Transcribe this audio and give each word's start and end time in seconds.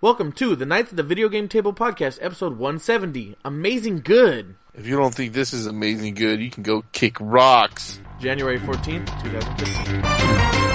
Welcome 0.00 0.30
to 0.34 0.54
the 0.54 0.64
Knights 0.64 0.92
of 0.92 0.96
the 0.96 1.02
Video 1.02 1.28
Game 1.28 1.48
Table 1.48 1.72
Podcast, 1.72 2.20
episode 2.22 2.56
170. 2.56 3.36
Amazing 3.44 4.02
good. 4.02 4.54
If 4.72 4.86
you 4.86 4.96
don't 4.96 5.12
think 5.12 5.32
this 5.32 5.52
is 5.52 5.66
amazing 5.66 6.14
good, 6.14 6.40
you 6.40 6.52
can 6.52 6.62
go 6.62 6.84
kick 6.92 7.16
rocks. 7.18 7.98
January 8.20 8.60
14th, 8.60 9.06
2015. 9.24 10.67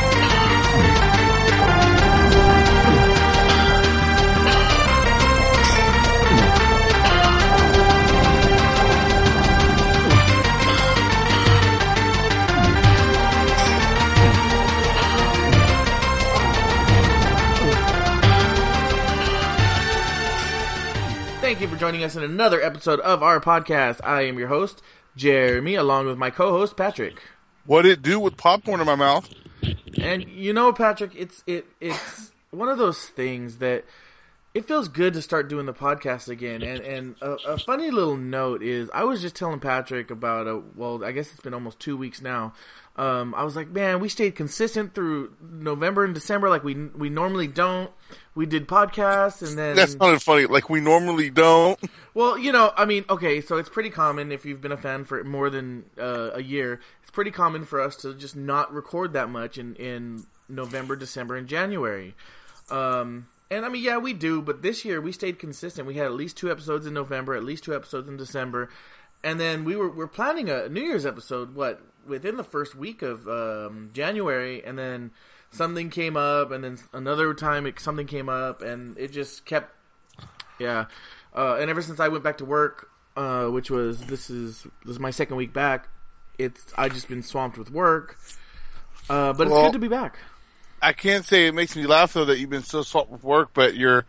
Thank 21.53 21.61
you 21.61 21.67
for 21.67 21.77
joining 21.79 22.03
us 22.03 22.15
in 22.15 22.23
another 22.23 22.59
episode 22.63 22.99
of 23.01 23.21
our 23.21 23.39
podcast. 23.39 24.01
I 24.03 24.23
am 24.23 24.39
your 24.39 24.47
host, 24.47 24.81
Jeremy, 25.15 25.75
along 25.75 26.07
with 26.07 26.17
my 26.17 26.31
co-host, 26.31 26.75
Patrick. 26.75 27.21
What 27.67 27.85
it 27.85 28.01
do 28.01 28.19
with 28.19 28.37
popcorn 28.37 28.79
in 28.79 28.87
my 28.87 28.95
mouth? 28.95 29.29
And 30.01 30.27
you 30.27 30.51
know, 30.51 30.73
Patrick, 30.73 31.11
it's 31.15 31.43
it 31.45 31.67
it's 31.79 32.31
one 32.49 32.69
of 32.69 32.79
those 32.79 33.05
things 33.05 33.57
that 33.57 33.85
it 34.55 34.67
feels 34.67 34.87
good 34.87 35.13
to 35.13 35.21
start 35.21 35.47
doing 35.47 35.67
the 35.67 35.75
podcast 35.75 36.27
again. 36.27 36.63
And 36.63 36.79
and 36.81 37.15
a, 37.21 37.33
a 37.47 37.57
funny 37.59 37.91
little 37.91 38.17
note 38.17 38.63
is, 38.63 38.89
I 38.91 39.03
was 39.03 39.21
just 39.21 39.35
telling 39.35 39.59
Patrick 39.59 40.09
about 40.09 40.47
a 40.47 40.59
well, 40.75 41.05
I 41.05 41.11
guess 41.11 41.31
it's 41.31 41.41
been 41.41 41.53
almost 41.53 41.79
two 41.79 41.95
weeks 41.95 42.19
now. 42.19 42.53
Um, 42.95 43.33
I 43.33 43.43
was 43.43 43.55
like, 43.55 43.69
man, 43.69 43.99
we 43.99 44.07
stayed 44.07 44.35
consistent 44.35 44.93
through 44.93 45.33
November 45.41 46.05
and 46.05 46.13
December, 46.13 46.47
like 46.49 46.63
we 46.63 46.75
we 46.75 47.09
normally 47.09 47.47
don't. 47.47 47.89
We 48.35 48.45
did 48.45 48.67
podcasts, 48.67 49.47
and 49.47 49.57
then 49.57 49.75
That 49.75 49.89
sounded 49.89 50.21
funny. 50.21 50.45
Like 50.45 50.69
we 50.69 50.79
normally 50.79 51.31
don't. 51.31 51.79
well, 52.13 52.37
you 52.37 52.51
know, 52.51 52.71
I 52.77 52.85
mean, 52.85 53.05
okay, 53.09 53.41
so 53.41 53.57
it's 53.57 53.69
pretty 53.69 53.89
common 53.89 54.31
if 54.31 54.45
you've 54.45 54.61
been 54.61 54.71
a 54.71 54.77
fan 54.77 55.05
for 55.05 55.23
more 55.23 55.49
than 55.49 55.85
uh, 55.99 56.31
a 56.33 56.43
year. 56.43 56.81
It's 57.01 57.09
pretty 57.11 57.31
common 57.31 57.65
for 57.65 57.81
us 57.81 57.95
to 57.97 58.13
just 58.13 58.35
not 58.35 58.71
record 58.71 59.13
that 59.13 59.29
much 59.29 59.57
in 59.57 59.75
in 59.75 60.25
November, 60.47 60.95
December, 60.95 61.35
and 61.35 61.47
January. 61.47 62.13
Um, 62.69 63.25
and 63.49 63.65
I 63.65 63.69
mean, 63.69 63.83
yeah, 63.83 63.97
we 63.97 64.13
do, 64.13 64.41
but 64.41 64.61
this 64.61 64.85
year 64.85 65.01
we 65.01 65.11
stayed 65.11 65.39
consistent. 65.39 65.87
We 65.87 65.95
had 65.95 66.05
at 66.05 66.13
least 66.13 66.37
two 66.37 66.51
episodes 66.51 66.85
in 66.85 66.93
November, 66.93 67.35
at 67.35 67.43
least 67.43 67.63
two 67.63 67.75
episodes 67.75 68.07
in 68.07 68.17
December, 68.17 68.69
and 69.23 69.39
then 69.39 69.63
we 69.63 69.75
were 69.75 69.89
we're 69.89 70.07
planning 70.07 70.49
a 70.49 70.69
New 70.69 70.81
Year's 70.81 71.05
episode. 71.05 71.55
What 71.55 71.81
within 72.07 72.37
the 72.37 72.43
first 72.43 72.75
week 72.75 73.01
of 73.01 73.27
um, 73.27 73.89
January, 73.93 74.63
and 74.63 74.77
then 74.77 75.11
something 75.51 75.89
came 75.89 76.17
up, 76.17 76.51
and 76.51 76.63
then 76.63 76.77
another 76.93 77.33
time 77.33 77.65
it, 77.65 77.79
something 77.79 78.07
came 78.07 78.29
up, 78.29 78.61
and 78.61 78.97
it 78.97 79.11
just 79.11 79.45
kept 79.45 79.75
yeah. 80.59 80.85
Uh, 81.35 81.57
and 81.59 81.69
ever 81.69 81.81
since 81.81 81.99
I 81.99 82.07
went 82.09 82.23
back 82.23 82.37
to 82.37 82.45
work, 82.45 82.89
uh, 83.15 83.45
which 83.47 83.71
was 83.71 84.01
this 84.01 84.29
is 84.29 84.63
this 84.85 84.93
is 84.93 84.99
my 84.99 85.11
second 85.11 85.35
week 85.35 85.53
back, 85.53 85.87
it's 86.37 86.65
I 86.77 86.89
just 86.89 87.07
been 87.07 87.23
swamped 87.23 87.57
with 87.57 87.71
work. 87.71 88.17
Uh, 89.09 89.33
but 89.33 89.47
it's 89.47 89.55
good 89.55 89.73
to 89.73 89.79
be 89.79 89.87
back. 89.87 90.17
I 90.81 90.93
can't 90.93 91.25
say 91.25 91.47
it 91.47 91.55
makes 91.55 91.75
me 91.75 91.85
laugh 91.85 92.13
though 92.13 92.25
that 92.25 92.39
you've 92.39 92.49
been 92.49 92.63
so 92.63 92.81
swamped 92.81 93.11
with 93.11 93.23
work, 93.23 93.49
but 93.53 93.75
your 93.75 94.05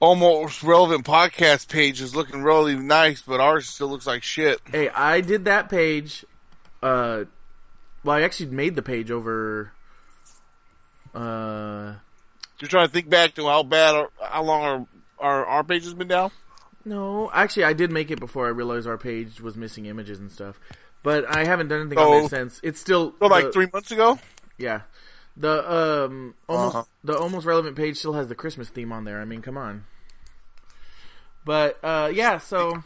almost 0.00 0.62
relevant 0.62 1.04
podcast 1.04 1.68
page 1.68 2.00
is 2.00 2.16
looking 2.16 2.42
really 2.42 2.76
nice, 2.76 3.22
but 3.22 3.40
ours 3.40 3.68
still 3.68 3.88
looks 3.88 4.06
like 4.06 4.22
shit. 4.22 4.60
Hey, 4.70 4.88
I 4.88 5.20
did 5.20 5.44
that 5.44 5.68
page. 5.68 6.24
Uh, 6.82 7.24
well, 8.04 8.16
I 8.16 8.22
actually 8.22 8.50
made 8.50 8.74
the 8.76 8.82
page 8.82 9.10
over. 9.10 9.72
Uh, 11.14 11.94
You're 12.60 12.68
trying 12.68 12.86
to 12.86 12.92
think 12.92 13.08
back 13.10 13.34
to 13.34 13.46
how 13.46 13.62
bad, 13.62 13.94
or 13.94 14.10
how 14.22 14.42
long 14.42 14.62
our 14.62 14.86
our, 15.18 15.46
our 15.46 15.64
page 15.64 15.84
has 15.84 15.94
been 15.94 16.08
down. 16.08 16.30
no, 16.84 17.30
actually, 17.34 17.64
I 17.64 17.72
did 17.74 17.90
make 17.90 18.10
it 18.10 18.18
before 18.20 18.46
I 18.46 18.50
realized 18.50 18.86
our 18.86 18.96
page 18.96 19.40
was 19.40 19.56
missing 19.56 19.86
images 19.86 20.18
and 20.18 20.30
stuff. 20.32 20.58
But 21.02 21.24
I 21.34 21.44
haven't 21.44 21.68
done 21.68 21.80
anything 21.82 21.98
on 21.98 22.06
Oh. 22.06 22.20
there 22.20 22.28
since. 22.28 22.60
It's 22.62 22.80
still 22.80 23.14
So 23.18 23.26
like 23.26 23.46
the- 23.46 23.52
three 23.52 23.68
months 23.72 23.90
ago. 23.90 24.18
Yeah, 24.58 24.82
the 25.36 26.04
um 26.04 26.34
almost 26.48 26.76
Uh-huh. 26.76 26.84
the 27.04 27.18
almost 27.18 27.46
relevant 27.46 27.76
page 27.76 27.96
still 27.96 28.12
has 28.14 28.28
the 28.28 28.34
Christmas 28.34 28.68
theme 28.68 28.92
on 28.92 29.04
there. 29.04 29.20
I 29.20 29.24
mean, 29.24 29.42
come 29.42 29.56
on. 29.58 29.84
But 31.44 31.78
uh, 31.82 32.10
yeah, 32.14 32.38
so 32.38 32.82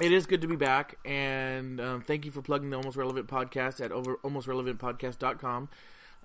it 0.00 0.12
is 0.12 0.26
good 0.26 0.42
to 0.42 0.48
be 0.48 0.56
back, 0.56 0.98
and 1.04 1.80
um, 1.80 2.02
thank 2.02 2.24
you 2.24 2.30
for 2.30 2.42
plugging 2.42 2.70
the 2.70 2.76
Almost 2.76 2.96
Relevant 2.96 3.28
podcast 3.28 3.82
at 3.82 3.92
over 3.92 4.16
almostrelevantpodcast.com. 4.18 5.68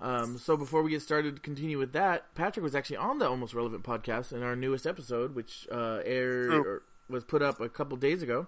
Um, 0.00 0.38
so 0.38 0.56
before 0.56 0.82
we 0.82 0.90
get 0.90 1.00
started, 1.00 1.36
to 1.36 1.42
continue 1.42 1.78
with 1.78 1.92
that, 1.92 2.34
Patrick 2.34 2.62
was 2.62 2.74
actually 2.74 2.96
on 2.98 3.18
the 3.18 3.28
Almost 3.28 3.54
Relevant 3.54 3.82
podcast 3.84 4.32
in 4.32 4.42
our 4.42 4.56
newest 4.56 4.86
episode, 4.86 5.34
which 5.34 5.66
uh, 5.70 6.00
aired 6.04 6.52
or 6.52 6.82
was 7.08 7.24
put 7.24 7.40
up 7.40 7.60
a 7.60 7.68
couple 7.68 7.96
days 7.96 8.22
ago, 8.22 8.46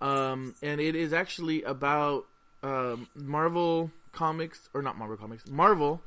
um, 0.00 0.54
and 0.62 0.80
it 0.80 0.94
is 0.94 1.12
actually 1.12 1.62
about 1.62 2.26
um, 2.62 3.08
Marvel 3.14 3.90
comics 4.12 4.68
or 4.74 4.82
not 4.82 4.98
Marvel 4.98 5.16
comics, 5.16 5.48
Marvel, 5.48 6.02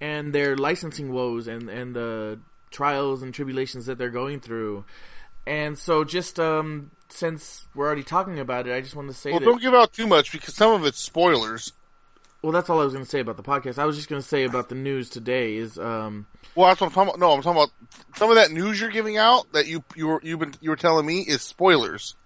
and 0.00 0.32
their 0.32 0.56
licensing 0.56 1.12
woes 1.12 1.46
and 1.46 1.68
and 1.68 1.94
the 1.94 2.40
trials 2.70 3.22
and 3.22 3.32
tribulations 3.32 3.86
that 3.86 3.98
they're 3.98 4.10
going 4.10 4.40
through. 4.40 4.84
And 5.46 5.76
so, 5.76 6.04
just 6.04 6.38
um, 6.38 6.92
since 7.12 7.66
we're 7.74 7.86
already 7.86 8.02
talking 8.02 8.38
about 8.38 8.66
it, 8.66 8.74
I 8.74 8.80
just 8.80 8.96
want 8.96 9.08
to 9.08 9.14
say 9.14 9.30
Well, 9.30 9.40
that. 9.40 9.46
don't 9.46 9.60
give 9.62 9.74
out 9.74 9.92
too 9.92 10.06
much 10.06 10.32
because 10.32 10.54
some 10.54 10.72
of 10.72 10.84
it's 10.84 10.98
spoilers. 10.98 11.72
Well, 12.42 12.50
that's 12.52 12.68
all 12.68 12.80
I 12.80 12.84
was 12.84 12.92
going 12.92 13.04
to 13.04 13.10
say 13.10 13.20
about 13.20 13.36
the 13.36 13.42
podcast. 13.44 13.78
I 13.78 13.84
was 13.84 13.96
just 13.96 14.08
going 14.08 14.20
to 14.20 14.26
say 14.26 14.42
about 14.44 14.68
the 14.68 14.74
news 14.74 15.08
today 15.08 15.54
is 15.54 15.78
um, 15.78 16.26
Well, 16.56 16.66
that's 16.68 16.80
what 16.80 16.88
I'm 16.88 16.92
talking 16.92 17.10
about. 17.10 17.20
No, 17.20 17.32
I'm 17.32 17.42
talking 17.42 17.62
about 17.62 17.70
some 18.16 18.30
of 18.30 18.36
that 18.36 18.50
news 18.50 18.80
you're 18.80 18.90
giving 18.90 19.16
out 19.16 19.52
that 19.52 19.66
you 19.68 19.84
you 19.94 20.08
were 20.08 20.20
you've 20.24 20.40
been 20.40 20.54
you 20.60 20.70
were 20.70 20.76
telling 20.76 21.06
me 21.06 21.20
is 21.20 21.42
spoilers. 21.42 22.16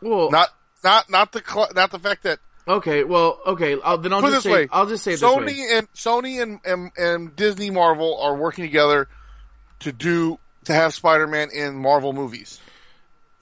well, 0.00 0.30
Not 0.30 0.50
not 0.84 1.10
not 1.10 1.32
the 1.32 1.42
cl- 1.44 1.70
not 1.74 1.90
the 1.90 1.98
fact 1.98 2.22
that 2.22 2.38
okay, 2.68 3.02
well, 3.02 3.40
okay. 3.46 3.76
I'll, 3.82 3.98
then 3.98 4.12
I'll 4.12 4.20
put 4.20 4.30
just 4.32 4.44
say 4.44 4.52
way. 4.52 4.68
I'll 4.70 4.86
just 4.86 5.02
say 5.02 5.14
Sony 5.14 5.76
and 5.76 5.92
Sony 5.92 6.40
and, 6.40 6.60
and 6.64 6.92
and 6.96 7.34
Disney 7.34 7.70
Marvel 7.70 8.20
are 8.20 8.36
working 8.36 8.64
together 8.64 9.08
to 9.80 9.90
do 9.90 10.38
to 10.66 10.72
have 10.72 10.94
Spider-Man 10.94 11.50
in 11.52 11.74
Marvel 11.76 12.12
movies. 12.12 12.60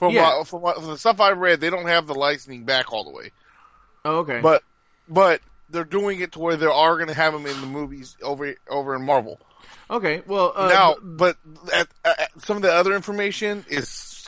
From 0.02 0.14
Yeah. 0.14 0.36
what, 0.38 0.48
from, 0.48 0.62
what, 0.62 0.76
from 0.78 0.86
the 0.88 0.98
stuff 0.98 1.20
I've 1.20 1.38
read, 1.38 1.60
they 1.60 1.70
don't 1.70 1.86
have 1.86 2.08
the 2.08 2.14
licensing 2.14 2.64
back 2.64 2.92
all 2.92 3.04
the 3.04 3.12
way, 3.12 3.30
Oh, 4.04 4.18
okay, 4.18 4.40
but 4.42 4.64
but 5.08 5.40
they're 5.70 5.84
doing 5.84 6.18
it 6.18 6.32
to 6.32 6.40
where 6.40 6.56
they 6.56 6.66
are 6.66 6.96
going 6.96 7.06
to 7.06 7.14
have 7.14 7.32
them 7.32 7.46
in 7.46 7.60
the 7.60 7.68
movies 7.68 8.16
over 8.20 8.52
over 8.68 8.96
in 8.96 9.06
Marvel. 9.06 9.38
okay. 9.88 10.24
Well, 10.26 10.54
uh, 10.56 10.66
now, 10.66 10.96
but 11.00 11.36
at, 11.72 11.86
at, 12.04 12.30
some 12.38 12.56
of 12.56 12.64
the 12.64 12.72
other 12.72 12.96
information 12.96 13.64
is 13.70 14.26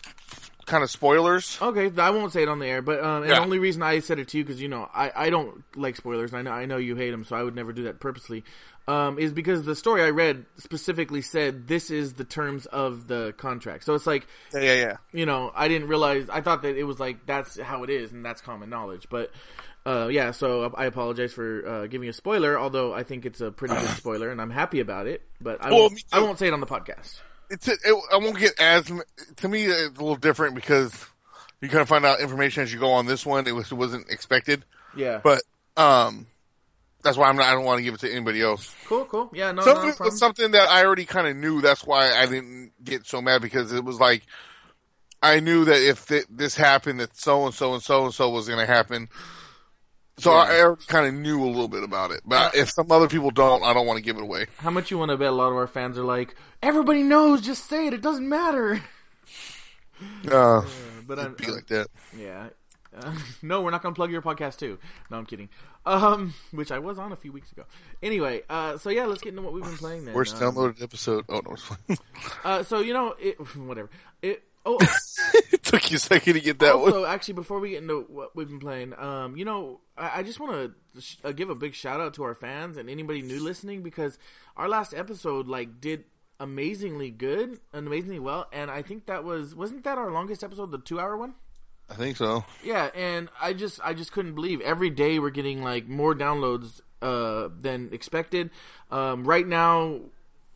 kind 0.64 0.84
of 0.84 0.92
spoilers. 0.92 1.58
Okay, 1.60 1.90
I 2.00 2.10
won't 2.10 2.32
say 2.32 2.44
it 2.44 2.48
on 2.48 2.60
the 2.60 2.66
air, 2.66 2.80
but 2.80 3.02
um, 3.02 3.24
and 3.24 3.32
Yeah. 3.32 3.40
the 3.40 3.42
only 3.42 3.58
reason 3.58 3.82
I 3.82 3.98
said 3.98 4.20
it 4.20 4.28
to 4.28 4.38
you 4.38 4.44
because 4.44 4.62
you 4.62 4.68
know 4.68 4.88
I, 4.94 5.10
I 5.16 5.30
don't 5.30 5.64
like 5.76 5.96
spoilers. 5.96 6.32
And 6.32 6.38
I 6.38 6.42
know 6.42 6.52
I 6.52 6.66
know 6.66 6.76
you 6.76 6.94
hate 6.94 7.10
them, 7.10 7.24
so 7.24 7.34
I 7.34 7.42
would 7.42 7.56
never 7.56 7.72
do 7.72 7.82
that 7.82 7.98
purposely. 7.98 8.44
Um, 8.86 9.18
is 9.18 9.32
because 9.32 9.62
the 9.62 9.74
story 9.74 10.02
I 10.02 10.10
read 10.10 10.44
specifically 10.58 11.22
said 11.22 11.66
this 11.66 11.90
is 11.90 12.12
the 12.14 12.24
terms 12.24 12.66
of 12.66 13.06
the 13.08 13.32
contract. 13.38 13.84
So 13.84 13.94
it's 13.94 14.06
like 14.06 14.26
Yeah, 14.52 14.60
yeah, 14.60 14.74
yeah. 14.74 14.96
you 15.12 15.24
know 15.24 15.50
I 15.54 15.68
didn't 15.68 15.88
realize 15.88 16.28
I 16.28 16.42
thought 16.42 16.60
that 16.62 16.76
it 16.76 16.84
was 16.84 17.00
like 17.00 17.24
that's 17.24 17.58
how 17.58 17.84
it 17.84 17.88
is 17.90 18.12
and 18.12 18.22
that's 18.22 18.42
common 18.42 18.68
knowledge. 18.68 19.06
But 19.08 19.30
uh, 19.86 20.08
yeah, 20.10 20.32
so 20.32 20.70
I 20.76 20.84
apologize 20.84 21.32
for 21.32 21.66
uh, 21.66 21.86
giving 21.86 22.08
a 22.10 22.12
spoiler. 22.12 22.58
Although 22.58 22.92
I 22.92 23.04
think 23.04 23.24
it's 23.24 23.40
a 23.40 23.50
pretty 23.50 23.74
good 23.74 23.88
spoiler 23.96 24.30
and 24.30 24.38
I'm 24.40 24.50
happy 24.50 24.80
about 24.80 25.06
it. 25.06 25.22
But 25.40 25.64
I 25.64 25.70
Well, 25.70 25.80
won't. 25.88 26.04
I 26.12 26.18
won't 26.20 26.38
say 26.38 26.48
it 26.48 26.52
on 26.52 26.60
the 26.60 26.66
podcast. 26.66 27.20
it's 27.48 27.66
it, 27.68 27.78
I 28.12 28.16
won't 28.18 28.38
get 28.38 28.52
as 28.60 28.90
to 29.36 29.48
me 29.48 29.64
it's 29.64 29.96
a 29.98 30.02
little 30.02 30.16
different 30.16 30.54
because 30.56 31.06
you 31.62 31.68
kind 31.70 31.80
of 31.80 31.88
find 31.88 32.04
out 32.04 32.20
information 32.20 32.62
as 32.64 32.72
you 32.72 32.78
go 32.80 32.90
on 32.92 33.06
this 33.06 33.24
one. 33.24 33.46
It 33.46 33.52
was 33.52 33.72
it 33.72 33.76
wasn't 33.76 34.10
expected, 34.10 34.64
Yeah, 34.94 35.20
but 35.24 35.42
um, 35.78 36.26
that's 37.04 37.16
why 37.16 37.28
I'm 37.28 37.36
not. 37.36 37.46
I 37.46 37.52
don't 37.52 37.64
want 37.64 37.78
to 37.78 37.84
give 37.84 37.94
it 37.94 38.00
to 38.00 38.10
anybody 38.10 38.42
else. 38.42 38.74
cool, 38.86 39.04
cool. 39.04 39.30
Yeah, 39.32 39.52
no, 39.52 39.62
Some 39.62 39.76
no 39.86 39.92
problem. 39.92 40.16
something 40.16 40.50
that 40.52 40.68
I 40.68 40.84
already 40.84 41.04
kind 41.04 41.28
of 41.28 41.36
knew. 41.36 41.60
That's 41.60 41.84
why 41.84 42.12
I 42.12 42.26
didn't 42.26 42.72
get 42.82 43.06
so 43.06 43.22
mad 43.22 43.42
because 43.42 43.72
it 43.72 43.84
was 43.84 44.00
like 44.00 44.24
I 45.22 45.40
knew 45.40 45.64
that 45.66 45.80
if 45.80 46.06
th- 46.08 46.26
this 46.28 46.54
happened, 46.56 46.98
that 47.00 47.16
so 47.16 47.44
and 47.46 47.54
so 47.54 47.74
and 47.74 47.82
so 47.82 48.04
and 48.06 48.12
so 48.14 48.28
was 48.30 48.48
going 48.48 48.58
to 48.60 48.66
happen. 48.66 49.08
So 50.18 50.30
I 50.32 50.60
already 50.60 50.84
kind 50.86 51.08
of 51.08 51.14
knew 51.14 51.42
a 51.42 51.46
little 51.48 51.66
bit 51.66 51.82
about 51.82 52.12
it. 52.12 52.20
But 52.24 52.54
if 52.54 52.70
some 52.70 52.92
other 52.92 53.08
people 53.08 53.32
don't, 53.32 53.64
I 53.64 53.74
don't 53.74 53.84
want 53.84 53.96
to 53.96 54.02
give 54.02 54.16
it 54.16 54.22
away. 54.22 54.46
How 54.58 54.70
much 54.70 54.90
you 54.92 54.96
want 54.98 55.10
to 55.10 55.16
bet 55.16 55.28
a 55.28 55.32
lot 55.32 55.48
of 55.48 55.56
our 55.56 55.66
fans 55.66 55.98
are 55.98 56.04
like, 56.04 56.36
everybody 56.62 57.02
knows, 57.02 57.40
just 57.40 57.68
say 57.68 57.88
it, 57.88 57.94
it 57.94 58.00
doesn't 58.00 58.28
matter. 58.28 58.80
Uh, 60.30 60.62
But 61.06 61.18
I'm, 61.18 61.34
be 61.34 61.46
like 61.50 61.66
that. 61.68 61.88
yeah. 62.16 62.48
Uh, 62.96 63.14
no, 63.42 63.62
we're 63.62 63.70
not 63.70 63.82
going 63.82 63.94
to 63.94 63.96
plug 63.96 64.10
your 64.10 64.22
podcast 64.22 64.58
too. 64.58 64.78
No, 65.10 65.18
I'm 65.18 65.26
kidding. 65.26 65.48
Um, 65.86 66.34
which 66.52 66.70
I 66.72 66.78
was 66.78 66.98
on 66.98 67.12
a 67.12 67.16
few 67.16 67.32
weeks 67.32 67.50
ago. 67.52 67.64
Anyway, 68.02 68.42
uh, 68.48 68.78
so 68.78 68.90
yeah, 68.90 69.04
let's 69.06 69.20
get 69.20 69.30
into 69.30 69.42
what 69.42 69.52
we've 69.52 69.64
been 69.64 69.76
playing 69.76 70.04
then. 70.04 70.14
Worst 70.14 70.40
Um, 70.40 70.54
downloaded 70.54 70.82
episode. 70.82 71.24
Oh 71.28 71.40
no, 71.44 71.96
uh, 72.44 72.62
so 72.62 72.80
you 72.80 72.92
know, 72.92 73.14
it, 73.18 73.34
whatever. 73.56 73.90
It. 74.22 74.42
Oh, 74.66 74.78
it 75.52 75.62
took 75.62 75.90
you 75.90 75.96
a 75.96 76.00
second 76.00 76.34
to 76.34 76.40
get 76.40 76.58
that 76.60 76.78
one. 76.78 76.86
also, 76.90 77.04
actually, 77.04 77.34
before 77.34 77.60
we 77.60 77.70
get 77.70 77.82
into 77.82 78.06
what 78.08 78.34
we've 78.34 78.48
been 78.48 78.60
playing, 78.60 78.94
um, 78.98 79.36
you 79.36 79.44
know, 79.44 79.80
I, 79.94 80.20
I 80.20 80.22
just 80.22 80.40
want 80.40 80.52
to 80.94 81.00
sh- 81.02 81.16
uh, 81.22 81.32
give 81.32 81.50
a 81.50 81.54
big 81.54 81.74
shout 81.74 82.00
out 82.00 82.14
to 82.14 82.22
our 82.22 82.34
fans 82.34 82.78
and 82.78 82.88
anybody 82.88 83.20
new 83.20 83.40
listening 83.44 83.82
because 83.82 84.18
our 84.56 84.66
last 84.66 84.94
episode 84.94 85.48
like 85.48 85.82
did 85.82 86.04
amazingly 86.40 87.10
good 87.10 87.60
and 87.74 87.86
amazingly 87.86 88.18
well. 88.20 88.46
And 88.54 88.70
I 88.70 88.80
think 88.80 89.04
that 89.04 89.22
was 89.22 89.54
wasn't 89.54 89.84
that 89.84 89.98
our 89.98 90.10
longest 90.10 90.42
episode, 90.42 90.70
the 90.70 90.78
two 90.78 90.98
hour 90.98 91.14
one? 91.14 91.34
I 91.90 91.94
think 91.94 92.16
so. 92.16 92.44
Yeah, 92.62 92.90
and 92.94 93.28
I 93.40 93.52
just 93.52 93.80
I 93.84 93.94
just 93.94 94.12
couldn't 94.12 94.34
believe 94.34 94.60
every 94.60 94.90
day 94.90 95.18
we're 95.18 95.30
getting 95.30 95.62
like 95.62 95.86
more 95.86 96.14
downloads 96.14 96.80
uh, 97.02 97.48
than 97.60 97.90
expected. 97.92 98.50
Um, 98.90 99.24
right 99.24 99.46
now, 99.46 100.00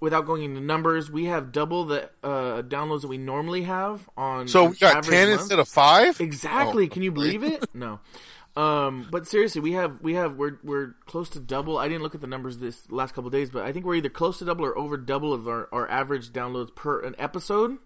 without 0.01 0.27
going 0.27 0.43
into 0.43 0.61
numbers, 0.61 1.11
we 1.11 1.27
have 1.27 1.53
double 1.53 1.85
the 1.85 2.05
uh, 2.23 2.63
downloads 2.63 3.03
that 3.03 3.09
we 3.09 3.19
normally 3.19 3.63
have 3.63 4.09
on. 4.17 4.49
So 4.49 4.67
we 4.71 4.77
got 4.77 5.05
ten 5.05 5.29
month. 5.29 5.41
instead 5.41 5.59
of 5.59 5.69
five. 5.69 6.21
Exactly. 6.21 6.87
Oh. 6.87 6.89
Can 6.89 7.03
you 7.03 7.13
believe 7.13 7.43
it? 7.43 7.65
No. 7.75 8.01
Um, 8.57 9.07
but 9.09 9.29
seriously, 9.29 9.61
we 9.61 9.73
have 9.73 10.01
we 10.01 10.15
have 10.15 10.35
we're 10.35 10.59
we're 10.65 10.95
close 11.07 11.29
to 11.31 11.41
double. 11.41 11.79
I 11.79 11.87
didn't 11.87 12.03
look 12.03 12.17
at 12.17 12.21
the 12.21 12.27
numbers 12.27 12.59
this 12.59 12.91
last 12.91 13.15
couple 13.15 13.29
of 13.29 13.33
days, 13.33 13.51
but 13.51 13.65
I 13.65 13.73
think 13.73 13.87
we're 13.87 13.95
either 13.95 14.09
close 14.09 14.41
to 14.41 14.45
double 14.45 14.65
or 14.65 14.77
over 14.77 14.97
double 14.97 15.33
of 15.33 15.47
our, 15.47 15.69
our 15.71 15.89
average 15.89 16.31
downloads 16.33 16.75
per 16.75 17.01
an 17.01 17.15
episode. 17.19 17.79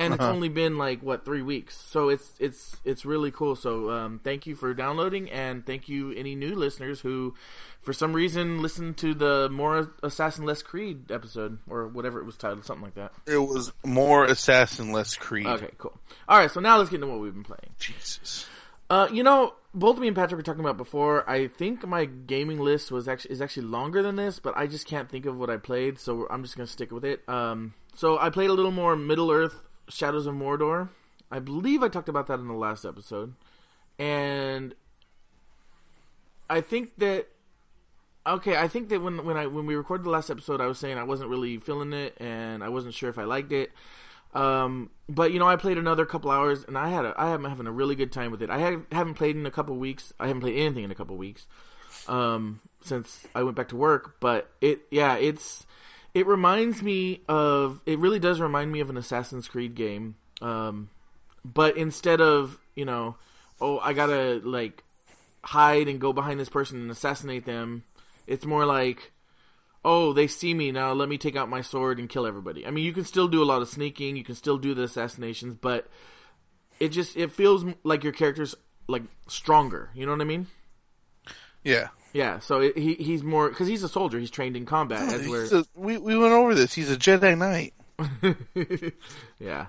And 0.00 0.14
it's 0.14 0.22
Uh-huh. 0.22 0.32
only 0.32 0.48
been 0.48 0.78
like 0.78 1.02
what 1.02 1.24
three 1.24 1.42
weeks, 1.42 1.76
so 1.76 2.08
it's 2.08 2.32
it's 2.38 2.76
it's 2.84 3.04
really 3.04 3.30
cool. 3.30 3.54
So 3.54 3.90
um, 3.90 4.20
thank 4.24 4.46
you 4.46 4.54
for 4.56 4.72
downloading, 4.74 5.30
and 5.30 5.64
thank 5.66 5.88
you 5.88 6.12
any 6.12 6.34
new 6.34 6.54
listeners 6.54 7.00
who, 7.00 7.34
for 7.82 7.92
some 7.92 8.12
reason, 8.14 8.62
listened 8.62 8.96
to 8.98 9.12
the 9.14 9.48
more 9.50 9.90
Assassin 10.02 10.44
Less 10.46 10.62
Creed 10.62 11.10
episode 11.12 11.58
or 11.68 11.86
whatever 11.86 12.18
it 12.18 12.24
was 12.24 12.36
titled, 12.36 12.64
something 12.64 12.84
like 12.84 12.94
that. 12.94 13.12
It 13.26 13.38
was 13.38 13.72
more 13.84 14.24
assassin, 14.24 14.90
less 14.92 15.16
Creed. 15.16 15.46
Okay, 15.46 15.70
cool. 15.78 15.96
All 16.28 16.38
right, 16.38 16.50
so 16.50 16.60
now 16.60 16.78
let's 16.78 16.90
get 16.90 16.96
into 16.96 17.08
what 17.08 17.20
we've 17.20 17.34
been 17.34 17.44
playing. 17.44 17.74
Jesus. 17.78 18.46
Uh, 18.88 19.06
you 19.12 19.22
know, 19.22 19.54
both 19.72 19.98
me 19.98 20.08
and 20.08 20.16
Patrick 20.16 20.36
were 20.36 20.42
talking 20.42 20.60
about 20.64 20.76
before. 20.76 21.28
I 21.30 21.46
think 21.46 21.86
my 21.86 22.06
gaming 22.06 22.58
list 22.58 22.90
was 22.90 23.06
actually 23.06 23.32
is 23.32 23.40
actually 23.40 23.66
longer 23.66 24.02
than 24.02 24.16
this, 24.16 24.40
but 24.40 24.56
I 24.56 24.66
just 24.66 24.86
can't 24.86 25.08
think 25.08 25.26
of 25.26 25.36
what 25.36 25.48
I 25.50 25.58
played, 25.58 25.98
so 26.00 26.26
I'm 26.30 26.42
just 26.42 26.56
gonna 26.56 26.66
stick 26.66 26.90
with 26.90 27.04
it. 27.04 27.22
Um, 27.28 27.74
so 27.94 28.18
I 28.18 28.30
played 28.30 28.50
a 28.50 28.52
little 28.52 28.72
more 28.72 28.96
Middle 28.96 29.30
Earth: 29.30 29.62
Shadows 29.90 30.26
of 30.26 30.34
Mordor. 30.34 30.88
I 31.30 31.38
believe 31.38 31.82
I 31.82 31.88
talked 31.88 32.08
about 32.08 32.26
that 32.26 32.40
in 32.40 32.48
the 32.48 32.54
last 32.54 32.84
episode, 32.84 33.34
and 33.98 34.74
I 36.48 36.60
think 36.60 36.96
that 36.98 37.28
okay, 38.26 38.56
I 38.56 38.68
think 38.68 38.88
that 38.88 39.00
when 39.00 39.24
when 39.24 39.36
I 39.36 39.46
when 39.46 39.66
we 39.66 39.74
recorded 39.74 40.04
the 40.04 40.10
last 40.10 40.30
episode, 40.30 40.60
I 40.60 40.66
was 40.66 40.78
saying 40.78 40.98
I 40.98 41.04
wasn't 41.04 41.30
really 41.30 41.58
feeling 41.58 41.92
it, 41.92 42.16
and 42.18 42.64
I 42.64 42.68
wasn't 42.68 42.94
sure 42.94 43.10
if 43.10 43.18
I 43.18 43.24
liked 43.24 43.52
it. 43.52 43.70
Um, 44.34 44.90
but 45.08 45.32
you 45.32 45.38
know, 45.38 45.48
I 45.48 45.56
played 45.56 45.78
another 45.78 46.06
couple 46.06 46.30
hours, 46.30 46.64
and 46.64 46.78
I 46.78 46.88
had 46.88 47.04
a, 47.04 47.14
I 47.16 47.30
am 47.30 47.44
having 47.44 47.66
a 47.66 47.72
really 47.72 47.94
good 47.94 48.12
time 48.12 48.30
with 48.30 48.42
it. 48.42 48.50
I 48.50 48.58
have, 48.58 48.82
haven't 48.92 49.14
played 49.14 49.36
in 49.36 49.46
a 49.46 49.50
couple 49.50 49.76
weeks. 49.76 50.12
I 50.20 50.28
haven't 50.28 50.40
played 50.40 50.58
anything 50.58 50.84
in 50.84 50.90
a 50.90 50.94
couple 50.94 51.16
weeks 51.16 51.46
um, 52.08 52.60
since 52.82 53.26
I 53.34 53.42
went 53.42 53.56
back 53.56 53.68
to 53.68 53.76
work. 53.76 54.16
But 54.20 54.50
it, 54.60 54.82
yeah, 54.90 55.16
it's 55.16 55.66
it 56.14 56.26
reminds 56.26 56.82
me 56.82 57.22
of 57.28 57.80
it 57.86 57.98
really 57.98 58.18
does 58.18 58.40
remind 58.40 58.72
me 58.72 58.80
of 58.80 58.90
an 58.90 58.96
Assassin's 58.96 59.48
Creed 59.48 59.74
game. 59.74 60.16
Um, 60.42 60.90
but 61.44 61.76
instead 61.76 62.20
of 62.20 62.58
you 62.74 62.84
know, 62.84 63.16
oh, 63.60 63.78
I 63.78 63.92
gotta 63.92 64.40
like 64.44 64.84
hide 65.42 65.88
and 65.88 66.00
go 66.00 66.12
behind 66.12 66.38
this 66.38 66.48
person 66.48 66.80
and 66.80 66.90
assassinate 66.90 67.44
them, 67.44 67.84
it's 68.26 68.44
more 68.44 68.66
like 68.66 69.12
oh, 69.84 70.12
they 70.12 70.26
see 70.26 70.52
me 70.54 70.70
now. 70.70 70.92
Let 70.92 71.08
me 71.08 71.18
take 71.18 71.36
out 71.36 71.48
my 71.48 71.62
sword 71.62 71.98
and 71.98 72.08
kill 72.08 72.26
everybody. 72.26 72.66
I 72.66 72.70
mean, 72.70 72.84
you 72.84 72.92
can 72.92 73.04
still 73.04 73.28
do 73.28 73.42
a 73.42 73.46
lot 73.46 73.62
of 73.62 73.68
sneaking. 73.68 74.16
You 74.16 74.24
can 74.24 74.34
still 74.34 74.58
do 74.58 74.74
the 74.74 74.82
assassinations, 74.82 75.54
but 75.54 75.88
it 76.78 76.88
just 76.88 77.16
it 77.16 77.32
feels 77.32 77.64
like 77.84 78.04
your 78.04 78.12
character's 78.12 78.54
like 78.88 79.02
stronger. 79.28 79.90
You 79.94 80.06
know 80.06 80.12
what 80.12 80.20
I 80.20 80.24
mean? 80.24 80.48
Yeah. 81.64 81.88
Yeah. 82.12 82.38
So 82.40 82.60
it, 82.60 82.76
he 82.76 82.94
he's 82.94 83.22
more 83.22 83.48
because 83.48 83.68
he's 83.68 83.82
a 83.82 83.88
soldier. 83.88 84.18
He's 84.18 84.30
trained 84.30 84.56
in 84.56 84.66
combat. 84.66 85.08
Where 85.28 85.42
He's 85.42 85.52
a- 85.52 85.64
we 85.74 85.98
we 85.98 86.16
went 86.18 86.32
over 86.32 86.54
this. 86.54 86.72
He's 86.74 86.90
a 86.90 86.96
Jedi 86.96 87.36
Knight. 87.38 87.74
yeah. 89.38 89.66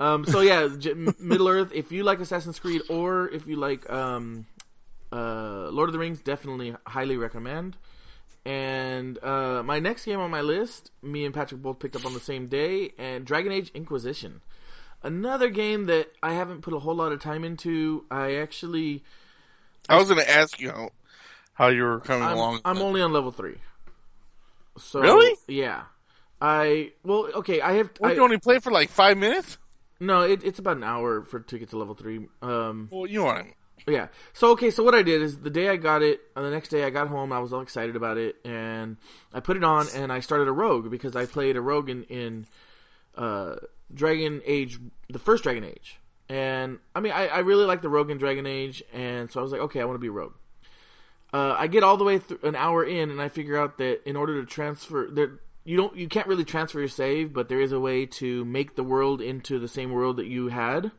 Um, 0.00 0.24
so 0.24 0.40
yeah, 0.40 0.68
J- 0.78 0.94
Middle 1.20 1.48
Earth. 1.48 1.70
If 1.74 1.92
you 1.92 2.02
like 2.02 2.20
Assassin's 2.20 2.58
Creed, 2.58 2.82
or 2.88 3.28
if 3.28 3.46
you 3.46 3.56
like 3.56 3.88
um, 3.90 4.46
uh, 5.12 5.68
Lord 5.70 5.88
of 5.88 5.92
the 5.92 5.98
Rings, 5.98 6.20
definitely 6.20 6.74
highly 6.86 7.16
recommend. 7.16 7.76
And 8.46 9.22
uh, 9.22 9.62
my 9.62 9.78
next 9.78 10.04
game 10.04 10.20
on 10.20 10.30
my 10.30 10.42
list, 10.42 10.90
me 11.02 11.24
and 11.24 11.32
Patrick 11.32 11.62
both 11.62 11.78
picked 11.78 11.96
up 11.96 12.04
on 12.04 12.12
the 12.12 12.20
same 12.20 12.46
day, 12.46 12.92
and 12.98 13.24
Dragon 13.24 13.52
Age 13.52 13.70
Inquisition. 13.74 14.42
Another 15.02 15.48
game 15.48 15.86
that 15.86 16.08
I 16.22 16.34
haven't 16.34 16.62
put 16.62 16.74
a 16.74 16.78
whole 16.78 16.94
lot 16.94 17.12
of 17.12 17.20
time 17.20 17.44
into. 17.44 18.04
I 18.10 18.34
actually, 18.36 19.02
I 19.88 19.96
was 19.96 20.08
going 20.08 20.20
to 20.20 20.30
ask 20.30 20.60
you 20.60 20.70
how, 20.70 20.90
how 21.54 21.68
you 21.68 21.82
were 21.82 22.00
coming 22.00 22.28
I'm, 22.28 22.36
along. 22.36 22.60
I'm 22.64 22.78
only 22.78 23.00
on 23.00 23.12
level 23.12 23.32
three. 23.32 23.56
So 24.78 25.00
Really? 25.00 25.36
Yeah. 25.48 25.82
I 26.40 26.92
well, 27.04 27.28
okay. 27.36 27.60
I 27.60 27.74
have. 27.74 27.90
What, 27.98 28.12
I, 28.12 28.14
you 28.14 28.22
only 28.22 28.38
played 28.38 28.62
for 28.62 28.70
like 28.70 28.90
five 28.90 29.16
minutes? 29.16 29.58
no, 30.00 30.22
it, 30.22 30.44
it's 30.44 30.58
about 30.58 30.76
an 30.76 30.84
hour 30.84 31.22
for 31.22 31.40
to 31.40 31.58
get 31.58 31.70
to 31.70 31.78
level 31.78 31.94
three. 31.94 32.26
Um, 32.42 32.88
Well, 32.90 33.06
you 33.06 33.24
want 33.24 33.46
him. 33.46 33.54
Yeah. 33.86 34.08
So 34.32 34.50
okay, 34.52 34.70
so 34.70 34.82
what 34.82 34.94
I 34.94 35.02
did 35.02 35.20
is 35.22 35.38
the 35.38 35.50
day 35.50 35.68
I 35.68 35.76
got 35.76 36.02
it, 36.02 36.20
uh, 36.34 36.42
the 36.42 36.50
next 36.50 36.68
day 36.68 36.84
I 36.84 36.90
got 36.90 37.08
home, 37.08 37.32
I 37.32 37.38
was 37.38 37.52
all 37.52 37.60
excited 37.60 37.96
about 37.96 38.16
it, 38.16 38.36
and 38.44 38.96
I 39.32 39.40
put 39.40 39.56
it 39.56 39.64
on 39.64 39.86
and 39.94 40.12
I 40.12 40.20
started 40.20 40.48
a 40.48 40.52
rogue 40.52 40.90
because 40.90 41.14
I 41.16 41.26
played 41.26 41.56
a 41.56 41.60
rogue 41.60 41.90
in, 41.90 42.04
in 42.04 42.46
uh, 43.16 43.56
Dragon 43.92 44.40
Age, 44.46 44.78
the 45.10 45.18
first 45.18 45.42
Dragon 45.42 45.64
Age, 45.64 46.00
and 46.28 46.78
I 46.94 47.00
mean 47.00 47.12
I, 47.12 47.28
I 47.28 47.38
really 47.40 47.64
like 47.64 47.82
the 47.82 47.90
rogue 47.90 48.10
in 48.10 48.16
Dragon 48.16 48.46
Age, 48.46 48.82
and 48.92 49.30
so 49.30 49.40
I 49.40 49.42
was 49.42 49.52
like, 49.52 49.60
okay, 49.62 49.80
I 49.80 49.84
want 49.84 49.96
to 49.96 50.00
be 50.00 50.08
a 50.08 50.12
rogue. 50.12 50.34
Uh, 51.34 51.56
I 51.58 51.66
get 51.66 51.82
all 51.82 51.96
the 51.96 52.04
way 52.04 52.18
through 52.18 52.38
an 52.44 52.54
hour 52.54 52.84
in, 52.84 53.10
and 53.10 53.20
I 53.20 53.28
figure 53.28 53.58
out 53.58 53.78
that 53.78 54.08
in 54.08 54.16
order 54.16 54.40
to 54.40 54.46
transfer, 54.46 55.08
there 55.10 55.40
you 55.64 55.76
don't 55.76 55.96
you 55.96 56.08
can't 56.08 56.28
really 56.28 56.44
transfer 56.44 56.78
your 56.78 56.88
save, 56.88 57.32
but 57.32 57.48
there 57.48 57.60
is 57.60 57.72
a 57.72 57.80
way 57.80 58.06
to 58.06 58.44
make 58.44 58.76
the 58.76 58.84
world 58.84 59.20
into 59.20 59.58
the 59.58 59.68
same 59.68 59.90
world 59.90 60.16
that 60.18 60.26
you 60.26 60.48
had 60.48 60.92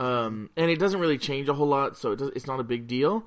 um, 0.00 0.48
and 0.56 0.70
it 0.70 0.78
doesn't 0.78 0.98
really 0.98 1.18
change 1.18 1.48
a 1.50 1.54
whole 1.54 1.66
lot, 1.66 1.94
so 1.96 2.12
it 2.12 2.16
does, 2.16 2.30
it's 2.34 2.46
not 2.46 2.58
a 2.58 2.64
big 2.64 2.86
deal. 2.86 3.26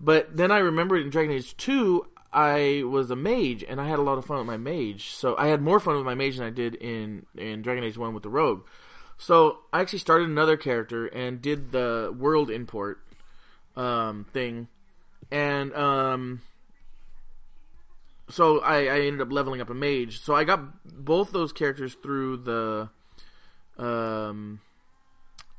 But 0.00 0.36
then 0.36 0.52
I 0.52 0.58
remembered 0.58 1.02
in 1.02 1.10
Dragon 1.10 1.34
Age 1.34 1.56
Two, 1.56 2.06
I 2.32 2.84
was 2.86 3.10
a 3.10 3.16
mage, 3.16 3.64
and 3.68 3.80
I 3.80 3.88
had 3.88 3.98
a 3.98 4.02
lot 4.02 4.18
of 4.18 4.24
fun 4.24 4.38
with 4.38 4.46
my 4.46 4.56
mage. 4.56 5.10
So 5.10 5.36
I 5.36 5.48
had 5.48 5.60
more 5.60 5.80
fun 5.80 5.96
with 5.96 6.04
my 6.04 6.14
mage 6.14 6.36
than 6.36 6.46
I 6.46 6.50
did 6.50 6.76
in 6.76 7.26
in 7.36 7.60
Dragon 7.60 7.82
Age 7.82 7.98
One 7.98 8.14
with 8.14 8.22
the 8.22 8.30
rogue. 8.30 8.64
So 9.18 9.58
I 9.72 9.80
actually 9.80 9.98
started 9.98 10.28
another 10.28 10.56
character 10.56 11.06
and 11.06 11.42
did 11.42 11.72
the 11.72 12.14
world 12.16 12.48
import 12.48 13.00
um, 13.76 14.26
thing, 14.32 14.68
and 15.32 15.74
um, 15.74 16.42
so 18.28 18.60
I, 18.60 18.84
I 18.84 19.00
ended 19.00 19.20
up 19.22 19.32
leveling 19.32 19.60
up 19.60 19.70
a 19.70 19.74
mage. 19.74 20.20
So 20.20 20.34
I 20.34 20.44
got 20.44 20.60
both 20.84 21.32
those 21.32 21.52
characters 21.52 21.94
through 21.94 22.36
the 22.38 22.88
um, 23.78 24.60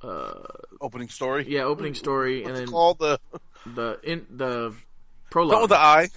uh, 0.01 0.33
Opening 0.79 1.09
story. 1.09 1.45
yeah, 1.47 1.63
opening 1.63 1.93
story, 1.95 2.43
and 2.43 2.55
then 2.55 2.67
called 2.67 2.99
the 2.99 3.19
the 3.65 3.99
in 4.03 4.25
the 4.29 4.73
prologue, 5.29 5.61
with 5.61 5.69
the 5.71 5.77
eye. 5.77 6.09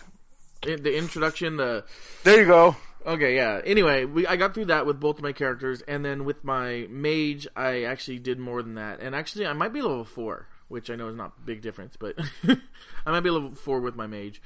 in- 0.66 0.82
the 0.82 0.96
introduction, 0.96 1.56
the 1.56 1.84
There 2.24 2.40
you 2.40 2.46
go. 2.46 2.76
okay, 3.06 3.36
yeah. 3.36 3.60
Anyway, 3.64 4.04
we 4.04 4.26
I 4.26 4.36
got 4.36 4.54
through 4.54 4.66
that 4.66 4.84
with 4.86 4.98
both 4.98 5.18
of 5.18 5.22
my 5.22 5.32
characters, 5.32 5.82
and 5.82 6.04
then 6.04 6.24
with 6.24 6.42
my 6.44 6.86
mage, 6.90 7.46
I 7.56 7.84
actually 7.84 8.18
did 8.18 8.38
more 8.38 8.62
than 8.62 8.74
that, 8.74 9.00
and 9.00 9.14
actually, 9.14 9.46
I 9.46 9.52
might 9.52 9.72
be 9.72 9.80
level 9.82 10.04
four, 10.04 10.48
which 10.68 10.90
I 10.90 10.96
know 10.96 11.08
is 11.08 11.16
not 11.16 11.32
a 11.38 11.46
big 11.46 11.62
difference, 11.62 11.96
but 11.96 12.16
I 12.48 13.10
might 13.10 13.20
be 13.20 13.30
level 13.30 13.54
four 13.54 13.80
with 13.80 13.96
my 13.96 14.06
mage, 14.06 14.40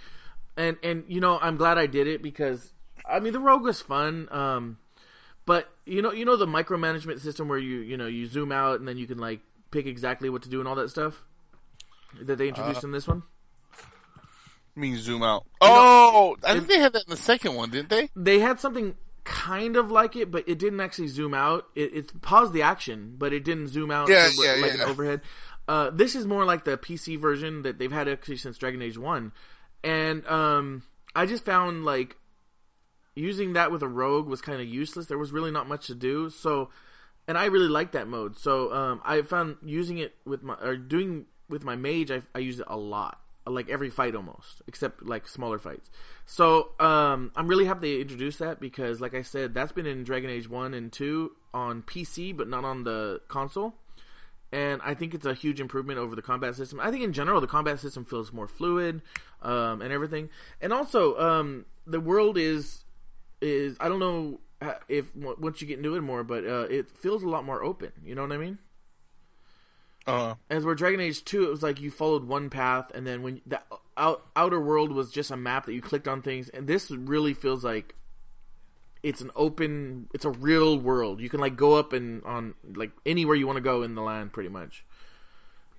and 0.56 0.76
and 0.82 1.04
you 1.08 1.20
know, 1.20 1.38
I'm 1.40 1.56
glad 1.56 1.78
I 1.78 1.86
did 1.86 2.06
it 2.06 2.22
because 2.22 2.72
I 3.08 3.20
mean 3.20 3.32
the 3.32 3.40
rogue 3.40 3.62
was 3.62 3.80
fun. 3.80 4.28
Um, 4.30 4.78
but 5.46 5.68
you 5.86 6.02
know, 6.02 6.12
you 6.12 6.24
know 6.24 6.36
the 6.36 6.46
micromanagement 6.46 7.20
system 7.20 7.48
where 7.48 7.58
you 7.58 7.78
you 7.78 7.96
know 7.96 8.06
you 8.06 8.26
zoom 8.26 8.52
out 8.52 8.78
and 8.78 8.88
then 8.88 8.96
you 8.96 9.06
can 9.06 9.18
like 9.18 9.40
pick 9.70 9.86
exactly 9.86 10.28
what 10.28 10.42
to 10.42 10.48
do 10.48 10.60
and 10.60 10.68
all 10.68 10.74
that 10.76 10.90
stuff 10.90 11.24
that 12.20 12.36
they 12.36 12.48
introduced 12.48 12.84
in 12.84 12.92
this 12.92 13.06
one. 13.06 13.22
I 14.76 14.80
mean, 14.80 14.96
zoom 14.98 15.22
out. 15.22 15.46
Oh, 15.60 16.36
I 16.44 16.54
think 16.54 16.68
they 16.68 16.78
had 16.78 16.92
that 16.92 17.04
in 17.04 17.10
the 17.10 17.16
second 17.16 17.54
one, 17.54 17.70
didn't 17.70 17.88
they? 17.88 18.08
They 18.14 18.38
had 18.38 18.60
something 18.60 18.94
kind 19.24 19.76
of 19.76 19.90
like 19.90 20.16
it, 20.16 20.30
but 20.30 20.48
it 20.48 20.58
didn't 20.58 20.80
actually 20.80 21.08
zoom 21.08 21.34
out. 21.34 21.66
It, 21.74 21.94
it 21.94 22.22
paused 22.22 22.52
the 22.52 22.62
action, 22.62 23.14
but 23.18 23.32
it 23.32 23.44
didn't 23.44 23.68
zoom 23.68 23.90
out 23.90 24.08
Yeah, 24.08 24.28
to, 24.28 24.34
yeah, 24.42 24.62
like 24.62 24.74
yeah. 24.74 24.84
an 24.84 24.90
overhead. 24.90 25.20
Uh, 25.70 25.88
this 25.88 26.16
is 26.16 26.26
more 26.26 26.44
like 26.44 26.64
the 26.64 26.76
PC 26.76 27.16
version 27.16 27.62
that 27.62 27.78
they've 27.78 27.92
had 27.92 28.08
actually 28.08 28.38
since 28.38 28.58
Dragon 28.58 28.82
Age 28.82 28.98
One, 28.98 29.30
and 29.84 30.26
um, 30.26 30.82
I 31.14 31.26
just 31.26 31.44
found 31.44 31.84
like 31.84 32.16
using 33.14 33.52
that 33.52 33.70
with 33.70 33.80
a 33.80 33.86
rogue 33.86 34.26
was 34.26 34.40
kind 34.40 34.60
of 34.60 34.66
useless. 34.66 35.06
There 35.06 35.16
was 35.16 35.30
really 35.30 35.52
not 35.52 35.68
much 35.68 35.86
to 35.86 35.94
do. 35.94 36.28
So, 36.28 36.70
and 37.28 37.38
I 37.38 37.44
really 37.44 37.68
like 37.68 37.92
that 37.92 38.08
mode. 38.08 38.36
So 38.36 38.72
um, 38.72 39.00
I 39.04 39.22
found 39.22 39.58
using 39.64 39.98
it 39.98 40.16
with 40.24 40.42
my 40.42 40.54
or 40.54 40.76
doing 40.76 41.26
with 41.48 41.62
my 41.62 41.76
mage, 41.76 42.10
I, 42.10 42.22
I 42.34 42.40
use 42.40 42.58
it 42.58 42.66
a 42.66 42.76
lot, 42.76 43.20
like 43.46 43.70
every 43.70 43.90
fight 43.90 44.16
almost, 44.16 44.62
except 44.66 45.04
like 45.04 45.28
smaller 45.28 45.60
fights. 45.60 45.88
So 46.26 46.72
um, 46.80 47.30
I'm 47.36 47.46
really 47.46 47.66
happy 47.66 47.94
they 47.94 48.00
introduced 48.00 48.40
that 48.40 48.58
because, 48.58 49.00
like 49.00 49.14
I 49.14 49.22
said, 49.22 49.54
that's 49.54 49.70
been 49.70 49.86
in 49.86 50.02
Dragon 50.02 50.30
Age 50.30 50.50
One 50.50 50.74
and 50.74 50.92
Two 50.92 51.30
on 51.54 51.82
PC, 51.82 52.36
but 52.36 52.48
not 52.48 52.64
on 52.64 52.82
the 52.82 53.20
console. 53.28 53.76
And 54.52 54.80
I 54.82 54.94
think 54.94 55.14
it's 55.14 55.26
a 55.26 55.34
huge 55.34 55.60
improvement 55.60 55.98
over 55.98 56.16
the 56.16 56.22
combat 56.22 56.56
system. 56.56 56.80
I 56.80 56.90
think 56.90 57.04
in 57.04 57.12
general 57.12 57.40
the 57.40 57.46
combat 57.46 57.78
system 57.78 58.04
feels 58.04 58.32
more 58.32 58.48
fluid 58.48 59.00
um, 59.42 59.80
and 59.80 59.92
everything. 59.92 60.28
And 60.60 60.72
also, 60.72 61.18
um, 61.18 61.66
the 61.86 62.00
world 62.00 62.36
is 62.36 62.84
is 63.40 63.76
I 63.80 63.88
don't 63.88 64.00
know 64.00 64.40
if 64.88 65.14
once 65.16 65.60
you 65.60 65.66
get 65.66 65.78
into 65.78 65.94
it 65.94 66.00
more, 66.00 66.24
but 66.24 66.44
uh, 66.44 66.66
it 66.68 66.90
feels 66.90 67.22
a 67.22 67.28
lot 67.28 67.44
more 67.44 67.62
open. 67.62 67.92
You 68.04 68.14
know 68.14 68.22
what 68.22 68.32
I 68.32 68.38
mean? 68.38 68.58
Uh, 70.06 70.34
As 70.48 70.64
where 70.64 70.74
Dragon 70.74 71.00
Age 71.00 71.24
Two, 71.24 71.44
it 71.44 71.50
was 71.50 71.62
like 71.62 71.80
you 71.80 71.90
followed 71.90 72.24
one 72.24 72.50
path, 72.50 72.90
and 72.94 73.06
then 73.06 73.22
when 73.22 73.40
the 73.46 73.60
out, 73.96 74.26
outer 74.34 74.60
world 74.60 74.92
was 74.92 75.10
just 75.10 75.30
a 75.30 75.36
map 75.36 75.66
that 75.66 75.74
you 75.74 75.82
clicked 75.82 76.08
on 76.08 76.22
things, 76.22 76.48
and 76.48 76.66
this 76.66 76.90
really 76.90 77.34
feels 77.34 77.62
like 77.62 77.94
it's 79.02 79.20
an 79.20 79.30
open, 79.34 80.08
it's 80.12 80.24
a 80.24 80.30
real 80.30 80.78
world. 80.78 81.20
You 81.20 81.28
can 81.28 81.40
like 81.40 81.56
go 81.56 81.74
up 81.74 81.92
and 81.92 82.22
on 82.24 82.54
like 82.74 82.90
anywhere 83.06 83.36
you 83.36 83.46
want 83.46 83.56
to 83.56 83.62
go 83.62 83.82
in 83.82 83.94
the 83.94 84.02
land, 84.02 84.32
pretty 84.32 84.48
much. 84.50 84.84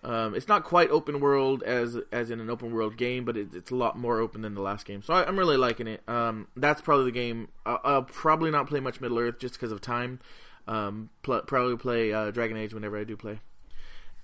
Um, 0.04 0.34
it's 0.34 0.48
not 0.48 0.64
quite 0.64 0.90
open 0.90 1.20
world 1.20 1.62
as 1.62 1.98
as 2.12 2.32
in 2.32 2.40
an 2.40 2.50
open 2.50 2.74
world 2.74 2.98
game, 2.98 3.24
but 3.24 3.38
it, 3.38 3.54
it's 3.54 3.70
a 3.70 3.76
lot 3.76 3.98
more 3.98 4.20
open 4.20 4.42
than 4.42 4.56
the 4.56 4.62
last 4.62 4.86
game. 4.86 5.04
So 5.04 5.14
I, 5.14 5.28
I'm 5.28 5.38
really 5.38 5.58
liking 5.58 5.88
it. 5.88 6.02
Um, 6.08 6.48
that's 6.56 6.82
probably 6.82 7.06
the 7.06 7.12
game. 7.12 7.50
I'll, 7.66 7.80
I'll 7.84 8.04
probably 8.04 8.50
not 8.50 8.68
play 8.68 8.80
much 8.80 9.00
Middle 9.00 9.20
Earth 9.20 9.38
just 9.38 9.54
because 9.54 9.72
of 9.72 9.80
time. 9.80 10.20
Um, 10.68 11.10
pl- 11.22 11.42
probably 11.42 11.78
play 11.78 12.14
uh, 12.14 12.32
Dragon 12.32 12.58
Age 12.58 12.74
whenever 12.74 12.98
I 12.98 13.04
do 13.04 13.16
play. 13.16 13.40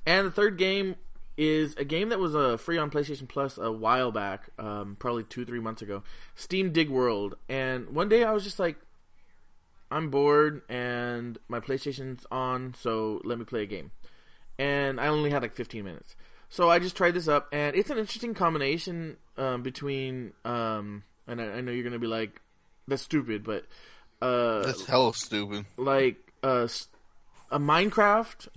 And 0.06 0.26
the 0.26 0.32
third 0.32 0.58
game 0.58 0.96
is 1.38 1.76
a 1.76 1.86
game 1.86 2.10
that 2.10 2.18
was 2.20 2.36
uh, 2.36 2.58
free 2.58 2.80
on 2.80 2.90
PlayStation 2.90 3.28
Plus 3.28 3.60
a 3.60 3.72
while 3.72 4.12
back, 4.12 4.50
um, 4.58 4.96
probably 4.98 5.24
two 5.24 5.46
three 5.46 5.60
months 5.60 5.84
ago. 5.84 6.02
Steam 6.34 6.72
Dig 6.72 6.90
World. 6.90 7.36
And 7.48 7.90
one 7.92 8.10
day 8.10 8.24
I 8.24 8.32
was 8.32 8.44
just 8.44 8.58
like, 8.58 8.78
I'm 9.90 10.10
bored 10.10 10.62
and 10.70 11.38
my 11.48 11.60
PlayStation's 11.60 12.26
on, 12.32 12.74
so 12.78 13.22
let 13.24 13.38
me 13.40 13.46
play 13.46 13.64
a 13.64 13.66
game. 13.66 13.92
And 14.60 15.00
I 15.00 15.08
only 15.08 15.30
had 15.30 15.42
like 15.42 15.56
15 15.56 15.84
minutes. 15.84 16.16
So 16.50 16.70
I 16.70 16.80
just 16.80 16.96
tried 16.96 17.12
this 17.14 17.28
up, 17.28 17.48
and 17.52 17.76
it's 17.76 17.90
an 17.90 17.98
interesting 17.98 18.34
combination 18.34 19.18
um, 19.38 19.64
between. 19.64 20.34
Um, 20.46 21.04
and 21.28 21.42
I, 21.42 21.46
I 21.58 21.62
know 21.62 21.72
you're 21.74 21.84
gonna 21.84 22.00
be 22.00 22.08
like, 22.08 22.42
"That's 22.88 23.02
stupid," 23.02 23.44
but 23.44 23.66
uh, 24.22 24.64
that's 24.64 24.86
hella 24.86 25.14
stupid. 25.14 25.66
like 25.76 26.18
uh, 26.44 26.68
a 27.52 27.60
Minecraft 27.60 28.48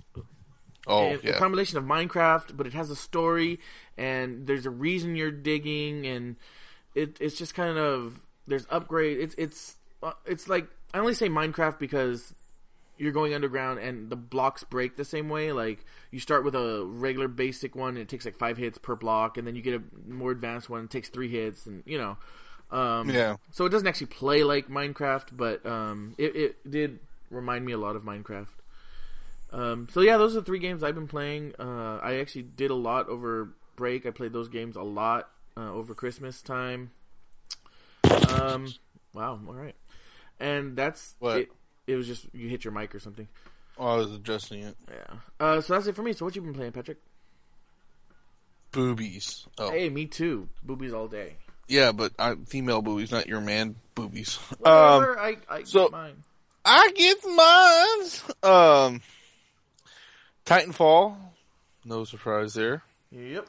Oh 0.87 1.09
and 1.11 1.23
a 1.27 1.33
yeah, 1.33 1.33
combination 1.33 1.77
of 1.77 1.83
Minecraft, 1.83 2.57
but 2.57 2.65
it 2.65 2.73
has 2.73 2.89
a 2.89 2.95
story 2.95 3.59
and 3.97 4.47
there's 4.47 4.65
a 4.65 4.71
reason 4.71 5.15
you're 5.15 5.31
digging, 5.31 6.07
and 6.07 6.37
it 6.95 7.17
it's 7.19 7.37
just 7.37 7.53
kind 7.53 7.77
of 7.77 8.21
there's 8.47 8.65
upgrade. 8.69 9.19
It's 9.19 9.35
it's 9.37 9.75
uh, 10.01 10.13
it's 10.25 10.47
like 10.49 10.67
I 10.93 10.99
only 10.99 11.13
say 11.13 11.29
Minecraft 11.29 11.79
because 11.79 12.33
you're 12.97 13.11
going 13.11 13.33
underground 13.33 13.79
and 13.79 14.09
the 14.09 14.15
blocks 14.15 14.63
break 14.63 14.95
the 14.95 15.05
same 15.05 15.29
way. 15.29 15.51
Like 15.51 15.85
you 16.11 16.19
start 16.19 16.43
with 16.43 16.55
a 16.55 16.85
regular 16.85 17.27
basic 17.27 17.75
one, 17.75 17.89
and 17.89 17.99
it 17.99 18.09
takes 18.09 18.25
like 18.25 18.37
five 18.37 18.57
hits 18.57 18.77
per 18.77 18.95
block, 18.95 19.37
and 19.37 19.47
then 19.47 19.55
you 19.55 19.61
get 19.61 19.75
a 19.75 19.83
more 20.07 20.31
advanced 20.31 20.69
one, 20.69 20.83
it 20.83 20.89
takes 20.89 21.09
three 21.09 21.29
hits, 21.29 21.65
and 21.65 21.83
you 21.85 21.97
know. 21.97 22.17
Um, 22.71 23.09
yeah. 23.09 23.35
so 23.51 23.65
it 23.65 23.69
doesn't 23.69 23.87
actually 23.87 24.07
play 24.07 24.43
like 24.43 24.69
Minecraft, 24.69 25.27
but 25.33 25.65
um, 25.65 26.15
it, 26.17 26.35
it 26.35 26.71
did 26.71 26.99
remind 27.29 27.65
me 27.65 27.73
a 27.73 27.77
lot 27.77 27.97
of 27.97 28.03
Minecraft. 28.03 28.47
Um, 29.51 29.87
so 29.91 30.01
yeah, 30.01 30.17
those 30.17 30.35
are 30.35 30.39
the 30.39 30.45
three 30.45 30.59
games 30.59 30.83
I've 30.83 30.95
been 30.95 31.07
playing. 31.07 31.53
Uh, 31.59 31.99
I 32.01 32.19
actually 32.19 32.43
did 32.43 32.71
a 32.71 32.75
lot 32.75 33.09
over 33.09 33.49
break. 33.75 34.05
I 34.05 34.11
played 34.11 34.31
those 34.31 34.47
games 34.47 34.75
a 34.77 34.83
lot 34.83 35.29
uh, 35.57 35.71
over 35.71 35.93
Christmas 35.93 36.41
time. 36.41 36.91
Um, 38.29 38.73
wow, 39.13 39.39
all 39.45 39.53
right, 39.53 39.75
and 40.41 40.75
that's 40.75 41.15
What? 41.19 41.37
it. 41.37 41.51
It 41.87 41.95
was 41.95 42.07
just 42.07 42.25
you 42.33 42.49
hit 42.49 42.63
your 42.65 42.73
mic 42.73 42.93
or 42.93 42.99
something. 42.99 43.27
Oh, 43.77 43.87
I 43.87 43.95
was 43.95 44.11
adjusting 44.11 44.63
it. 44.63 44.75
Yeah. 44.89 45.15
Uh, 45.39 45.61
so 45.61 45.73
that's 45.73 45.87
it 45.87 45.95
for 45.95 46.03
me. 46.03 46.11
So 46.13 46.25
what 46.25 46.35
you 46.35 46.41
been 46.41 46.53
playing, 46.53 46.73
Patrick? 46.73 46.97
Boobies. 48.71 49.47
Oh, 49.57 49.71
Hey, 49.71 49.89
me 49.89 50.05
too. 50.05 50.47
Boobies 50.65 50.93
all 50.93 51.07
day. 51.07 51.35
yeah, 51.67 51.91
but 51.91 52.13
I, 52.19 52.35
female 52.47 52.81
boobies, 52.81 53.11
not 53.11 53.27
your 53.27 53.41
man 53.41 53.75
boobies. 53.95 54.37
Um, 54.63 55.15
I 55.17 55.37
I 55.49 55.63
so- 55.63 55.83
get 55.85 55.91
mine. 55.91 56.23
I 56.63 56.91
get 56.95 57.17
mines. 57.25 58.23
Um, 58.43 59.01
Titanfall, 60.45 61.15
no 61.85 62.03
surprise 62.05 62.53
there. 62.53 62.83
Yep. 63.11 63.47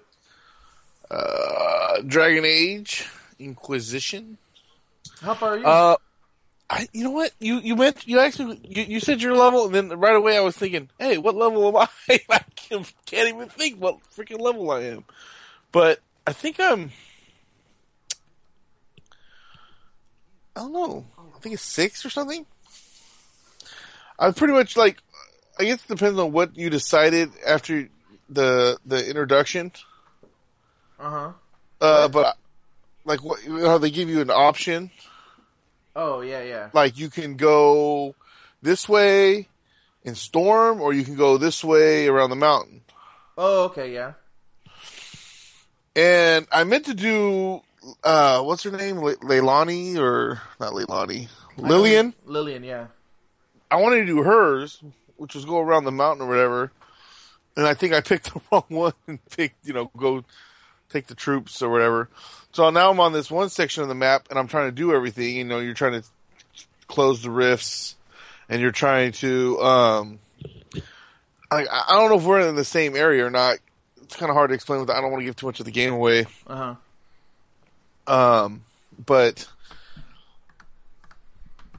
Uh, 1.11 2.01
Dragon 2.07 2.45
Age, 2.47 3.07
Inquisition. 3.39 4.39
How 5.21 5.35
far 5.35 5.51
are 5.51 5.59
you? 5.59 5.67
Uh, 5.67 5.97
I, 6.73 6.89
you 6.95 7.05
know 7.05 7.11
what? 7.11 7.33
You 7.39 7.59
you 7.59 7.77
meant 7.77 8.09
you 8.09 8.19
actually 8.19 8.59
you, 8.65 8.83
you 8.85 9.01
said 9.01 9.21
your 9.21 9.37
level, 9.37 9.67
and 9.67 9.75
then 9.75 10.01
right 10.01 10.17
away 10.17 10.39
I 10.39 10.41
was 10.41 10.57
thinking, 10.57 10.89
hey, 10.99 11.19
what 11.19 11.35
level 11.35 11.69
am 11.69 11.77
I? 12.09 12.21
I 12.31 12.41
can't 12.57 12.91
can't 13.05 13.29
even 13.29 13.51
think 13.51 13.79
what 13.79 13.99
freaking 14.17 14.41
level 14.41 14.71
I 14.71 14.85
am. 14.85 15.05
But 15.71 16.01
I 16.27 16.33
think 16.33 16.59
I'm. 16.59 16.91
I 20.57 20.61
don't 20.61 20.73
know. 20.73 21.05
I 21.19 21.39
think 21.41 21.53
it's 21.55 21.63
six 21.63 22.07
or 22.07 22.11
something. 22.11 22.47
I'm 24.19 24.33
pretty 24.33 24.55
much 24.55 24.75
like. 24.75 24.97
I 25.61 25.65
guess 25.65 25.85
it 25.85 25.89
depends 25.89 26.19
on 26.19 26.33
what 26.33 26.57
you 26.57 26.71
decided 26.71 27.33
after 27.47 27.91
the 28.31 28.79
the 28.87 29.07
introduction. 29.07 29.73
Uh 30.99 31.11
huh. 31.11 31.33
Uh, 31.83 32.09
but 32.09 32.39
like 33.05 33.23
what 33.23 33.41
how 33.43 33.77
they 33.77 33.91
give 33.91 34.09
you 34.09 34.23
an 34.23 34.31
option 34.31 34.91
Oh 35.95 36.21
yeah, 36.23 36.43
yeah. 36.43 36.71
like 36.73 36.99
you 36.99 37.11
can 37.11 37.37
go 37.37 38.15
this 38.63 38.89
way 38.89 39.49
in 40.05 40.15
storm 40.15 40.81
or 40.81 40.93
you 40.93 41.05
can 41.05 41.17
go 41.17 41.37
this 41.37 41.63
way 41.63 42.07
around 42.09 42.31
the 42.31 42.37
mountain 42.37 42.81
Oh 43.37 43.65
okay, 43.65 43.93
yeah. 43.93 44.13
and 45.95 46.47
i 46.53 46.65
meant 46.65 46.87
to 46.87 46.95
do 46.95 47.61
uh 48.05 48.41
what's 48.43 48.63
her 48.63 48.71
name 48.71 48.97
Le- 48.99 49.17
leilani 49.17 49.97
or 49.99 50.41
not 50.61 50.73
leilani 50.73 51.29
lillian 51.59 52.15
Lillian, 52.25 52.65
yeah. 52.65 52.87
i 53.71 53.77
wanted 53.77 54.01
to 54.01 54.07
do 54.07 54.23
hers 54.23 54.81
which 55.17 55.35
was 55.35 55.45
go 55.45 55.61
around 55.61 55.85
the 55.85 55.93
mountain 55.93 56.27
or 56.27 56.29
whatever 56.29 56.73
and 57.57 57.67
i 57.67 57.75
think 57.75 57.93
i 57.93 58.01
picked 58.01 58.33
the 58.33 58.41
wrong 58.53 58.65
one 58.69 58.93
and 59.07 59.19
picked 59.27 59.67
you 59.67 59.73
know 59.73 59.91
go 59.97 60.25
take 60.93 61.07
the 61.07 61.15
troops 61.15 61.63
or 61.63 61.71
whatever 61.71 62.09
so 62.53 62.69
now 62.71 62.91
i'm 62.91 63.01
on 63.01 63.13
this 63.13 63.31
one 63.31 63.49
section 63.49 63.83
of 63.83 63.89
the 63.89 63.95
map 63.95 64.27
and 64.31 64.39
i'm 64.39 64.49
trying 64.49 64.69
to 64.69 64.73
do 64.73 64.93
everything 64.93 65.37
you 65.37 65.45
know 65.45 65.59
you're 65.59 65.75
trying 65.75 66.01
to 66.01 66.07
close 66.87 67.23
the 67.23 67.31
rifts 67.31 67.97
and 68.49 68.61
you're 68.61 68.71
trying 68.71 69.13
to 69.13 69.61
um 69.61 70.19
I, 71.53 71.67
I 71.89 71.99
don't 71.99 72.09
know 72.09 72.17
if 72.17 72.25
we're 72.25 72.49
in 72.49 72.57
the 72.57 72.65
same 72.65 72.97
area 72.97 73.27
or 73.27 73.31
not. 73.31 73.59
It's 74.01 74.17
kind 74.17 74.31
of 74.31 74.37
hard 74.37 74.49
to 74.51 74.55
explain 74.55 74.81
without. 74.81 74.97
I 74.97 75.01
don't 75.03 75.11
want 75.11 75.21
to 75.21 75.27
give 75.27 75.37
too 75.37 75.47
much 75.47 75.61
of 75.61 75.67
the 75.67 75.73
game 75.73 75.93
away. 75.93 76.25
Uh 76.47 76.75
huh. 78.07 78.45
Um, 78.45 78.65
but 79.05 79.47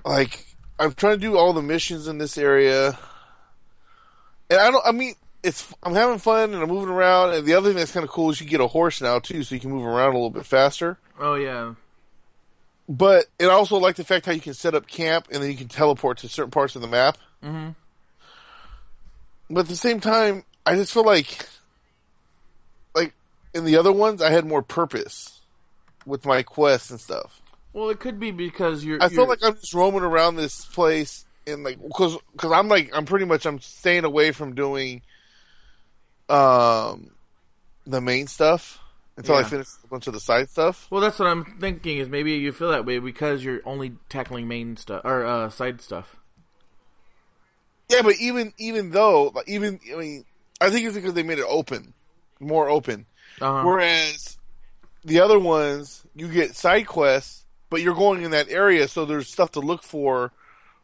like 0.06 0.46
I'm 0.80 0.94
trying 0.94 1.16
to 1.16 1.20
do 1.20 1.38
all 1.38 1.54
the 1.54 1.62
missions 1.64 2.08
in 2.08 2.20
this 2.20 2.38
area, 2.38 2.98
and 4.50 4.60
I 4.60 4.70
don't. 4.70 4.86
I 4.86 4.92
mean, 4.92 5.16
it's 5.44 5.74
I'm 5.84 5.94
having 5.94 6.20
fun 6.20 6.54
and 6.54 6.64
I'm 6.64 6.70
moving 6.70 6.90
around. 6.90 7.34
And 7.34 7.46
the 7.46 7.54
other 7.54 7.70
thing 7.70 7.78
that's 7.78 7.92
kind 7.92 8.04
of 8.04 8.10
cool 8.10 8.30
is 8.30 8.40
you 8.40 8.48
get 8.48 8.62
a 8.62 8.68
horse 8.68 9.02
now 9.02 9.20
too, 9.20 9.44
so 9.44 9.54
you 9.54 9.62
can 9.62 9.72
move 9.72 9.86
around 9.86 10.12
a 10.12 10.14
little 10.14 10.30
bit 10.30 10.46
faster. 10.46 10.98
Oh 11.20 11.36
yeah. 11.36 11.76
But 12.90 13.26
it 13.40 13.46
also 13.46 13.78
like 13.78 13.96
the 13.96 14.04
fact 14.04 14.26
how 14.26 14.32
you 14.32 14.42
can 14.42 14.54
set 14.54 14.76
up 14.76 14.88
camp 14.88 15.28
and 15.32 15.42
then 15.42 15.52
you 15.52 15.58
can 15.58 15.68
teleport 15.68 16.20
to 16.20 16.30
certain 16.30 16.52
parts 16.52 16.76
of 16.76 16.82
the 16.82 16.88
map. 16.88 17.18
Mm-hmm. 17.44 17.72
But 19.50 19.62
at 19.62 19.68
the 19.68 19.76
same 19.76 20.00
time, 20.00 20.44
I 20.66 20.76
just 20.76 20.94
feel 20.94 21.06
like, 21.06 21.48
like 22.96 23.14
in 23.54 23.66
the 23.66 23.78
other 23.78 23.92
ones, 23.92 24.22
I 24.22 24.32
had 24.32 24.46
more 24.46 24.62
purpose 24.62 25.42
with 26.06 26.26
my 26.26 26.44
quests 26.44 26.90
and 26.90 27.00
stuff. 27.00 27.42
Well, 27.74 27.90
it 27.90 28.00
could 28.00 28.20
be 28.20 28.32
because 28.32 28.84
you're. 28.84 29.02
I 29.02 29.06
you're, 29.06 29.12
feel 29.12 29.28
like 29.28 29.44
I'm 29.44 29.56
just 29.56 29.74
roaming 29.74 30.04
around 30.04 30.36
this 30.36 30.66
place 30.66 31.26
and 31.48 31.64
like 31.64 31.82
because 31.82 32.18
because 32.34 32.52
I'm 32.52 32.68
like 32.68 32.92
I'm 32.94 33.06
pretty 33.06 33.26
much 33.26 33.46
I'm 33.46 33.60
staying 33.60 34.06
away 34.06 34.32
from 34.32 34.56
doing 34.56 35.02
um 36.34 37.12
the 37.86 38.02
main 38.02 38.28
stuff 38.28 38.80
until 39.18 39.36
I 39.36 39.44
finish 39.44 39.68
a 39.84 39.88
bunch 39.88 40.08
of 40.08 40.14
the 40.14 40.20
side 40.20 40.50
stuff. 40.50 40.88
Well, 40.90 41.02
that's 41.02 41.20
what 41.20 41.28
I'm 41.28 41.46
thinking. 41.60 41.98
Is 41.98 42.10
maybe 42.10 42.34
you 42.34 42.52
feel 42.52 42.72
that 42.72 42.86
way 42.86 43.00
because 43.00 43.44
you're 43.44 43.62
only 43.66 43.94
tackling 44.10 44.48
main 44.48 44.78
stuff 44.78 45.02
or 45.06 45.26
uh, 45.26 45.50
side 45.50 45.82
stuff. 45.82 46.16
Yeah, 47.90 48.02
but 48.02 48.16
even 48.20 48.54
even 48.58 48.92
though 48.92 49.32
like 49.36 49.48
even 49.48 49.80
I 49.92 49.98
mean 49.98 50.26
I 50.60 50.70
think 50.70 50.86
it's 50.86 50.96
because 50.96 51.14
they 51.14 51.24
made 51.24 51.40
it 51.40 51.46
open, 51.48 51.94
more 52.40 52.70
open. 52.70 53.06
Uh-huh. 53.42 53.64
Whereas 53.64 54.38
the 55.04 55.20
other 55.20 55.38
ones, 55.40 56.06
you 56.16 56.28
get 56.28 56.56
side 56.56 56.88
quests, 56.88 57.46
but 57.70 57.82
you're 57.82 57.96
going 57.96 58.24
in 58.24 58.32
that 58.32 58.50
area, 58.50 58.88
so 58.88 59.06
there's 59.06 59.28
stuff 59.28 59.52
to 59.52 59.60
look 59.60 59.84
for 59.84 60.32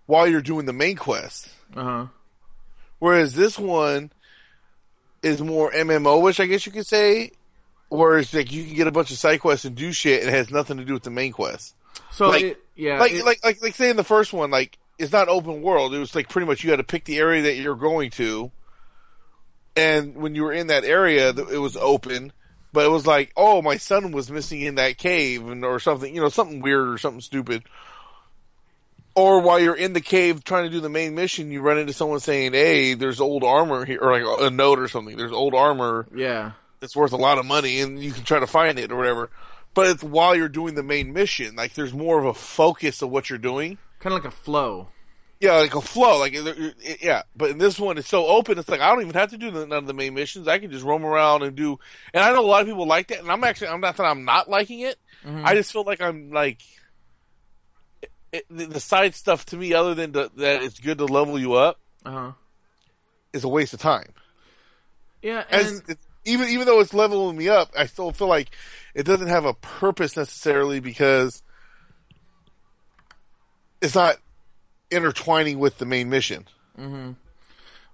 while 0.06 0.28
you're 0.28 0.42
doing 0.42 0.66
the 0.66 0.74
main 0.74 0.96
quest. 0.96 1.50
Uh 1.76 1.84
huh. 1.84 2.06
Whereas 3.00 3.34
this 3.34 3.58
one 3.58 4.12
is 5.24 5.42
more 5.42 5.72
MMO-ish, 5.72 6.40
I 6.40 6.46
guess 6.46 6.66
you 6.66 6.72
could 6.72 6.88
say. 6.88 7.32
Whereas 7.90 8.34
like 8.34 8.52
you 8.52 8.64
can 8.66 8.76
get 8.76 8.88
a 8.88 8.92
bunch 8.92 9.10
of 9.12 9.18
side 9.18 9.40
quests 9.40 9.66
and 9.66 9.76
do 9.76 9.92
shit, 9.92 10.22
and 10.22 10.30
it 10.30 10.34
has 10.34 10.52
nothing 10.52 10.78
to 10.78 10.86
do 10.86 10.94
with 10.94 11.04
the 11.04 11.10
main 11.10 11.32
quest. 11.32 11.76
So 12.12 12.30
Like- 12.30 12.44
it, 12.44 12.64
yeah, 12.76 13.00
like 13.00 13.12
it- 13.14 13.26
like 13.26 13.44
like 13.44 13.62
like 13.62 13.76
say 13.76 13.90
in 13.90 13.96
the 13.98 14.04
first 14.04 14.32
one, 14.32 14.52
like 14.52 14.78
it's 15.00 15.12
not 15.12 15.28
open 15.28 15.62
world. 15.62 15.94
It 15.96 16.00
was 16.00 16.14
like 16.14 16.30
pretty 16.30 16.46
much 16.46 16.64
you 16.64 16.70
had 16.70 16.78
to 16.78 16.84
pick 16.84 17.06
the 17.06 17.18
area 17.18 17.42
that 17.44 17.56
you're 17.56 17.76
going 17.76 18.12
to, 18.12 18.52
and 19.76 20.16
when 20.16 20.36
you 20.36 20.44
were 20.44 20.54
in 20.54 20.68
that 20.68 20.84
area, 20.84 21.30
it 21.30 21.60
was 21.60 21.78
open. 21.78 22.32
But 22.72 22.86
it 22.86 22.90
was 22.90 23.08
like, 23.08 23.32
oh, 23.36 23.64
my 23.64 23.78
son 23.78 24.12
was 24.12 24.30
missing 24.30 24.62
in 24.62 24.76
that 24.76 25.00
cave, 25.00 25.48
and 25.50 25.66
or 25.66 25.80
something, 25.80 26.14
you 26.14 26.22
know, 26.22 26.30
something 26.30 26.62
weird 26.62 26.88
or 26.88 27.00
something 27.00 27.22
stupid. 27.22 27.64
Or 29.16 29.42
while 29.42 29.60
you're 29.60 29.76
in 29.76 29.94
the 29.94 30.02
cave 30.02 30.44
trying 30.44 30.66
to 30.66 30.70
do 30.70 30.80
the 30.80 30.90
main 30.90 31.16
mission, 31.16 31.52
you 31.52 31.62
run 31.62 31.78
into 31.78 31.94
someone 31.94 32.20
saying, 32.20 32.54
"Hey, 32.54 32.94
there's 32.94 33.20
old 33.20 33.44
armor 33.44 33.86
here," 33.86 34.00
or 34.02 34.12
like 34.20 34.42
a 34.42 34.50
note 34.50 34.80
or 34.80 34.88
something. 34.88 35.18
There's 35.18 35.32
old 35.32 35.54
armor 35.54 36.08
Yeah. 36.16 36.52
that's 36.80 36.96
worth 36.96 37.12
a 37.12 37.18
lot 37.18 37.38
of 37.38 37.46
money, 37.46 37.82
and 37.82 38.02
you 38.02 38.12
can 38.12 38.24
try 38.24 38.40
to 38.40 38.48
find 38.48 38.80
it 38.80 38.92
or 38.92 38.96
whatever. 38.98 39.30
But 39.74 39.88
it's 39.88 40.04
while 40.04 40.36
you're 40.36 40.50
doing 40.50 40.76
the 40.76 40.84
main 40.84 41.14
mission, 41.14 41.56
like 41.56 41.74
there's 41.74 41.94
more 41.94 42.20
of 42.20 42.26
a 42.26 42.34
focus 42.34 43.02
of 43.02 43.10
what 43.10 43.30
you're 43.30 43.40
doing. 43.40 43.78
Kind 44.00 44.16
of 44.16 44.24
like 44.24 44.32
a 44.32 44.36
flow. 44.36 44.88
Yeah, 45.42 45.54
like 45.54 45.74
a 45.76 45.80
flow, 45.82 46.20
like 46.20 46.36
yeah. 47.02 47.22
But 47.36 47.52
in 47.52 47.60
this 47.60 47.80
one, 47.80 47.98
it's 47.98 48.10
so 48.10 48.26
open. 48.28 48.58
It's 48.58 48.68
like 48.68 48.82
I 48.82 48.90
don't 48.92 49.02
even 49.02 49.14
have 49.14 49.30
to 49.30 49.38
do 49.38 49.52
none 49.52 49.72
of 49.72 49.88
the 49.88 49.94
main 49.94 50.14
missions. 50.14 50.48
I 50.50 50.60
can 50.60 50.70
just 50.70 50.84
roam 50.84 51.06
around 51.06 51.44
and 51.44 51.56
do. 51.56 51.80
And 52.14 52.24
I 52.24 52.34
know 52.34 52.42
a 52.42 52.46
lot 52.46 52.62
of 52.62 52.68
people 52.68 52.86
like 52.86 53.08
that, 53.08 53.20
and 53.20 53.32
I'm 53.32 53.44
actually 53.46 53.68
I'm 53.70 53.80
not 53.80 53.96
that 53.98 54.06
I'm 54.06 54.26
not 54.26 54.50
liking 54.50 54.82
it. 54.82 54.98
Mm-hmm. 55.26 55.46
I 55.46 55.54
just 55.56 55.72
feel 55.72 55.84
like 55.84 56.02
I'm 56.02 56.32
like 56.32 56.60
it, 58.32 58.46
the 58.50 58.80
side 58.80 59.16
stuff 59.16 59.46
to 59.48 59.58
me, 59.58 59.74
other 59.74 59.96
than 59.96 60.12
the, 60.12 60.30
that 60.38 60.64
it's 60.64 60.80
good 60.80 60.98
to 61.00 61.06
level 61.06 61.40
you 61.40 61.54
up, 61.54 61.80
Uh 62.06 62.12
huh. 62.12 62.32
is 63.34 63.44
a 63.44 63.48
waste 63.50 63.74
of 63.74 63.80
time. 63.80 64.14
Yeah, 65.22 65.44
and 65.50 65.82
it's, 65.88 66.08
even 66.26 66.50
even 66.50 66.66
though 66.66 66.80
it's 66.80 66.94
leveling 66.94 67.38
me 67.38 67.50
up, 67.50 67.72
I 67.78 67.86
still 67.88 68.12
feel 68.12 68.28
like 68.28 68.52
it 68.94 69.04
doesn't 69.04 69.28
have 69.28 69.46
a 69.46 69.54
purpose 69.54 70.16
necessarily 70.16 70.80
because 70.80 71.42
it's 73.82 73.96
not 73.96 74.18
intertwining 74.92 75.60
with 75.60 75.78
the 75.78 75.86
main 75.86 76.10
mission. 76.10 76.48
Mm-hmm. 76.78 77.12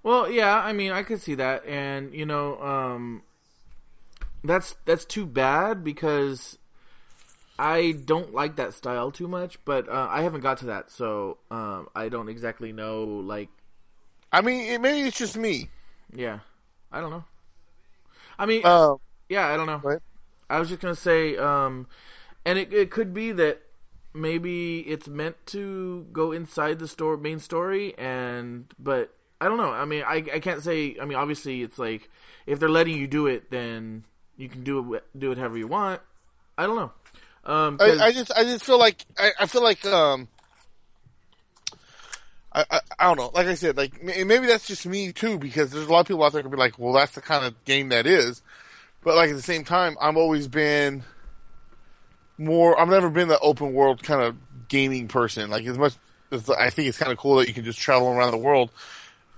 well, 0.04 0.30
yeah. 0.30 0.58
I 0.60 0.74
mean, 0.74 0.92
I 0.92 1.04
could 1.04 1.22
see 1.22 1.36
that, 1.36 1.65
and 1.65 2.13
you 2.13 2.25
know, 2.25 2.62
um, 2.62 3.24
that's 4.44 4.75
that's 4.86 5.06
too 5.06 5.25
bad 5.25 5.84
because 5.84 6.58
I 7.57 7.93
don't 7.93 8.33
like 8.33 8.55
that 8.57 8.74
style 8.74 9.12
too 9.12 9.27
much. 9.27 9.63
But 9.65 9.88
uh, 9.89 10.07
I 10.09 10.24
haven't 10.24 10.41
got 10.41 10.57
to 10.59 10.65
that, 10.67 10.91
so 10.91 11.38
um, 11.51 11.88
I 11.95 12.09
don't 12.09 12.29
exactly 12.29 12.71
know. 12.71 13.03
Like, 13.03 13.50
I 14.31 14.41
mean, 14.41 14.62
it, 14.71 14.81
maybe 14.81 15.07
it's 15.07 15.17
just 15.17 15.38
me. 15.38 15.69
yeah, 16.13 16.39
I 16.91 17.01
don't 17.01 17.09
know. 17.12 17.24
I 18.38 18.45
mean, 18.45 18.63
Um, 18.63 18.97
yeah, 19.29 19.47
I 19.47 19.57
don't 19.57 19.67
know. 19.67 19.83
Ahead. 19.83 20.01
I 20.50 20.59
was 20.59 20.69
just 20.69 20.81
gonna 20.81 20.95
say, 20.95 21.38
um, 21.38 21.88
and 22.45 22.59
it, 22.59 22.74
it 22.74 22.91
could 22.91 23.13
be 23.13 23.31
that 23.33 23.62
maybe 24.13 24.81
it's 24.81 25.07
meant 25.07 25.35
to 25.47 26.07
go 26.13 26.31
inside 26.31 26.79
the 26.79 26.88
store 26.88 27.17
main 27.17 27.39
story, 27.39 27.97
and 27.97 28.65
but 28.79 29.13
I 29.41 29.45
don't 29.45 29.57
know. 29.57 29.71
I 29.71 29.85
mean, 29.85 30.03
I 30.05 30.17
I 30.33 30.39
can't 30.39 30.63
say. 30.63 30.97
I 31.01 31.05
mean, 31.05 31.17
obviously, 31.17 31.63
it's 31.63 31.79
like 31.79 32.09
if 32.45 32.59
they're 32.59 32.69
letting 32.69 32.97
you 32.97 33.07
do 33.07 33.27
it, 33.27 33.51
then 33.51 34.05
you 34.38 34.50
can 34.50 34.63
do 34.63 34.93
it 34.95 35.05
do 35.17 35.31
it 35.31 35.38
however 35.38 35.57
you 35.57 35.67
want. 35.67 36.01
I 36.57 36.65
don't 36.67 36.75
know. 36.75 36.91
Um, 37.45 37.77
I, 37.79 37.91
I 37.91 38.11
just 38.11 38.31
I 38.35 38.43
just 38.43 38.65
feel 38.65 38.79
like 38.79 39.05
I, 39.17 39.31
I 39.41 39.45
feel 39.45 39.63
like 39.63 39.85
um 39.85 40.27
I, 42.51 42.65
I 42.71 42.79
I 42.97 43.03
don't 43.05 43.17
know. 43.17 43.31
Like 43.33 43.47
I 43.47 43.55
said, 43.55 43.77
like 43.77 44.01
maybe 44.01 44.47
that's 44.47 44.65
just 44.65 44.85
me 44.85 45.11
too 45.11 45.37
because 45.37 45.71
there's 45.71 45.85
a 45.87 45.91
lot 45.91 46.01
of 46.01 46.07
people 46.07 46.23
out 46.23 46.33
there 46.33 46.41
who 46.41 46.49
be 46.49 46.57
like, 46.57 46.79
well, 46.79 46.93
that's 46.93 47.13
the 47.13 47.21
kind 47.21 47.45
of 47.45 47.65
game 47.65 47.89
that 47.89 48.07
is. 48.07 48.41
But 49.03 49.15
like 49.15 49.29
at 49.29 49.35
the 49.35 49.41
same 49.41 49.63
time, 49.63 49.97
I've 50.01 50.17
always 50.17 50.47
been 50.47 51.03
more. 52.37 52.79
I've 52.79 52.89
never 52.89 53.09
been 53.09 53.27
the 53.27 53.39
open 53.39 53.73
world 53.73 54.01
kind 54.01 54.21
of 54.21 54.35
gaming 54.67 55.07
person. 55.07 55.49
Like 55.49 55.65
as 55.65 55.77
much 55.77 55.93
as 56.31 56.49
I 56.49 56.69
think 56.69 56.87
it's 56.87 56.97
kind 56.97 57.11
of 57.11 57.17
cool 57.17 57.35
that 57.37 57.47
you 57.47 57.53
can 57.53 57.65
just 57.65 57.79
travel 57.79 58.07
around 58.07 58.31
the 58.31 58.37
world. 58.37 58.71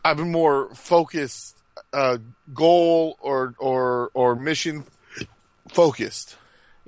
I've 0.06 0.18
been 0.18 0.32
more 0.32 0.74
focused, 0.74 1.58
uh, 1.92 2.20
goal 2.54 3.18
or 3.20 3.56
or 3.58 4.12
or 4.14 4.36
mission 4.36 4.86
focused. 5.70 6.38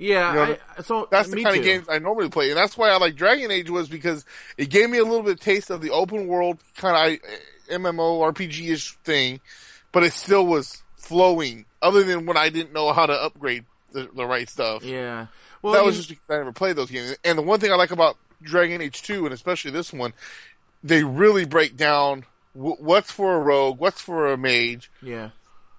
Yeah. 0.00 0.30
you 0.30 0.36
know, 0.36 0.56
I, 0.78 0.82
so 0.82 1.08
That's 1.10 1.28
the 1.30 1.42
kind 1.42 1.54
too. 1.54 1.60
of 1.60 1.64
games 1.64 1.86
I 1.88 1.98
normally 1.98 2.30
play, 2.30 2.48
and 2.48 2.56
that's 2.56 2.76
why 2.76 2.88
I 2.88 2.96
like 2.96 3.14
Dragon 3.16 3.50
Age 3.50 3.68
was 3.70 3.88
because 3.88 4.24
it 4.56 4.70
gave 4.70 4.88
me 4.88 4.98
a 4.98 5.04
little 5.04 5.22
bit 5.22 5.34
of 5.34 5.40
taste 5.40 5.70
of 5.70 5.82
the 5.82 5.90
open 5.90 6.26
world 6.26 6.58
kind 6.76 6.96
of 6.96 7.30
eh, 7.30 7.76
MMO 7.76 8.32
RPG 8.32 8.70
ish 8.70 8.96
thing, 9.04 9.40
but 9.92 10.02
it 10.02 10.12
still 10.14 10.46
was 10.46 10.82
flowing. 10.96 11.66
Other 11.82 12.02
than 12.02 12.26
when 12.26 12.36
I 12.36 12.48
didn't 12.48 12.72
know 12.72 12.92
how 12.92 13.06
to 13.06 13.12
upgrade 13.12 13.64
the, 13.92 14.08
the 14.14 14.26
right 14.26 14.48
stuff, 14.48 14.82
Yeah. 14.82 15.26
Well, 15.62 15.74
that 15.74 15.84
was 15.84 15.96
just 15.96 16.08
because 16.08 16.24
I 16.30 16.38
never 16.38 16.52
played 16.52 16.76
those 16.76 16.90
games. 16.90 17.16
And 17.22 17.36
the 17.36 17.42
one 17.42 17.60
thing 17.60 17.70
I 17.70 17.74
like 17.74 17.90
about 17.90 18.16
Dragon 18.42 18.80
Age 18.80 19.02
Two, 19.02 19.26
and 19.26 19.34
especially 19.34 19.70
this 19.70 19.92
one, 19.92 20.14
they 20.82 21.04
really 21.04 21.44
break 21.44 21.76
down 21.76 22.24
w- 22.56 22.76
what's 22.78 23.10
for 23.10 23.34
a 23.34 23.38
rogue, 23.40 23.78
what's 23.78 24.00
for 24.00 24.32
a 24.32 24.38
mage, 24.38 24.90
yeah. 25.02 25.30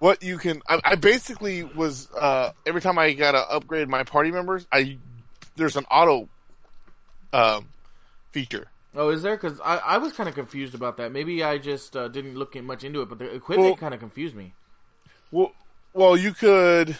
What 0.02 0.20
you 0.20 0.36
can. 0.36 0.60
I, 0.68 0.80
I 0.84 0.94
basically 0.96 1.62
was 1.62 2.10
uh, 2.10 2.50
every 2.66 2.80
time 2.80 2.98
I 2.98 3.12
got 3.12 3.32
to 3.32 3.38
upgrade 3.38 3.88
my 3.88 4.02
party 4.02 4.32
members, 4.32 4.66
I 4.72 4.98
there's 5.54 5.76
an 5.76 5.84
auto 5.84 6.28
um, 7.32 7.68
feature. 8.32 8.66
Oh, 8.96 9.10
is 9.10 9.22
there? 9.22 9.36
Because 9.36 9.60
I, 9.60 9.76
I 9.76 9.98
was 9.98 10.12
kind 10.12 10.28
of 10.28 10.34
confused 10.34 10.74
about 10.74 10.96
that. 10.96 11.12
Maybe 11.12 11.44
I 11.44 11.56
just 11.58 11.96
uh, 11.96 12.08
didn't 12.08 12.34
look 12.34 12.60
much 12.64 12.82
into 12.82 13.00
it, 13.02 13.08
but 13.08 13.20
the 13.20 13.32
equipment 13.32 13.68
Well- 13.68 13.76
kind 13.76 13.94
of 13.94 14.00
confused 14.00 14.34
me. 14.34 14.54
Well, 15.30 15.52
well, 15.94 16.16
you 16.16 16.32
could 16.32 16.98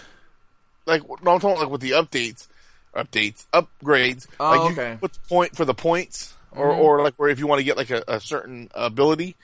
like 0.87 1.03
no, 1.23 1.33
I'm 1.33 1.41
talking 1.41 1.61
like 1.61 1.71
with 1.71 1.81
the 1.81 1.91
updates, 1.91 2.47
updates, 2.95 3.47
upgrades. 3.53 4.29
Oh, 4.39 4.51
like 4.51 4.73
okay. 4.73 4.83
Mm-hmm. 4.83 5.07
the 5.07 5.11
point 5.29 5.57
for 5.57 5.65
the 5.65 5.75
points, 5.75 6.35
or 6.53 6.71
or 6.71 7.03
like 7.03 7.15
where 7.17 7.29
if 7.29 7.41
you 7.41 7.49
want 7.49 7.59
to 7.59 7.65
get 7.65 7.77
like 7.77 7.91
a, 7.91 8.05
a 8.07 8.21
certain 8.21 8.71
ability, 8.77 9.35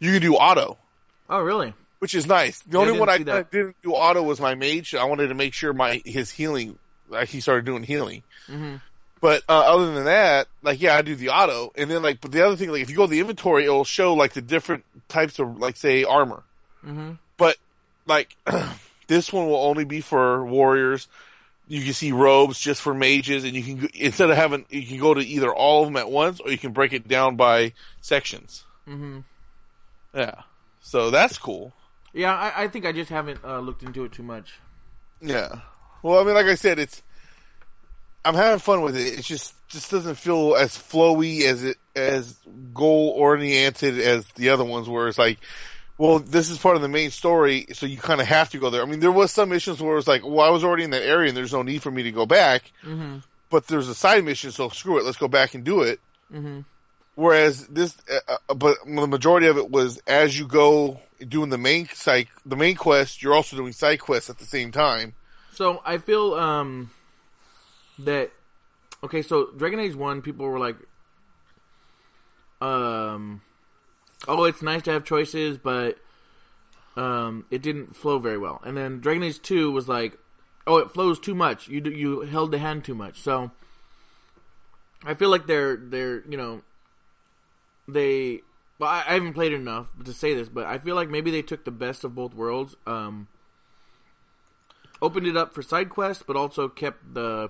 you 0.00 0.12
can 0.12 0.22
do 0.22 0.34
auto. 0.34 0.78
Oh, 1.28 1.40
really? 1.40 1.74
Which 1.98 2.14
is 2.14 2.26
nice. 2.26 2.60
The 2.60 2.78
I 2.78 2.80
only 2.80 2.92
didn't 2.92 3.00
one 3.00 3.08
I 3.08 3.18
that. 3.18 3.50
didn't 3.50 3.76
do 3.82 3.92
auto 3.92 4.22
was 4.22 4.40
my 4.40 4.54
mage. 4.54 4.94
I 4.94 5.04
wanted 5.04 5.28
to 5.28 5.34
make 5.34 5.54
sure 5.54 5.72
my 5.72 6.02
his 6.04 6.30
healing, 6.30 6.78
like 7.08 7.28
he 7.28 7.40
started 7.40 7.64
doing 7.64 7.82
healing. 7.82 8.22
Mm-hmm. 8.48 8.76
But 9.20 9.42
uh, 9.48 9.60
other 9.60 9.94
than 9.94 10.04
that, 10.04 10.46
like 10.62 10.80
yeah, 10.80 10.94
I 10.94 11.02
do 11.02 11.14
the 11.14 11.30
auto, 11.30 11.72
and 11.74 11.90
then 11.90 12.02
like, 12.02 12.20
but 12.20 12.32
the 12.32 12.44
other 12.46 12.56
thing, 12.56 12.70
like 12.70 12.82
if 12.82 12.90
you 12.90 12.96
go 12.96 13.06
to 13.06 13.10
the 13.10 13.20
inventory, 13.20 13.64
it'll 13.64 13.84
show 13.84 14.14
like 14.14 14.34
the 14.34 14.42
different 14.42 14.84
types 15.08 15.38
of 15.38 15.58
like 15.58 15.76
say 15.76 16.04
armor. 16.04 16.42
Mm-hmm. 16.84 17.12
But 17.36 17.56
like 18.06 18.36
this 19.06 19.32
one 19.32 19.46
will 19.46 19.56
only 19.56 19.84
be 19.84 20.00
for 20.00 20.44
warriors. 20.44 21.08
You 21.68 21.82
can 21.82 21.94
see 21.94 22.12
robes 22.12 22.60
just 22.60 22.80
for 22.82 22.94
mages, 22.94 23.44
and 23.44 23.54
you 23.54 23.62
can 23.62 23.88
instead 23.94 24.30
of 24.30 24.36
having 24.36 24.66
you 24.68 24.86
can 24.86 24.98
go 24.98 25.14
to 25.14 25.20
either 25.20 25.52
all 25.52 25.82
of 25.82 25.88
them 25.88 25.96
at 25.96 26.10
once, 26.10 26.38
or 26.38 26.50
you 26.50 26.58
can 26.58 26.72
break 26.72 26.92
it 26.92 27.08
down 27.08 27.36
by 27.36 27.72
sections. 28.02 28.64
Mm-hmm. 28.86 29.20
Yeah, 30.14 30.42
so 30.80 31.10
that's 31.10 31.38
cool. 31.38 31.72
Yeah, 32.16 32.34
I, 32.34 32.64
I 32.64 32.68
think 32.68 32.86
I 32.86 32.92
just 32.92 33.10
haven't 33.10 33.40
uh, 33.44 33.58
looked 33.58 33.82
into 33.82 34.04
it 34.04 34.12
too 34.12 34.22
much. 34.22 34.58
Yeah. 35.20 35.60
Well, 36.02 36.18
I 36.18 36.24
mean, 36.24 36.34
like 36.34 36.46
I 36.46 36.54
said, 36.54 36.78
it's 36.78 37.02
I'm 38.24 38.34
having 38.34 38.58
fun 38.58 38.80
with 38.80 38.96
it. 38.96 39.18
It 39.18 39.22
just 39.22 39.54
just 39.68 39.90
doesn't 39.90 40.14
feel 40.14 40.56
as 40.56 40.76
flowy 40.78 41.42
as 41.42 41.62
it 41.62 41.76
as 41.94 42.38
goal 42.72 43.10
oriented 43.10 43.98
as 43.98 44.26
the 44.28 44.48
other 44.48 44.64
ones, 44.64 44.88
where 44.88 45.08
it's 45.08 45.18
like, 45.18 45.38
well, 45.98 46.18
this 46.18 46.48
is 46.48 46.56
part 46.56 46.76
of 46.76 46.82
the 46.82 46.88
main 46.88 47.10
story, 47.10 47.66
so 47.74 47.84
you 47.84 47.98
kind 47.98 48.22
of 48.22 48.26
have 48.26 48.48
to 48.50 48.58
go 48.58 48.70
there. 48.70 48.82
I 48.82 48.86
mean, 48.86 49.00
there 49.00 49.12
was 49.12 49.30
some 49.30 49.50
missions 49.50 49.82
where 49.82 49.92
it 49.92 49.96
was 49.96 50.08
like, 50.08 50.24
well, 50.24 50.40
I 50.40 50.50
was 50.50 50.64
already 50.64 50.84
in 50.84 50.90
that 50.90 51.06
area, 51.06 51.28
and 51.28 51.36
there's 51.36 51.52
no 51.52 51.62
need 51.62 51.82
for 51.82 51.90
me 51.90 52.02
to 52.04 52.12
go 52.12 52.24
back. 52.24 52.72
Mm-hmm. 52.82 53.18
But 53.50 53.66
there's 53.66 53.88
a 53.88 53.94
side 53.94 54.24
mission, 54.24 54.52
so 54.52 54.70
screw 54.70 54.98
it, 54.98 55.04
let's 55.04 55.18
go 55.18 55.28
back 55.28 55.54
and 55.54 55.64
do 55.64 55.82
it. 55.82 56.00
Mm-hmm. 56.32 56.60
Whereas 57.14 57.66
this, 57.66 57.94
uh, 58.10 58.36
uh, 58.48 58.54
but 58.54 58.78
the 58.86 59.06
majority 59.06 59.48
of 59.48 59.58
it 59.58 59.70
was 59.70 59.98
as 60.06 60.38
you 60.38 60.46
go 60.46 61.00
doing 61.26 61.50
the 61.50 61.58
main 61.58 61.88
side, 61.88 62.28
the 62.44 62.56
main 62.56 62.76
quest, 62.76 63.22
you're 63.22 63.34
also 63.34 63.56
doing 63.56 63.72
side 63.72 64.00
quests 64.00 64.30
at 64.30 64.38
the 64.38 64.44
same 64.44 64.72
time. 64.72 65.14
So 65.54 65.80
I 65.84 65.98
feel 65.98 66.34
um 66.34 66.90
that 68.00 68.30
okay. 69.02 69.22
So 69.22 69.50
Dragon 69.56 69.80
Age 69.80 69.94
One, 69.94 70.22
people 70.22 70.46
were 70.46 70.58
like, 70.58 70.76
um, 72.60 73.40
oh, 74.28 74.44
it's 74.44 74.62
nice 74.62 74.82
to 74.82 74.92
have 74.92 75.04
choices, 75.04 75.58
but 75.58 75.98
um, 76.96 77.46
it 77.50 77.62
didn't 77.62 77.96
flow 77.96 78.18
very 78.18 78.38
well. 78.38 78.60
And 78.64 78.76
then 78.76 79.00
Dragon 79.00 79.22
Age 79.22 79.40
Two 79.40 79.70
was 79.70 79.88
like, 79.88 80.18
oh, 80.66 80.78
it 80.78 80.90
flows 80.90 81.18
too 81.18 81.34
much. 81.34 81.68
You 81.68 81.82
you 81.84 82.20
held 82.20 82.52
the 82.52 82.58
hand 82.58 82.84
too 82.84 82.94
much. 82.94 83.20
So 83.20 83.50
I 85.04 85.14
feel 85.14 85.30
like 85.30 85.46
they're 85.46 85.76
they're 85.76 86.22
you 86.28 86.36
know 86.36 86.62
they. 87.88 88.42
Well, 88.78 88.90
I, 88.90 89.04
I 89.06 89.14
haven't 89.14 89.32
played 89.34 89.52
it 89.52 89.56
enough 89.56 89.86
to 90.04 90.12
say 90.12 90.34
this, 90.34 90.48
but 90.48 90.66
I 90.66 90.78
feel 90.78 90.94
like 90.94 91.08
maybe 91.08 91.30
they 91.30 91.42
took 91.42 91.64
the 91.64 91.70
best 91.70 92.04
of 92.04 92.14
both 92.14 92.34
worlds. 92.34 92.76
Um, 92.86 93.28
opened 95.00 95.26
it 95.26 95.36
up 95.36 95.54
for 95.54 95.62
side 95.62 95.88
quests, 95.90 96.22
but 96.26 96.36
also 96.36 96.68
kept 96.68 97.14
the 97.14 97.48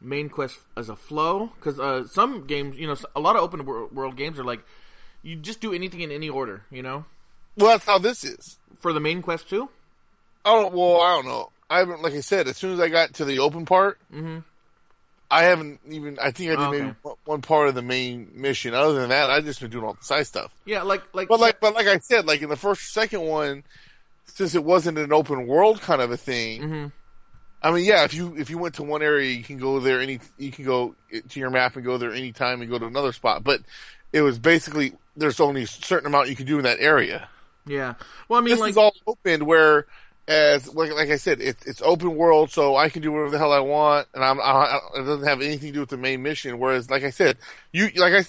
main 0.00 0.28
quest 0.28 0.58
as 0.76 0.88
a 0.88 0.96
flow. 0.96 1.50
Because 1.56 1.78
uh, 1.80 2.06
some 2.06 2.46
games, 2.46 2.76
you 2.78 2.86
know, 2.86 2.96
a 3.16 3.20
lot 3.20 3.36
of 3.36 3.42
open 3.42 3.64
world 3.64 4.16
games 4.16 4.38
are 4.38 4.44
like 4.44 4.64
you 5.22 5.36
just 5.36 5.60
do 5.60 5.72
anything 5.72 6.00
in 6.00 6.10
any 6.12 6.28
order. 6.28 6.62
You 6.70 6.82
know, 6.82 7.04
Well, 7.56 7.68
that's 7.70 7.84
how 7.86 7.98
this 7.98 8.22
is. 8.24 8.58
for 8.80 8.92
the 8.92 9.00
main 9.00 9.22
quest 9.22 9.48
too. 9.48 9.68
I 10.44 10.52
don't. 10.52 10.74
Well, 10.74 11.00
I 11.00 11.16
don't 11.16 11.26
know. 11.26 11.50
I 11.70 11.78
haven't. 11.78 12.02
Like 12.02 12.12
I 12.12 12.20
said, 12.20 12.46
as 12.46 12.56
soon 12.58 12.74
as 12.74 12.80
I 12.80 12.88
got 12.90 13.14
to 13.14 13.24
the 13.24 13.38
open 13.40 13.64
part, 13.64 13.98
Mhm. 14.12 14.44
I 15.34 15.42
haven't 15.44 15.80
even. 15.88 16.18
I 16.20 16.30
think 16.30 16.50
I 16.50 16.56
did 16.56 16.60
Oh, 16.60 16.70
maybe 16.70 16.84
okay. 16.86 16.96
one- 17.02 17.16
one 17.24 17.42
part 17.42 17.68
of 17.68 17.74
the 17.74 17.82
main 17.82 18.30
mission. 18.34 18.74
Other 18.74 19.00
than 19.00 19.08
that, 19.10 19.30
I 19.30 19.40
just 19.40 19.60
been 19.60 19.70
doing 19.70 19.84
all 19.84 19.94
the 19.94 20.04
side 20.04 20.26
stuff. 20.26 20.52
Yeah, 20.64 20.82
like 20.82 21.02
like 21.12 21.28
But 21.28 21.40
like, 21.40 21.60
but 21.60 21.74
like 21.74 21.86
I 21.86 21.98
said, 21.98 22.26
like 22.26 22.42
in 22.42 22.48
the 22.48 22.56
first, 22.56 22.92
second 22.92 23.22
one, 23.22 23.64
since 24.26 24.54
it 24.54 24.64
wasn't 24.64 24.98
an 24.98 25.12
open 25.12 25.46
world 25.46 25.80
kind 25.80 26.00
of 26.00 26.10
a 26.10 26.16
thing, 26.16 26.62
Mhm. 26.62 26.92
I 27.62 27.70
mean, 27.70 27.84
yeah, 27.84 28.04
if 28.04 28.12
you 28.14 28.34
if 28.36 28.50
you 28.50 28.58
went 28.58 28.74
to 28.76 28.82
one 28.82 29.02
area, 29.02 29.30
you 29.32 29.42
can 29.42 29.58
go 29.58 29.80
there 29.80 30.00
any 30.00 30.20
you 30.38 30.52
can 30.52 30.64
go 30.64 30.94
to 31.10 31.40
your 31.40 31.50
map 31.50 31.76
and 31.76 31.84
go 31.84 31.96
there 31.98 32.12
anytime 32.12 32.60
and 32.60 32.70
go 32.70 32.78
to 32.78 32.86
another 32.86 33.12
spot. 33.12 33.42
But 33.42 33.60
it 34.12 34.20
was 34.22 34.38
basically 34.38 34.92
there's 35.16 35.40
only 35.40 35.62
a 35.62 35.66
certain 35.66 36.06
amount 36.06 36.28
you 36.28 36.36
can 36.36 36.46
do 36.46 36.58
in 36.58 36.64
that 36.64 36.78
area. 36.80 37.28
Yeah. 37.66 37.94
Well, 38.28 38.38
I 38.38 38.42
mean, 38.42 38.50
This 38.54 38.60
like 38.60 38.70
is 38.70 38.76
all 38.76 38.94
open 39.06 39.46
where. 39.46 39.86
As 40.26 40.74
like, 40.74 40.90
like 40.92 41.10
I 41.10 41.16
said, 41.16 41.42
it's 41.42 41.66
it's 41.66 41.82
open 41.82 42.16
world, 42.16 42.50
so 42.50 42.76
I 42.76 42.88
can 42.88 43.02
do 43.02 43.12
whatever 43.12 43.30
the 43.30 43.38
hell 43.38 43.52
I 43.52 43.60
want, 43.60 44.08
and 44.14 44.24
I'm 44.24 44.40
I, 44.40 44.80
it 44.94 45.02
doesn't 45.02 45.26
have 45.26 45.42
anything 45.42 45.68
to 45.68 45.72
do 45.74 45.80
with 45.80 45.90
the 45.90 45.98
main 45.98 46.22
mission. 46.22 46.58
Whereas, 46.58 46.88
like 46.88 47.04
I 47.04 47.10
said, 47.10 47.36
you 47.72 47.90
like 47.96 48.14
I 48.14 48.24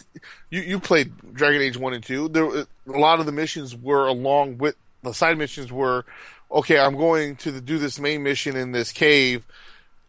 you 0.50 0.62
you 0.62 0.80
played 0.82 1.14
Dragon 1.34 1.62
Age 1.62 1.78
one 1.78 1.94
and 1.94 2.04
two. 2.04 2.28
There 2.28 2.44
a 2.44 2.68
lot 2.86 3.22
of 3.22 3.26
the 3.26 3.32
missions 3.32 3.78
were 3.78 4.08
along 4.08 4.58
with 4.58 4.76
the 5.04 5.14
side 5.14 5.38
missions 5.38 5.72
were 5.72 6.06
okay. 6.52 6.80
I'm 6.80 6.98
going 6.98 7.38
to 7.38 7.52
the, 7.52 7.62
do 7.62 7.78
this 7.78 7.98
main 7.98 8.24
mission 8.24 8.58
in 8.58 8.74
this 8.74 8.92
cave, 8.92 9.46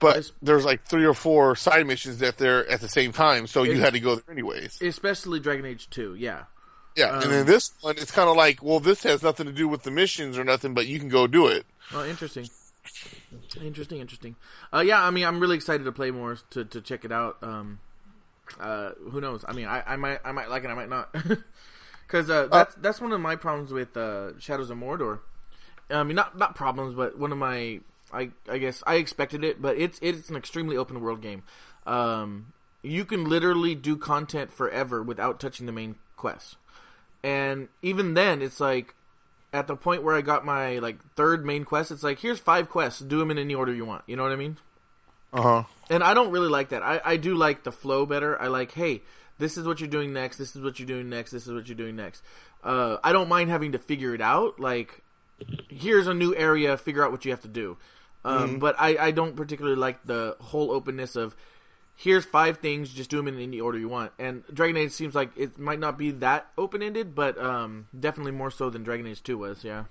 but 0.01 0.29
there's 0.43 0.65
like 0.65 0.85
three 0.87 1.05
or 1.05 1.15
four 1.15 1.55
side 1.55 1.87
missions 1.87 2.19
that 2.19 2.37
they're 2.37 2.69
at 2.69 2.81
the 2.81 2.89
same 2.89 3.13
time, 3.13 3.47
so 3.47 3.63
you 3.63 3.81
had 3.81 3.93
to 3.93 4.01
go 4.01 4.17
there 4.17 4.33
anyways. 4.33 4.83
especially 4.83 5.39
Dragon 5.39 5.65
Age 5.65 5.89
Two. 5.89 6.17
Yeah. 6.17 6.45
Yeah, 6.97 7.21
and 7.21 7.31
then 7.31 7.41
um, 7.41 7.47
this 7.47 7.73
one, 7.83 7.97
it's 7.99 8.11
kind 8.11 8.29
of 8.29 8.37
like, 8.37 8.63
well, 8.63 8.81
this 8.81 9.03
has 9.03 9.23
nothing 9.23 9.45
to 9.45 9.53
do 9.53 9.69
with 9.69 9.83
the 9.83 9.91
missions 9.91 10.39
or 10.39 10.45
nothing, 10.45 10.73
but 10.73 10.87
you 10.87 10.99
can 10.99 11.11
go 11.11 11.27
do 11.27 11.47
it. 11.47 11.67
Oh, 11.93 12.05
interesting. 12.05 12.49
Interesting, 13.61 14.01
interesting. 14.01 14.37
Uh, 14.73 14.81
yeah, 14.81 15.03
I 15.03 15.11
mean, 15.11 15.25
I'm 15.25 15.41
really 15.41 15.57
excited 15.57 15.85
to 15.85 15.93
play 15.93 16.11
more 16.11 16.37
to 16.51 16.65
to 16.65 16.81
check 16.81 17.05
it 17.05 17.13
out. 17.13 17.39
Um, 17.43 17.81
uh, 18.61 18.91
who 19.11 19.21
knows? 19.21 19.45
I 19.47 19.53
mean, 19.53 19.67
I, 19.67 19.83
I 19.87 19.97
might 19.97 20.21
I 20.25 20.33
might 20.33 20.49
like 20.51 20.65
it, 20.65 20.69
I 20.69 20.75
might 20.75 20.89
not, 20.89 21.13
because 22.07 22.31
uh, 22.31 22.47
that's 22.47 22.75
that's 22.77 23.01
one 23.01 23.13
of 23.13 23.21
my 23.21 23.37
problems 23.37 23.73
with 23.73 23.97
uh, 23.97 24.39
Shadows 24.39 24.71
of 24.71 24.79
Mordor. 24.79 25.21
I 25.91 26.03
mean, 26.03 26.17
not 26.17 26.39
not 26.39 26.55
problems, 26.55 26.95
but 26.95 27.19
one 27.19 27.33
of 27.33 27.39
my 27.39 27.81
I 28.13 28.31
I 28.49 28.59
guess 28.59 28.83
I 28.87 28.97
expected 28.97 29.45
it, 29.45 29.61
but 29.61 29.77
it's 29.77 29.99
it's 30.03 30.29
an 30.31 30.37
extremely 30.37 30.77
open 30.77 31.01
world 31.01 31.23
game. 31.23 31.43
Um, 31.87 32.53
you 32.83 33.05
can 33.05 33.25
literally 33.25 33.75
do 33.75 33.97
content 33.97 34.53
forever 34.53 35.03
without 35.03 35.41
touching 35.41 35.67
the 35.67 35.73
main 35.73 35.97
quest, 36.17 36.57
and 37.23 37.69
even 37.83 38.15
then, 38.15 38.43
it's 38.43 38.61
like 38.61 38.95
at 39.53 39.67
the 39.67 39.77
point 39.77 40.03
where 40.03 40.15
I 40.15 40.21
got 40.21 40.45
my 40.45 40.79
like 40.79 40.99
third 41.15 41.45
main 41.45 41.65
quest, 41.65 41.91
it's 41.91 42.03
like 42.03 42.19
here's 42.19 42.39
five 42.39 42.69
quests, 42.69 43.01
do 43.01 43.19
them 43.19 43.31
in 43.31 43.39
any 43.39 43.55
order 43.55 43.75
you 43.75 43.85
want. 43.85 44.03
You 44.07 44.17
know 44.17 44.23
what 44.23 44.33
I 44.33 44.37
mean? 44.37 44.59
Uh 45.33 45.43
huh. 45.43 45.63
And 45.91 46.03
I 46.03 46.15
don't 46.15 46.31
really 46.31 46.49
like 46.49 46.71
that. 46.71 46.83
I, 46.83 47.01
I 47.05 47.17
do 47.17 47.35
like 47.35 47.65
the 47.65 47.73
flow 47.73 48.07
better. 48.07 48.41
I 48.41 48.49
like, 48.49 48.73
hey, 48.73 49.03
this 49.39 49.57
is 49.57 49.67
what 49.67 49.81
you're 49.81 49.89
doing 49.89 50.13
next. 50.13 50.37
This 50.39 50.57
is 50.57 50.63
what 50.63 50.79
you're 50.79 50.87
doing 50.87 51.09
next. 51.09 51.31
This 51.31 51.47
is 51.47 51.53
what 51.53 51.69
you're 51.69 51.77
doing 51.77 51.97
next. 51.97 52.23
Uh, 52.65 52.97
I 53.05 53.13
don't 53.13 53.29
mind 53.29 53.51
having 53.51 53.73
to 53.73 53.79
figure 53.79 54.15
it 54.15 54.21
out. 54.21 54.59
Like, 54.59 55.03
here's 55.69 56.07
a 56.07 56.15
new 56.15 56.35
area. 56.35 56.77
Figure 56.77 57.05
out 57.05 57.13
what 57.13 57.25
you 57.25 57.31
have 57.33 57.43
to 57.43 57.49
do. 57.49 57.77
Um, 58.25 58.59
But 58.59 58.77
I, 58.79 58.97
I 58.97 59.11
don't 59.13 59.37
particularly 59.37 59.77
like 59.77 60.05
the 60.05 60.37
whole 60.41 60.73
openness 60.73 61.17
of 61.17 61.37
here's 61.97 62.25
five 62.25 62.59
things. 62.59 62.93
Just 62.93 63.11
do 63.11 63.17
them 63.17 63.29
in 63.29 63.41
any 63.41 63.61
order 63.61 63.79
you 63.79 63.89
want. 63.89 64.13
And 64.19 64.45
Dragon 64.53 64.77
Age 64.77 64.93
seems 64.93 65.15
like 65.15 65.31
it 65.37 65.59
might 65.59 65.81
not 65.81 65.99
be 65.99 66.13
that 66.13 66.47
open 66.57 66.83
ended, 66.83 67.15
but 67.15 67.39
um, 67.39 67.89
definitely 67.99 68.33
more 68.33 68.51
so 68.51 68.71
than 68.71 68.83
Dragon 68.85 69.07
Age 69.07 69.23
Two 69.23 69.39
was. 69.39 69.65
Yeah. 69.65 69.85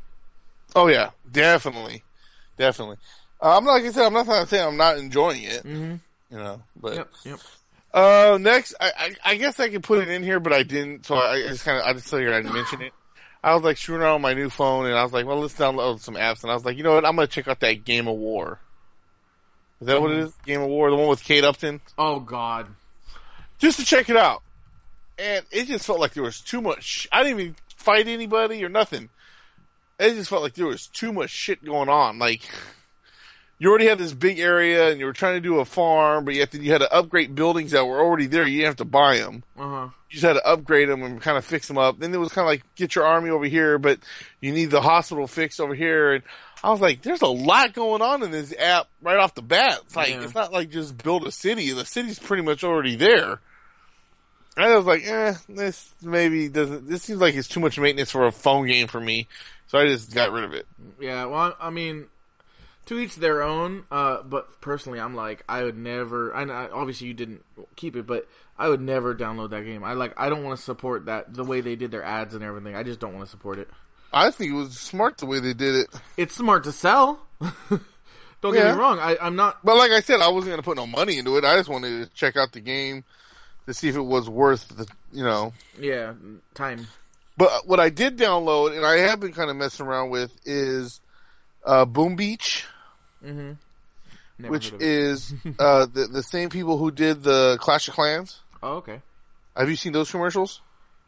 Oh 0.76 0.88
yeah, 0.88 1.12
definitely, 1.32 2.04
definitely. 2.58 2.98
Uh, 3.42 3.58
I'm 3.58 3.66
not 3.66 3.74
like 3.74 3.84
I 3.84 3.92
said, 3.92 4.06
I'm 4.06 4.14
not 4.14 4.26
trying 4.26 4.44
to 4.44 4.50
say 4.50 4.62
I'm 4.62 4.78
not 4.78 4.98
enjoying 4.98 5.44
it. 5.44 5.64
Mm-hmm. 5.64 5.96
You 6.32 6.38
know, 6.38 6.62
but 6.76 6.96
Yep. 6.96 7.10
Yep. 7.26 7.40
uh, 7.94 8.38
next, 8.42 8.74
I, 8.80 8.92
I 8.98 9.32
I 9.32 9.36
guess 9.36 9.60
I 9.60 9.70
could 9.70 9.84
put 9.84 10.00
it 10.00 10.08
in 10.10 10.24
here, 10.24 10.40
but 10.40 10.54
I 10.54 10.64
didn't. 10.64 11.06
So 11.06 11.16
I, 11.16 11.34
I 11.34 11.42
just 11.48 11.64
kind 11.66 11.78
of 11.78 11.86
I 11.86 11.94
just 11.94 12.10
figured 12.10 12.34
I'd 12.34 12.46
mention 12.52 12.82
it. 12.82 12.94
I 13.44 13.54
was 13.54 13.64
like 13.64 13.78
screwing 13.78 14.02
around 14.02 14.16
on 14.16 14.22
my 14.22 14.34
new 14.34 14.50
phone, 14.50 14.88
and 14.88 14.96
I 14.96 15.04
was 15.04 15.14
like, 15.14 15.28
well, 15.28 15.40
let's 15.40 15.54
download 15.54 16.00
some 16.00 16.16
apps, 16.16 16.42
and 16.42 16.52
I 16.52 16.56
was 16.56 16.66
like, 16.66 16.78
you 16.78 16.84
know 16.84 16.96
what, 16.96 17.06
I'm 17.06 17.16
gonna 17.16 17.28
check 17.28 17.48
out 17.48 17.60
that 17.60 17.86
Game 17.86 18.08
of 18.08 18.16
War. 18.16 18.60
Is 19.86 19.88
that 19.94 20.02
what 20.02 20.10
it 20.12 20.18
is? 20.18 20.34
Game 20.48 20.62
of 20.62 20.68
War, 20.68 20.90
the 20.90 20.96
one 20.96 21.10
with 21.10 21.24
Kate 21.24 21.44
Upton, 21.44 21.80
Oh 21.96 22.20
God. 22.20 22.66
just 23.60 23.78
to 23.80 23.86
check 23.86 24.10
it 24.10 24.18
out. 24.18 24.42
And 25.20 25.46
it 25.52 25.68
just 25.68 25.86
felt 25.86 26.00
like 26.00 26.14
there 26.16 26.24
was 26.24 26.42
too 26.42 26.60
much. 26.60 27.08
I 27.12 27.22
didn't 27.22 27.40
even 27.40 27.56
fight 27.78 28.08
anybody 28.08 28.64
or 28.66 28.70
nothing. 28.70 29.10
It 30.00 30.16
just 30.16 30.32
felt 30.32 30.42
like 30.42 30.56
there 30.56 30.66
was 30.66 30.88
too 30.88 31.14
much 31.14 31.30
shit 31.30 31.64
going 31.64 31.88
on. 31.88 32.18
Like 32.18 32.42
you 33.60 33.70
already 33.70 33.86
had 33.86 34.00
this 34.00 34.12
big 34.12 34.40
area, 34.40 34.90
and 34.90 35.00
you 35.00 35.06
were 35.06 35.14
trying 35.14 35.36
to 35.36 35.40
do 35.40 35.60
a 35.60 35.66
farm, 35.66 36.26
but 36.26 36.34
yet 36.34 36.50
then 36.52 36.64
you 36.64 36.72
had 36.72 36.80
to 36.82 36.92
upgrade 36.92 37.36
buildings 37.36 37.72
that 37.72 37.86
were 37.86 38.00
already 38.02 38.26
there. 38.26 38.46
You 38.48 38.58
didn't 38.62 38.70
have 38.70 38.76
to 38.78 38.86
buy 38.86 39.20
them. 39.20 39.44
Uh 39.58 39.70
huh. 39.70 39.88
You 40.10 40.14
just 40.20 40.26
had 40.26 40.34
to 40.34 40.46
upgrade 40.48 40.90
them 40.90 41.04
and 41.04 41.22
kind 41.22 41.38
of 41.38 41.46
fix 41.46 41.68
them 41.68 41.78
up. 41.78 42.00
Then 42.00 42.12
it 42.14 42.18
was 42.18 42.34
kind 42.34 42.44
of 42.46 42.50
like 42.50 42.64
get 42.76 42.96
your 42.96 43.06
army 43.06 43.30
over 43.30 43.46
here, 43.46 43.78
but 43.78 44.00
you 44.42 44.52
need 44.52 44.72
the 44.72 44.82
hospital 44.82 45.28
fixed 45.28 45.62
over 45.62 45.76
here. 45.76 46.16
And 46.16 46.24
I 46.66 46.72
was 46.72 46.82
like, 46.82 47.04
there's 47.04 47.22
a 47.22 47.28
lot 47.28 47.74
going 47.74 48.02
on 48.02 48.24
in 48.24 48.32
this 48.32 48.52
app 48.58 48.88
right 49.00 49.18
off 49.18 49.36
the 49.36 49.44
bat. 49.44 49.82
It's 49.86 49.96
like 49.96 50.10
Yeah. 50.10 50.24
it's 50.24 50.34
not 50.34 50.52
like 50.52 50.72
just 50.72 50.98
build 51.04 51.28
a 51.28 51.32
city. 51.32 51.72
The 51.72 51.86
city's 51.86 52.18
pretty 52.18 52.42
much 52.42 52.64
already 52.64 52.96
there. 52.96 53.40
And 54.58 54.66
I 54.66 54.76
was 54.76 54.86
like, 54.86 55.06
eh, 55.06 55.36
this 55.48 55.94
maybe 56.02 56.50
doesn't. 56.50 56.90
This 56.90 57.04
seems 57.04 57.22
like 57.22 57.36
it's 57.36 57.48
too 57.48 57.60
much 57.60 57.78
maintenance 57.78 58.10
for 58.10 58.26
a 58.26 58.32
phone 58.32 58.66
game 58.66 58.88
for 58.88 59.00
me. 59.00 59.28
So 59.68 59.78
I 59.78 59.86
just 59.86 60.14
got 60.14 60.32
rid 60.32 60.44
of 60.44 60.54
it. 60.54 60.66
Yeah, 61.00 61.26
well, 61.26 61.56
I 61.60 61.70
mean, 61.70 62.08
to 62.88 62.98
each 62.98 63.16
their 63.18 63.44
own. 63.44 63.84
Uh, 63.92 64.24
but 64.24 64.60
personally, 64.62 65.00
I'm 65.00 65.14
like, 65.14 65.44
I 65.48 65.64
would 65.64 65.78
never. 65.78 66.34
I 66.36 66.46
know, 66.46 66.70
obviously 66.74 67.06
you 67.08 67.14
didn't 67.14 67.44
keep 67.76 67.96
it, 67.96 68.08
but 68.08 68.28
I 68.58 68.70
would 68.70 68.82
never 68.82 69.14
download 69.14 69.52
that 69.52 69.66
game. 69.66 69.84
I 69.84 69.94
like, 69.94 70.14
I 70.18 70.30
don't 70.30 70.44
want 70.44 70.58
to 70.58 70.64
support 70.64 71.06
that 71.06 71.34
the 71.34 71.44
way 71.44 71.62
they 71.62 71.76
did 71.76 71.92
their 71.92 72.04
ads 72.04 72.34
and 72.34 72.44
everything. 72.44 72.76
I 72.76 72.82
just 72.84 73.00
don't 73.00 73.14
want 73.14 73.26
to 73.26 73.30
support 73.32 73.60
it. 73.60 73.70
I 74.16 74.32
think 74.32 74.52
it 74.52 74.56
was 74.56 74.80
smart 74.80 75.18
the 75.18 75.26
way 75.26 75.40
they 75.40 75.54
did 75.54 75.76
it. 75.76 75.88
It's 76.16 76.34
smart 76.36 76.64
to 76.64 76.72
sell. 76.72 77.20
don't 78.42 78.54
get 78.54 78.66
me 78.66 78.80
wrong. 78.80 78.98
I, 78.98 79.18
I'm 79.22 79.36
not. 79.36 79.64
But 79.64 79.76
like 79.78 79.92
I 79.92 80.00
said, 80.00 80.22
I 80.22 80.30
wasn't 80.30 80.52
going 80.52 80.62
to 80.62 80.64
put 80.64 80.78
no 80.78 80.88
money 80.88 81.18
into 81.18 81.38
it. 81.38 81.44
I 81.44 81.58
just 81.58 81.70
wanted 81.70 82.08
to 82.08 82.14
check 82.16 82.38
out 82.38 82.54
the 82.54 82.62
game 82.62 83.04
to 83.66 83.74
see 83.74 83.90
if 83.90 83.96
it 83.96 84.02
was 84.02 84.30
worth 84.30 84.70
the, 84.70 84.88
you 85.12 85.24
know. 85.24 85.54
Yeah, 85.80 86.14
time. 86.54 86.88
But 87.38 87.68
what 87.68 87.82
I 87.82 87.90
did 87.90 88.18
download, 88.18 88.76
and 88.76 88.86
I 88.86 88.98
have 89.00 89.20
been 89.20 89.34
kind 89.34 89.50
of 89.50 89.58
messing 89.58 89.86
around 89.86 90.10
with, 90.12 90.32
is 90.46 91.02
uh, 91.66 91.84
Boom 91.86 92.16
Beach, 92.16 92.66
Mm-hmm. 93.24 94.48
Which 94.48 94.70
heard 94.70 94.76
of 94.76 94.82
it. 94.82 94.88
is 94.88 95.34
uh, 95.60 95.86
the 95.88 96.08
the 96.08 96.24
same 96.24 96.50
people 96.50 96.78
who 96.78 96.92
did 96.92 97.24
the 97.24 97.58
Clash 97.60 97.88
of 97.88 97.96
Clans. 97.96 98.40
Oh, 98.62 98.76
okay. 98.76 99.02
Have 99.56 99.70
you 99.70 99.76
seen 99.76 99.94
those 99.94 100.12
commercials? 100.12 100.62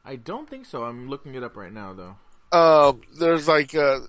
I 0.05 0.15
don't 0.15 0.49
think 0.49 0.65
so. 0.65 0.83
I'm 0.83 1.09
looking 1.09 1.35
it 1.35 1.43
up 1.43 1.57
right 1.57 1.71
now, 1.71 1.93
though. 1.93 2.15
Uh, 2.51 2.93
there's 3.19 3.47
like 3.47 3.75
uh, 3.75 3.99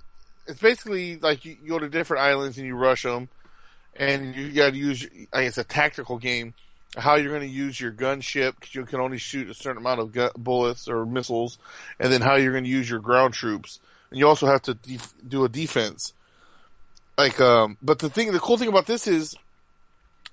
it's 0.46 0.60
basically 0.60 1.16
like 1.16 1.44
you, 1.44 1.56
you 1.62 1.68
go 1.70 1.78
to 1.78 1.88
different 1.88 2.22
islands 2.22 2.56
and 2.58 2.66
you 2.66 2.76
rush 2.76 3.02
them, 3.02 3.28
and 3.96 4.34
you 4.34 4.52
got 4.52 4.70
to 4.70 4.76
use. 4.76 5.06
I 5.32 5.42
guess 5.44 5.58
a 5.58 5.64
tactical 5.64 6.18
game. 6.18 6.54
How 6.96 7.16
you're 7.16 7.28
going 7.36 7.46
to 7.46 7.54
use 7.54 7.78
your 7.78 7.92
gunship 7.92 8.54
because 8.54 8.74
you 8.74 8.84
can 8.86 8.98
only 8.98 9.18
shoot 9.18 9.50
a 9.50 9.54
certain 9.54 9.76
amount 9.76 10.00
of 10.00 10.10
gu- 10.10 10.30
bullets 10.38 10.88
or 10.88 11.04
missiles, 11.04 11.58
and 12.00 12.10
then 12.10 12.22
how 12.22 12.36
you're 12.36 12.52
going 12.52 12.64
to 12.64 12.70
use 12.70 12.88
your 12.88 12.98
ground 13.00 13.34
troops, 13.34 13.78
and 14.10 14.18
you 14.18 14.26
also 14.26 14.46
have 14.46 14.62
to 14.62 14.74
def- 14.74 15.12
do 15.28 15.44
a 15.44 15.50
defense. 15.50 16.14
Like, 17.18 17.38
um, 17.40 17.76
but 17.82 17.98
the 17.98 18.08
thing, 18.08 18.32
the 18.32 18.38
cool 18.40 18.56
thing 18.56 18.68
about 18.68 18.86
this 18.86 19.06
is, 19.06 19.34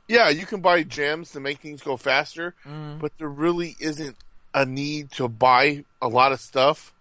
yeah, 0.07 0.29
you 0.29 0.45
can 0.45 0.61
buy 0.61 0.83
gems 0.83 1.31
to 1.31 1.41
make 1.41 1.59
things 1.59 1.81
go 1.81 1.97
faster, 1.97 2.55
Mm-hmm. 2.65 2.99
but 2.99 3.11
there 3.17 3.27
really 3.27 3.75
isn't 3.79 4.15
a 4.53 4.65
need 4.65 5.11
to 5.13 5.27
buy 5.27 5.83
a 6.01 6.07
lot 6.07 6.31
of 6.31 6.39
stuff 6.39 6.93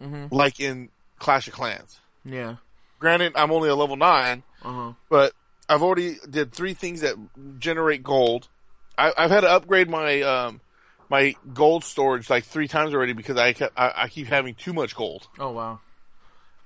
Mhm. 0.00 0.28
like 0.32 0.60
in 0.60 0.90
Clash 1.18 1.48
of 1.48 1.54
Clans. 1.54 2.00
Yeah. 2.24 2.56
Granted, 2.98 3.32
I'm 3.36 3.50
only 3.52 3.68
a 3.68 3.74
level 3.74 3.96
nine, 3.96 4.42
Uh 4.62 4.72
huh. 4.72 4.92
but 5.08 5.32
I've 5.68 5.82
already 5.82 6.16
did 6.28 6.52
three 6.52 6.74
things 6.74 7.00
that 7.02 7.14
generate 7.58 8.02
gold. 8.02 8.48
I, 8.96 9.12
I've 9.16 9.30
had 9.30 9.40
to 9.42 9.50
upgrade 9.50 9.88
my 9.88 10.22
um, 10.22 10.60
my 11.10 11.34
gold 11.54 11.84
storage 11.84 12.28
like 12.30 12.44
three 12.44 12.68
times 12.68 12.92
already 12.94 13.12
because 13.12 13.36
I, 13.36 13.52
kept, 13.52 13.78
I 13.78 13.92
I 13.96 14.08
keep 14.08 14.26
having 14.26 14.54
too 14.54 14.72
much 14.72 14.94
gold. 14.96 15.28
Oh 15.38 15.50
wow. 15.52 15.80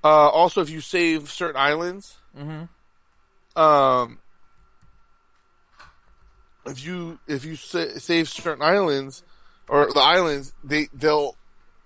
Uh, 0.03 0.07
also, 0.29 0.61
if 0.61 0.69
you 0.69 0.81
save 0.81 1.29
certain 1.31 1.59
islands, 1.59 2.17
Mm-hmm. 2.37 3.61
um, 3.61 4.19
if 6.65 6.83
you 6.85 7.19
if 7.27 7.45
you 7.45 7.55
sa- 7.55 7.97
save 7.97 8.27
certain 8.29 8.63
islands 8.63 9.23
or 9.67 9.91
the 9.93 9.99
islands, 9.99 10.53
they 10.63 10.87
they'll 10.93 11.35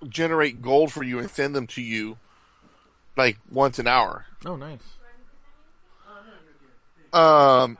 generate 0.07 0.61
gold 0.61 0.91
for 0.91 1.03
you 1.03 1.19
and 1.19 1.29
send 1.29 1.55
them 1.55 1.67
to 1.67 1.81
you 1.81 2.17
like 3.15 3.37
once 3.51 3.79
an 3.79 3.87
hour. 3.87 4.25
Oh 4.45 4.55
nice. 4.55 4.79
Um. 7.13 7.77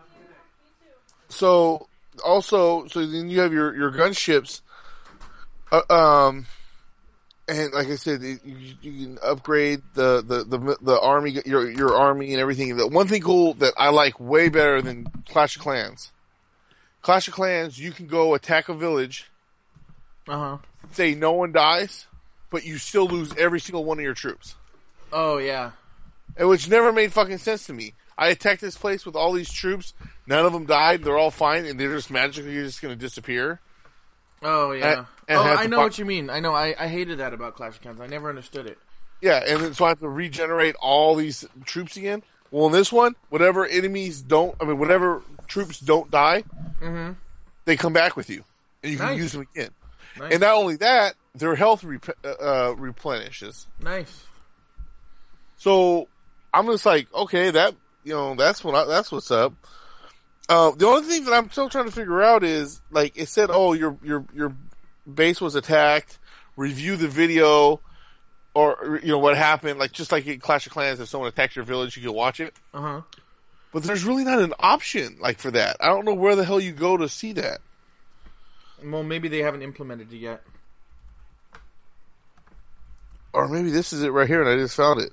So 1.30 1.88
also, 2.24 2.88
so 2.88 3.06
then 3.06 3.30
you 3.30 3.42
have 3.42 3.54
your 3.54 3.76
your 3.76 3.92
gunships. 3.92 4.62
Uh, 5.72 5.82
um, 5.90 6.46
and 7.48 7.74
like 7.74 7.88
I 7.88 7.96
said, 7.96 8.22
you, 8.22 8.40
you 8.82 9.06
can 9.06 9.20
upgrade 9.22 9.82
the, 9.94 10.24
the, 10.26 10.44
the 10.46 10.78
the 10.82 11.00
army, 11.00 11.40
your 11.46 11.70
your 11.70 11.96
army 11.96 12.32
and 12.32 12.40
everything. 12.42 12.76
The 12.78 12.88
one 12.88 13.08
thing 13.08 13.22
cool 13.22 13.54
that 13.56 13.74
I 13.78 13.90
like 13.90 14.20
way 14.20 14.50
better 14.50 14.82
than 14.82 15.08
Clash 15.28 15.58
of 15.58 15.62
Clans. 15.62 16.12
Clash 17.02 17.28
of 17.28 17.34
Clans, 17.34 17.78
you 17.78 17.92
can 17.92 18.08
go 18.08 18.34
attack 18.34 18.70
a 18.70 18.74
village, 18.74 19.30
Uh 20.28 20.38
huh. 20.38 20.58
Say 20.92 21.14
no 21.16 21.32
one 21.34 21.52
dies, 21.52 22.08
but 22.50 22.66
you 22.66 22.78
still 22.78 23.08
lose 23.08 23.34
every 23.38 23.60
single 23.60 23.84
one 23.84 23.98
of 23.98 24.04
your 24.04 24.14
troops. 24.14 24.56
Oh 25.12 25.38
yeah. 25.38 25.72
and 26.36 26.50
which 26.50 26.70
never 26.70 26.92
made 26.92 27.14
fucking 27.14 27.38
sense 27.40 27.66
to 27.68 27.74
me. 27.74 27.94
I 28.18 28.30
attacked 28.30 28.62
this 28.62 28.78
place 28.78 29.06
with 29.06 29.16
all 29.16 29.32
these 29.32 29.52
troops. 29.52 29.94
None 30.26 30.46
of 30.46 30.52
them 30.52 30.66
died. 30.66 31.04
They're 31.04 31.18
all 31.18 31.30
fine, 31.32 31.66
and 31.66 31.80
they're 31.80 31.94
just 31.94 32.10
magically 32.10 32.54
just 32.56 32.82
going 32.82 32.94
to 32.94 33.00
disappear. 33.00 33.60
Oh 34.42 34.72
yeah. 34.72 35.00
And- 35.00 35.06
and 35.30 35.40
oh, 35.40 35.44
I 35.44 35.68
know 35.68 35.78
fi- 35.78 35.84
what 35.84 35.98
you 36.00 36.06
mean. 36.06 36.30
I 36.30 36.40
know. 36.40 36.54
I, 36.54 36.74
I 36.80 36.88
hated 36.88 37.18
that 37.20 37.34
about 37.34 37.56
Clash 37.56 37.74
of 37.76 37.82
Clans. 37.82 38.00
I 38.00 38.08
never 38.08 38.30
understood 38.30 38.66
it. 38.66 38.78
Yeah, 39.22 39.44
and 39.46 39.60
then 39.62 39.74
so 39.74 39.84
I 39.84 39.90
have 39.90 40.00
to 40.00 40.08
regenerate 40.08 40.76
all 40.80 41.16
these 41.16 41.44
troops 41.66 41.98
again. 41.98 42.24
Well, 42.50 42.68
in 42.68 42.72
this 42.72 42.94
one, 42.94 43.18
whatever 43.28 43.66
enemies 43.66 44.22
don't, 44.22 44.56
I 44.62 44.64
mean, 44.64 44.80
whatever 44.80 45.22
troops 45.48 45.82
don't 45.82 46.10
die, 46.10 46.46
they 47.66 47.76
come 47.76 47.92
back 47.92 48.16
with 48.16 48.30
you, 48.30 48.44
and 48.84 48.92
you 48.94 48.98
can 48.98 49.08
Mm-hmm. 49.08 49.16
Nice. 49.16 49.22
use 49.24 49.32
them 49.34 49.48
again. 49.54 49.70
Nice. 50.20 50.32
And 50.32 50.42
not 50.42 50.56
only 50.56 50.78
that, 50.78 51.16
their 51.36 51.56
health 51.56 51.84
rep- 51.84 52.18
uh, 52.24 52.28
uh, 52.28 52.76
replenishes. 52.78 53.68
nice. 53.80 54.26
So 55.58 56.08
I'm 56.54 56.68
just 56.68 56.86
like, 56.86 57.12
okay, 57.14 57.52
that 57.52 57.76
you 58.04 58.14
know, 58.14 58.36
that's 58.36 58.64
what 58.64 58.76
I, 58.76 58.86
that's 58.86 59.12
what's 59.12 59.32
up. 59.32 59.54
Uh, 60.50 60.72
the 60.72 60.86
only 60.88 61.08
thing 61.08 61.26
that 61.26 61.34
I'm 61.34 61.50
still 61.52 61.68
trying 61.68 61.86
to 61.86 61.92
figure 61.92 62.22
out 62.22 62.44
is 62.44 62.82
like 62.92 63.18
it 63.18 63.28
said, 63.28 63.50
oh, 63.52 63.74
your 63.74 63.98
your 64.04 64.26
your 64.34 64.56
base 65.12 65.42
was 65.42 65.56
attacked. 65.56 66.20
Review 66.56 66.96
the 66.96 67.08
video, 67.08 67.82
or 68.54 69.00
you 69.04 69.10
know 69.10 69.20
what 69.20 69.36
happened. 69.38 69.78
Like 69.80 69.92
just 69.92 70.12
like 70.12 70.26
in 70.26 70.40
Clash 70.40 70.66
of 70.68 70.74
Clans, 70.74 71.00
if 71.00 71.10
someone 71.10 71.28
attacks 71.28 71.56
your 71.56 71.66
village, 71.66 71.98
you 71.98 72.04
can 72.04 72.14
watch 72.14 72.40
it. 72.40 72.54
Uh 72.74 72.82
huh. 72.82 73.02
But 73.74 73.84
there's 73.84 74.06
really 74.06 74.24
not 74.24 74.40
an 74.42 74.54
option 74.60 75.18
like 75.20 75.40
for 75.40 75.52
that. 75.52 75.78
I 75.80 75.88
don't 75.88 76.06
know 76.06 76.14
where 76.14 76.36
the 76.36 76.46
hell 76.46 76.60
you 76.60 76.72
go 76.72 76.98
to 76.98 77.10
see 77.10 77.34
that. 77.34 77.60
Well, 78.84 79.04
maybe 79.04 79.28
they 79.28 79.40
haven't 79.40 79.62
implemented 79.62 80.12
it 80.14 80.18
yet. 80.18 80.42
Or 83.34 83.48
maybe 83.48 83.72
this 83.72 83.94
is 83.94 84.04
it 84.04 84.10
right 84.10 84.28
here, 84.28 84.42
and 84.42 84.50
I 84.50 84.56
just 84.56 84.76
found 84.76 85.02
it. 85.02 85.12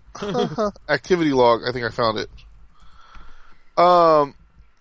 Activity 0.88 1.32
log. 1.32 1.62
I 1.66 1.72
think 1.72 1.84
I 1.84 1.90
found 1.90 2.18
it. 2.18 2.30
Um, 3.76 4.34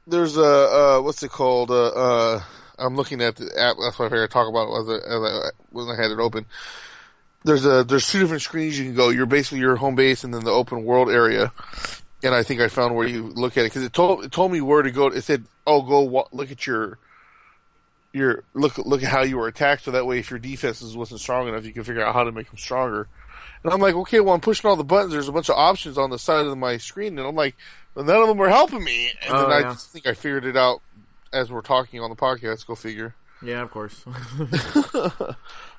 there's 0.07 0.37
a 0.37 0.43
uh, 0.43 1.01
what's 1.01 1.23
it 1.23 1.31
called? 1.31 1.71
Uh, 1.71 1.87
uh, 1.87 2.43
I'm 2.77 2.95
looking 2.95 3.21
at 3.21 3.35
the 3.35 3.45
app. 3.59 3.75
That's 3.81 3.97
why 3.97 4.05
I 4.05 4.09
figured 4.09 4.23
I'd 4.23 4.31
talk 4.31 4.47
about 4.47 4.69
it 4.69 4.81
as 4.81 4.89
I, 4.89 4.95
as 4.95 5.43
I, 5.43 5.49
when 5.71 5.89
I 5.89 6.01
had 6.01 6.11
it 6.11 6.19
open. 6.19 6.45
There's 7.43 7.65
a 7.65 7.83
there's 7.83 8.07
two 8.07 8.19
different 8.19 8.43
screens 8.43 8.77
you 8.77 8.85
can 8.85 8.95
go. 8.95 9.09
You're 9.09 9.25
basically 9.25 9.59
your 9.59 9.75
home 9.75 9.95
base 9.95 10.23
and 10.23 10.33
then 10.33 10.43
the 10.43 10.51
open 10.51 10.85
world 10.85 11.09
area. 11.09 11.51
And 12.23 12.33
I 12.33 12.43
think 12.43 12.61
I 12.61 12.69
found 12.69 12.95
where 12.95 13.07
you 13.07 13.23
look 13.23 13.57
at 13.57 13.61
it 13.61 13.71
because 13.71 13.83
it 13.83 13.91
told 13.91 14.23
it 14.23 14.31
told 14.31 14.51
me 14.51 14.61
where 14.61 14.81
to 14.81 14.91
go. 14.91 15.07
It 15.07 15.23
said, 15.23 15.43
"Oh, 15.67 15.81
go 15.81 16.01
wa- 16.01 16.27
look 16.31 16.51
at 16.51 16.65
your 16.65 16.97
your 18.13 18.43
look 18.53 18.77
look 18.77 19.03
at 19.03 19.09
how 19.09 19.21
you 19.23 19.37
were 19.37 19.47
attacked." 19.47 19.83
So 19.83 19.91
that 19.91 20.05
way, 20.05 20.19
if 20.19 20.29
your 20.29 20.39
defenses 20.39 20.95
wasn't 20.95 21.19
strong 21.19 21.47
enough, 21.47 21.65
you 21.65 21.73
can 21.73 21.83
figure 21.83 22.03
out 22.05 22.13
how 22.13 22.23
to 22.23 22.31
make 22.31 22.47
them 22.49 22.57
stronger. 22.57 23.07
And 23.63 23.71
I'm 23.73 23.79
like, 23.79 23.95
okay, 23.95 24.19
well, 24.19 24.33
I'm 24.35 24.41
pushing 24.41 24.69
all 24.69 24.75
the 24.75 24.83
buttons. 24.83 25.13
There's 25.13 25.27
a 25.29 25.31
bunch 25.31 25.49
of 25.49 25.55
options 25.57 25.97
on 25.97 26.09
the 26.09 26.19
side 26.19 26.45
of 26.45 26.57
my 26.57 26.77
screen, 26.77 27.17
and 27.17 27.25
I'm 27.27 27.35
like, 27.35 27.55
well, 27.95 28.03
none 28.05 28.21
of 28.21 28.27
them 28.27 28.37
were 28.37 28.49
helping 28.49 28.83
me. 28.83 29.11
And 29.25 29.33
Oh, 29.33 29.41
then 29.43 29.51
I 29.51 29.59
yeah. 29.59 29.71
just 29.73 29.89
think 29.91 30.05
I 30.05 30.13
figured 30.13 30.45
it 30.45 30.57
out 30.57 30.81
as 31.31 31.49
we're 31.51 31.61
talking 31.61 31.99
on 32.01 32.09
the 32.09 32.15
podcast. 32.15 32.67
Go 32.67 32.75
figure. 32.75 33.15
Yeah, 33.41 33.61
of 33.61 33.71
course. 33.71 34.03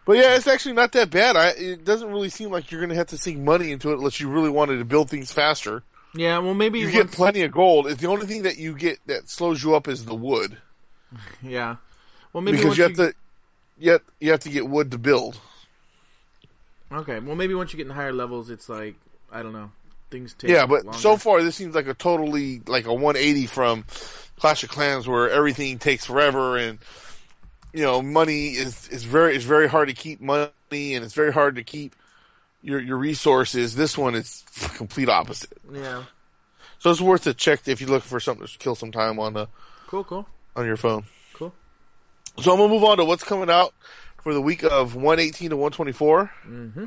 But 0.06 0.18
yeah, 0.18 0.36
it's 0.36 0.46
actually 0.46 0.74
not 0.74 0.92
that 0.92 1.08
bad. 1.08 1.34
I, 1.34 1.48
it 1.56 1.84
doesn't 1.86 2.08
really 2.10 2.28
seem 2.28 2.50
like 2.50 2.70
you're 2.70 2.80
going 2.82 2.90
to 2.90 2.94
have 2.94 3.06
to 3.06 3.16
sink 3.16 3.38
money 3.38 3.72
into 3.72 3.90
it 3.90 3.94
unless 3.98 4.20
you 4.20 4.28
really 4.28 4.50
wanted 4.50 4.76
to 4.76 4.84
build 4.84 5.08
things 5.08 5.32
faster. 5.32 5.82
yeah. 6.14 6.38
Well, 6.40 6.52
maybe 6.52 6.78
You 6.80 6.86
once, 6.88 6.94
get 6.96 7.10
plenty 7.12 7.40
of 7.40 7.52
gold. 7.52 7.86
It's 7.86 8.02
the 8.02 8.08
only 8.08 8.26
thing 8.26 8.42
that 8.42 8.58
you 8.58 8.74
get 8.74 8.98
that 9.06 9.30
slows 9.30 9.64
you 9.64 9.74
up 9.74 9.88
is 9.88 10.04
the 10.04 10.14
wood 10.14 10.58
Yeah. 11.42 11.76
Well, 12.34 12.42
maybe 12.42 12.58
because 12.58 12.76
you 12.76 12.82
have 12.82 12.96
to. 12.96 13.14
Yet 13.78 14.02
you 14.20 14.30
have 14.32 14.40
to 14.40 14.50
get 14.50 14.68
wood 14.68 14.90
to 14.90 14.98
build. 14.98 15.40
Okay. 16.92 17.18
Well, 17.18 17.34
maybe 17.34 17.54
once 17.54 17.72
you 17.72 17.76
get 17.78 17.86
in 17.86 17.92
higher 17.92 18.12
levels, 18.12 18.50
it's 18.50 18.68
like 18.68 18.96
I 19.32 19.42
don't 19.42 19.52
know. 19.52 19.70
Things 20.10 20.34
take. 20.34 20.50
Yeah, 20.50 20.66
but 20.66 20.84
longer. 20.84 20.98
so 20.98 21.16
far 21.16 21.42
this 21.42 21.56
seems 21.56 21.74
like 21.74 21.86
a 21.86 21.94
totally 21.94 22.60
like 22.66 22.86
a 22.86 22.92
180 22.92 23.46
from 23.46 23.84
Clash 24.38 24.62
of 24.62 24.68
Clans, 24.68 25.08
where 25.08 25.30
everything 25.30 25.78
takes 25.78 26.04
forever 26.04 26.58
and 26.58 26.78
you 27.72 27.82
know 27.82 28.02
money 28.02 28.48
is 28.50 28.88
is 28.88 29.04
very 29.04 29.34
it's 29.34 29.44
very 29.44 29.68
hard 29.68 29.88
to 29.88 29.94
keep 29.94 30.20
money 30.20 30.50
and 30.70 31.04
it's 31.04 31.14
very 31.14 31.32
hard 31.32 31.56
to 31.56 31.64
keep 31.64 31.94
your 32.62 32.80
your 32.80 32.96
resources. 32.96 33.74
This 33.74 33.96
one 33.96 34.14
is 34.14 34.44
complete 34.74 35.08
opposite. 35.08 35.52
Yeah. 35.72 36.04
So 36.78 36.90
it's 36.90 37.00
worth 37.00 37.26
a 37.26 37.34
check 37.34 37.66
if 37.66 37.80
you're 37.80 37.90
looking 37.90 38.08
for 38.08 38.20
something 38.20 38.46
to 38.46 38.58
kill 38.58 38.74
some 38.74 38.92
time 38.92 39.18
on 39.18 39.32
the 39.32 39.48
Cool. 39.86 40.04
Cool. 40.04 40.26
on 40.54 40.66
your 40.66 40.76
phone. 40.76 41.04
So 42.40 42.52
I'm 42.52 42.58
gonna 42.58 42.72
move 42.72 42.84
on 42.84 42.96
to 42.98 43.04
what's 43.04 43.24
coming 43.24 43.50
out 43.50 43.72
for 44.22 44.34
the 44.34 44.40
week 44.40 44.62
of 44.64 44.94
118 44.94 45.50
to 45.50 45.56
124. 45.56 46.30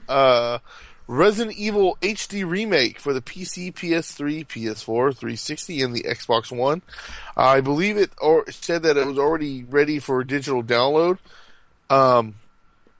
Uh, 0.09 0.59
Resident 1.07 1.55
Evil 1.57 1.97
HD 2.01 2.45
remake 2.45 2.99
for 2.99 3.13
the 3.13 3.21
PC, 3.21 3.73
PS3, 3.73 4.45
PS4, 4.45 5.15
360, 5.15 5.81
and 5.81 5.95
the 5.95 6.03
Xbox 6.03 6.51
One. 6.55 6.81
I 7.37 7.61
believe 7.61 7.95
it 7.97 8.11
or 8.21 8.49
said 8.51 8.83
that 8.83 8.97
it 8.97 9.07
was 9.07 9.17
already 9.17 9.63
ready 9.63 9.99
for 9.99 10.21
digital 10.25 10.61
download. 10.61 11.19
Um, 11.89 12.35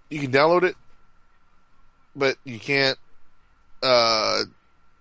you 0.10 0.22
can 0.22 0.32
download 0.32 0.64
it, 0.64 0.76
but 2.16 2.38
you 2.46 2.60
can't. 2.60 2.98
Uh, 3.84 4.44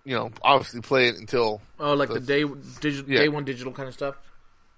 you 0.03 0.15
know, 0.15 0.31
obviously 0.41 0.81
play 0.81 1.07
it 1.07 1.15
until 1.17 1.61
Oh, 1.79 1.93
like 1.93 2.09
the 2.09 2.19
day 2.19 2.43
digital 2.81 3.09
Yeah. 3.09 3.19
day 3.19 3.29
one 3.29 3.45
digital 3.45 3.71
kind 3.71 3.87
of 3.87 3.93
stuff. 3.93 4.15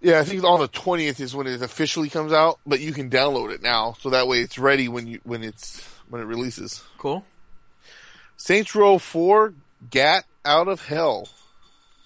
Yeah, 0.02 0.20
I 0.20 0.24
think 0.24 0.44
on 0.44 0.62
the 0.62 0.68
twentieth 0.68 1.20
is 1.20 1.36
when 1.36 1.48
it 1.48 1.62
officially 1.62 2.10
comes 2.10 2.32
out, 2.32 2.60
but 2.66 2.80
you 2.80 2.94
can 2.94 3.10
download 3.10 3.54
it 3.54 3.62
now, 3.62 3.96
so 4.00 4.12
that 4.12 4.28
way 4.28 4.40
it's 4.40 4.58
ready 4.58 4.88
when 4.88 5.08
you 5.08 5.20
when 5.24 5.44
it's 5.44 5.86
when 6.10 6.22
it 6.22 6.26
releases. 6.26 6.84
Cool. 6.98 7.26
Saints 8.38 8.74
Row 8.74 8.98
Four, 8.98 9.54
Gat 9.90 10.24
Out 10.46 10.70
of 10.70 10.86
Hell, 10.86 11.28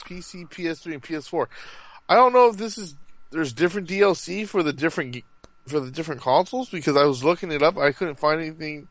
PC, 0.05 0.49
PS3, 0.49 0.93
and 0.93 1.03
PS4. 1.03 1.47
I 2.09 2.15
don't 2.15 2.33
know 2.33 2.49
if 2.49 2.57
this 2.57 2.79
is 2.79 2.95
there's 3.29 3.53
different 3.53 3.87
DLC 3.87 4.47
for 4.47 4.63
the 4.63 4.73
different 4.73 5.23
for 5.67 5.79
the 5.79 5.91
different 5.91 6.21
consoles 6.21 6.69
because 6.69 6.97
I 6.97 7.05
was 7.05 7.23
looking 7.23 7.51
it 7.51 7.61
up, 7.61 7.77
I 7.77 7.91
couldn't 7.91 8.19
find 8.19 8.41
anything. 8.41 8.87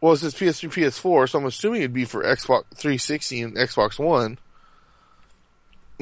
Well, 0.00 0.12
it 0.12 0.18
says 0.18 0.34
PS3, 0.34 0.68
PS4, 0.70 1.30
so 1.30 1.38
I'm 1.38 1.46
assuming 1.46 1.82
it'd 1.82 1.92
be 1.92 2.04
for 2.04 2.24
Xbox 2.24 2.64
360 2.74 3.42
and 3.42 3.56
Xbox 3.56 3.98
One. 3.98 4.38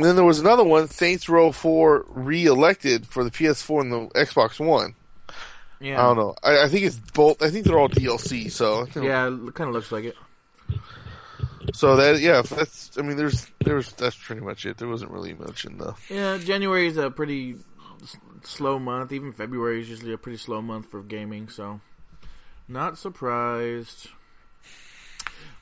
And 0.01 0.09
then 0.09 0.17
there 0.17 0.25
was 0.25 0.41
another 0.41 0.65
one, 0.65 0.89
Saints 0.89 1.29
Row 1.29 1.53
4 1.53 2.07
re-elected 2.09 3.07
for 3.07 3.23
the 3.23 3.31
PS4 3.31 3.81
and 3.83 3.93
the 3.93 3.99
Xbox 4.19 4.59
One. 4.59 4.95
Yeah. 5.79 6.01
I 6.01 6.07
don't 6.07 6.17
know. 6.17 6.35
I, 6.43 6.63
I 6.65 6.69
think 6.69 6.87
it's 6.87 6.97
both. 6.97 7.43
I 7.43 7.51
think 7.51 7.67
they're 7.67 7.79
all 7.79 7.91
DLC. 7.91 8.51
So 8.51 8.87
Yeah, 8.97 9.27
it 9.29 9.55
kind 9.55 9.69
of 9.69 9.75
looks 9.75 9.93
like 9.93 10.05
it. 10.05 10.17
So 11.75 11.97
that 11.97 12.21
yeah, 12.21 12.41
that's. 12.41 12.97
I 12.97 13.03
mean, 13.03 13.19
there's 13.19 13.47
there's 13.63 13.93
that's 13.93 14.17
pretty 14.17 14.41
much 14.41 14.65
it. 14.65 14.79
There 14.79 14.89
wasn't 14.89 15.11
really 15.11 15.35
much 15.35 15.67
in 15.67 15.77
the. 15.77 15.95
Yeah, 16.09 16.39
January 16.39 16.87
is 16.87 16.97
a 16.97 17.11
pretty 17.11 17.57
s- 18.03 18.17
slow 18.43 18.79
month. 18.79 19.13
Even 19.13 19.33
February 19.35 19.83
is 19.83 19.91
usually 19.91 20.15
a 20.15 20.19
pretty 20.19 20.39
slow 20.39 20.63
month 20.63 20.91
for 20.91 21.03
gaming, 21.03 21.49
so 21.51 21.81
not 22.67 22.97
surprised. 22.97 24.09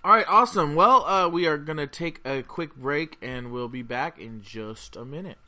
All 0.04 0.12
right, 0.12 0.26
awesome. 0.28 0.76
Well, 0.76 1.04
uh, 1.04 1.28
we 1.28 1.46
are 1.46 1.58
gonna 1.58 1.88
take 1.88 2.20
a 2.24 2.42
quick 2.42 2.76
break, 2.76 3.18
and 3.20 3.50
we'll 3.50 3.68
be 3.68 3.82
back 3.82 4.18
in 4.18 4.42
just 4.42 4.94
a 4.94 5.04
minute. 5.04 5.38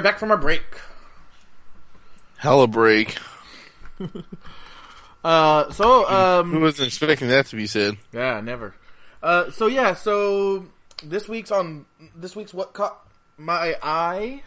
Are 0.00 0.02
back 0.02 0.18
from 0.18 0.30
our 0.30 0.36
break. 0.38 0.62
Hella 2.38 2.66
break. 2.66 3.16
Uh, 5.22 5.70
so 5.72 6.08
um, 6.08 6.50
Who 6.50 6.60
wasn't 6.60 6.86
expecting 6.86 7.28
that 7.28 7.44
to 7.48 7.56
be 7.56 7.66
said? 7.66 7.98
Yeah, 8.10 8.40
never. 8.40 8.74
Uh, 9.22 9.50
so 9.50 9.66
yeah, 9.66 9.92
so 9.92 10.64
this 11.04 11.28
week's 11.28 11.50
on 11.50 11.84
this 12.16 12.34
week's 12.34 12.54
what 12.54 12.72
caught 12.72 13.06
my 13.36 13.76
eye. 13.82 14.42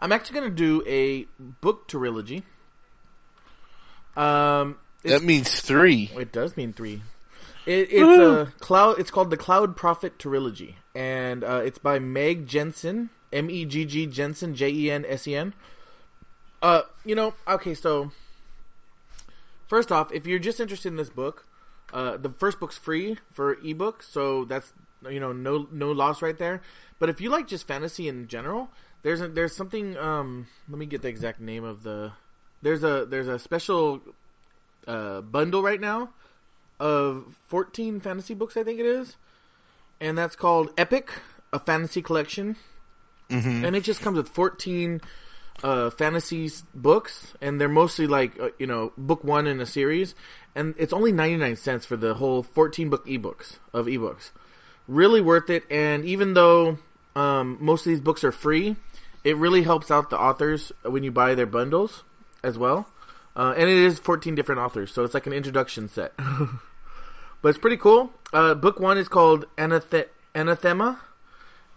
I'm 0.00 0.10
actually 0.10 0.40
gonna 0.40 0.50
do 0.56 0.82
a 0.88 1.26
book 1.38 1.86
trilogy. 1.86 2.42
Um, 4.16 4.78
That 5.04 5.22
means 5.22 5.60
three. 5.60 6.10
it 6.18 6.32
does 6.32 6.56
mean 6.56 6.72
three. 6.72 7.02
It, 7.64 7.86
it's 7.92 8.18
a 8.18 8.52
cloud. 8.58 8.98
It's 8.98 9.12
called 9.12 9.30
the 9.30 9.36
Cloud 9.36 9.76
Prophet 9.76 10.18
trilogy, 10.18 10.78
and 10.96 11.44
uh, 11.44 11.62
it's 11.64 11.78
by 11.78 12.00
Meg 12.00 12.48
Jensen, 12.48 13.10
M 13.36 13.50
E 13.50 13.64
G 13.64 13.84
G 13.84 14.06
Jensen, 14.06 14.54
J 14.54 14.70
E 14.70 14.90
N 14.90 15.04
S 15.06 15.28
E 15.28 15.34
N. 15.34 15.54
Uh, 16.62 16.82
you 17.04 17.14
know, 17.14 17.34
okay, 17.46 17.74
so 17.74 18.10
first 19.68 19.92
off, 19.92 20.10
if 20.12 20.26
you're 20.26 20.38
just 20.38 20.58
interested 20.58 20.88
in 20.88 20.96
this 20.96 21.10
book, 21.10 21.46
uh, 21.92 22.16
the 22.16 22.30
first 22.30 22.58
book's 22.58 22.78
free 22.78 23.18
for 23.32 23.58
ebook, 23.64 24.02
so 24.02 24.44
that's 24.44 24.72
you 25.08 25.20
know 25.20 25.32
no 25.32 25.68
no 25.70 25.92
loss 25.92 26.22
right 26.22 26.38
there. 26.38 26.62
But 26.98 27.10
if 27.10 27.20
you 27.20 27.28
like 27.30 27.46
just 27.46 27.66
fantasy 27.66 28.08
in 28.08 28.26
general, 28.26 28.70
there's 29.02 29.20
a, 29.20 29.28
there's 29.28 29.54
something. 29.54 29.96
Um, 29.96 30.46
let 30.68 30.78
me 30.78 30.86
get 30.86 31.02
the 31.02 31.08
exact 31.08 31.40
name 31.40 31.64
of 31.64 31.82
the. 31.82 32.12
There's 32.62 32.82
a 32.82 33.04
there's 33.04 33.28
a 33.28 33.38
special 33.38 34.00
uh, 34.86 35.20
bundle 35.20 35.62
right 35.62 35.80
now 35.80 36.10
of 36.78 37.36
14 37.46 38.00
fantasy 38.00 38.34
books, 38.34 38.56
I 38.56 38.64
think 38.64 38.80
it 38.80 38.86
is, 38.86 39.16
and 40.00 40.16
that's 40.16 40.36
called 40.36 40.70
Epic, 40.76 41.10
a 41.52 41.58
fantasy 41.58 42.02
collection, 42.02 42.56
and 43.64 43.76
it 43.76 43.82
just 43.84 44.00
comes 44.00 44.16
with 44.16 44.28
14 44.28 45.00
uh, 45.62 45.90
fantasy 45.90 46.50
books, 46.74 47.34
and 47.40 47.60
they're 47.60 47.68
mostly 47.68 48.06
like 48.06 48.38
uh, 48.38 48.50
you 48.58 48.66
know 48.66 48.92
book 48.96 49.24
one 49.24 49.46
in 49.46 49.60
a 49.60 49.66
series, 49.66 50.14
and 50.54 50.74
it's 50.78 50.92
only 50.92 51.12
99 51.12 51.56
cents 51.56 51.86
for 51.86 51.96
the 51.96 52.14
whole 52.14 52.42
14 52.42 52.88
book 52.90 53.06
ebooks 53.06 53.58
of 53.72 53.86
ebooks. 53.86 54.30
Really 54.86 55.20
worth 55.20 55.50
it, 55.50 55.64
and 55.70 56.04
even 56.04 56.34
though 56.34 56.78
um, 57.16 57.58
most 57.60 57.86
of 57.86 57.90
these 57.90 58.00
books 58.00 58.22
are 58.22 58.32
free, 58.32 58.76
it 59.24 59.36
really 59.36 59.62
helps 59.62 59.90
out 59.90 60.10
the 60.10 60.18
authors 60.18 60.70
when 60.82 61.02
you 61.02 61.10
buy 61.10 61.34
their 61.34 61.46
bundles 61.46 62.04
as 62.44 62.56
well. 62.56 62.88
Uh, 63.34 63.52
and 63.56 63.68
it 63.68 63.76
is 63.76 63.98
14 63.98 64.34
different 64.34 64.60
authors, 64.60 64.92
so 64.92 65.04
it's 65.04 65.12
like 65.12 65.26
an 65.26 65.32
introduction 65.32 65.88
set. 65.88 66.12
but 67.42 67.48
it's 67.48 67.58
pretty 67.58 67.76
cool. 67.76 68.12
Uh, 68.32 68.54
book 68.54 68.80
one 68.80 68.96
is 68.96 69.08
called 69.08 69.44
Anathe- 69.58 70.08
Anathema, 70.34 71.00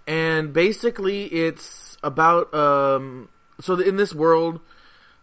and 0.09 0.51
basically 0.51 1.25
it's 1.25 1.95
about 2.01 2.51
um, 2.53 3.29
so 3.61 3.79
in 3.79 3.95
this 3.95 4.13
world 4.13 4.59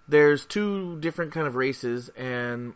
there's 0.09 0.47
two 0.47 0.99
different 1.01 1.33
kind 1.33 1.47
of 1.47 1.57
races, 1.57 2.09
and 2.11 2.75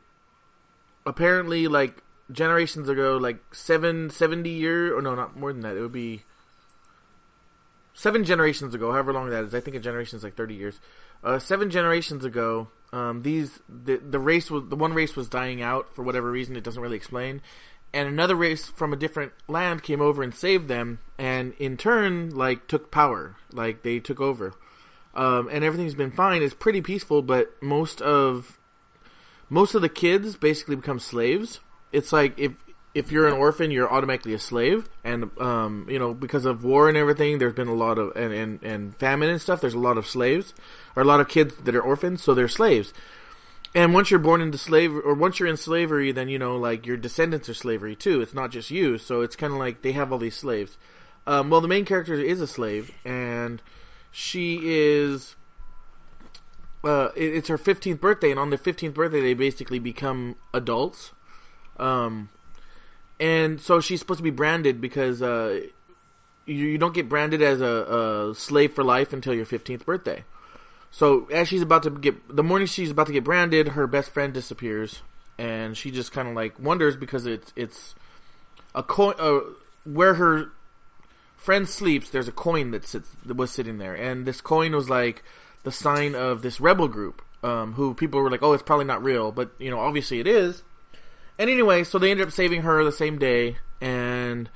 apparently 1.07 1.69
like 1.69 2.03
generations 2.33 2.89
ago, 2.89 3.17
like 3.17 3.55
seven, 3.55 4.11
70 4.11 4.51
year 4.51 4.97
or 4.97 5.01
no, 5.01 5.15
not 5.15 5.37
more 5.37 5.53
than 5.53 5.63
that. 5.63 5.77
It 5.77 5.81
would 5.81 5.93
be 5.93 6.25
seven 7.95 8.25
generations 8.25 8.75
ago, 8.75 8.91
however 8.91 9.13
long 9.13 9.31
that 9.31 9.45
is. 9.45 9.55
I 9.55 9.61
think 9.61 9.77
a 9.77 9.81
generation 9.81 10.17
is 10.17 10.25
like 10.25 10.35
30 10.35 10.55
years. 10.55 10.81
Uh, 11.23 11.39
seven 11.39 11.71
generations 11.71 12.25
ago, 12.25 12.69
um, 12.93 13.23
these 13.23 13.61
the 13.69 13.99
the 13.99 14.19
race 14.19 14.51
was 14.51 14.65
the 14.69 14.75
one 14.75 14.95
race 14.95 15.15
was 15.15 15.29
dying 15.29 15.63
out 15.63 15.95
for 15.95 16.03
whatever 16.03 16.29
reason. 16.29 16.57
It 16.57 16.65
doesn't 16.65 16.83
really 16.83 16.97
explain. 16.97 17.41
And 17.93 18.09
another 18.09 18.37
race 18.37 18.67
from 18.67 18.93
a 18.93 18.97
different 18.97 19.33
land 19.49 19.83
came 19.83 20.01
over 20.01 20.23
and 20.23 20.35
saved 20.35 20.69
them, 20.69 21.01
and 21.19 21.55
in 21.59 21.77
turn, 21.77 22.31
like 22.31 22.69
took 22.69 22.91
power, 22.91 23.37
like 23.53 23.83
they 23.83 23.99
took 23.99 24.21
over, 24.21 24.55
um, 25.15 25.49
and 25.51 25.65
everything's 25.65 25.97
been 25.97 26.13
fine. 26.13 26.43
It's 26.43 26.55
pretty 26.55 26.81
peaceful, 26.83 27.21
but 27.21 27.61
most 27.61 28.01
of 28.01 28.59
most 29.49 29.75
of 29.75 29.83
the 29.83 29.89
kids 29.89 30.37
basically 30.37 30.77
become 30.77 31.01
slaves. 31.01 31.59
It's 31.91 32.13
like 32.13 32.39
if 32.39 32.53
if 32.95 33.13
you're 33.13 33.27
an 33.27 33.35
orphan, 33.35 33.71
you're 33.71 33.93
automatically 33.93 34.35
a 34.35 34.39
slave, 34.39 34.89
and 35.05 35.31
um, 35.41 35.87
you 35.89 35.99
know 35.99 36.15
because 36.15 36.45
of 36.45 36.65
war 36.65 36.89
and 36.89 36.97
everything, 36.97 37.39
there's 37.39 37.53
been 37.53 37.69
a 37.69 37.75
lot 37.75 37.99
of 37.99 38.17
and, 38.17 38.33
and 38.33 38.63
and 38.63 38.97
famine 38.97 39.29
and 39.29 39.41
stuff. 39.41 39.61
There's 39.61 39.75
a 39.75 39.79
lot 39.79 39.99
of 39.99 40.07
slaves, 40.07 40.55
or 40.97 41.03
a 41.03 41.07
lot 41.07 41.21
of 41.21 41.29
kids 41.29 41.57
that 41.57 41.75
are 41.75 41.83
orphans, 41.83 42.23
so 42.23 42.35
they're 42.35 42.49
slaves. 42.49 42.93
And 43.75 43.95
once 43.95 44.11
you're 44.11 44.19
born 44.19 44.41
into 44.41 44.59
slavery, 44.59 45.01
or 45.03 45.15
once 45.15 45.39
you're 45.39 45.49
in 45.49 45.57
slavery, 45.57 46.11
then 46.11 46.29
you 46.29 46.39
know 46.39 46.57
like 46.57 46.87
your 46.87 46.97
descendants 46.97 47.49
are 47.49 47.55
slavery 47.55 47.95
too. 47.95 48.21
It's 48.21 48.35
not 48.35 48.51
just 48.51 48.71
you, 48.71 48.99
so 48.99 49.21
it's 49.21 49.37
kind 49.37 49.53
of 49.53 49.59
like 49.59 49.83
they 49.83 49.93
have 49.93 50.11
all 50.13 50.19
these 50.19 50.37
slaves. 50.37 50.77
Um, 51.27 51.51
well, 51.51 51.61
the 51.61 51.69
main 51.69 51.85
character 51.85 52.15
is 52.15 52.41
a 52.41 52.47
slave, 52.47 52.91
and 53.05 53.63
she 54.11 54.61
is 54.65 55.37
uh, 56.83 57.11
it, 57.15 57.35
it's 57.37 57.49
her 57.49 57.59
15th 57.59 58.01
birthday, 58.01 58.31
and 58.31 58.41
on 58.41 58.51
their 58.51 58.59
15th 58.59 58.95
birthday, 58.95 59.21
they 59.21 59.35
basically 59.35 59.79
become 59.79 60.37
adults. 60.53 61.13
Um, 61.77 62.31
and 63.19 63.61
so 63.61 63.81
she's 63.81 64.01
supposed 64.01 64.19
to 64.19 64.25
be 64.25 64.31
branded 64.31 64.81
because 64.81 65.23
uh, 65.23 65.61
you, 66.47 66.67
you 66.67 66.79
don't 66.79 66.95
get 66.95 67.09
branded 67.09 67.43
as 67.43 67.61
a, 67.61 68.31
a 68.31 68.35
slave 68.35 68.73
for 68.73 68.83
life 68.83 69.13
until 69.13 69.35
your 69.35 69.47
15th 69.47 69.85
birthday. 69.85 70.25
So 70.91 71.27
as 71.27 71.49
she's 71.49 71.63
about 71.63 71.85
to 71.85 71.91
get 71.91 72.35
the 72.35 72.43
morning 72.43 72.67
she's 72.67 72.91
about 72.91 73.07
to 73.07 73.13
get 73.13 73.25
branded, 73.25 73.69
her 73.69 73.87
best 73.87 74.11
friend 74.11 74.33
disappears, 74.33 75.03
and 75.39 75.77
she 75.77 75.91
just 75.91 76.13
kind 76.13 76.29
of 76.29 76.35
like 76.35 76.59
wonders 76.59 76.97
because 76.97 77.27
it's 77.27 77.53
it's 77.57 77.95
a 78.75 78.83
coin 78.83 79.15
uh, 79.19 79.41
where 79.85 80.15
her 80.15 80.51
friend 81.37 81.69
sleeps. 81.69 82.11
There's 82.11 82.29
a 82.29 82.33
coin 82.33 82.73
that 82.73 82.87
sits 82.87 83.09
that 83.25 83.37
was 83.37 83.51
sitting 83.51 83.79
there, 83.79 83.95
and 83.95 84.27
this 84.27 84.41
coin 84.41 84.75
was 84.75 84.91
like 84.91 85.23
the 85.63 85.73
sign 85.73 86.15
of 86.15 86.43
this 86.43 86.61
rebel 86.61 86.89
group. 86.89 87.23
Um, 87.43 87.73
who 87.73 87.95
people 87.95 88.21
were 88.21 88.31
like, 88.31 88.43
oh, 88.43 88.53
it's 88.53 88.63
probably 88.63 88.85
not 88.85 89.03
real, 89.03 89.33
but 89.33 89.53
you 89.59 89.71
know, 89.71 89.79
obviously 89.81 90.21
it 90.21 90.27
is. 90.27 90.63
And 91.39 91.49
anyway, 91.49 91.85
so 91.85 91.99
they 91.99 92.11
ended 92.11 92.27
up 92.27 92.35
saving 92.35 92.63
her 92.63 92.85
the 92.85 92.93
same 92.93 93.19
day, 93.19 93.57
and 93.81 94.51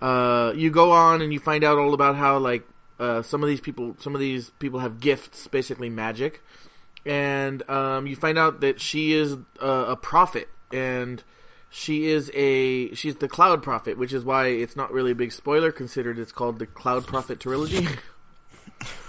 uh, 0.00 0.54
you 0.56 0.70
go 0.70 0.92
on 0.92 1.20
and 1.20 1.34
you 1.34 1.38
find 1.38 1.64
out 1.64 1.76
all 1.76 1.92
about 1.92 2.16
how 2.16 2.38
like 2.38 2.66
uh, 2.98 3.22
some 3.22 3.42
of 3.42 3.48
these 3.48 3.60
people, 3.60 3.96
some 3.98 4.14
of 4.14 4.20
these 4.20 4.50
people 4.58 4.80
have 4.80 5.00
gifts, 5.00 5.46
basically 5.48 5.88
magic, 5.88 6.42
and 7.06 7.68
um, 7.70 8.06
you 8.06 8.16
find 8.16 8.38
out 8.38 8.60
that 8.60 8.80
she 8.80 9.12
is 9.12 9.36
a, 9.60 9.68
a 9.68 9.96
prophet, 9.96 10.48
and 10.72 11.22
she 11.70 12.06
is 12.06 12.30
a 12.34 12.94
she's 12.94 13.16
the 13.16 13.28
Cloud 13.28 13.62
Prophet, 13.62 13.98
which 13.98 14.12
is 14.12 14.24
why 14.24 14.48
it's 14.48 14.76
not 14.76 14.92
really 14.92 15.12
a 15.12 15.14
big 15.14 15.32
spoiler 15.32 15.70
considered 15.70 16.18
it's 16.18 16.32
called 16.32 16.58
the 16.58 16.66
Cloud 16.66 17.06
Prophet 17.06 17.40
trilogy. 17.40 17.86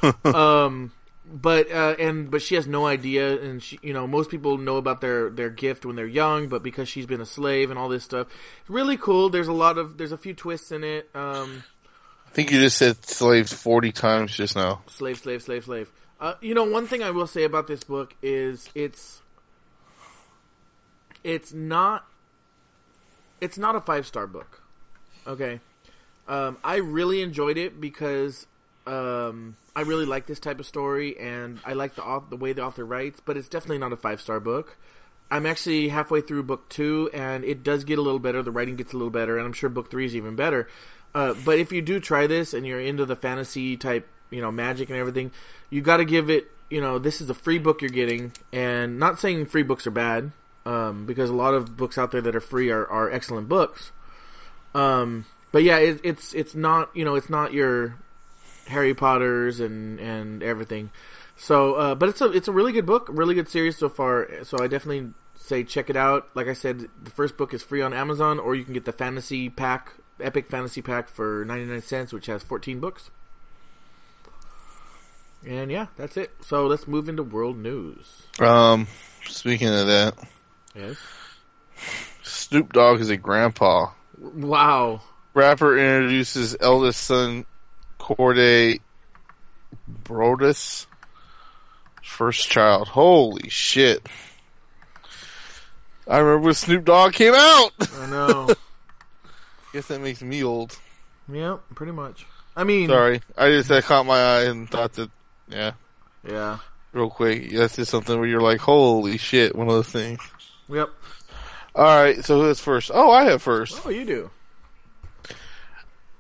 um, 0.26 0.92
but 1.26 1.72
uh, 1.72 1.96
and 2.00 2.30
but 2.30 2.42
she 2.42 2.56
has 2.56 2.68
no 2.68 2.86
idea, 2.86 3.40
and 3.42 3.62
she 3.62 3.80
you 3.82 3.94
know 3.94 4.08
most 4.08 4.30
people 4.30 4.58
know 4.58 4.78
about 4.78 5.02
their 5.02 5.30
their 5.30 5.50
gift 5.50 5.86
when 5.86 5.96
they're 5.96 6.08
young, 6.08 6.48
but 6.48 6.64
because 6.64 6.90
she's 6.90 7.06
been 7.06 7.22
a 7.22 7.26
slave 7.26 7.70
and 7.70 7.80
all 7.80 7.90
this 7.90 8.04
stuff, 8.04 8.28
really 8.68 8.98
cool. 8.98 9.30
There's 9.30 9.48
a 9.48 9.54
lot 9.54 9.78
of 9.78 9.98
there's 9.98 10.12
a 10.12 10.18
few 10.18 10.34
twists 10.34 10.72
in 10.72 10.84
it. 10.84 11.10
Um, 11.16 11.64
I 12.30 12.32
think 12.32 12.52
you 12.52 12.60
just 12.60 12.78
said 12.78 13.04
slaves 13.08 13.52
40 13.52 13.92
times 13.92 14.36
just 14.36 14.56
now. 14.56 14.84
slave, 14.86 15.18
slave, 15.18 15.42
slave, 15.42 15.64
slave. 15.64 15.92
Uh, 16.20 16.36
you 16.42 16.54
know, 16.54 16.64
one 16.64 16.86
thing 16.86 17.02
I 17.02 17.10
will 17.10 17.26
say 17.26 17.44
about 17.44 17.66
this 17.66 17.84
book 17.84 18.14
is 18.22 18.70
it's 18.76 19.24
it's 21.24 21.52
not 21.54 22.06
it's 23.42 23.58
not 23.58 23.76
a 23.76 23.82
five 23.82 24.06
star 24.06 24.28
book. 24.28 24.62
Okay, 25.26 25.60
um, 26.28 26.58
I 26.64 26.76
really 26.78 27.24
enjoyed 27.24 27.58
it 27.58 27.82
because 27.82 28.46
um, 28.86 29.56
I 29.76 29.82
really 29.82 30.06
like 30.06 30.28
this 30.28 30.40
type 30.40 30.60
of 30.60 30.68
story 30.68 31.20
and 31.20 31.60
I 31.66 31.74
like 31.74 31.96
the 31.96 32.22
the 32.30 32.38
way 32.38 32.54
the 32.54 32.62
author 32.62 32.86
writes, 32.86 33.20
but 33.26 33.38
it's 33.38 33.50
definitely 33.50 33.80
not 33.80 33.92
a 33.92 33.98
five 33.98 34.22
star 34.22 34.40
book. 34.40 34.78
I'm 35.32 35.48
actually 35.48 35.90
halfway 35.90 36.22
through 36.22 36.44
book 36.44 36.70
two, 36.70 37.10
and 37.14 37.44
it 37.44 37.64
does 37.64 37.84
get 37.84 37.98
a 37.98 38.02
little 38.02 38.20
better. 38.20 38.44
The 38.44 38.52
writing 38.52 38.76
gets 38.76 38.94
a 38.94 38.98
little 38.98 39.12
better, 39.12 39.38
and 39.38 39.46
I'm 39.46 39.54
sure 39.54 39.70
book 39.70 39.90
three 39.90 40.06
is 40.06 40.16
even 40.16 40.36
better. 40.36 40.68
Uh, 41.14 41.34
but 41.46 41.60
if 41.60 41.72
you 41.72 41.82
do 41.82 42.00
try 42.00 42.28
this 42.28 42.54
and 42.54 42.66
you're 42.66 42.80
into 42.80 43.06
the 43.06 43.16
fantasy 43.16 43.78
type, 43.78 44.08
you 44.30 44.42
know, 44.42 44.52
magic 44.52 44.90
and 44.90 44.98
everything, 44.98 45.32
you 45.70 45.82
got 45.82 45.98
to 45.98 46.06
give 46.06 46.30
it. 46.30 46.48
You 46.70 46.82
know, 46.82 47.00
this 47.00 47.20
is 47.20 47.30
a 47.30 47.34
free 47.34 47.58
book 47.58 47.82
you're 47.82 47.90
getting, 47.90 48.32
and 48.54 49.00
not 49.00 49.20
saying 49.20 49.48
free 49.48 49.64
books 49.64 49.88
are 49.88 49.92
bad, 49.92 50.32
um, 50.68 51.08
because 51.08 51.32
a 51.32 51.34
lot 51.34 51.56
of 51.56 51.76
books 51.76 51.98
out 51.98 52.12
there 52.12 52.22
that 52.22 52.36
are 52.36 52.42
free 52.42 52.70
are, 52.70 52.86
are 52.86 53.12
excellent 53.12 53.50
books. 53.50 53.92
Um, 54.76 55.26
but 55.52 55.64
yeah, 55.64 55.78
it, 55.78 56.00
it's 56.04 56.34
it's 56.34 56.54
not 56.54 56.96
you 56.96 57.04
know 57.04 57.16
it's 57.16 57.30
not 57.30 57.54
your 57.54 57.98
Harry 58.68 58.94
Potter's 58.94 59.60
and 59.60 60.00
and 60.00 60.44
everything. 60.44 60.92
So, 61.36 61.76
uh, 61.76 61.96
but 61.96 62.10
it's 62.10 62.22
a 62.22 62.32
it's 62.32 62.48
a 62.48 62.52
really 62.52 62.72
good 62.72 62.86
book, 62.86 63.08
really 63.10 63.34
good 63.34 63.50
series 63.50 63.78
so 63.78 63.90
far. 63.90 64.28
So 64.44 64.62
I 64.62 64.68
definitely 64.68 65.14
say 65.36 65.64
check 65.64 65.90
it 65.90 65.96
out. 65.96 66.28
Like 66.36 66.48
I 66.48 66.54
said, 66.54 66.88
the 67.02 67.12
first 67.12 67.38
book 67.38 67.54
is 67.54 67.64
free 67.64 67.82
on 67.82 67.94
Amazon, 67.94 68.40
or 68.40 68.56
you 68.56 68.64
can 68.64 68.74
get 68.74 68.86
the 68.86 68.92
fantasy 68.92 69.50
pack, 69.50 69.94
epic 70.22 70.50
fantasy 70.50 70.82
pack 70.82 71.08
for 71.10 71.44
ninety 71.46 71.66
nine 71.66 71.82
cents, 71.82 72.12
which 72.14 72.26
has 72.28 72.44
fourteen 72.44 72.80
books. 72.80 73.10
And 75.48 75.72
yeah, 75.72 75.88
that's 75.96 76.18
it. 76.18 76.32
So 76.42 76.68
let's 76.68 76.88
move 76.88 77.08
into 77.08 77.24
world 77.24 77.58
news. 77.58 78.24
Um, 78.40 78.88
speaking 79.26 79.70
of 79.70 79.88
that, 79.88 80.16
Yes. 80.76 80.98
Snoop 82.24 82.74
Dogg 82.74 83.00
is 83.00 83.10
a 83.10 83.18
grandpa. 83.18 83.92
Wow. 84.20 85.02
Rapper 85.34 85.78
introduces 85.78 86.56
eldest 86.60 87.02
son, 87.06 87.46
Corde 87.98 88.80
Broadus, 89.88 90.88
First 92.04 92.50
child. 92.50 92.90
Holy 92.90 93.50
shit. 93.50 94.06
I 96.08 96.18
remember 96.18 96.48
when 96.48 96.54
Snoop 96.56 96.84
Dogg 96.86 97.14
came 97.14 97.34
out. 97.36 97.70
I 97.80 98.06
know. 98.10 98.50
Guess 99.74 99.88
that 99.88 100.02
makes 100.02 100.22
me 100.22 100.44
old. 100.44 100.78
yeah, 101.32 101.58
pretty 101.76 101.92
much. 101.92 102.26
I 102.56 102.64
mean, 102.64 102.90
Sorry. 102.90 103.22
I 103.38 103.50
just 103.50 103.70
that 103.70 103.84
caught 103.84 104.06
my 104.06 104.20
eye 104.20 104.44
and 104.46 104.70
thought 104.70 104.94
that, 104.94 105.10
yeah, 105.48 105.74
yeah. 106.28 106.58
real 106.92 107.10
quick. 107.10 107.52
That's 107.52 107.76
just 107.76 107.92
something 107.92 108.18
where 108.20 108.28
you're 108.28 108.42
like, 108.42 108.60
holy 108.60 109.18
shit, 109.18 109.56
one 109.56 109.68
of 109.68 109.74
those 109.74 109.90
things. 109.90 110.20
Yep. 110.68 110.90
Alright, 111.76 112.26
so 112.26 112.42
who's 112.42 112.60
first? 112.60 112.92
Oh, 112.94 113.12
I 113.12 113.26
have 113.26 113.42
first. 113.42 113.80
Oh, 113.86 113.90
you 113.90 114.04
do. 114.06 114.30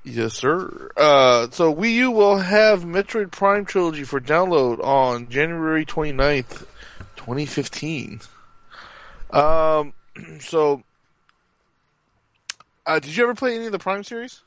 Yes, 0.03 0.33
sir. 0.33 0.89
Uh, 0.95 1.49
so 1.51 1.73
Wii 1.73 1.93
U 1.95 2.11
will 2.11 2.37
have 2.37 2.83
Metroid 2.83 3.31
Prime 3.31 3.65
Trilogy 3.65 4.03
for 4.03 4.21
download 4.21 4.79
on 4.83 5.27
January 5.27 5.85
29th, 5.85 6.65
2015. 7.17 8.21
Um, 9.31 9.93
so, 10.39 10.83
uh, 12.85 12.99
did 12.99 13.15
you 13.15 13.23
ever 13.23 13.35
play 13.35 13.55
any 13.55 13.65
of 13.65 13.71
the 13.71 13.79
Prime 13.79 14.03
series? 14.03 14.41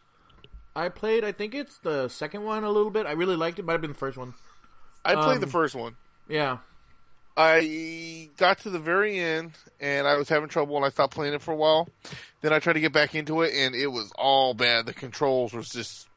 I 0.74 0.88
played. 0.88 1.24
I 1.24 1.32
think 1.32 1.54
it's 1.54 1.78
the 1.78 2.08
second 2.08 2.44
one 2.44 2.64
a 2.64 2.70
little 2.70 2.90
bit. 2.90 3.06
I 3.06 3.12
really 3.12 3.36
liked 3.36 3.58
it. 3.58 3.64
Might 3.64 3.72
have 3.72 3.80
been 3.82 3.92
the 3.92 3.98
first 3.98 4.16
one. 4.16 4.34
I 5.04 5.14
played 5.14 5.34
Um, 5.36 5.40
the 5.40 5.46
first 5.46 5.74
one. 5.74 5.96
Yeah. 6.28 6.58
I 7.36 8.28
got 8.36 8.58
to 8.60 8.70
the 8.70 8.78
very 8.78 9.18
end 9.18 9.52
and 9.80 10.06
I 10.06 10.16
was 10.16 10.28
having 10.28 10.48
trouble 10.50 10.76
and 10.76 10.84
I 10.84 10.90
stopped 10.90 11.14
playing 11.14 11.32
it 11.34 11.40
for 11.42 11.52
a 11.52 11.56
while. 11.56 11.88
Then 12.42 12.52
I 12.52 12.58
tried 12.58 12.74
to 12.74 12.80
get 12.80 12.92
back 12.92 13.14
into 13.14 13.40
it 13.42 13.54
and 13.54 13.74
it 13.74 13.86
was 13.86 14.12
all 14.16 14.52
bad. 14.54 14.84
The 14.86 14.92
controls 14.92 15.52
was 15.54 15.70
just 15.70 16.08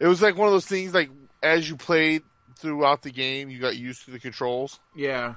it 0.00 0.06
was 0.08 0.20
like 0.20 0.36
one 0.36 0.48
of 0.48 0.52
those 0.52 0.66
things 0.66 0.92
like 0.92 1.10
as 1.44 1.68
you 1.68 1.76
played 1.76 2.22
throughout 2.56 3.02
the 3.02 3.10
game 3.12 3.50
you 3.50 3.60
got 3.60 3.76
used 3.76 4.04
to 4.06 4.10
the 4.10 4.18
controls. 4.18 4.80
Yeah. 4.96 5.34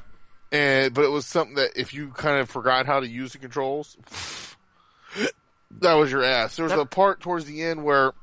And 0.52 0.92
but 0.94 1.04
it 1.06 1.12
was 1.12 1.28
something 1.28 1.56
that 1.56 1.72
if 1.76 1.94
you 1.94 2.10
kind 2.10 2.40
of 2.40 2.50
forgot 2.50 2.88
how 2.88 3.00
to 3.00 3.08
use 3.08 3.34
the 3.34 3.38
controls 3.40 3.96
that 5.80 5.94
was 5.94 6.12
your 6.12 6.24
ass. 6.24 6.56
There 6.56 6.64
was 6.64 6.72
That- 6.74 6.80
a 6.80 6.86
part 6.86 7.20
towards 7.22 7.46
the 7.46 7.62
end 7.64 7.84
where 7.84 8.14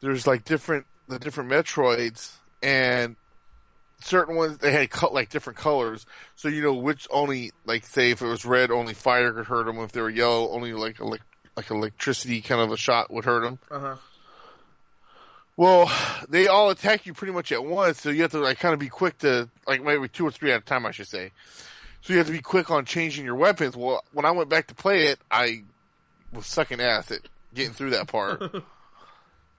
there's 0.00 0.26
like 0.26 0.44
different 0.44 0.86
the 1.08 1.18
different 1.18 1.50
Metroids 1.50 2.32
and 2.62 3.16
certain 4.02 4.36
ones 4.36 4.58
they 4.58 4.72
had 4.72 4.90
cut 4.90 5.12
like 5.14 5.28
different 5.30 5.58
colors, 5.58 6.06
so 6.36 6.48
you 6.48 6.62
know 6.62 6.74
which 6.74 7.06
only 7.10 7.52
like 7.64 7.84
say 7.86 8.10
if 8.10 8.22
it 8.22 8.26
was 8.26 8.44
red, 8.44 8.70
only 8.70 8.94
fire 8.94 9.32
could 9.32 9.46
hurt 9.46 9.66
them. 9.66 9.78
If 9.78 9.92
they 9.92 10.00
were 10.00 10.10
yellow, 10.10 10.50
only 10.50 10.72
like 10.72 10.96
elec 10.98 11.20
like 11.56 11.70
electricity 11.70 12.40
kind 12.40 12.60
of 12.60 12.72
a 12.72 12.76
shot 12.76 13.10
would 13.12 13.24
hurt 13.24 13.42
them. 13.42 13.58
Uh 13.70 13.78
huh. 13.78 13.96
Well, 15.56 15.92
they 16.28 16.48
all 16.48 16.70
attack 16.70 17.06
you 17.06 17.14
pretty 17.14 17.32
much 17.32 17.52
at 17.52 17.64
once, 17.64 18.00
so 18.00 18.10
you 18.10 18.22
have 18.22 18.32
to 18.32 18.40
like 18.40 18.58
kind 18.58 18.74
of 18.74 18.80
be 18.80 18.88
quick 18.88 19.18
to 19.18 19.48
like 19.68 19.82
maybe 19.82 20.08
two 20.08 20.26
or 20.26 20.30
three 20.32 20.50
at 20.52 20.60
a 20.62 20.64
time, 20.64 20.84
I 20.84 20.90
should 20.90 21.06
say. 21.06 21.30
So 22.04 22.12
you 22.12 22.18
have 22.18 22.26
to 22.26 22.32
be 22.34 22.42
quick 22.42 22.70
on 22.70 22.84
changing 22.84 23.24
your 23.24 23.34
weapons. 23.34 23.74
Well, 23.74 24.04
when 24.12 24.26
I 24.26 24.30
went 24.30 24.50
back 24.50 24.66
to 24.66 24.74
play 24.74 25.06
it, 25.06 25.18
I 25.30 25.62
was 26.34 26.46
sucking 26.46 26.78
ass 26.78 27.10
at 27.10 27.20
getting 27.54 27.72
through 27.72 27.90
that 27.90 28.08
part, 28.08 28.42
and 28.52 28.62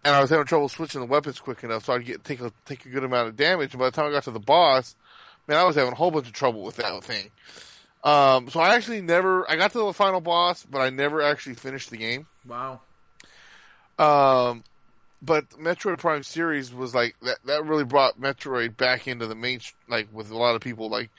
I 0.05 0.21
was 0.21 0.29
having 0.29 0.45
trouble 0.45 0.69
switching 0.69 1.01
the 1.01 1.07
weapons 1.07 1.39
quick 1.39 1.63
enough 1.63 1.85
so 1.85 1.93
I'd 1.93 2.05
get 2.05 2.23
take 2.23 2.41
a 2.41 2.51
take 2.65 2.85
a 2.85 2.89
good 2.89 3.03
amount 3.03 3.29
of 3.29 3.35
damage. 3.35 3.73
And 3.73 3.79
by 3.79 3.85
the 3.85 3.91
time 3.91 4.05
I 4.05 4.11
got 4.11 4.25
to 4.25 4.31
the 4.31 4.39
boss, 4.39 4.95
man, 5.47 5.57
I 5.57 5.63
was 5.63 5.75
having 5.75 5.93
a 5.93 5.95
whole 5.95 6.11
bunch 6.11 6.27
of 6.27 6.33
trouble 6.33 6.61
with 6.61 6.75
that 6.75 7.03
thing. 7.03 7.31
Um, 8.03 8.47
so 8.49 8.59
I 8.59 8.75
actually 8.75 9.01
never 9.01 9.49
I 9.49 9.55
got 9.55 9.71
to 9.71 9.79
the 9.79 9.91
final 9.91 10.21
boss, 10.21 10.63
but 10.69 10.81
I 10.81 10.91
never 10.91 11.23
actually 11.23 11.55
finished 11.55 11.89
the 11.89 11.97
game. 11.97 12.27
Wow. 12.47 12.81
Um, 13.97 14.63
but 15.19 15.49
Metroid 15.51 15.97
Prime 15.97 16.21
series 16.21 16.71
was 16.71 16.93
like 16.93 17.15
that. 17.23 17.37
That 17.45 17.65
really 17.65 17.85
brought 17.85 18.21
Metroid 18.21 18.77
back 18.77 19.07
into 19.07 19.25
the 19.25 19.33
main, 19.33 19.61
like 19.87 20.09
with 20.13 20.29
a 20.29 20.37
lot 20.37 20.53
of 20.53 20.61
people. 20.61 20.89
Like, 20.89 21.09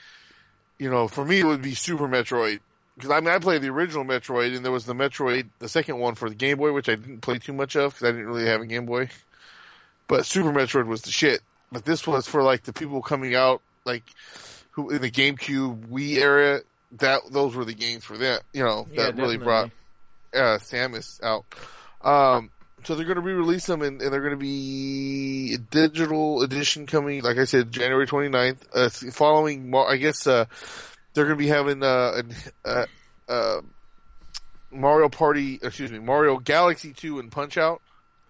you 0.78 0.90
know, 0.90 1.08
for 1.08 1.24
me 1.24 1.40
it 1.40 1.44
would 1.44 1.62
be 1.62 1.74
Super 1.74 2.08
Metroid 2.08 2.60
because 2.96 3.10
I 3.10 3.20
mean 3.20 3.28
I 3.28 3.38
played 3.38 3.62
the 3.62 3.68
original 3.68 4.04
Metroid, 4.04 4.54
and 4.56 4.64
there 4.64 4.72
was 4.72 4.86
the 4.86 4.94
Metroid, 4.94 5.48
the 5.58 5.68
second 5.68 5.98
one 5.98 6.14
for 6.14 6.28
the 6.28 6.34
Game 6.34 6.58
Boy, 6.58 6.72
which 6.72 6.88
I 6.88 6.94
didn't 6.94 7.20
play 7.20 7.38
too 7.38 7.52
much 7.52 7.76
of 7.76 7.94
because 7.94 8.08
I 8.08 8.12
didn't 8.12 8.26
really 8.26 8.46
have 8.46 8.60
a 8.60 8.66
Game 8.66 8.86
Boy. 8.86 9.08
But 10.08 10.26
Super 10.26 10.52
Metroid 10.52 10.86
was 10.86 11.02
the 11.02 11.10
shit. 11.10 11.40
But 11.72 11.84
this 11.84 12.06
was 12.06 12.26
for 12.26 12.42
like 12.42 12.62
the 12.62 12.72
people 12.72 13.02
coming 13.02 13.34
out, 13.34 13.60
like 13.84 14.04
who 14.70 14.90
in 14.90 15.02
the 15.02 15.10
GameCube, 15.10 15.88
Wii 15.88 16.16
era. 16.16 16.60
That 16.92 17.22
those 17.30 17.54
were 17.54 17.64
the 17.64 17.74
games 17.74 18.04
for 18.04 18.16
them. 18.16 18.40
You 18.52 18.64
know, 18.64 18.86
Yeah, 18.92 19.04
that 19.04 19.16
really 19.16 19.36
brought 19.36 19.70
uh, 20.32 20.58
Samus 20.58 21.20
out. 21.22 21.44
Um, 22.02 22.50
so 22.86 22.94
they're 22.94 23.04
going 23.04 23.16
to 23.16 23.20
re-release 23.20 23.66
them, 23.66 23.82
and, 23.82 24.00
and 24.00 24.12
they're 24.12 24.20
going 24.20 24.30
to 24.30 24.36
be 24.36 25.54
a 25.54 25.58
digital 25.58 26.42
edition 26.42 26.86
coming. 26.86 27.20
Like 27.20 27.36
I 27.36 27.44
said, 27.44 27.72
January 27.72 28.06
29th. 28.06 28.58
Uh, 28.72 29.10
following, 29.10 29.74
I 29.74 29.96
guess 29.96 30.24
uh, 30.28 30.44
they're 31.12 31.24
going 31.24 31.36
to 31.36 31.42
be 31.42 31.48
having 31.48 31.82
uh, 31.82 32.12
an, 32.14 32.34
uh, 32.64 32.86
uh, 33.28 33.60
Mario 34.70 35.08
Party. 35.08 35.58
Excuse 35.60 35.90
me, 35.90 35.98
Mario 35.98 36.38
Galaxy 36.38 36.92
2 36.92 37.18
and 37.18 37.32
Punch 37.32 37.58
Out. 37.58 37.82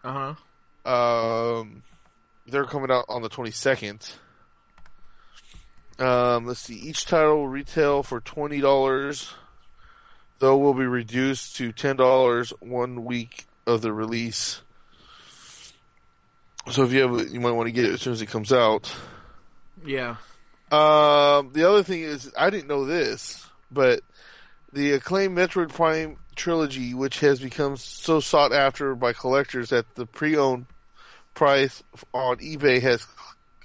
Uh 0.03 0.35
huh. 0.87 0.91
Um, 1.61 1.83
they're 2.47 2.65
coming 2.65 2.91
out 2.91 3.05
on 3.11 3.21
the 3.21 3.29
22nd. 3.29 4.11
Um, 5.99 6.47
let's 6.47 6.61
see. 6.61 6.77
Each 6.77 7.05
title 7.05 7.37
will 7.37 7.49
retail 7.49 8.03
for 8.03 8.21
twenty 8.21 8.61
dollars, 8.61 9.33
though 10.41 10.59
will 10.59 10.75
be 10.75 10.85
reduced 10.85 11.57
to 11.57 11.73
ten 11.73 11.97
dollars 11.97 12.53
one 12.61 13.07
week 13.07 13.47
of 13.67 13.83
the 13.83 13.93
release. 13.93 14.63
So 16.71 16.85
if 16.85 16.93
you 16.93 17.01
have, 17.03 17.33
you 17.33 17.41
might 17.41 17.53
want 17.53 17.67
to 17.69 17.73
get 17.73 17.85
it 17.85 17.93
as 17.93 18.03
soon 18.03 18.13
as 18.13 18.23
it 18.23 18.27
comes 18.27 18.53
out. 18.53 18.95
Yeah. 19.85 20.17
Um, 20.73 21.53
the 21.53 21.69
other 21.69 21.83
thing 21.83 22.03
is, 22.03 22.33
I 22.37 22.51
didn't 22.51 22.67
know 22.69 22.85
this, 22.85 23.47
but 23.71 24.01
the 24.73 24.93
acclaimed 24.93 25.37
Metroid 25.37 25.73
Prime 25.73 26.17
trilogy, 26.35 26.93
which 26.93 27.21
has 27.21 27.41
become 27.41 27.77
so 27.77 28.21
sought 28.21 28.53
after 28.53 28.95
by 28.95 29.13
collectors 29.13 29.71
that 29.71 29.95
the 29.95 30.07
pre-owned 30.07 30.67
price 31.35 31.83
on 32.13 32.39
eBay 32.39 32.81
has 32.83 33.07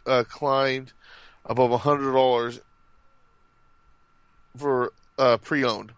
uh, 0.05 0.23
climbed 0.27 0.93
above 1.45 1.71
a 1.71 1.77
hundred 1.77 2.11
dollars 2.13 2.59
for 4.57 4.93
uh, 5.17 5.37
pre-owned. 5.37 5.91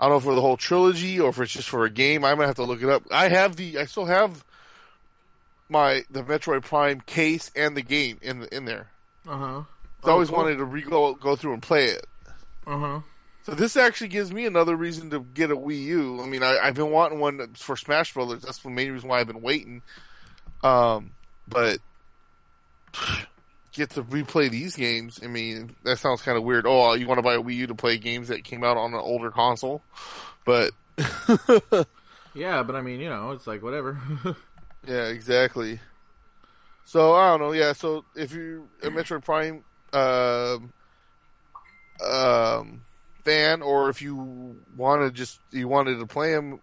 I 0.00 0.04
don't 0.04 0.12
know 0.12 0.20
for 0.20 0.34
the 0.34 0.40
whole 0.40 0.56
trilogy 0.56 1.20
or 1.20 1.28
if 1.28 1.38
it's 1.38 1.52
just 1.52 1.68
for 1.68 1.84
a 1.84 1.90
game. 1.90 2.24
I 2.24 2.34
might 2.34 2.46
have 2.46 2.56
to 2.56 2.64
look 2.64 2.82
it 2.82 2.88
up. 2.88 3.02
I 3.10 3.28
have 3.28 3.56
the, 3.56 3.78
I 3.78 3.84
still 3.84 4.06
have 4.06 4.42
my 5.68 6.04
the 6.10 6.22
Metroid 6.22 6.62
Prime 6.62 7.02
case 7.02 7.50
and 7.54 7.76
the 7.76 7.82
game 7.82 8.18
in 8.22 8.40
the, 8.40 8.56
in 8.56 8.64
there. 8.64 8.88
Uh 9.28 9.36
huh. 9.36 9.62
I 10.02 10.10
always 10.10 10.30
wanted 10.30 10.56
to 10.56 10.64
re- 10.64 10.80
go 10.80 11.14
go 11.14 11.36
through 11.36 11.52
and 11.52 11.62
play 11.62 11.88
it. 11.88 12.06
Uh 12.66 12.78
huh. 12.78 13.00
So 13.42 13.52
this 13.52 13.76
actually 13.76 14.08
gives 14.08 14.32
me 14.32 14.46
another 14.46 14.74
reason 14.74 15.10
to 15.10 15.20
get 15.20 15.50
a 15.50 15.56
Wii 15.56 15.82
U. 15.84 16.22
I 16.22 16.26
mean, 16.26 16.42
I, 16.42 16.58
I've 16.58 16.74
been 16.74 16.90
wanting 16.90 17.20
one 17.20 17.54
for 17.54 17.76
Smash 17.76 18.14
Brothers. 18.14 18.42
That's 18.42 18.58
the 18.58 18.70
main 18.70 18.92
reason 18.92 19.08
why 19.08 19.20
I've 19.20 19.26
been 19.26 19.42
waiting. 19.42 19.82
Um, 20.62 21.10
but 21.46 21.78
get 23.72 23.90
to 23.90 24.02
replay 24.02 24.50
these 24.50 24.76
games. 24.76 25.20
I 25.22 25.26
mean, 25.26 25.76
that 25.84 25.98
sounds 25.98 26.22
kind 26.22 26.36
of 26.36 26.44
weird. 26.44 26.66
Oh, 26.66 26.94
you 26.94 27.06
want 27.06 27.18
to 27.18 27.22
buy 27.22 27.34
a 27.34 27.42
Wii 27.42 27.54
U 27.56 27.66
to 27.68 27.74
play 27.74 27.98
games 27.98 28.28
that 28.28 28.44
came 28.44 28.64
out 28.64 28.76
on 28.76 28.92
an 28.92 29.00
older 29.00 29.30
console? 29.30 29.82
But 30.44 30.72
Yeah, 32.34 32.62
but 32.62 32.76
I 32.76 32.82
mean, 32.82 33.00
you 33.00 33.08
know, 33.08 33.32
it's 33.32 33.46
like 33.46 33.62
whatever. 33.62 33.98
yeah, 34.86 35.06
exactly. 35.06 35.80
So 36.84 37.14
I 37.14 37.30
don't 37.30 37.40
know. 37.40 37.52
Yeah, 37.52 37.72
so 37.72 38.04
if 38.14 38.32
you 38.32 38.68
a 38.82 38.88
Metroid 38.88 39.24
Prime 39.24 39.64
um, 39.92 40.72
um, 42.04 42.82
fan, 43.24 43.62
or 43.62 43.90
if 43.90 44.02
you 44.02 44.56
wanted 44.76 45.14
just 45.14 45.40
you 45.50 45.68
wanted 45.68 45.98
to 45.98 46.06
play 46.06 46.32
them 46.32 46.60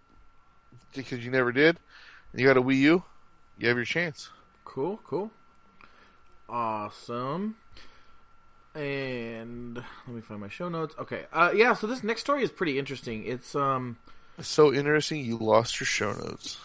because 0.94 1.24
you 1.24 1.32
never 1.32 1.52
did, 1.52 1.78
and 2.32 2.42
you 2.42 2.48
got 2.48 2.58
a 2.58 2.62
Wii 2.62 2.78
U, 2.78 3.04
you 3.58 3.68
have 3.68 3.78
your 3.78 3.86
chance. 3.86 4.30
cool. 4.64 5.00
Cool. 5.06 5.32
Awesome. 6.50 7.56
And 8.74 9.76
let 9.76 10.16
me 10.16 10.22
find 10.22 10.40
my 10.40 10.50
show 10.50 10.70
notes. 10.70 10.96
Okay. 11.00 11.26
Uh, 11.34 11.52
yeah. 11.56 11.74
So 11.74 11.88
this 11.88 12.04
next 12.04 12.22
story 12.22 12.44
is 12.44 12.52
pretty 12.52 12.78
interesting. 12.78 13.26
It's 13.26 13.56
um. 13.56 13.98
It's 14.38 14.48
so 14.48 14.72
interesting. 14.72 15.26
You 15.26 15.38
lost 15.38 15.80
your 15.80 15.88
show 15.88 16.14
notes. 16.14 16.60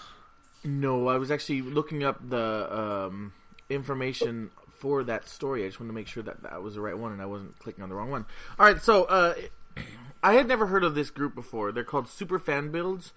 No, 0.64 1.08
I 1.08 1.16
was 1.16 1.30
actually 1.30 1.62
looking 1.62 2.04
up 2.04 2.18
the 2.28 2.78
um, 3.08 3.32
information 3.68 4.50
for 4.78 5.04
that 5.04 5.28
story. 5.28 5.64
I 5.64 5.68
just 5.68 5.80
wanted 5.80 5.90
to 5.90 5.94
make 5.94 6.08
sure 6.08 6.22
that 6.22 6.42
that 6.42 6.62
was 6.62 6.74
the 6.74 6.80
right 6.80 6.96
one 6.96 7.12
and 7.12 7.22
I 7.22 7.26
wasn't 7.26 7.58
clicking 7.58 7.82
on 7.82 7.88
the 7.88 7.94
wrong 7.94 8.10
one. 8.10 8.26
All 8.58 8.66
right, 8.66 8.80
so 8.80 9.04
uh, 9.04 9.34
I 10.22 10.34
had 10.34 10.46
never 10.46 10.66
heard 10.66 10.84
of 10.84 10.94
this 10.94 11.10
group 11.10 11.34
before. 11.34 11.72
They're 11.72 11.84
called 11.84 12.08
Super 12.08 12.38
Fan 12.38 12.70
Builds, 12.70 13.12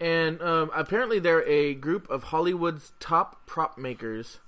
and 0.00 0.40
um, 0.42 0.70
apparently 0.74 1.18
they're 1.18 1.46
a 1.46 1.74
group 1.74 2.08
of 2.10 2.24
Hollywood's 2.24 2.92
top 2.98 3.46
prop 3.46 3.78
makers, 3.78 4.38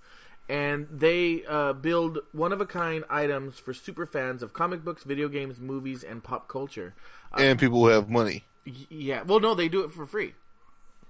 and 0.49 0.87
they 0.91 1.45
uh, 1.49 1.73
build 1.73 2.19
one 2.33 2.53
of 2.53 2.61
a 2.61 2.67
kind 2.67 3.05
items 3.09 3.59
for 3.59 3.73
super 3.73 4.07
fans 4.07 4.43
of 4.43 4.53
comic 4.53 4.85
books, 4.85 5.03
video 5.05 5.29
games, 5.29 5.59
movies, 5.59 6.03
and 6.05 6.23
pop 6.23 6.49
culture. 6.49 6.95
Uh, 7.33 7.43
and 7.43 7.59
people 7.59 7.81
who 7.81 7.89
have 7.89 8.09
money. 8.11 8.45
yeah, 8.89 9.23
well, 9.23 9.41
no, 9.41 9.55
they 9.55 9.69
do 9.69 9.83
it 9.85 9.93
for 9.93 10.07
free. 10.07 10.35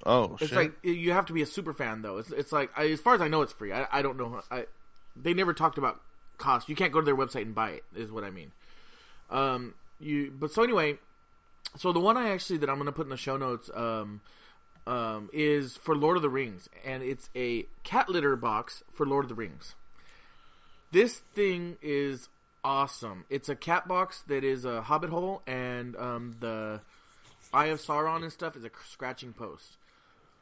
Oh, 0.06 0.36
It's 0.40 0.48
shit. 0.50 0.56
like 0.56 0.72
you 0.82 1.12
have 1.12 1.26
to 1.26 1.32
be 1.32 1.40
a 1.42 1.46
super 1.46 1.72
fan 1.72 2.02
though. 2.02 2.18
It's 2.18 2.30
it's 2.30 2.52
like 2.52 2.70
I, 2.76 2.88
as 2.90 3.00
far 3.00 3.14
as 3.14 3.20
I 3.22 3.28
know, 3.28 3.42
it's 3.42 3.52
free. 3.52 3.72
I, 3.72 3.86
I 3.90 4.02
don't 4.02 4.18
know. 4.18 4.42
I 4.50 4.66
they 5.16 5.32
never 5.32 5.54
talked 5.54 5.78
about 5.78 6.00
cost. 6.36 6.68
You 6.68 6.76
can't 6.76 6.92
go 6.92 7.00
to 7.00 7.04
their 7.04 7.16
website 7.16 7.42
and 7.42 7.54
buy 7.54 7.70
it. 7.70 7.84
Is 7.96 8.10
what 8.10 8.22
I 8.24 8.30
mean. 8.30 8.52
Um, 9.30 9.74
you 9.98 10.30
but 10.38 10.50
so 10.52 10.62
anyway, 10.62 10.98
so 11.76 11.92
the 11.92 12.00
one 12.00 12.16
I 12.18 12.30
actually 12.30 12.58
that 12.58 12.68
I'm 12.68 12.76
gonna 12.76 12.92
put 12.92 13.06
in 13.06 13.10
the 13.10 13.16
show 13.16 13.36
notes 13.38 13.70
um, 13.74 14.20
um, 14.86 15.30
is 15.32 15.76
for 15.76 15.96
Lord 15.96 16.16
of 16.16 16.22
the 16.22 16.28
Rings, 16.28 16.68
and 16.84 17.02
it's 17.02 17.30
a 17.34 17.66
cat 17.82 18.08
litter 18.08 18.36
box 18.36 18.82
for 18.92 19.06
Lord 19.06 19.24
of 19.24 19.28
the 19.28 19.34
Rings. 19.34 19.74
This 20.92 21.18
thing 21.34 21.76
is 21.82 22.28
awesome. 22.62 23.24
It's 23.28 23.48
a 23.48 23.56
cat 23.56 23.88
box 23.88 24.22
that 24.28 24.44
is 24.44 24.64
a 24.64 24.82
hobbit 24.82 25.10
hole, 25.10 25.42
and 25.46 25.96
um, 25.96 26.36
the 26.40 26.80
Eye 27.52 27.66
of 27.66 27.80
Sauron 27.80 28.22
and 28.22 28.32
stuff 28.32 28.56
is 28.56 28.64
a 28.64 28.70
scratching 28.88 29.32
post. 29.32 29.76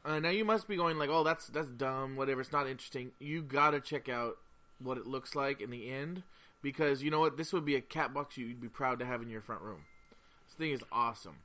Uh, 0.05 0.19
now 0.19 0.29
you 0.29 0.43
must 0.43 0.67
be 0.67 0.75
going 0.75 0.97
like, 0.97 1.09
"Oh, 1.09 1.23
that's 1.23 1.47
that's 1.47 1.69
dumb. 1.69 2.15
Whatever. 2.15 2.41
It's 2.41 2.51
not 2.51 2.67
interesting." 2.67 3.11
You 3.19 3.41
gotta 3.41 3.79
check 3.79 4.09
out 4.09 4.37
what 4.79 4.97
it 4.97 5.07
looks 5.07 5.35
like 5.35 5.61
in 5.61 5.69
the 5.69 5.89
end 5.89 6.23
because 6.61 7.01
you 7.01 7.09
know 7.09 7.19
what? 7.19 7.37
This 7.37 7.53
would 7.53 7.65
be 7.65 7.75
a 7.75 7.81
cat 7.81 8.13
box 8.13 8.37
you'd 8.37 8.61
be 8.61 8.67
proud 8.67 8.99
to 8.99 9.05
have 9.05 9.21
in 9.21 9.29
your 9.29 9.41
front 9.41 9.61
room. 9.61 9.85
This 10.47 10.55
thing 10.55 10.71
is 10.71 10.83
awesome. 10.91 11.37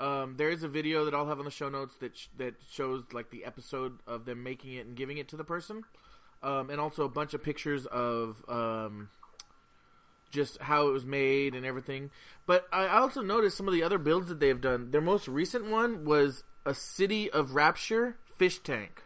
Um, 0.00 0.34
there 0.36 0.50
is 0.50 0.62
a 0.62 0.68
video 0.68 1.04
that 1.04 1.14
I'll 1.14 1.28
have 1.28 1.38
on 1.38 1.44
the 1.44 1.50
show 1.50 1.68
notes 1.68 1.94
that 2.00 2.16
sh- 2.16 2.26
that 2.38 2.54
shows 2.70 3.04
like 3.12 3.30
the 3.30 3.44
episode 3.44 3.98
of 4.06 4.24
them 4.24 4.42
making 4.42 4.74
it 4.74 4.86
and 4.86 4.96
giving 4.96 5.18
it 5.18 5.28
to 5.28 5.36
the 5.36 5.44
person, 5.44 5.84
um, 6.42 6.68
and 6.70 6.80
also 6.80 7.04
a 7.04 7.08
bunch 7.08 7.32
of 7.34 7.42
pictures 7.44 7.86
of 7.86 8.42
um, 8.48 9.08
just 10.30 10.60
how 10.62 10.88
it 10.88 10.92
was 10.92 11.04
made 11.04 11.54
and 11.54 11.64
everything. 11.64 12.10
But 12.46 12.66
I 12.72 12.88
also 12.88 13.22
noticed 13.22 13.56
some 13.56 13.68
of 13.68 13.74
the 13.74 13.82
other 13.84 13.98
builds 13.98 14.28
that 14.28 14.40
they've 14.40 14.60
done. 14.60 14.90
Their 14.90 15.00
most 15.00 15.28
recent 15.28 15.70
one 15.70 16.04
was 16.04 16.42
a 16.66 16.74
City 16.74 17.30
of 17.30 17.54
Rapture 17.54 18.16
fish 18.36 18.58
tank. 18.58 19.02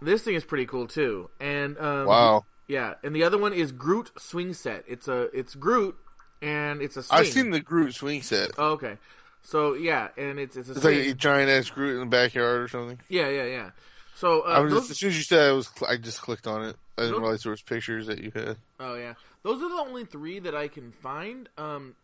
This 0.00 0.22
thing 0.22 0.34
is 0.34 0.44
pretty 0.44 0.64
cool 0.66 0.86
too. 0.86 1.28
And 1.38 1.76
um, 1.78 2.06
Wow. 2.06 2.46
yeah, 2.66 2.94
and 3.04 3.14
the 3.14 3.22
other 3.24 3.36
one 3.36 3.52
is 3.52 3.72
Groot 3.72 4.10
swing 4.18 4.54
set. 4.54 4.84
It's 4.88 5.06
a 5.06 5.24
it's 5.38 5.54
Groot 5.54 5.96
and 6.40 6.80
it's 6.80 6.96
a 6.96 7.02
swing. 7.02 7.20
I've 7.20 7.26
seen 7.28 7.50
the 7.50 7.60
Groot 7.60 7.94
swing 7.94 8.22
set. 8.22 8.52
Oh, 8.56 8.70
okay. 8.72 8.96
So 9.42 9.74
yeah, 9.74 10.08
and 10.16 10.38
it's 10.38 10.56
it's 10.56 10.68
a 10.68 10.72
It's 10.72 10.84
like 10.84 10.96
a 10.96 11.14
giant 11.14 11.50
ass 11.50 11.70
Groot 11.70 11.94
in 11.94 12.00
the 12.00 12.06
backyard 12.06 12.60
or 12.62 12.68
something. 12.68 13.00
yeah, 13.08 13.28
yeah, 13.28 13.44
yeah. 13.44 13.70
So 14.14 14.42
uh, 14.42 14.48
I 14.50 14.60
was 14.60 14.72
those- 14.72 14.80
just, 14.82 14.90
as 14.92 14.98
soon 14.98 15.08
as 15.10 15.16
you 15.16 15.22
said, 15.24 15.46
it, 15.46 15.48
I 15.50 15.52
was 15.52 15.70
I 15.88 15.96
just 15.96 16.20
clicked 16.20 16.46
on 16.46 16.62
it. 16.64 16.76
I 16.98 17.02
didn't 17.02 17.12
Those- 17.14 17.20
realize 17.22 17.42
there 17.44 17.50
was 17.50 17.62
pictures 17.62 18.06
that 18.06 18.18
you 18.22 18.30
had. 18.34 18.56
Oh 18.78 18.94
yeah, 18.94 19.14
those 19.42 19.62
are 19.62 19.68
the 19.68 19.76
only 19.76 20.04
three 20.04 20.38
that 20.40 20.54
I 20.54 20.68
can 20.68 20.92
find. 20.92 21.48
Um, 21.56 21.94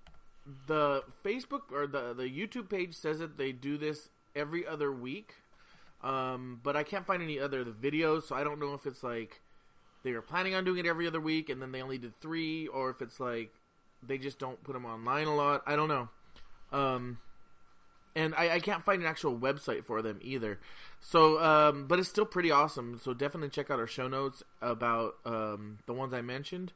the 0.67 1.03
Facebook 1.25 1.73
or 1.73 1.87
the 1.87 2.15
the 2.15 2.25
YouTube 2.25 2.69
page 2.71 2.95
says 2.95 3.19
that 3.19 3.37
they 3.37 3.53
do 3.53 3.77
this 3.77 4.09
every 4.35 4.67
other 4.67 4.91
week, 4.93 5.35
um, 6.03 6.61
but 6.63 6.77
I 6.77 6.83
can't 6.85 7.07
find 7.07 7.23
any 7.23 7.39
other 7.39 7.65
the 7.65 7.71
videos, 7.73 8.25
so 8.25 8.35
I 8.37 8.45
don't 8.45 8.59
know 8.61 8.73
if 8.75 8.87
it's 8.87 9.03
like 9.03 9.41
they 10.03 10.13
were 10.13 10.23
planning 10.23 10.55
on 10.55 10.65
doing 10.65 10.79
it 10.79 10.87
every 10.87 11.07
other 11.07 11.21
week 11.21 11.49
and 11.49 11.61
then 11.61 11.73
they 11.73 11.83
only 11.83 11.99
did 11.99 12.19
three, 12.21 12.67
or 12.69 12.91
if 12.91 13.03
it's 13.03 13.19
like 13.21 13.53
they 14.03 14.17
just 14.19 14.39
don't 14.39 14.63
put 14.63 14.73
them 14.73 14.87
online 14.87 15.27
a 15.27 15.35
lot. 15.35 15.63
I 15.67 15.75
don't 15.77 15.89
know. 15.89 16.09
Um, 16.73 17.19
and 18.17 18.35
I, 18.35 18.55
I 18.55 18.61
can't 18.61 18.83
find 18.83 19.03
an 19.03 19.07
actual 19.07 19.39
website 19.39 19.85
for 19.85 20.01
them 20.01 20.19
either. 20.23 20.59
So, 21.01 21.41
um, 21.41 21.87
but 21.87 21.99
it's 21.99 22.09
still 22.09 22.25
pretty 22.25 22.51
awesome. 22.51 22.99
So 22.99 23.13
definitely 23.13 23.51
check 23.51 23.71
out 23.71 23.79
our 23.79 23.87
show 23.87 24.09
notes 24.09 24.43
about 24.63 25.17
um, 25.27 25.79
the 25.87 25.93
ones 25.93 26.15
I 26.15 26.23
mentioned. 26.23 26.73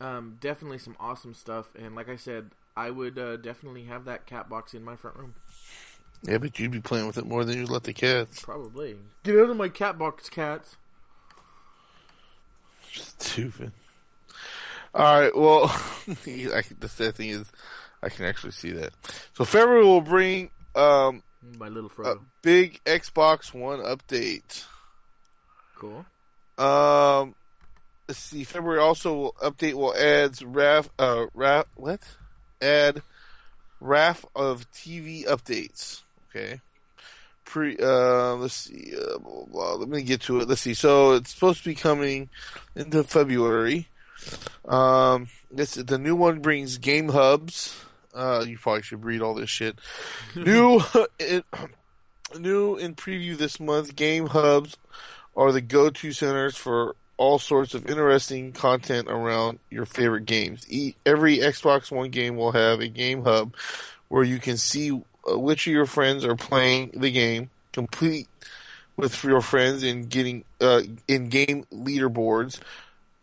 Um, 0.00 0.38
definitely 0.40 0.78
some 0.78 0.96
awesome 0.98 1.34
stuff. 1.34 1.68
And 1.78 1.94
like 1.94 2.08
I 2.08 2.16
said, 2.16 2.50
I 2.74 2.90
would 2.90 3.18
uh, 3.18 3.36
definitely 3.36 3.84
have 3.84 4.06
that 4.06 4.26
cat 4.26 4.48
box 4.48 4.72
in 4.72 4.82
my 4.82 4.96
front 4.96 5.16
room. 5.18 5.34
Yeah, 6.22 6.38
but 6.38 6.58
you'd 6.58 6.70
be 6.70 6.80
playing 6.80 7.06
with 7.06 7.18
it 7.18 7.26
more 7.26 7.44
than 7.44 7.58
you'd 7.58 7.70
let 7.70 7.84
the 7.84 7.92
cats. 7.92 8.40
Probably. 8.40 8.96
Get 9.24 9.36
out 9.36 9.50
of 9.50 9.56
my 9.56 9.68
cat 9.68 9.98
box, 9.98 10.30
cats. 10.30 10.76
Stupid. 12.90 13.72
All 14.94 15.20
right. 15.20 15.36
Well, 15.36 15.64
I, 16.08 16.62
the 16.80 16.88
sad 16.88 17.14
thing 17.14 17.28
is, 17.28 17.44
I 18.02 18.08
can 18.08 18.24
actually 18.24 18.52
see 18.52 18.70
that. 18.72 18.92
So 19.34 19.44
February 19.44 19.84
will 19.84 20.00
bring 20.00 20.50
um, 20.78 21.22
My 21.58 21.68
little 21.68 21.90
a 22.04 22.14
Frodo. 22.16 22.20
big 22.42 22.80
Xbox 22.84 23.52
One 23.54 23.80
update. 23.80 24.64
cool. 25.76 26.04
Um, 26.58 27.34
let's 28.08 28.18
see. 28.20 28.44
February 28.44 28.80
also 28.80 29.14
will 29.14 29.34
update 29.42 29.74
will 29.74 29.94
add 29.96 30.40
RAF 30.42 30.88
uh 30.98 31.26
RAF 31.34 31.66
what? 31.76 32.00
Add 32.60 33.02
RAF 33.80 34.24
of 34.34 34.70
TV 34.72 35.24
updates. 35.26 36.02
Okay. 36.30 36.60
Pre 37.44 37.76
uh 37.80 38.34
let's 38.34 38.54
see 38.54 38.92
uh, 38.96 39.18
blah, 39.18 39.30
blah, 39.32 39.44
blah. 39.46 39.72
let 39.74 39.88
me 39.88 40.02
get 40.02 40.20
to 40.22 40.40
it. 40.40 40.48
Let's 40.48 40.60
see. 40.62 40.74
So 40.74 41.12
it's 41.12 41.32
supposed 41.32 41.62
to 41.62 41.68
be 41.70 41.74
coming 41.74 42.28
into 42.74 43.04
February. 43.04 43.88
Um 44.64 45.28
this 45.50 45.74
the 45.74 45.98
new 45.98 46.16
one 46.16 46.40
brings 46.40 46.76
game 46.78 47.10
hubs. 47.10 47.74
Uh 48.18 48.44
you 48.46 48.58
probably 48.58 48.82
should 48.82 49.04
read 49.04 49.22
all 49.22 49.34
this 49.34 49.50
shit. 49.50 49.78
new 50.34 50.80
in, 51.18 51.42
new 52.38 52.76
in 52.76 52.94
preview 52.94 53.36
this 53.36 53.60
month, 53.60 53.96
game 53.96 54.26
hubs 54.26 54.76
are 55.36 55.52
the 55.52 55.60
go-to 55.60 56.12
centers 56.12 56.56
for 56.56 56.96
all 57.16 57.38
sorts 57.38 57.74
of 57.74 57.86
interesting 57.86 58.52
content 58.52 59.08
around 59.08 59.58
your 59.70 59.84
favorite 59.84 60.24
games. 60.24 60.66
E- 60.68 60.94
every 61.04 61.38
Xbox 61.38 61.90
One 61.90 62.10
game 62.10 62.36
will 62.36 62.52
have 62.52 62.80
a 62.80 62.88
game 62.88 63.24
hub 63.24 63.54
where 64.08 64.24
you 64.24 64.38
can 64.38 64.56
see 64.56 64.90
uh, 64.90 65.38
which 65.38 65.66
of 65.66 65.72
your 65.72 65.86
friends 65.86 66.24
are 66.24 66.36
playing 66.36 66.90
the 66.94 67.10
game, 67.10 67.50
complete 67.72 68.28
with 68.96 69.22
your 69.22 69.40
friends 69.40 69.82
and 69.82 70.08
getting 70.08 70.44
uh, 70.60 70.82
in-game 71.06 71.64
leaderboards. 71.72 72.58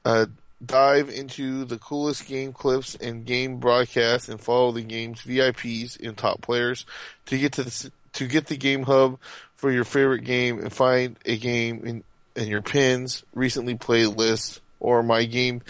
Uh, 0.05 0.27
dive 0.63 1.09
into 1.09 1.65
the 1.65 1.77
coolest 1.77 2.27
game 2.27 2.53
clips 2.53 2.95
and 2.95 3.25
game 3.25 3.57
broadcasts 3.57 4.29
and 4.29 4.39
follow 4.39 4.71
the 4.71 4.81
game's 4.81 5.21
VIPs 5.21 5.99
and 6.05 6.15
top 6.17 6.41
players 6.41 6.85
to 7.25 7.37
get 7.37 7.53
to 7.53 7.63
the, 7.63 7.91
to 8.13 8.27
get 8.27 8.47
the 8.47 8.57
game 8.57 8.83
hub 8.83 9.19
for 9.55 9.71
your 9.71 9.83
favorite 9.83 10.23
game 10.23 10.59
and 10.59 10.71
find 10.71 11.17
a 11.25 11.37
game 11.37 11.85
in, 11.85 12.03
in 12.35 12.47
your 12.47 12.61
pins, 12.61 13.23
recently 13.33 13.75
played 13.75 14.07
list, 14.17 14.61
or 14.79 15.03
my 15.03 15.25
game 15.25 15.61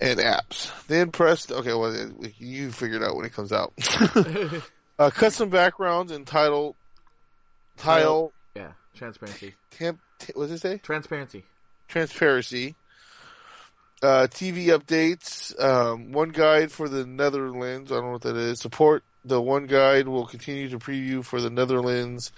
and 0.00 0.18
apps. 0.20 0.70
Then 0.86 1.10
press, 1.10 1.50
okay, 1.50 1.72
well, 1.72 1.94
you 2.38 2.70
figured 2.72 3.02
out 3.02 3.16
when 3.16 3.24
it 3.24 3.32
comes 3.32 3.52
out. 3.52 3.72
uh, 4.98 5.10
custom 5.10 5.48
backgrounds 5.48 6.12
and 6.12 6.26
title, 6.26 6.76
tile, 7.76 8.32
Yeah, 8.54 8.72
transparency. 8.94 9.54
temp, 9.70 10.00
t- 10.18 10.32
what 10.34 10.44
does 10.48 10.52
it 10.52 10.60
say? 10.60 10.78
Transparency. 10.78 11.44
transparency, 11.88 12.74
uh, 14.02 14.26
TV 14.30 14.66
updates, 14.66 15.58
um, 15.62 16.12
one 16.12 16.30
guide 16.30 16.70
for 16.72 16.88
the 16.88 17.06
Netherlands. 17.06 17.90
I 17.90 17.96
don't 17.96 18.04
know 18.06 18.12
what 18.12 18.22
that 18.22 18.36
is. 18.36 18.60
Support 18.60 19.04
the 19.24 19.40
one 19.40 19.66
guide 19.66 20.06
will 20.06 20.26
continue 20.26 20.68
to 20.68 20.78
preview 20.78 21.24
for 21.24 21.40
the 21.40 21.50
Netherlands 21.50 22.30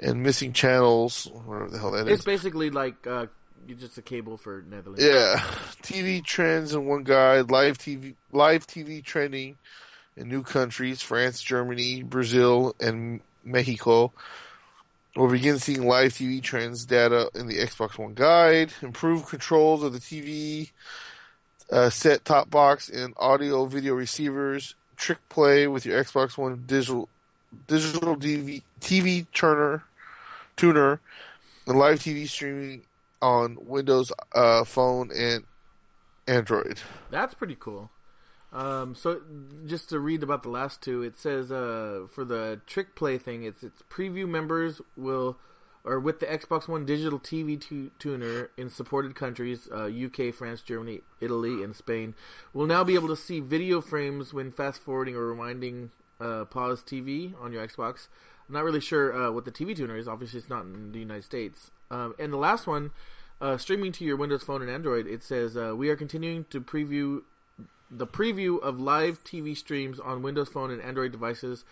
and 0.00 0.22
missing 0.22 0.52
channels, 0.52 1.30
whatever 1.44 1.68
the 1.68 1.78
hell 1.78 1.90
that 1.90 2.08
It's 2.08 2.20
is. 2.20 2.24
basically 2.24 2.70
like 2.70 3.06
uh, 3.06 3.26
just 3.68 3.98
a 3.98 4.02
cable 4.02 4.36
for 4.38 4.64
Netherlands. 4.68 5.02
Yeah, 5.04 5.36
TV 5.82 6.24
trends 6.24 6.74
in 6.74 6.86
one 6.86 7.04
guide, 7.04 7.50
live 7.50 7.76
TV, 7.78 8.14
live 8.32 8.66
TV 8.66 9.04
trending 9.04 9.56
in 10.16 10.28
new 10.28 10.42
countries: 10.42 11.02
France, 11.02 11.42
Germany, 11.42 12.02
Brazil, 12.02 12.74
and 12.80 13.20
Mexico. 13.44 14.12
We'll 15.16 15.28
begin 15.28 15.58
seeing 15.58 15.86
live 15.86 16.12
TV 16.12 16.40
trends 16.40 16.84
data 16.84 17.30
in 17.34 17.48
the 17.48 17.58
Xbox 17.58 17.98
One 17.98 18.14
guide. 18.14 18.72
improved 18.80 19.28
controls 19.28 19.82
of 19.82 19.92
the 19.92 19.98
TV 19.98 20.70
uh, 21.70 21.90
set 21.90 22.24
top 22.24 22.48
box 22.48 22.88
and 22.88 23.14
audio 23.16 23.66
video 23.66 23.94
receivers. 23.94 24.76
Trick 24.96 25.18
play 25.28 25.66
with 25.66 25.84
your 25.84 26.02
Xbox 26.02 26.38
One 26.38 26.62
digital 26.66 27.08
digital 27.66 28.14
DV, 28.14 28.62
TV 28.80 29.26
tuner 29.32 29.82
tuner 30.56 31.00
and 31.66 31.78
live 31.78 31.98
TV 31.98 32.28
streaming 32.28 32.82
on 33.20 33.58
Windows 33.60 34.12
uh, 34.34 34.62
Phone 34.62 35.10
and 35.12 35.44
Android. 36.28 36.80
That's 37.10 37.34
pretty 37.34 37.56
cool. 37.58 37.90
Um, 38.52 38.94
so 38.94 39.20
just 39.66 39.88
to 39.90 40.00
read 40.00 40.22
about 40.22 40.42
the 40.42 40.48
last 40.48 40.82
two, 40.82 41.02
it 41.02 41.16
says 41.16 41.52
uh, 41.52 42.06
for 42.12 42.24
the 42.24 42.60
trick 42.66 42.96
play 42.96 43.16
thing, 43.16 43.44
it's 43.44 43.62
it's 43.62 43.82
preview 43.82 44.28
members 44.28 44.80
will 44.96 45.38
or 45.84 45.98
with 45.98 46.20
the 46.20 46.26
Xbox 46.26 46.68
One 46.68 46.84
digital 46.84 47.18
TV 47.18 47.60
tu- 47.60 47.90
tuner 47.98 48.50
in 48.56 48.68
supported 48.68 49.14
countries, 49.14 49.68
uh, 49.72 49.84
UK, 49.86 50.34
France, 50.34 50.62
Germany, 50.62 51.00
Italy, 51.20 51.62
and 51.62 51.74
Spain, 51.74 52.14
will 52.52 52.66
now 52.66 52.84
be 52.84 52.94
able 52.94 53.08
to 53.08 53.16
see 53.16 53.40
video 53.40 53.80
frames 53.80 54.34
when 54.34 54.50
fast 54.50 54.82
forwarding 54.82 55.16
or 55.16 55.34
rewinding 55.34 55.90
uh, 56.20 56.44
pause 56.44 56.82
TV 56.82 57.32
on 57.40 57.52
your 57.52 57.66
Xbox. 57.66 58.08
I'm 58.48 58.54
not 58.54 58.64
really 58.64 58.80
sure 58.80 59.14
uh, 59.14 59.30
what 59.30 59.44
the 59.44 59.52
TV 59.52 59.74
tuner 59.76 59.96
is. 59.96 60.08
Obviously, 60.08 60.38
it's 60.40 60.50
not 60.50 60.64
in 60.64 60.92
the 60.92 60.98
United 60.98 61.24
States. 61.24 61.70
Um, 61.90 62.14
and 62.18 62.32
the 62.32 62.36
last 62.36 62.66
one, 62.66 62.90
uh, 63.40 63.56
streaming 63.56 63.92
to 63.92 64.04
your 64.04 64.16
Windows 64.16 64.42
Phone 64.42 64.60
and 64.60 64.70
Android, 64.70 65.06
it 65.06 65.22
says 65.22 65.56
uh, 65.56 65.74
we 65.74 65.88
are 65.88 65.96
continuing 65.96 66.44
to 66.50 66.60
preview 66.60 67.22
the 67.90 68.06
preview 68.06 68.60
of 68.60 68.78
live 68.78 69.22
TV 69.24 69.56
streams 69.56 69.98
on 69.98 70.22
Windows 70.22 70.48
Phone 70.48 70.70
and 70.70 70.80
Android 70.80 71.12
devices 71.12 71.64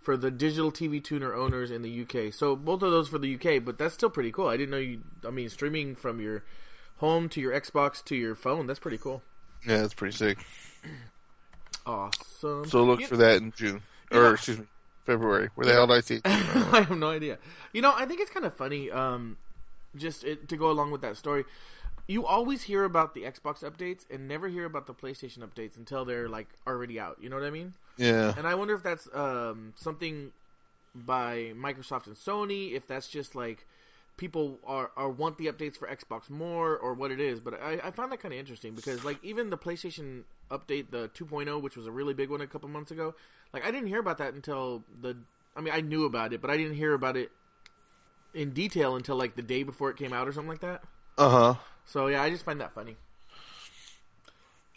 for 0.00 0.16
the 0.16 0.30
digital 0.30 0.72
TV 0.72 1.02
tuner 1.02 1.32
owners 1.32 1.70
in 1.70 1.82
the 1.82 2.02
UK. 2.02 2.32
So 2.34 2.56
both 2.56 2.82
of 2.82 2.90
those 2.90 3.08
for 3.08 3.18
the 3.18 3.34
UK, 3.34 3.64
but 3.64 3.78
that's 3.78 3.94
still 3.94 4.10
pretty 4.10 4.32
cool. 4.32 4.48
I 4.48 4.56
didn't 4.56 4.70
know 4.72 4.78
you. 4.78 5.02
I 5.26 5.30
mean, 5.30 5.48
streaming 5.48 5.94
from 5.94 6.20
your 6.20 6.42
home 6.96 7.28
to 7.30 7.40
your 7.40 7.52
Xbox 7.52 8.02
to 8.06 8.16
your 8.16 8.34
phone. 8.34 8.66
That's 8.66 8.80
pretty 8.80 8.98
cool. 8.98 9.22
Yeah, 9.66 9.78
that's 9.82 9.94
pretty 9.94 10.16
sick. 10.16 10.38
Awesome. 11.84 12.64
So 12.68 12.84
look 12.84 13.00
You- 13.00 13.06
for 13.06 13.16
that 13.16 13.38
in 13.42 13.52
June 13.52 13.82
or 14.10 14.20
know- 14.22 14.30
excuse 14.34 14.58
me, 14.58 14.66
February. 15.04 15.48
Where 15.54 15.66
the 15.66 15.72
hell 15.72 15.86
did 15.86 15.96
I 15.96 16.00
see? 16.00 16.20
I 16.24 16.82
have 16.86 16.96
no 16.96 17.10
idea. 17.10 17.38
You 17.72 17.82
know, 17.82 17.92
I 17.94 18.06
think 18.06 18.20
it's 18.20 18.30
kind 18.30 18.46
of 18.46 18.54
funny. 18.54 18.90
Um, 18.90 19.36
just 19.96 20.24
it, 20.24 20.48
to 20.48 20.56
go 20.56 20.70
along 20.70 20.90
with 20.90 21.00
that 21.02 21.16
story, 21.16 21.44
you 22.06 22.26
always 22.26 22.62
hear 22.62 22.84
about 22.84 23.14
the 23.14 23.22
Xbox 23.22 23.62
updates 23.62 24.04
and 24.10 24.26
never 24.26 24.48
hear 24.48 24.64
about 24.64 24.86
the 24.86 24.94
PlayStation 24.94 25.38
updates 25.38 25.76
until 25.76 26.04
they're 26.04 26.28
like 26.28 26.48
already 26.66 26.98
out. 26.98 27.18
You 27.20 27.28
know 27.28 27.36
what 27.36 27.44
I 27.44 27.50
mean? 27.50 27.74
yeah, 27.96 28.34
And 28.36 28.46
I 28.46 28.54
wonder 28.54 28.74
if 28.74 28.82
that's 28.82 29.08
um, 29.14 29.72
something 29.76 30.32
by 30.94 31.52
Microsoft 31.56 32.06
and 32.06 32.16
Sony. 32.16 32.72
If 32.72 32.86
that's 32.86 33.08
just 33.08 33.34
like 33.34 33.66
people 34.16 34.58
are, 34.64 34.90
are 34.96 35.08
want 35.08 35.38
the 35.38 35.46
updates 35.46 35.76
for 35.76 35.88
Xbox 35.88 36.28
more, 36.28 36.76
or 36.76 36.94
what 36.94 37.10
it 37.10 37.20
is. 37.20 37.40
But 37.40 37.60
I, 37.62 37.80
I 37.84 37.90
found 37.90 38.12
that 38.12 38.20
kind 38.20 38.32
of 38.34 38.40
interesting 38.40 38.74
because 38.74 39.04
like 39.04 39.18
even 39.22 39.50
the 39.50 39.58
PlayStation 39.58 40.22
update, 40.50 40.90
the 40.90 41.08
2.0, 41.10 41.62
which 41.62 41.76
was 41.76 41.86
a 41.86 41.90
really 41.90 42.14
big 42.14 42.30
one 42.30 42.40
a 42.40 42.46
couple 42.46 42.68
months 42.68 42.90
ago, 42.90 43.14
like 43.52 43.64
I 43.64 43.70
didn't 43.70 43.88
hear 43.88 44.00
about 44.00 44.18
that 44.18 44.34
until 44.34 44.84
the. 45.00 45.16
I 45.54 45.60
mean, 45.60 45.74
I 45.74 45.82
knew 45.82 46.04
about 46.06 46.32
it, 46.32 46.40
but 46.40 46.50
I 46.50 46.56
didn't 46.56 46.76
hear 46.76 46.94
about 46.94 47.16
it 47.16 47.30
in 48.34 48.50
detail 48.50 48.96
until 48.96 49.16
like 49.16 49.36
the 49.36 49.42
day 49.42 49.62
before 49.62 49.90
it 49.90 49.96
came 49.96 50.12
out 50.12 50.26
or 50.26 50.32
something 50.32 50.48
like 50.48 50.60
that. 50.60 50.82
uh 51.18 51.28
huh. 51.28 51.54
So 51.86 52.06
yeah, 52.08 52.22
I 52.22 52.30
just 52.30 52.44
find 52.44 52.60
that 52.60 52.72
funny. 52.74 52.96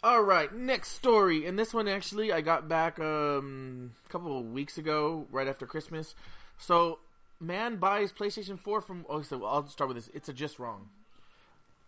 All 0.02 0.22
right, 0.22 0.54
next 0.54 0.90
story, 0.92 1.46
and 1.46 1.58
this 1.58 1.74
one 1.74 1.88
actually 1.88 2.32
I 2.32 2.40
got 2.40 2.68
back 2.68 2.98
um, 3.00 3.92
a 4.06 4.08
couple 4.08 4.38
of 4.38 4.46
weeks 4.52 4.78
ago, 4.78 5.26
right 5.32 5.48
after 5.48 5.66
Christmas. 5.66 6.14
So, 6.58 7.00
man 7.40 7.76
buys 7.76 8.12
PlayStation 8.12 8.58
Four 8.58 8.80
from. 8.80 9.04
Oh, 9.08 9.22
so 9.22 9.44
I'll 9.44 9.66
start 9.66 9.88
with 9.88 9.96
this. 9.96 10.10
It's 10.14 10.28
a 10.28 10.32
just 10.32 10.58
wrong. 10.58 10.90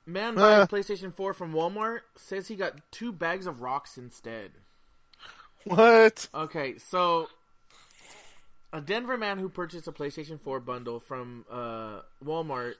Man 0.06 0.34
buys 0.34 0.62
Ah. 0.62 0.66
PlayStation 0.66 1.14
Four 1.14 1.32
from 1.34 1.52
Walmart. 1.52 2.00
Says 2.16 2.48
he 2.48 2.56
got 2.56 2.80
two 2.90 3.12
bags 3.12 3.46
of 3.46 3.60
rocks 3.60 3.96
instead. 3.98 4.52
What? 5.64 6.28
Okay, 6.34 6.78
so 6.78 7.28
a 8.72 8.80
Denver 8.80 9.16
man 9.18 9.38
who 9.38 9.48
purchased 9.48 9.86
a 9.86 9.92
PlayStation 9.92 10.40
4 10.40 10.60
bundle 10.60 10.98
from 11.00 11.44
uh, 11.50 12.00
Walmart 12.24 12.74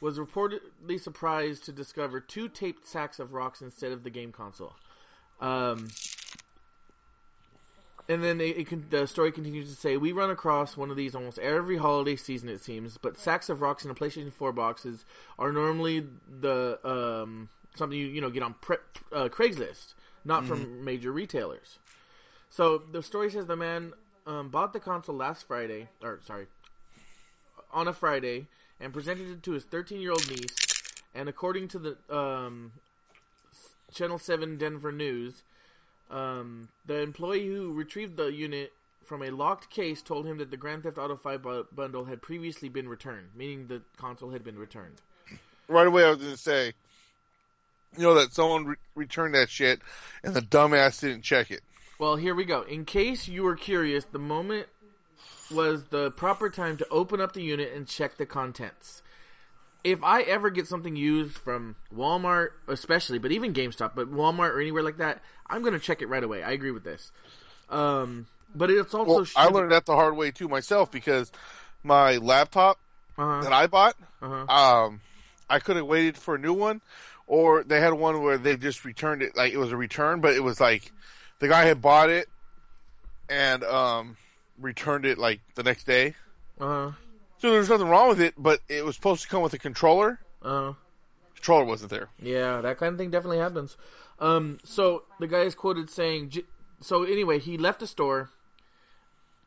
was 0.00 0.18
reportedly 0.18 0.98
surprised 0.98 1.64
to 1.64 1.72
discover 1.72 2.20
two 2.20 2.48
taped 2.48 2.86
sacks 2.86 3.18
of 3.18 3.32
rocks 3.32 3.60
instead 3.60 3.92
of 3.92 4.02
the 4.02 4.10
game 4.10 4.32
console. 4.32 4.74
Um, 5.40 5.88
and 8.08 8.24
then 8.24 8.40
it, 8.40 8.72
it 8.72 8.90
the 8.90 9.06
story 9.06 9.30
continues 9.30 9.68
to 9.70 9.80
say, 9.80 9.96
"We 9.96 10.12
run 10.12 10.30
across 10.30 10.76
one 10.76 10.90
of 10.90 10.96
these 10.96 11.14
almost 11.14 11.38
every 11.38 11.76
holiday 11.76 12.16
season, 12.16 12.48
it 12.48 12.60
seems. 12.60 12.98
But 12.98 13.18
sacks 13.18 13.48
of 13.48 13.60
rocks 13.60 13.84
in 13.84 13.90
a 13.90 13.94
PlayStation 13.94 14.32
4 14.32 14.52
boxes 14.52 15.04
are 15.38 15.52
normally 15.52 16.06
the 16.28 16.78
um, 16.84 17.50
something 17.76 17.96
you 17.96 18.06
you 18.06 18.20
know 18.20 18.30
get 18.30 18.42
on 18.42 18.54
pre- 18.54 18.78
uh, 19.12 19.28
Craigslist, 19.28 19.94
not 20.24 20.44
from 20.44 20.84
major 20.84 21.12
retailers." 21.12 21.78
So 22.48 22.78
the 22.78 23.02
story 23.02 23.30
says 23.30 23.46
the 23.46 23.56
man 23.56 23.92
um, 24.26 24.48
bought 24.48 24.72
the 24.72 24.80
console 24.80 25.14
last 25.14 25.46
Friday, 25.46 25.88
or 26.02 26.18
sorry, 26.26 26.46
on 27.72 27.86
a 27.86 27.92
Friday, 27.92 28.48
and 28.80 28.92
presented 28.92 29.28
it 29.28 29.42
to 29.44 29.52
his 29.52 29.64
13-year-old 29.64 30.28
niece. 30.30 30.56
And 31.14 31.28
according 31.28 31.68
to 31.68 31.78
the 31.78 31.96
um, 32.14 32.72
Channel 33.92 34.18
Seven 34.18 34.56
Denver 34.56 34.92
News, 34.92 35.42
um, 36.10 36.68
the 36.86 37.00
employee 37.00 37.46
who 37.46 37.72
retrieved 37.72 38.16
the 38.16 38.26
unit 38.26 38.72
from 39.04 39.22
a 39.22 39.30
locked 39.30 39.70
case 39.70 40.02
told 40.02 40.26
him 40.26 40.38
that 40.38 40.50
the 40.50 40.56
Grand 40.56 40.84
Theft 40.84 40.98
Auto 40.98 41.16
5 41.16 41.42
bu- 41.42 41.64
bundle 41.72 42.04
had 42.04 42.22
previously 42.22 42.68
been 42.68 42.88
returned, 42.88 43.28
meaning 43.34 43.66
the 43.66 43.82
console 43.96 44.30
had 44.30 44.44
been 44.44 44.58
returned. 44.58 44.96
Right 45.68 45.86
away, 45.86 46.04
I 46.04 46.10
was 46.10 46.18
going 46.18 46.30
to 46.30 46.36
say, 46.36 46.72
you 47.96 48.02
know, 48.04 48.14
that 48.14 48.32
someone 48.32 48.66
re- 48.66 48.76
returned 48.94 49.34
that 49.34 49.50
shit 49.50 49.80
and 50.22 50.34
the 50.34 50.42
dumbass 50.42 51.00
didn't 51.00 51.22
check 51.22 51.50
it. 51.50 51.62
Well, 51.98 52.16
here 52.16 52.34
we 52.34 52.44
go. 52.44 52.62
In 52.62 52.84
case 52.84 53.28
you 53.28 53.42
were 53.42 53.56
curious, 53.56 54.04
the 54.04 54.18
moment 54.18 54.68
was 55.50 55.84
the 55.84 56.10
proper 56.12 56.50
time 56.50 56.76
to 56.78 56.86
open 56.90 57.20
up 57.20 57.32
the 57.32 57.42
unit 57.42 57.72
and 57.74 57.86
check 57.86 58.16
the 58.16 58.26
contents. 58.26 59.02
If 59.82 60.02
I 60.04 60.22
ever 60.22 60.50
get 60.50 60.66
something 60.66 60.94
used 60.94 61.36
from 61.38 61.76
Walmart, 61.94 62.50
especially, 62.68 63.18
but 63.18 63.32
even 63.32 63.54
GameStop, 63.54 63.92
but 63.94 64.12
Walmart 64.12 64.50
or 64.50 64.60
anywhere 64.60 64.82
like 64.82 64.98
that, 64.98 65.22
I'm 65.48 65.62
going 65.62 65.72
to 65.72 65.80
check 65.80 66.02
it 66.02 66.06
right 66.08 66.22
away. 66.22 66.42
I 66.42 66.52
agree 66.52 66.70
with 66.70 66.84
this. 66.84 67.12
Um, 67.70 68.26
but 68.54 68.70
it's 68.70 68.92
also 68.92 69.10
Well, 69.10 69.26
I 69.36 69.46
learned 69.46 69.72
that 69.72 69.86
the 69.86 69.94
hard 69.94 70.16
way 70.16 70.30
too 70.32 70.48
myself 70.48 70.90
because 70.90 71.32
my 71.82 72.16
laptop 72.18 72.78
Uh-huh, 73.16 73.42
that 73.42 73.52
I 73.52 73.66
bought, 73.66 73.96
uh-huh. 74.20 74.46
um, 74.52 75.00
I 75.48 75.58
could 75.60 75.76
have 75.76 75.86
waited 75.86 76.16
for 76.18 76.34
a 76.34 76.38
new 76.38 76.52
one, 76.52 76.80
or 77.26 77.62
they 77.64 77.80
had 77.80 77.94
one 77.94 78.22
where 78.22 78.36
they 78.38 78.56
just 78.56 78.84
returned 78.84 79.22
it 79.22 79.36
like 79.36 79.52
it 79.52 79.58
was 79.58 79.72
a 79.72 79.76
return, 79.76 80.20
but 80.20 80.34
it 80.34 80.42
was 80.42 80.60
like 80.60 80.92
the 81.38 81.48
guy 81.48 81.64
had 81.64 81.80
bought 81.80 82.10
it 82.10 82.28
and 83.28 83.62
um, 83.64 84.16
returned 84.60 85.04
it 85.06 85.18
like 85.18 85.40
the 85.54 85.62
next 85.62 85.84
day. 85.84 86.14
Uh-huh, 86.60 86.92
So 87.38 87.50
there's 87.50 87.68
nothing 87.70 87.88
wrong 87.88 88.08
with 88.08 88.20
it, 88.20 88.34
but 88.36 88.60
it 88.68 88.84
was 88.84 88.94
supposed 88.96 89.22
to 89.22 89.28
come 89.28 89.42
with 89.42 89.54
a 89.54 89.58
controller. 89.58 90.20
uh-huh. 90.42 90.74
Controller 91.34 91.64
wasn't 91.64 91.90
there. 91.90 92.08
Yeah, 92.20 92.60
that 92.60 92.76
kind 92.78 92.92
of 92.92 92.98
thing 92.98 93.10
definitely 93.10 93.38
happens. 93.38 93.78
Um, 94.18 94.58
so 94.62 95.04
the 95.18 95.26
guy 95.26 95.40
is 95.40 95.54
quoted 95.54 95.88
saying, 95.88 96.28
j- 96.30 96.44
so 96.82 97.04
anyway, 97.04 97.38
he 97.38 97.56
left 97.56 97.80
the 97.80 97.86
store 97.86 98.28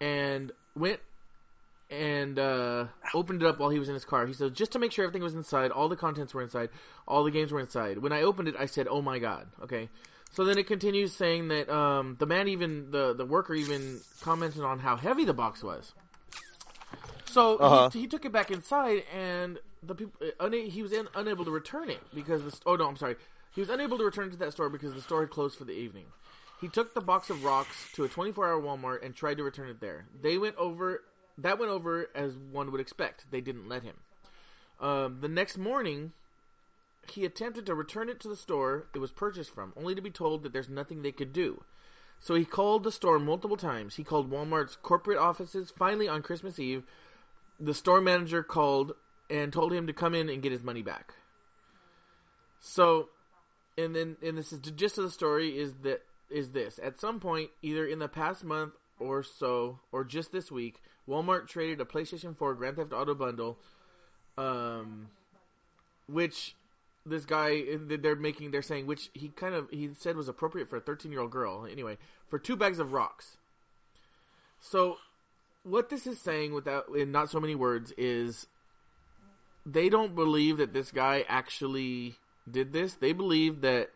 and 0.02 0.52
went 0.76 1.00
and 1.92 2.40
uh, 2.40 2.86
opened 3.14 3.44
it 3.44 3.48
up 3.48 3.60
while 3.60 3.70
he 3.70 3.78
was 3.78 3.88
in 3.90 3.94
his 3.94 4.06
car. 4.06 4.26
He 4.26 4.34
said, 4.34 4.56
just 4.56 4.72
to 4.72 4.80
make 4.80 4.92
sure 4.92 5.06
everything 5.06 5.22
was 5.22 5.36
inside, 5.36 5.70
all 5.70 5.88
the 5.88 5.96
contents 5.96 6.34
were 6.34 6.42
inside, 6.42 6.70
all 7.08 7.24
the 7.24 7.30
games 7.30 7.52
were 7.52 7.60
inside. 7.60 8.00
When 8.00 8.12
I 8.12 8.24
opened 8.24 8.48
it, 8.48 8.56
I 8.58 8.66
said, 8.66 8.88
oh 8.90 9.02
my 9.04 9.20
god, 9.20 9.48
okay. 9.62 9.90
So 10.34 10.44
then 10.44 10.58
it 10.58 10.66
continues 10.68 11.14
saying 11.16 11.48
that 11.50 11.70
um, 11.70 12.16
the 12.20 12.26
man 12.26 12.48
even, 12.48 12.90
the, 12.92 13.14
the 13.14 13.26
worker 13.26 13.54
even 13.54 14.02
commented 14.22 14.64
on 14.64 14.80
how 14.80 14.96
heavy 14.98 15.26
the 15.26 15.34
box 15.34 15.64
was. 15.64 15.94
So 17.26 17.58
Uh-huh. 17.58 17.90
he, 17.92 18.02
he 18.02 18.08
took 18.08 18.26
it 18.26 18.32
back 18.32 18.52
inside, 18.52 19.04
and 19.14 19.60
the 19.82 19.96
people 19.96 20.14
uh, 20.40 20.46
una- 20.46 20.58
he 20.70 20.82
was 20.82 20.92
in, 20.92 21.08
unable 21.16 21.46
to 21.46 21.52
return 21.52 21.90
it 21.90 22.00
because 22.14 22.44
the 22.44 22.52
st- 22.52 22.64
oh 22.66 22.76
no, 22.76 22.88
I'm 22.88 22.98
sorry, 22.98 23.16
he 23.54 23.62
was 23.62 23.70
unable 23.70 23.98
to 24.00 24.04
return 24.06 24.28
it 24.28 24.32
to 24.32 24.38
that 24.38 24.52
store 24.54 24.70
because 24.70 24.94
the 24.94 25.02
store 25.02 25.22
had 25.22 25.30
closed 25.30 25.58
for 25.58 25.66
the 25.66 25.74
evening. 25.74 26.06
He 26.62 26.68
took 26.68 26.94
the 26.94 27.02
box 27.02 27.30
of 27.30 27.44
rocks 27.44 27.76
to 27.94 28.04
a 28.04 28.10
24-hour 28.10 28.62
Walmart 28.62 29.04
and 29.06 29.16
tried 29.16 29.38
to 29.38 29.44
return 29.44 29.70
it 29.70 29.82
there. 29.82 30.06
They 30.22 30.38
went 30.38 30.56
over 30.58 31.04
that 31.40 31.58
went 31.60 31.72
over 31.72 32.08
as 32.16 32.36
one 32.38 32.72
would 32.72 32.82
expect. 32.82 33.30
They 33.32 33.42
didn't 33.42 33.68
let 33.68 33.84
him. 33.84 33.96
Um, 34.80 35.18
the 35.22 35.28
next 35.28 35.58
morning, 35.58 36.14
he 37.12 37.26
attempted 37.26 37.66
to 37.66 37.76
return 37.76 38.10
it 38.10 38.20
to 38.22 38.28
the 38.28 38.36
store 38.36 38.88
it 38.94 39.00
was 39.00 39.12
purchased 39.12 39.54
from, 39.54 39.74
only 39.76 39.96
to 39.96 40.02
be 40.02 40.12
told 40.12 40.44
that 40.44 40.54
there's 40.54 40.70
nothing 40.70 41.02
they 41.02 41.12
could 41.12 41.34
do. 41.34 41.64
So 42.20 42.36
he 42.36 42.46
called 42.46 42.84
the 42.84 42.92
store 42.92 43.20
multiple 43.20 43.58
times. 43.58 43.96
He 43.96 44.04
called 44.04 44.32
Walmart's 44.32 44.78
corporate 44.78 45.18
offices. 45.18 45.74
Finally, 45.78 46.08
on 46.08 46.22
Christmas 46.22 46.58
Eve, 46.58 46.84
the 47.60 47.74
store 47.74 48.00
manager 48.00 48.44
called 48.44 48.94
and 49.30 49.52
told 49.52 49.74
him 49.74 49.88
to 49.88 49.94
come 49.94 50.16
in 50.16 50.30
and 50.30 50.42
get 50.42 50.52
his 50.52 50.64
money 50.64 50.82
back. 50.82 51.14
So, 52.60 53.10
and 53.78 53.94
then 53.96 54.16
and 54.22 54.38
this 54.38 54.54
is 54.54 54.62
the 54.62 54.72
gist 54.72 54.98
of 54.98 55.04
the 55.04 55.12
story 55.12 55.58
is 55.58 55.74
that 55.84 56.04
is 56.30 56.52
this 56.52 56.80
at 56.82 57.00
some 57.00 57.20
point 57.20 57.50
either 57.62 57.86
in 57.86 58.00
the 58.00 58.08
past 58.08 58.44
month 58.44 58.74
or 59.00 59.22
so 59.22 59.80
or 59.92 60.06
just 60.06 60.32
this 60.32 60.50
week, 60.50 60.82
Walmart 61.08 61.48
traded 61.48 61.82
a 61.82 61.86
PlayStation 61.86 62.38
4 62.38 62.54
Grand 62.54 62.78
Theft 62.78 62.94
Auto 62.94 63.14
bundle, 63.14 63.58
um, 64.38 65.10
which 66.08 66.56
this 67.06 67.26
guy 67.26 67.64
they're 67.88 68.16
making 68.16 68.52
they're 68.52 68.62
saying 68.62 68.88
which 68.88 69.10
he 69.14 69.30
kind 69.30 69.54
of 69.54 69.70
he 69.72 69.90
said 69.98 70.16
was 70.16 70.30
appropriate 70.30 70.70
for 70.70 70.78
a 70.78 70.82
13 70.82 71.12
year 71.12 71.22
old 71.22 71.32
girl 71.32 71.68
anyway 71.70 71.98
for 72.30 72.40
two 72.40 72.56
bags 72.56 72.80
of 72.80 72.94
rocks. 72.94 73.38
So 74.60 74.98
what 75.64 75.90
this 75.90 76.08
is 76.08 76.20
saying 76.20 76.54
without 76.54 76.86
in 76.96 77.12
not 77.12 77.30
so 77.30 77.40
many 77.40 77.56
words 77.56 77.94
is 77.98 78.48
they 79.66 79.90
don't 79.90 80.16
believe 80.16 80.58
that 80.58 80.74
this 80.74 80.92
guy 80.92 81.26
actually 81.28 82.16
did 82.50 82.74
this. 82.74 82.96
They 82.96 83.14
believe 83.14 83.62
that 83.62 83.92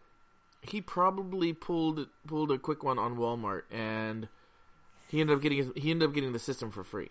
he 0.61 0.81
probably 0.81 1.53
pulled 1.53 2.07
pulled 2.25 2.51
a 2.51 2.57
quick 2.57 2.83
one 2.83 2.99
on 2.99 3.17
Walmart 3.17 3.63
and 3.71 4.27
he 5.07 5.21
ended 5.21 5.35
up 5.35 5.41
getting 5.41 5.57
his, 5.59 5.71
he 5.75 5.91
ended 5.91 6.09
up 6.09 6.15
getting 6.15 6.33
the 6.33 6.39
system 6.39 6.71
for 6.71 6.83
free. 6.83 7.09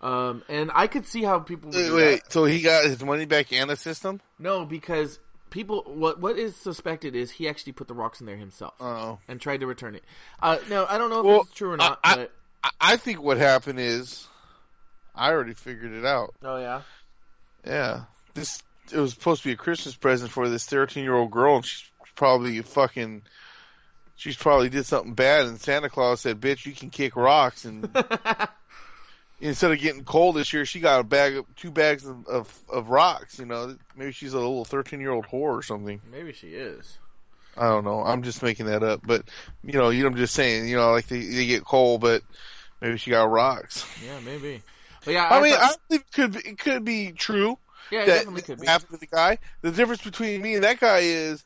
Um, 0.00 0.42
and 0.48 0.70
I 0.74 0.86
could 0.86 1.06
see 1.06 1.22
how 1.22 1.40
people 1.40 1.70
would 1.70 1.76
Wait, 1.76 1.86
do 1.86 1.94
wait, 1.94 2.22
that. 2.24 2.32
so 2.32 2.44
he 2.44 2.62
got 2.62 2.84
his 2.84 3.04
money 3.04 3.26
back 3.26 3.52
and 3.52 3.68
the 3.68 3.76
system? 3.76 4.20
No, 4.38 4.64
because 4.64 5.18
people 5.50 5.82
what 5.86 6.20
what 6.20 6.38
is 6.38 6.56
suspected 6.56 7.14
is 7.16 7.30
he 7.32 7.48
actually 7.48 7.72
put 7.72 7.86
the 7.88 7.94
rocks 7.94 8.20
in 8.20 8.26
there 8.26 8.36
himself 8.36 8.72
Oh. 8.80 9.18
and 9.28 9.40
tried 9.40 9.60
to 9.60 9.66
return 9.66 9.94
it. 9.94 10.04
Uh, 10.40 10.58
no, 10.70 10.86
I 10.88 10.96
don't 10.96 11.10
know 11.10 11.20
if 11.20 11.26
Well, 11.26 11.40
it's 11.42 11.50
true 11.52 11.72
or 11.72 11.76
not. 11.76 11.98
I- 12.02 12.14
but 12.16 12.32
I, 12.64 12.70
I 12.80 12.96
think 12.96 13.20
what 13.22 13.36
happened 13.38 13.78
is, 13.80 14.26
I 15.14 15.30
already 15.30 15.54
figured 15.54 15.92
it 15.92 16.06
out. 16.06 16.34
oh 16.44 16.56
yeah, 16.56 16.82
Yeah, 17.66 18.02
this 18.34 18.62
it 18.92 18.98
was 18.98 19.12
supposed 19.12 19.42
to 19.42 19.48
be 19.48 19.52
a 19.52 19.56
Christmas 19.56 19.94
present 19.96 20.30
for 20.30 20.48
this 20.48 20.64
thirteen-year-old 20.66 21.30
girl, 21.30 21.56
and 21.56 21.64
she's 21.66 21.84
probably 22.16 22.60
fucking. 22.62 23.22
She's 24.16 24.36
probably 24.36 24.68
did 24.68 24.84
something 24.84 25.14
bad, 25.14 25.46
and 25.46 25.60
Santa 25.60 25.88
Claus 25.88 26.20
said, 26.22 26.40
"Bitch, 26.40 26.66
you 26.66 26.72
can 26.72 26.90
kick 26.90 27.16
rocks," 27.16 27.64
and 27.64 27.88
instead 29.40 29.72
of 29.72 29.78
getting 29.78 30.04
coal 30.04 30.32
this 30.32 30.52
year, 30.52 30.64
she 30.64 30.80
got 30.80 31.00
a 31.00 31.04
bag 31.04 31.36
of 31.36 31.46
two 31.56 31.70
bags 31.70 32.06
of, 32.06 32.26
of, 32.26 32.62
of 32.68 32.90
rocks. 32.90 33.38
You 33.38 33.46
know, 33.46 33.76
maybe 33.96 34.12
she's 34.12 34.32
a 34.32 34.38
little 34.38 34.64
thirteen 34.64 35.00
year 35.00 35.10
old 35.10 35.26
whore 35.26 35.56
or 35.56 35.62
something. 35.62 36.00
Maybe 36.10 36.32
she 36.32 36.48
is. 36.48 36.98
I 37.56 37.68
don't 37.68 37.84
know. 37.84 38.02
I'm 38.02 38.22
just 38.22 38.42
making 38.42 38.66
that 38.66 38.82
up, 38.82 39.00
but 39.04 39.24
you 39.64 39.72
know, 39.72 39.90
you 39.90 40.02
know, 40.02 40.08
I'm 40.08 40.16
just 40.16 40.34
saying. 40.34 40.68
You 40.68 40.76
know, 40.76 40.92
like 40.92 41.08
they, 41.08 41.20
they 41.20 41.46
get 41.46 41.64
coal, 41.64 41.98
but 41.98 42.22
maybe 42.80 42.96
she 42.96 43.10
got 43.10 43.24
rocks. 43.24 43.86
Yeah, 44.04 44.20
maybe. 44.24 44.62
But 45.04 45.14
yeah, 45.14 45.28
I, 45.28 45.42
mean, 45.42 45.54
thought- 45.54 45.62
I 45.62 45.74
think 45.88 46.02
it 46.02 46.12
could 46.12 46.32
be, 46.32 46.38
it 46.50 46.58
could 46.58 46.84
be 46.84 47.12
true 47.12 47.58
yeah, 47.90 48.02
it 48.02 48.06
that 48.06 48.14
definitely 48.18 48.42
could 48.42 48.60
be. 48.60 48.66
to 48.66 48.96
the 48.96 49.06
guy. 49.06 49.38
The 49.62 49.72
difference 49.72 50.02
between 50.02 50.40
me 50.42 50.54
and 50.54 50.64
that 50.64 50.80
guy 50.80 51.00
is, 51.00 51.44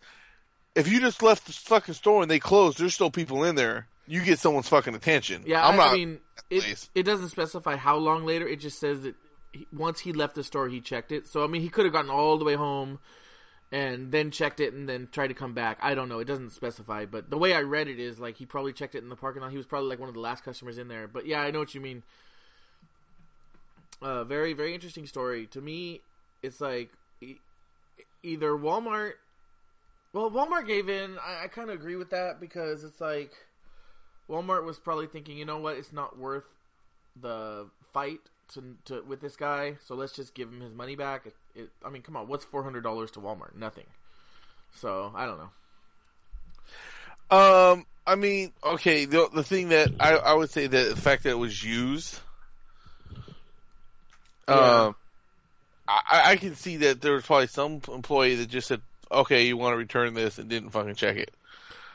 if 0.75 0.89
you 0.89 1.01
just 1.01 1.23
left 1.23 1.47
the 1.47 1.53
fucking 1.53 1.95
store 1.95 2.23
and 2.23 2.31
they 2.31 2.39
closed, 2.39 2.79
there's 2.79 2.95
still 2.95 3.11
people 3.11 3.45
in 3.45 3.55
there. 3.55 3.87
You 4.07 4.23
get 4.23 4.39
someone's 4.39 4.69
fucking 4.69 4.95
attention. 4.95 5.45
Yeah, 5.47 5.67
I'm 5.67 5.75
I, 5.75 5.77
not. 5.77 5.93
I 5.93 5.95
mean, 5.95 6.21
it, 6.51 6.89
it 6.95 7.03
doesn't 7.05 7.31
specify 7.31 7.77
how 7.77 7.97
long 7.97 8.25
later. 8.25 8.47
It 8.47 8.61
just 8.61 8.79
says 8.79 9.01
that 9.03 9.15
he, 9.53 9.67
once 9.73 10.01
he 10.01 10.13
left 10.13 10.35
the 10.35 10.45
store, 10.45 10.69
he 10.69 10.81
checked 10.81 11.13
it. 11.13 11.27
So 11.27 11.43
I 11.43 11.47
mean, 11.47 11.63
he 11.63 11.69
could 11.69 11.85
have 11.85 11.93
gotten 11.93 12.11
all 12.11 12.39
the 12.39 12.45
way 12.45 12.55
home 12.55 12.99
and 13.73 14.13
then 14.13 14.31
checked 14.31 14.61
it 14.61 14.73
and 14.73 14.89
then 14.89 15.09
tried 15.11 15.29
to 15.29 15.35
come 15.35 15.55
back. 15.55 15.79
I 15.83 15.95
don't 15.95 16.09
know. 16.09 16.21
It 16.21 16.27
doesn't 16.27 16.51
specify, 16.51 17.07
but 17.07 17.31
the 17.31 17.39
way 17.39 17.55
I 17.55 17.63
read 17.63 17.89
it 17.89 17.99
is 17.99 18.21
like 18.21 18.37
he 18.37 18.47
probably 18.47 18.73
checked 18.73 18.95
it 18.95 19.03
in 19.03 19.09
the 19.09 19.17
parking 19.17 19.43
lot. 19.43 19.51
He 19.51 19.57
was 19.57 19.67
probably 19.67 19.89
like 19.89 19.99
one 19.99 20.09
of 20.09 20.15
the 20.15 20.21
last 20.21 20.45
customers 20.45 20.79
in 20.79 20.89
there. 20.89 21.09
But 21.09 21.27
yeah, 21.27 21.41
I 21.41 21.51
know 21.51 21.59
what 21.59 21.75
you 21.75 21.81
mean. 21.81 22.03
Uh, 24.03 24.25
very 24.25 24.53
very 24.53 24.75
interesting 24.75 25.07
story 25.07 25.47
to 25.47 25.61
me. 25.61 26.03
It's 26.43 26.61
like 26.61 26.91
e- 27.21 27.39
either 28.23 28.53
Walmart. 28.53 29.13
Well, 30.13 30.31
Walmart 30.31 30.67
gave 30.67 30.89
in. 30.89 31.17
I, 31.19 31.45
I 31.45 31.49
kind 31.49 31.71
of 31.71 31.77
agree 31.77 31.97
with 31.97 32.11
that 32.11 32.39
because 32.39 32.85
it's 32.85 33.01
like 33.01 33.33
Walmart 34.29 34.65
was 34.65 34.79
probably 34.79 35.07
thinking, 35.07 35.37
you 35.37 35.45
know 35.45 35.59
what, 35.59 35.77
it's 35.77 35.93
not 35.93 36.19
worth 36.19 36.45
the 37.21 37.67
fight 37.93 38.21
to, 38.55 38.77
to 38.87 39.03
with 39.03 39.21
this 39.21 39.37
guy, 39.37 39.77
so 39.85 39.95
let's 39.95 40.13
just 40.13 40.35
give 40.35 40.49
him 40.49 40.61
his 40.61 40.75
money 40.75 40.97
back. 40.97 41.27
It, 41.27 41.35
it, 41.55 41.71
I 41.85 41.91
mean, 41.91 42.03
come 42.03 42.17
on, 42.17 42.29
what's 42.29 42.45
four 42.45 42.63
hundred 42.63 42.83
dollars 42.83 43.11
to 43.13 43.21
Walmart? 43.21 43.55
Nothing. 43.57 43.87
So 44.75 45.13
I 45.15 45.27
don't 45.27 45.39
know. 45.39 45.51
Um, 47.31 47.87
I 48.07 48.17
mean, 48.17 48.53
okay. 48.63 49.05
The 49.07 49.29
the 49.33 49.45
thing 49.45 49.69
that 49.71 49.91
I 50.01 50.17
I 50.17 50.35
would 50.35 50.51
say 50.51 50.67
that 50.67 50.95
the 50.95 51.01
fact 51.01 51.23
that 51.25 51.31
it 51.31 51.39
was 51.39 51.63
used. 51.63 52.21
Yeah. 54.49 54.85
Um, 54.87 54.97
I 55.89 56.23
I 56.33 56.37
can 56.37 56.55
see 56.55 56.79
that 56.79 57.01
there 57.01 57.13
was 57.13 57.25
probably 57.25 57.47
some 57.47 57.81
employee 57.89 58.35
that 58.37 58.49
just 58.49 58.69
said, 58.69 58.83
"Okay, 59.11 59.47
you 59.47 59.57
want 59.57 59.73
to 59.73 59.79
return 59.79 60.15
this," 60.15 60.39
and 60.39 60.51
didn't 60.51 60.71
fucking 60.71 60.97
check 60.97 61.17
it. 61.17 61.33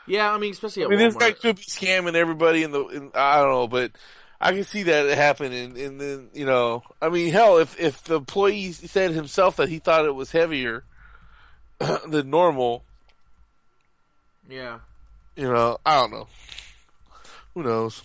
Yeah, 0.06 0.32
I 0.32 0.38
mean, 0.38 0.52
especially 0.52 0.84
I 0.84 0.88
mean, 0.88 0.98
this 0.98 1.14
guy 1.14 1.32
could 1.32 1.56
be 1.56 1.62
scamming 1.62 2.14
everybody 2.14 2.62
in 2.62 2.72
the. 2.72 2.84
In, 2.86 3.10
I 3.14 3.38
don't 3.38 3.50
know, 3.50 3.68
but 3.68 3.92
I 4.40 4.52
can 4.52 4.64
see 4.64 4.84
that 4.84 5.16
happen. 5.16 5.52
And, 5.52 5.76
and 5.76 6.00
then 6.00 6.30
you 6.32 6.46
know, 6.46 6.82
I 7.00 7.08
mean, 7.08 7.32
hell, 7.32 7.58
if 7.58 7.78
if 7.78 8.02
the 8.04 8.16
employee 8.16 8.72
said 8.72 9.12
himself 9.12 9.56
that 9.56 9.68
he 9.68 9.78
thought 9.78 10.06
it 10.06 10.14
was 10.14 10.32
heavier 10.32 10.84
than 12.08 12.30
normal, 12.30 12.82
yeah, 14.48 14.80
you 15.36 15.44
know, 15.44 15.78
I 15.84 16.00
don't 16.00 16.10
know. 16.12 16.28
Who 17.54 17.62
knows? 17.62 18.02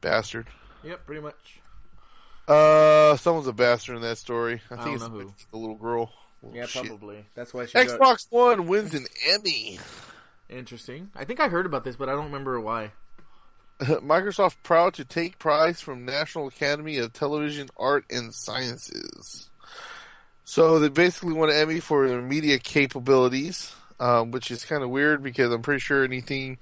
Bastard. 0.00 0.46
yep, 0.84 1.04
pretty 1.06 1.20
much. 1.20 1.60
Uh, 2.48 3.16
someone's 3.16 3.46
a 3.48 3.52
bastard 3.52 3.96
in 3.96 4.02
that 4.02 4.18
story. 4.18 4.60
I 4.70 4.74
I 4.74 4.84
think 4.84 5.02
it's 5.02 5.46
the 5.46 5.56
little 5.56 5.74
girl. 5.74 6.12
Yeah, 6.54 6.66
shit. 6.66 6.86
probably. 6.86 7.24
That's 7.34 7.52
why 7.52 7.66
she 7.66 7.72
got 7.74 7.86
Xbox 7.86 8.26
One 8.30 8.66
wins 8.66 8.94
an 8.94 9.06
Emmy. 9.28 9.78
interesting. 10.48 11.10
I 11.14 11.24
think 11.24 11.40
I 11.40 11.48
heard 11.48 11.66
about 11.66 11.84
this, 11.84 11.96
but 11.96 12.08
I 12.08 12.12
don't 12.12 12.26
remember 12.26 12.60
why. 12.60 12.92
Microsoft 13.80 14.56
proud 14.62 14.94
to 14.94 15.04
take 15.04 15.38
prize 15.38 15.80
from 15.80 16.04
National 16.04 16.48
Academy 16.48 16.96
of 16.98 17.12
Television 17.12 17.68
Art 17.76 18.04
and 18.10 18.34
Sciences. 18.34 19.50
So 20.44 20.78
they 20.78 20.88
basically 20.88 21.34
won 21.34 21.50
an 21.50 21.56
Emmy 21.56 21.80
for 21.80 22.08
their 22.08 22.22
media 22.22 22.58
capabilities, 22.58 23.74
um, 24.00 24.30
which 24.30 24.50
is 24.50 24.64
kind 24.64 24.82
of 24.82 24.90
weird 24.90 25.22
because 25.22 25.52
I'm 25.52 25.60
pretty 25.60 25.80
sure 25.80 26.04
anything. 26.04 26.58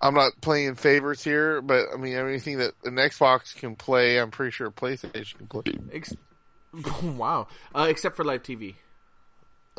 I'm 0.00 0.14
not 0.14 0.32
playing 0.40 0.76
favorites 0.76 1.22
here, 1.22 1.60
but 1.60 1.86
I 1.92 1.98
mean 1.98 2.14
anything 2.16 2.58
that 2.58 2.72
an 2.84 2.94
Xbox 2.94 3.54
can 3.54 3.76
play, 3.76 4.18
I'm 4.18 4.30
pretty 4.30 4.52
sure 4.52 4.70
PlayStation 4.70 5.36
can 5.36 5.46
play. 5.46 5.62
Ex- 5.92 6.16
wow. 7.02 7.46
Uh, 7.74 7.86
except 7.88 8.16
for 8.16 8.24
live 8.24 8.42
TV. 8.42 8.74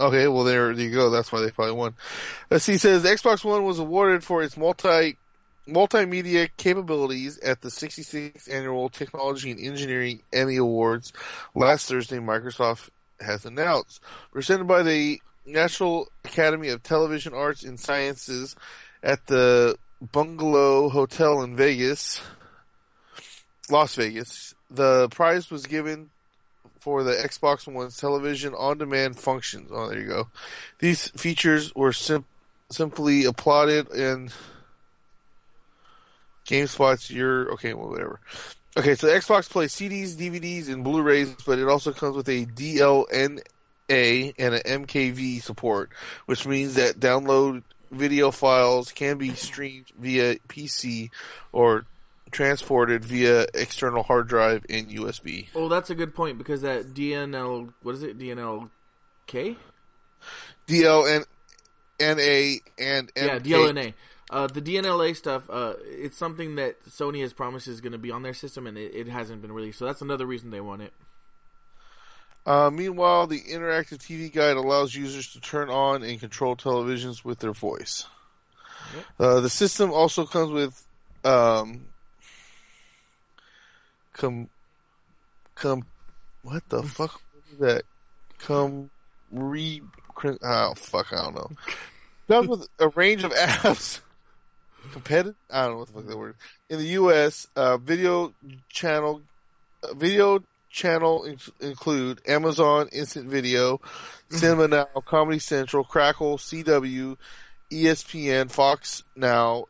Okay, 0.01 0.27
well 0.27 0.43
there, 0.43 0.71
you 0.71 0.89
go. 0.89 1.11
That's 1.11 1.31
why 1.31 1.41
they 1.41 1.51
probably 1.51 1.75
won. 1.75 1.93
Let's 2.49 2.65
see. 2.65 2.77
Says 2.77 3.03
Xbox 3.03 3.45
One 3.45 3.63
was 3.63 3.77
awarded 3.77 4.23
for 4.23 4.41
its 4.41 4.57
multi 4.57 5.15
multimedia 5.67 6.49
capabilities 6.57 7.37
at 7.37 7.61
the 7.61 7.69
66th 7.69 8.51
annual 8.51 8.89
Technology 8.89 9.51
and 9.51 9.59
Engineering 9.59 10.23
Emmy 10.33 10.57
Awards 10.57 11.13
last 11.53 11.87
Thursday. 11.87 12.17
Microsoft 12.17 12.89
has 13.19 13.45
announced, 13.45 14.01
presented 14.31 14.67
by 14.67 14.81
the 14.81 15.21
National 15.45 16.07
Academy 16.25 16.69
of 16.69 16.81
Television 16.81 17.35
Arts 17.35 17.63
and 17.63 17.79
Sciences 17.79 18.55
at 19.03 19.27
the 19.27 19.77
Bungalow 20.01 20.89
Hotel 20.89 21.43
in 21.43 21.55
Vegas, 21.55 22.21
Las 23.69 23.93
Vegas. 23.93 24.55
The 24.71 25.09
prize 25.09 25.51
was 25.51 25.67
given 25.67 26.09
for 26.81 27.03
the 27.03 27.13
Xbox 27.13 27.71
One's 27.71 27.95
television 27.95 28.55
on-demand 28.55 29.17
functions. 29.17 29.69
Oh, 29.71 29.87
there 29.87 29.99
you 29.99 30.07
go. 30.07 30.27
These 30.79 31.09
features 31.09 31.73
were 31.75 31.93
sim- 31.93 32.25
simply 32.71 33.25
applauded 33.25 33.91
and 33.91 34.33
GameSpot's 36.47 37.11
your 37.11 37.51
okay, 37.53 37.75
well, 37.75 37.89
whatever. 37.89 38.19
Okay, 38.75 38.95
so 38.95 39.07
Xbox 39.07 39.47
plays 39.49 39.75
CDs, 39.75 40.15
DVDs, 40.15 40.69
and 40.69 40.83
Blu-rays, 40.83 41.35
but 41.45 41.59
it 41.59 41.67
also 41.67 41.91
comes 41.91 42.15
with 42.15 42.27
a 42.29 42.45
DLNA 42.47 43.43
and 44.39 44.55
an 44.55 44.85
MKV 44.85 45.41
support, 45.41 45.91
which 46.25 46.47
means 46.47 46.75
that 46.75 46.99
download 46.99 47.63
video 47.91 48.31
files 48.31 48.91
can 48.91 49.17
be 49.17 49.35
streamed 49.35 49.91
via 49.99 50.37
PC 50.47 51.11
or 51.51 51.85
transported 52.31 53.03
via 53.05 53.45
external 53.53 54.03
hard 54.03 54.27
drive 54.27 54.65
and 54.69 54.89
USB. 54.89 55.47
Oh, 55.55 55.67
that's 55.69 55.89
a 55.89 55.95
good 55.95 56.15
point 56.15 56.37
because 56.37 56.61
that 56.61 56.93
DNL, 56.93 57.73
what 57.83 57.95
is 57.95 58.03
it? 58.03 58.17
DNLK? 58.17 59.55
DLN, 60.67 61.25
NA, 61.99 62.59
and 62.77 63.11
Yeah, 63.15 63.39
MK. 63.39 63.43
DLNA. 63.43 63.93
Uh, 64.29 64.47
the 64.47 64.61
DNLA 64.61 65.13
stuff, 65.15 65.49
uh, 65.49 65.73
it's 65.83 66.17
something 66.17 66.55
that 66.55 66.81
Sony 66.85 67.19
has 67.21 67.33
promised 67.33 67.67
is 67.67 67.81
going 67.81 67.91
to 67.91 67.97
be 67.97 68.11
on 68.11 68.23
their 68.23 68.33
system, 68.33 68.65
and 68.65 68.77
it, 68.77 68.95
it 68.95 69.07
hasn't 69.09 69.41
been 69.41 69.51
released. 69.51 69.77
So 69.77 69.85
that's 69.85 70.01
another 70.01 70.25
reason 70.25 70.51
they 70.51 70.61
want 70.61 70.83
it. 70.83 70.93
Uh, 72.45 72.71
meanwhile, 72.71 73.27
the 73.27 73.41
interactive 73.41 73.97
TV 73.97 74.33
guide 74.33 74.55
allows 74.57 74.95
users 74.95 75.33
to 75.33 75.41
turn 75.41 75.69
on 75.69 76.01
and 76.01 76.19
control 76.19 76.55
televisions 76.55 77.25
with 77.25 77.39
their 77.39 77.51
voice. 77.51 78.07
Yep. 78.95 79.05
Uh, 79.19 79.39
the 79.41 79.49
system 79.49 79.91
also 79.91 80.25
comes 80.25 80.51
with 80.51 80.87
um, 81.23 81.85
com, 84.21 84.49
com, 85.55 85.83
what 86.43 86.63
the 86.69 86.83
fuck 86.83 87.19
is 87.51 87.57
that? 87.59 87.83
come 88.39 88.89
re, 89.31 89.81
oh 90.43 90.73
fuck, 90.75 91.07
I 91.11 91.15
don't 91.23 91.35
know. 91.35 91.49
Comes 92.27 92.47
with 92.49 92.67
a 92.79 92.89
range 92.89 93.23
of 93.23 93.31
apps. 93.33 93.99
Competitive? 94.93 95.35
I 95.49 95.63
don't 95.63 95.71
know 95.73 95.77
what 95.79 95.87
the 95.87 95.93
fuck 95.93 96.07
that 96.07 96.17
word. 96.17 96.35
In 96.69 96.79
the 96.79 96.87
U.S., 96.87 97.47
uh, 97.55 97.77
video 97.77 98.33
channel, 98.69 99.21
uh, 99.83 99.93
video 99.93 100.43
channel 100.69 101.23
in- 101.25 101.37
include 101.59 102.21
Amazon 102.27 102.89
Instant 102.91 103.27
Video, 103.29 103.79
Cinema 104.29 104.67
Now, 104.67 104.85
Comedy 105.05 105.39
Central, 105.39 105.83
Crackle, 105.83 106.37
CW, 106.37 107.15
ESPN, 107.71 108.49
Fox 108.49 109.03
Now, 109.15 109.65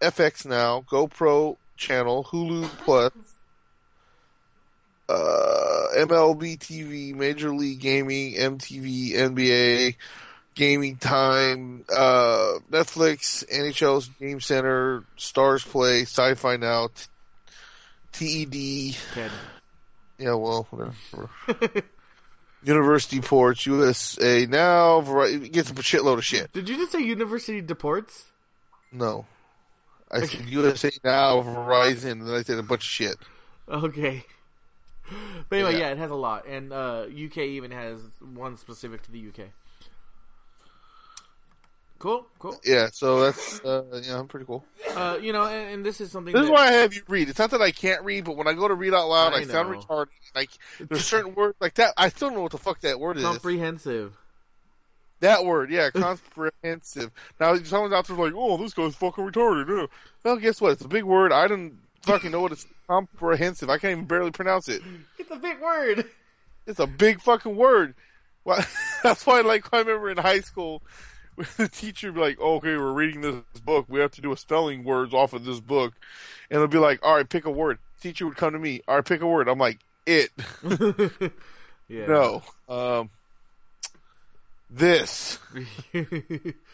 FX 0.00 0.44
Now, 0.44 0.84
GoPro 0.90 1.56
Channel, 1.76 2.24
Hulu 2.24 2.64
Plus, 2.78 3.12
uh, 5.08 5.86
MLB 5.96 6.58
TV, 6.58 7.14
Major 7.14 7.50
League 7.54 7.80
Gaming, 7.80 8.34
MTV, 8.34 9.12
NBA, 9.14 9.96
Gaming 10.54 10.96
Time, 10.96 11.84
uh, 11.94 12.54
Netflix, 12.70 13.44
NHL's 13.48 14.08
Game 14.20 14.40
Center, 14.40 15.04
Starz 15.16 15.64
Play, 15.66 16.02
Sci-Fi 16.02 16.56
Now, 16.56 16.88
T- 18.12 18.44
TED, 18.44 18.96
Ted. 19.14 19.30
yeah, 20.18 20.34
well, 20.34 20.66
whatever. 20.70 21.30
University 22.64 23.20
Ports, 23.20 23.66
USA 23.66 24.46
Now, 24.46 25.00
Vari- 25.00 25.34
it 25.34 25.52
gets 25.52 25.70
a 25.70 25.74
shitload 25.74 26.18
of 26.18 26.24
shit. 26.24 26.52
Did 26.52 26.68
you 26.68 26.76
just 26.76 26.90
say 26.92 27.00
University 27.00 27.60
Deports? 27.60 28.24
No. 28.90 29.26
I 30.10 30.26
said 30.26 30.48
USA 30.48 30.90
Now, 31.04 31.36
Verizon, 31.42 32.12
and 32.12 32.26
then 32.26 32.34
I 32.34 32.42
said 32.42 32.58
a 32.58 32.62
bunch 32.62 32.82
of 32.82 32.88
shit. 32.88 33.16
Okay. 33.68 34.24
But 35.48 35.56
anyway, 35.56 35.72
Yeah. 35.72 35.78
yeah, 35.78 35.90
it 35.92 35.98
has 35.98 36.10
a 36.10 36.14
lot, 36.16 36.46
and 36.46 36.72
uh, 36.72 37.06
UK 37.08 37.38
even 37.38 37.70
has 37.70 38.00
one 38.20 38.56
specific 38.56 39.02
to 39.02 39.12
the 39.12 39.28
UK. 39.28 39.48
Cool, 41.98 42.26
cool. 42.38 42.56
Yeah, 42.64 42.90
so 42.92 43.20
that's 43.20 43.60
uh, 43.64 44.00
yeah, 44.04 44.20
I'm 44.20 44.28
pretty 44.28 44.46
cool. 44.46 44.64
Uh, 44.94 45.18
you 45.20 45.32
know, 45.32 45.44
and, 45.46 45.74
and 45.74 45.84
this 45.84 46.00
is 46.00 46.12
something. 46.12 46.32
This 46.32 46.44
is 46.44 46.50
why 46.50 46.68
I 46.68 46.72
have 46.72 46.94
you 46.94 47.02
read. 47.08 47.28
It's 47.28 47.40
not 47.40 47.50
that 47.50 47.60
I 47.60 47.72
can't 47.72 48.04
read, 48.04 48.24
but 48.24 48.36
when 48.36 48.46
I 48.46 48.52
go 48.52 48.68
to 48.68 48.74
read 48.74 48.94
out 48.94 49.08
loud, 49.08 49.34
I 49.34 49.38
I, 49.38 49.44
sound 49.44 49.74
retarded. 49.74 50.06
Like 50.32 50.50
there's 50.80 51.04
certain 51.04 51.34
words 51.34 51.56
like 51.60 51.74
that. 51.74 51.94
I 51.96 52.08
still 52.10 52.28
don't 52.28 52.36
know 52.36 52.42
what 52.42 52.52
the 52.52 52.58
fuck 52.58 52.80
that 52.82 53.00
word 53.00 53.16
is. 53.16 53.24
comprehensive. 53.24 54.16
That 55.20 55.44
word, 55.44 55.72
yeah, 55.72 55.90
comprehensive. 55.94 57.10
now 57.40 57.56
someone's 57.56 57.92
out 57.92 58.06
there 58.06 58.16
like, 58.16 58.34
oh, 58.36 58.56
this 58.58 58.74
guy's 58.74 58.94
fucking 58.94 59.24
retarded. 59.32 59.88
Well, 60.22 60.36
guess 60.36 60.60
what? 60.60 60.72
It's 60.72 60.84
a 60.84 60.88
big 60.88 61.02
word. 61.02 61.32
I 61.32 61.48
don't 61.48 61.78
fucking 62.08 62.30
know 62.30 62.40
what 62.40 62.52
it's 62.52 62.66
comprehensive. 62.88 63.70
I 63.70 63.78
can't 63.78 63.92
even 63.92 64.04
barely 64.06 64.30
pronounce 64.30 64.68
it. 64.68 64.82
It's 65.18 65.30
a 65.30 65.36
big 65.36 65.60
word. 65.60 66.06
It's 66.66 66.80
a 66.80 66.86
big 66.86 67.20
fucking 67.20 67.56
word. 67.56 67.94
Well, 68.44 68.64
that's 69.02 69.26
why, 69.26 69.40
like, 69.40 69.72
I 69.72 69.78
remember 69.78 70.10
in 70.10 70.18
high 70.18 70.40
school, 70.40 70.82
the 71.56 71.68
teacher 71.68 72.08
would 72.08 72.14
be 72.14 72.20
like, 72.20 72.40
okay, 72.40 72.76
we're 72.76 72.92
reading 72.92 73.20
this 73.20 73.60
book. 73.64 73.86
We 73.88 74.00
have 74.00 74.12
to 74.12 74.20
do 74.20 74.32
a 74.32 74.36
spelling 74.36 74.84
words 74.84 75.14
off 75.14 75.32
of 75.32 75.44
this 75.44 75.60
book. 75.60 75.94
And 76.50 76.56
it'll 76.56 76.68
be 76.68 76.78
like, 76.78 77.00
all 77.02 77.16
right, 77.16 77.28
pick 77.28 77.44
a 77.44 77.50
word. 77.50 77.78
Teacher 78.00 78.26
would 78.26 78.36
come 78.36 78.52
to 78.52 78.58
me. 78.58 78.80
All 78.88 78.96
right, 78.96 79.04
pick 79.04 79.20
a 79.20 79.26
word. 79.26 79.48
I'm 79.48 79.58
like, 79.58 79.78
it. 80.06 80.30
Yeah. 81.88 82.06
no. 82.06 82.42
Um, 82.68 83.10
this. 84.70 85.38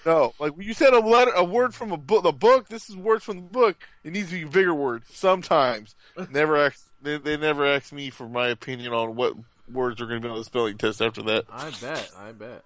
No. 0.06 0.34
Like, 0.38 0.52
you 0.58 0.74
said 0.74 0.92
a 0.92 0.98
letter, 0.98 1.30
a 1.30 1.42
word 1.42 1.74
from 1.74 1.90
a 1.90 1.96
book, 1.96 2.24
the 2.24 2.32
book, 2.32 2.68
this 2.68 2.90
is 2.90 2.96
words 2.96 3.24
from 3.24 3.36
the 3.36 3.42
book. 3.42 3.76
It 4.02 4.12
needs 4.12 4.28
to 4.28 4.34
be 4.34 4.44
bigger 4.44 4.74
words. 4.74 5.06
Sometimes. 5.10 5.94
Never 6.30 6.58
ask, 6.58 6.86
they, 7.00 7.16
they 7.16 7.38
never 7.38 7.64
ask 7.64 7.90
me 7.90 8.10
for 8.10 8.28
my 8.28 8.48
opinion 8.48 8.92
on 8.92 9.16
what 9.16 9.34
words 9.72 10.02
are 10.02 10.06
going 10.06 10.20
to 10.20 10.28
be 10.28 10.30
on 10.30 10.36
the 10.36 10.44
spelling 10.44 10.76
test 10.76 11.00
after 11.00 11.22
that. 11.22 11.46
I 11.50 11.70
bet. 11.80 12.10
I 12.18 12.32
bet. 12.32 12.62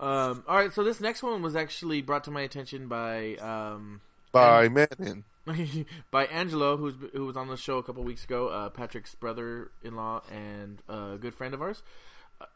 Um, 0.00 0.44
all 0.48 0.56
right, 0.56 0.72
so 0.72 0.82
this 0.82 1.00
next 1.00 1.22
one 1.22 1.40
was 1.40 1.54
actually 1.54 2.02
brought 2.02 2.24
to 2.24 2.30
my 2.30 2.42
attention 2.42 2.88
by 2.88 3.36
um, 3.36 4.00
By 4.32 4.68
Madden. 4.68 5.24
by 6.10 6.26
Angelo, 6.26 6.76
who's 6.76 6.94
who 7.12 7.26
was 7.26 7.36
on 7.36 7.48
the 7.48 7.56
show 7.56 7.78
a 7.78 7.82
couple 7.82 8.02
weeks 8.02 8.24
ago, 8.24 8.48
uh, 8.48 8.68
Patrick's 8.70 9.14
brother-in-law 9.14 10.22
and 10.30 10.82
uh, 10.90 11.12
a 11.14 11.18
good 11.18 11.34
friend 11.34 11.54
of 11.54 11.62
ours. 11.62 11.82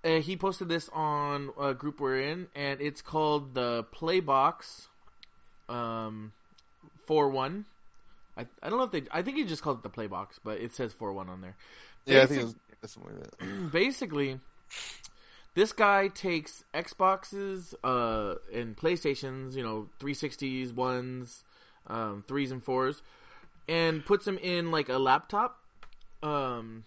Uh, 0.05 0.21
he 0.21 0.37
posted 0.37 0.69
this 0.69 0.89
on 0.93 1.51
a 1.59 1.73
group 1.75 2.01
we're 2.01 2.21
in, 2.21 2.49
and 2.55 2.81
it's 2.81 3.01
called 3.01 3.55
the 3.55 3.85
Playbox 3.95 4.89
um, 5.69 6.33
four 7.07 7.29
one. 7.31 7.65
I, 8.37 8.47
I 8.63 8.69
don't 8.69 8.79
know 8.79 8.85
if 8.85 8.91
they. 8.93 9.03
I 9.11 9.23
think 9.23 9.37
he 9.37 9.45
just 9.45 9.63
called 9.63 9.79
it 9.79 9.83
the 9.83 9.91
Playbox, 9.91 10.39
but 10.45 10.61
it 10.61 10.73
says 10.73 10.93
four 10.93 11.13
one 11.13 11.29
on 11.29 11.41
there. 11.41 11.57
Yeah, 12.07 12.23
I 12.23 12.27
think 12.27 12.41
it 12.41 12.45
was 12.45 12.55
yeah, 12.83 12.89
something 12.89 13.15
like 13.15 13.39
that. 13.39 13.73
basically 13.73 14.41
this 15.55 15.73
guy 15.73 16.09
takes 16.09 16.65
xboxes 16.75 17.75
uh 17.85 18.37
and 18.53 18.77
playstations 18.77 19.55
you 19.55 19.63
know 19.63 19.89
360s 20.01 20.75
ones 20.75 21.45
um 21.87 22.25
threes 22.27 22.51
and 22.51 22.63
fours 22.63 23.03
and 23.69 24.05
puts 24.05 24.25
them 24.25 24.39
in 24.39 24.71
like 24.71 24.89
a 24.89 24.99
laptop 24.99 25.59
um 26.23 26.85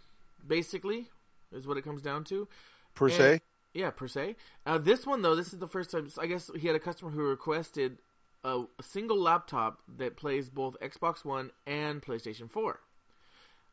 basically 0.47 1.09
is 1.51 1.67
what 1.67 1.77
it 1.77 1.83
comes 1.83 2.01
down 2.01 2.23
to 2.23 2.47
Per 2.95 3.05
And- 3.07 3.13
se. 3.15 3.41
yeah 3.73 3.89
per 3.89 4.07
se 4.07 4.35
uh, 4.65 4.77
this 4.77 5.05
one 5.05 5.21
though 5.21 5.35
this 5.35 5.51
is 5.53 5.59
the 5.59 5.67
first 5.67 5.91
time 5.91 6.07
i 6.19 6.27
guess 6.27 6.49
he 6.59 6.67
had 6.67 6.75
a 6.75 6.79
customer 6.79 7.11
who 7.11 7.21
requested 7.23 7.97
a, 8.43 8.63
a 8.79 8.83
single 8.83 9.19
laptop 9.19 9.81
that 9.97 10.15
plays 10.17 10.49
both 10.49 10.75
xbox 10.81 11.23
one 11.25 11.51
and 11.65 12.01
playstation 12.01 12.49
4 12.49 12.79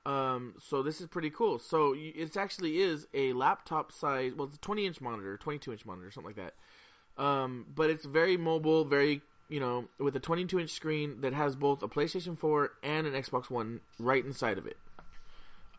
um, 0.06 0.54
so 0.58 0.82
this 0.82 0.98
is 1.02 1.08
pretty 1.08 1.28
cool. 1.28 1.58
So 1.58 1.94
it 1.94 2.34
actually 2.34 2.80
is 2.80 3.06
a 3.12 3.34
laptop 3.34 3.92
size. 3.92 4.32
Well, 4.34 4.46
it's 4.46 4.56
a 4.56 4.60
20 4.60 4.86
inch 4.86 5.00
monitor, 5.02 5.36
22 5.36 5.72
inch 5.72 5.84
monitor, 5.84 6.10
something 6.10 6.34
like 6.34 6.52
that. 7.16 7.22
Um, 7.22 7.66
but 7.74 7.90
it's 7.90 8.06
very 8.06 8.38
mobile, 8.38 8.86
very 8.86 9.20
you 9.50 9.60
know, 9.60 9.88
with 9.98 10.16
a 10.16 10.20
22 10.20 10.58
inch 10.58 10.70
screen 10.70 11.20
that 11.20 11.34
has 11.34 11.54
both 11.54 11.82
a 11.82 11.88
PlayStation 11.88 12.38
4 12.38 12.70
and 12.82 13.06
an 13.06 13.12
Xbox 13.12 13.50
One 13.50 13.80
right 13.98 14.24
inside 14.24 14.56
of 14.56 14.66
it. 14.66 14.78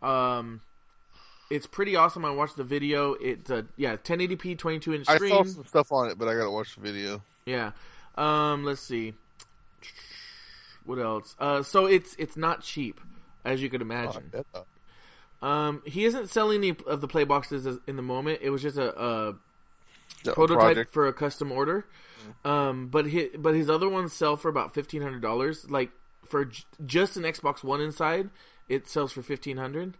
Um, 0.03 0.61
it's 1.51 1.67
pretty 1.67 1.95
awesome. 1.95 2.25
I 2.25 2.31
watched 2.31 2.57
the 2.57 2.63
video. 2.63 3.13
It's 3.13 3.49
a 3.51 3.65
yeah, 3.77 3.97
1080p, 3.97 4.57
22 4.57 4.93
inch 4.93 5.05
screen. 5.07 5.31
I 5.33 5.35
saw 5.35 5.43
some 5.43 5.65
stuff 5.65 5.91
on 5.91 6.09
it, 6.09 6.17
but 6.17 6.27
I 6.27 6.33
gotta 6.35 6.49
watch 6.51 6.75
the 6.75 6.81
video. 6.81 7.21
Yeah. 7.45 7.71
Um, 8.15 8.63
let's 8.63 8.81
see. 8.81 9.13
What 10.85 10.97
else? 10.99 11.35
Uh, 11.39 11.61
so 11.63 11.85
it's 11.85 12.15
it's 12.17 12.35
not 12.35 12.61
cheap, 12.63 12.99
as 13.45 13.61
you 13.61 13.69
could 13.69 13.81
imagine. 13.81 14.31
Um, 15.41 15.81
he 15.85 16.05
isn't 16.05 16.29
selling 16.29 16.57
any 16.59 16.75
of 16.87 17.01
the 17.01 17.07
play 17.07 17.23
boxes 17.23 17.67
in 17.87 17.95
the 17.95 18.01
moment. 18.01 18.39
It 18.41 18.49
was 18.51 18.61
just 18.61 18.77
a, 18.77 18.99
a 18.99 19.35
The 20.23 20.33
prototype 20.33 20.61
project. 20.61 20.93
for 20.93 21.07
a 21.07 21.13
custom 21.13 21.51
order. 21.51 21.85
Um, 22.45 22.87
but 22.87 23.07
his, 23.07 23.29
but 23.37 23.55
his 23.55 23.67
other 23.69 23.89
ones 23.89 24.13
sell 24.13 24.37
for 24.37 24.49
about 24.49 24.73
fifteen 24.73 25.01
hundred 25.01 25.21
dollars. 25.21 25.69
Like 25.69 25.91
for 26.25 26.45
j- 26.45 26.63
just 26.85 27.17
an 27.17 27.23
Xbox 27.23 27.63
One 27.63 27.81
inside, 27.81 28.29
it 28.69 28.87
sells 28.87 29.11
for 29.11 29.21
fifteen 29.23 29.57
hundred. 29.57 29.97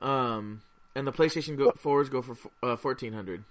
Um, 0.00 0.62
and 0.94 1.06
the 1.06 1.12
PlayStation 1.12 1.56
go- 1.56 1.72
fours 1.72 2.08
go 2.08 2.22
for 2.22 2.36
uh, 2.62 2.76
fourteen 2.76 3.12
hundred. 3.12 3.44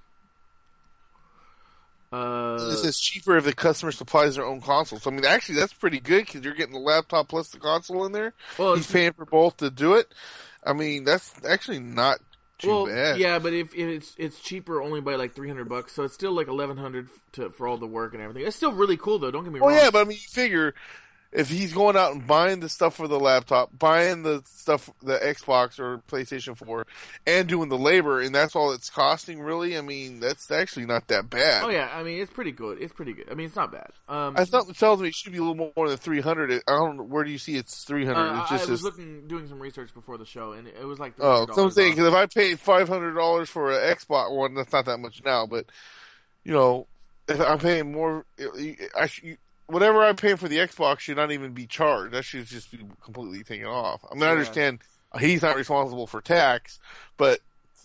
Uh, 2.11 2.69
This 2.69 2.85
is 2.85 2.99
cheaper 2.99 3.35
if 3.37 3.43
the 3.43 3.53
customer 3.53 3.91
supplies 3.91 4.35
their 4.35 4.45
own 4.45 4.61
console. 4.61 4.99
So 4.99 5.11
I 5.11 5.13
mean, 5.13 5.25
actually, 5.25 5.55
that's 5.55 5.73
pretty 5.73 5.99
good 5.99 6.25
because 6.25 6.41
you're 6.43 6.53
getting 6.53 6.73
the 6.73 6.79
laptop 6.79 7.27
plus 7.27 7.49
the 7.49 7.59
console 7.59 8.05
in 8.05 8.13
there. 8.13 8.33
well, 8.57 8.75
He's 8.75 8.89
paying 8.89 9.11
for 9.13 9.25
both 9.25 9.57
to 9.57 9.69
do 9.69 9.93
it. 9.95 10.13
I 10.65 10.73
mean, 10.73 11.03
that's 11.03 11.33
actually 11.45 11.79
not 11.79 12.19
too 12.59 12.69
well, 12.69 12.85
bad. 12.87 13.19
yeah, 13.19 13.39
but 13.39 13.53
if, 13.53 13.73
if 13.75 13.87
it's 13.87 14.15
it's 14.17 14.39
cheaper 14.39 14.81
only 14.81 15.01
by 15.01 15.15
like 15.15 15.35
three 15.35 15.49
hundred 15.49 15.67
bucks, 15.67 15.93
so 15.93 16.03
it's 16.03 16.13
still 16.13 16.31
like 16.31 16.47
eleven 16.47 16.77
hundred 16.77 17.09
to 17.33 17.49
for 17.49 17.67
all 17.67 17.77
the 17.77 17.85
work 17.87 18.13
and 18.13 18.21
everything. 18.23 18.47
It's 18.47 18.55
still 18.55 18.71
really 18.71 18.97
cool 18.97 19.19
though. 19.19 19.29
Don't 19.31 19.43
get 19.43 19.51
me 19.53 19.59
Oh 19.59 19.67
wrong. 19.67 19.75
yeah, 19.77 19.89
but 19.91 19.99
I 20.01 20.03
mean, 20.05 20.17
you 20.17 20.27
figure 20.29 20.73
if 21.31 21.49
he's 21.49 21.73
going 21.73 21.95
out 21.97 22.13
and 22.13 22.25
buying 22.25 22.61
the 22.61 22.69
stuff 22.69 22.95
for 22.95 23.07
the 23.07 23.19
laptop, 23.19 23.77
buying 23.77 24.23
the 24.23 24.41
stuff, 24.45 24.89
the 25.03 25.17
Xbox 25.17 25.77
or 25.79 25.99
PlayStation 26.09 26.55
Four, 26.57 26.85
and 27.25 27.47
doing 27.47 27.69
the 27.69 27.77
labor, 27.77 28.21
and 28.21 28.33
that's 28.33 28.55
all 28.55 28.71
it's 28.71 28.89
costing. 28.89 29.41
Really, 29.41 29.77
I 29.77 29.81
mean, 29.81 30.19
that's 30.19 30.49
actually 30.51 30.85
not 30.85 31.07
that 31.09 31.29
bad. 31.29 31.63
Oh 31.63 31.69
yeah, 31.69 31.89
I 31.93 32.03
mean 32.03 32.21
it's 32.21 32.31
pretty 32.31 32.51
good. 32.53 32.81
It's 32.81 32.93
pretty 32.93 33.13
good. 33.13 33.27
I 33.29 33.33
mean 33.33 33.47
it's 33.47 33.55
not 33.55 33.71
bad. 33.71 33.91
Um, 34.07 34.35
I 34.37 34.45
thought 34.45 34.69
it 34.69 34.77
tells 34.77 35.01
me 35.01 35.09
it 35.09 35.15
should 35.15 35.33
be 35.33 35.39
a 35.39 35.43
little 35.43 35.71
more 35.75 35.89
than 35.89 35.97
three 35.97 36.21
hundred. 36.21 36.51
I 36.67 36.71
don't 36.71 36.97
know 36.97 37.03
where 37.03 37.23
do 37.23 37.31
you 37.31 37.37
see 37.37 37.57
it's 37.57 37.83
three 37.83 38.05
hundred. 38.05 38.21
uh, 38.29 38.41
it's 38.43 38.51
I 38.51 38.57
just 38.57 38.69
was 38.69 38.79
this- 38.79 38.83
looking 38.83 39.27
doing 39.27 39.47
some 39.47 39.59
research 39.59 39.93
before 39.93 40.17
the 40.17 40.25
show, 40.25 40.53
and 40.53 40.67
it 40.67 40.85
was 40.85 40.97
like 40.99 41.13
Oh, 41.19 41.45
so 41.53 41.63
I'm 41.63 41.71
saying 41.71 41.91
because 41.93 42.07
if 42.07 42.13
I 42.13 42.25
paid 42.25 42.59
five 42.59 42.87
hundred 42.87 43.15
dollars 43.15 43.49
for 43.49 43.71
an 43.71 43.95
Xbox 43.95 44.31
One, 44.33 44.53
that's 44.55 44.71
not 44.71 44.85
that 44.85 44.97
much 44.99 45.21
now. 45.25 45.45
But 45.45 45.65
you 46.43 46.53
know, 46.53 46.87
if 47.27 47.41
I'm 47.41 47.59
paying 47.59 47.91
more, 47.91 48.25
I 48.97 49.07
should, 49.07 49.37
whatever 49.67 50.03
I'm 50.03 50.15
paying 50.15 50.37
for 50.37 50.47
the 50.47 50.57
Xbox 50.57 50.99
should 50.99 51.17
not 51.17 51.31
even 51.31 51.53
be 51.53 51.67
charged. 51.67 52.13
That 52.13 52.23
should 52.23 52.45
just 52.45 52.71
be 52.71 52.79
completely 53.03 53.43
taken 53.43 53.67
off. 53.67 54.03
I 54.09 54.15
mean, 54.15 54.23
I 54.23 54.31
understand 54.31 54.79
he's 55.19 55.41
not 55.41 55.55
responsible 55.55 56.07
for 56.07 56.21
tax, 56.21 56.79
but 57.17 57.39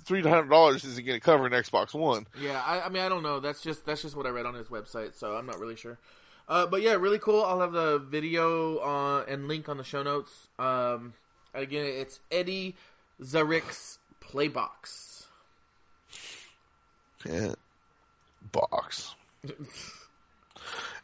three 0.04 0.22
hundred 0.22 0.48
dollars 0.48 0.84
isn't 0.84 1.04
going 1.04 1.18
to 1.18 1.24
cover 1.24 1.46
an 1.46 1.52
Xbox 1.52 1.94
One. 1.94 2.26
Yeah, 2.40 2.62
I, 2.64 2.82
I 2.82 2.88
mean 2.88 3.02
I 3.02 3.08
don't 3.08 3.22
know. 3.22 3.40
That's 3.40 3.60
just 3.60 3.84
that's 3.84 4.02
just 4.02 4.16
what 4.16 4.26
I 4.26 4.30
read 4.30 4.46
on 4.46 4.54
his 4.54 4.68
website, 4.68 5.14
so 5.14 5.36
I'm 5.36 5.46
not 5.46 5.58
really 5.58 5.76
sure. 5.76 5.98
Uh, 6.48 6.66
but 6.66 6.82
yeah, 6.82 6.94
really 6.94 7.18
cool. 7.18 7.42
I'll 7.44 7.60
have 7.60 7.72
the 7.72 7.98
video 7.98 8.78
uh, 8.78 9.24
and 9.28 9.48
link 9.48 9.68
on 9.68 9.76
the 9.76 9.84
show 9.84 10.02
notes. 10.02 10.48
Um, 10.58 11.14
again, 11.54 11.86
it's 11.86 12.20
Eddie 12.30 12.76
Zarick's 13.22 13.98
Playbox. 14.20 15.26
Yeah. 17.24 17.54
Box. 18.50 19.14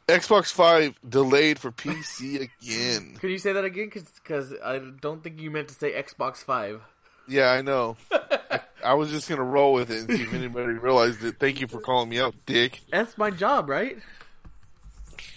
Xbox 0.09 0.51
Five 0.51 0.99
delayed 1.07 1.59
for 1.59 1.71
PC 1.71 2.49
again. 2.63 3.17
Can 3.21 3.29
you 3.29 3.39
say 3.39 3.53
that 3.53 3.65
again? 3.65 3.91
Because 3.93 4.55
I 4.65 4.81
don't 5.01 5.23
think 5.23 5.39
you 5.39 5.51
meant 5.51 5.69
to 5.69 5.75
say 5.75 5.93
Xbox 5.93 6.39
Five. 6.39 6.81
Yeah, 7.29 7.51
I 7.51 7.61
know. 7.61 7.99
I, 8.11 8.61
I 8.83 8.95
was 8.95 9.11
just 9.11 9.29
gonna 9.29 9.45
roll 9.45 9.75
with 9.75 9.91
it 9.91 10.09
and 10.09 10.17
see 10.17 10.23
if 10.23 10.33
anybody 10.33 10.73
realized 10.73 11.23
it. 11.23 11.39
Thank 11.39 11.61
you 11.61 11.67
for 11.69 11.79
calling 11.79 12.09
me 12.09 12.19
out, 12.19 12.35
Dick. 12.47 12.81
That's 12.91 13.19
my 13.19 13.31
job, 13.31 13.69
right? 13.69 13.99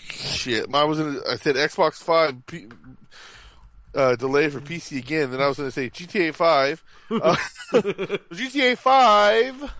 Shit, 0.09 0.73
I 0.73 0.85
was 0.85 0.99
gonna. 0.99 1.19
I 1.29 1.35
said 1.35 1.55
Xbox 1.55 1.95
Five 1.95 2.45
P, 2.45 2.67
uh, 3.93 4.15
delayed 4.15 4.53
for 4.53 4.61
PC 4.61 4.99
again. 4.99 5.31
Then 5.31 5.41
I 5.41 5.47
was 5.49 5.57
gonna 5.57 5.71
say 5.71 5.89
GTA 5.89 6.33
Five. 6.33 6.83
Uh, 7.11 7.35
GTA 7.73 8.77
Five 8.77 9.73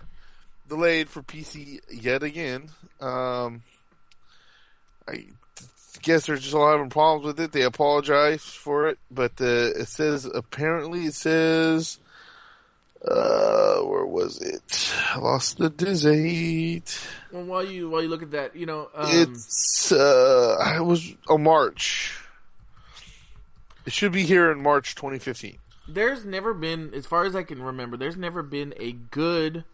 delayed 0.68 1.08
for 1.08 1.22
PC 1.22 1.80
yet 1.90 2.22
again. 2.22 2.68
Um, 3.00 3.62
I 5.08 5.26
guess 6.02 6.26
they're 6.26 6.36
just 6.36 6.54
all 6.54 6.70
having 6.70 6.90
problems 6.90 7.26
with 7.26 7.40
it. 7.40 7.52
They 7.52 7.62
apologize 7.62 8.42
for 8.42 8.88
it, 8.88 8.98
but 9.10 9.32
uh, 9.40 9.44
it 9.76 9.88
says 9.88 10.24
apparently 10.26 11.06
it 11.06 11.14
says. 11.14 11.98
Uh, 13.04 13.80
where 13.80 14.06
was 14.06 14.40
it? 14.40 14.94
I 15.12 15.18
lost 15.18 15.58
the 15.58 15.68
date. 15.70 17.00
Well, 17.32 17.42
while 17.44 17.64
you 17.64 17.90
while 17.90 18.00
you 18.00 18.08
look 18.08 18.22
at 18.22 18.30
that, 18.30 18.54
you 18.54 18.64
know, 18.64 18.90
um, 18.94 19.08
It's 19.10 19.90
uh, 19.90 20.74
it 20.76 20.84
was 20.84 21.12
a 21.28 21.36
March. 21.36 22.16
It 23.86 23.92
should 23.92 24.12
be 24.12 24.22
here 24.22 24.52
in 24.52 24.62
March 24.62 24.94
2015. 24.94 25.58
there's 25.88 26.24
never 26.24 26.54
been, 26.54 26.94
as 26.94 27.04
far 27.04 27.24
as 27.24 27.34
I 27.34 27.42
can 27.42 27.60
remember, 27.60 27.96
there's 27.96 28.16
never 28.16 28.40
been 28.40 28.72
a 28.78 28.92
good 28.92 29.64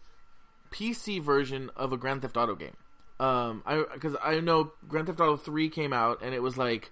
PC 0.71 1.21
version 1.21 1.69
of 1.75 1.93
a 1.93 1.97
Grand 1.97 2.23
Theft 2.23 2.35
Auto 2.35 2.55
game. 2.55 2.75
Um, 3.19 3.63
I 3.65 3.83
because 3.93 4.15
I 4.23 4.39
know 4.39 4.71
Grand 4.87 5.07
Theft 5.07 5.19
Auto 5.19 5.37
Three 5.37 5.69
came 5.69 5.91
out 5.91 6.21
and 6.21 6.33
it 6.33 6.41
was 6.41 6.57
like, 6.57 6.91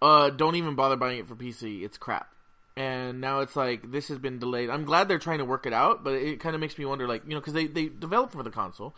uh, 0.00 0.30
don't 0.30 0.54
even 0.54 0.74
bother 0.74 0.96
buying 0.96 1.18
it 1.18 1.26
for 1.26 1.34
PC. 1.34 1.82
It's 1.82 1.98
crap. 1.98 2.30
And 2.76 3.20
now 3.20 3.40
it's 3.40 3.56
like 3.56 3.90
this 3.90 4.08
has 4.08 4.18
been 4.18 4.38
delayed. 4.38 4.70
I'm 4.70 4.84
glad 4.84 5.08
they're 5.08 5.18
trying 5.18 5.38
to 5.38 5.44
work 5.44 5.66
it 5.66 5.72
out, 5.72 6.04
but 6.04 6.14
it 6.14 6.40
kind 6.40 6.54
of 6.54 6.60
makes 6.60 6.76
me 6.76 6.84
wonder, 6.84 7.06
like 7.08 7.22
you 7.24 7.34
know, 7.34 7.40
because 7.40 7.52
they 7.52 7.66
they 7.66 7.86
develop 7.86 8.32
for 8.32 8.42
the 8.42 8.50
console, 8.50 8.94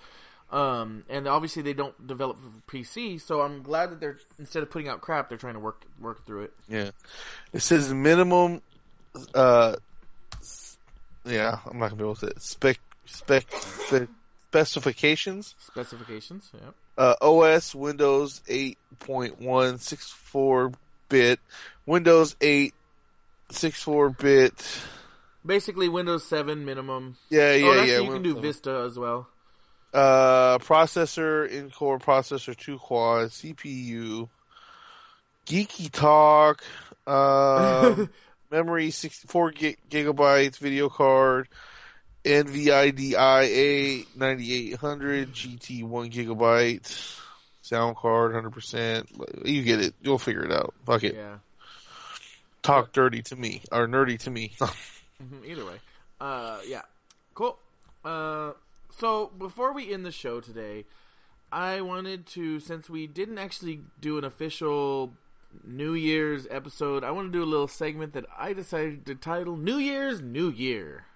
um, 0.51 1.05
and 1.09 1.27
obviously 1.29 1.63
they 1.63 1.75
don't 1.75 2.07
develop 2.07 2.39
for 2.39 2.75
PC. 2.75 3.21
So 3.21 3.43
I'm 3.43 3.63
glad 3.63 3.91
that 3.91 4.01
they're 4.01 4.19
instead 4.39 4.63
of 4.63 4.71
putting 4.71 4.89
out 4.89 5.01
crap, 5.03 5.29
they're 5.29 5.39
trying 5.39 5.55
to 5.55 5.61
work 5.61 5.85
work 6.01 6.25
through 6.25 6.45
it. 6.45 6.53
Yeah. 6.69 6.91
It 7.53 7.61
says 7.61 7.93
minimum, 7.93 8.63
uh, 9.35 9.77
yeah, 11.27 11.59
I'm 11.67 11.79
not 11.79 11.91
gonna 11.91 11.97
be 11.97 12.05
able 12.05 12.15
to 12.17 12.21
say 12.21 12.27
it. 12.29 12.43
Spec, 12.43 12.79
spec, 13.05 13.47
spec 13.51 14.09
specifications. 14.49 15.55
Specifications, 15.59 16.51
yeah. 16.55 16.71
Uh, 16.99 17.15
OS 17.21 17.75
Windows 17.75 18.41
8.1 18.49 19.81
64 19.81 20.73
bit, 21.09 21.41
Windows 21.85 22.37
8 22.41 22.75
64 23.51 24.11
bit. 24.11 24.81
Basically, 25.45 25.89
Windows 25.89 26.25
7 26.25 26.65
minimum. 26.65 27.17
Yeah, 27.29 27.55
yeah, 27.55 27.67
oh, 27.67 27.83
yeah. 27.83 28.01
you 28.01 28.11
can 28.11 28.23
do 28.23 28.41
Vista 28.41 28.85
as 28.87 28.99
well. 28.99 29.29
Uh, 29.95 30.59
processor, 30.59 31.49
in-core 31.49 31.99
processor, 31.99 32.57
two 32.57 32.79
quad, 32.79 33.29
CPU, 33.29 34.29
geeky 35.47 35.91
talk, 35.91 36.63
um, 37.07 38.11
memory, 38.51 38.91
64 38.91 39.51
gig- 39.53 39.79
gigabytes, 39.89 40.59
video 40.59 40.89
card, 40.89 41.49
NVIDIA 42.27 44.07
9800, 44.17 45.33
GT 45.33 45.85
1 45.85 46.11
gigabyte, 46.11 47.21
sound 47.63 47.97
card, 47.97 48.33
100%. 48.33 49.47
You 49.47 49.63
get 49.63 49.81
it. 49.81 49.95
You'll 50.03 50.19
figure 50.19 50.45
it 50.45 50.53
out. 50.53 50.75
Fuck 50.85 51.05
it. 51.05 51.15
Yeah. 51.15 51.37
Talk 52.63 52.93
dirty 52.93 53.23
to 53.23 53.37
me, 53.37 53.63
or 53.71 53.87
nerdy 53.87 54.19
to 54.21 54.31
me. 54.31 54.53
Mhm, 55.23 55.47
Either 55.47 55.65
way. 55.65 55.77
Uh, 56.21 56.59
yeah. 56.67 56.83
Cool. 57.33 57.59
Uh, 58.05 58.53
so 58.99 59.29
before 59.39 59.73
we 59.73 59.91
end 59.91 60.05
the 60.05 60.13
show 60.13 60.41
today, 60.43 60.85
I 61.51 61.81
wanted 61.81 62.27
to, 62.35 62.61
since 62.61 62.91
we 62.91 63.07
didn't 63.07 63.39
actually 63.39 63.81
do 63.99 64.19
an 64.19 64.25
official 64.25 65.15
New 65.65 65.95
Year's 65.95 66.47
episode, 66.51 67.03
I 67.03 67.13
want 67.13 67.33
to 67.33 67.39
do 67.39 67.43
a 67.43 67.49
little 67.49 67.67
segment 67.67 68.13
that 68.13 68.27
I 68.37 68.53
decided 68.53 69.07
to 69.07 69.15
title 69.15 69.57
New 69.57 69.79
Year's 69.79 70.21
New 70.21 70.51
Year. 70.51 71.07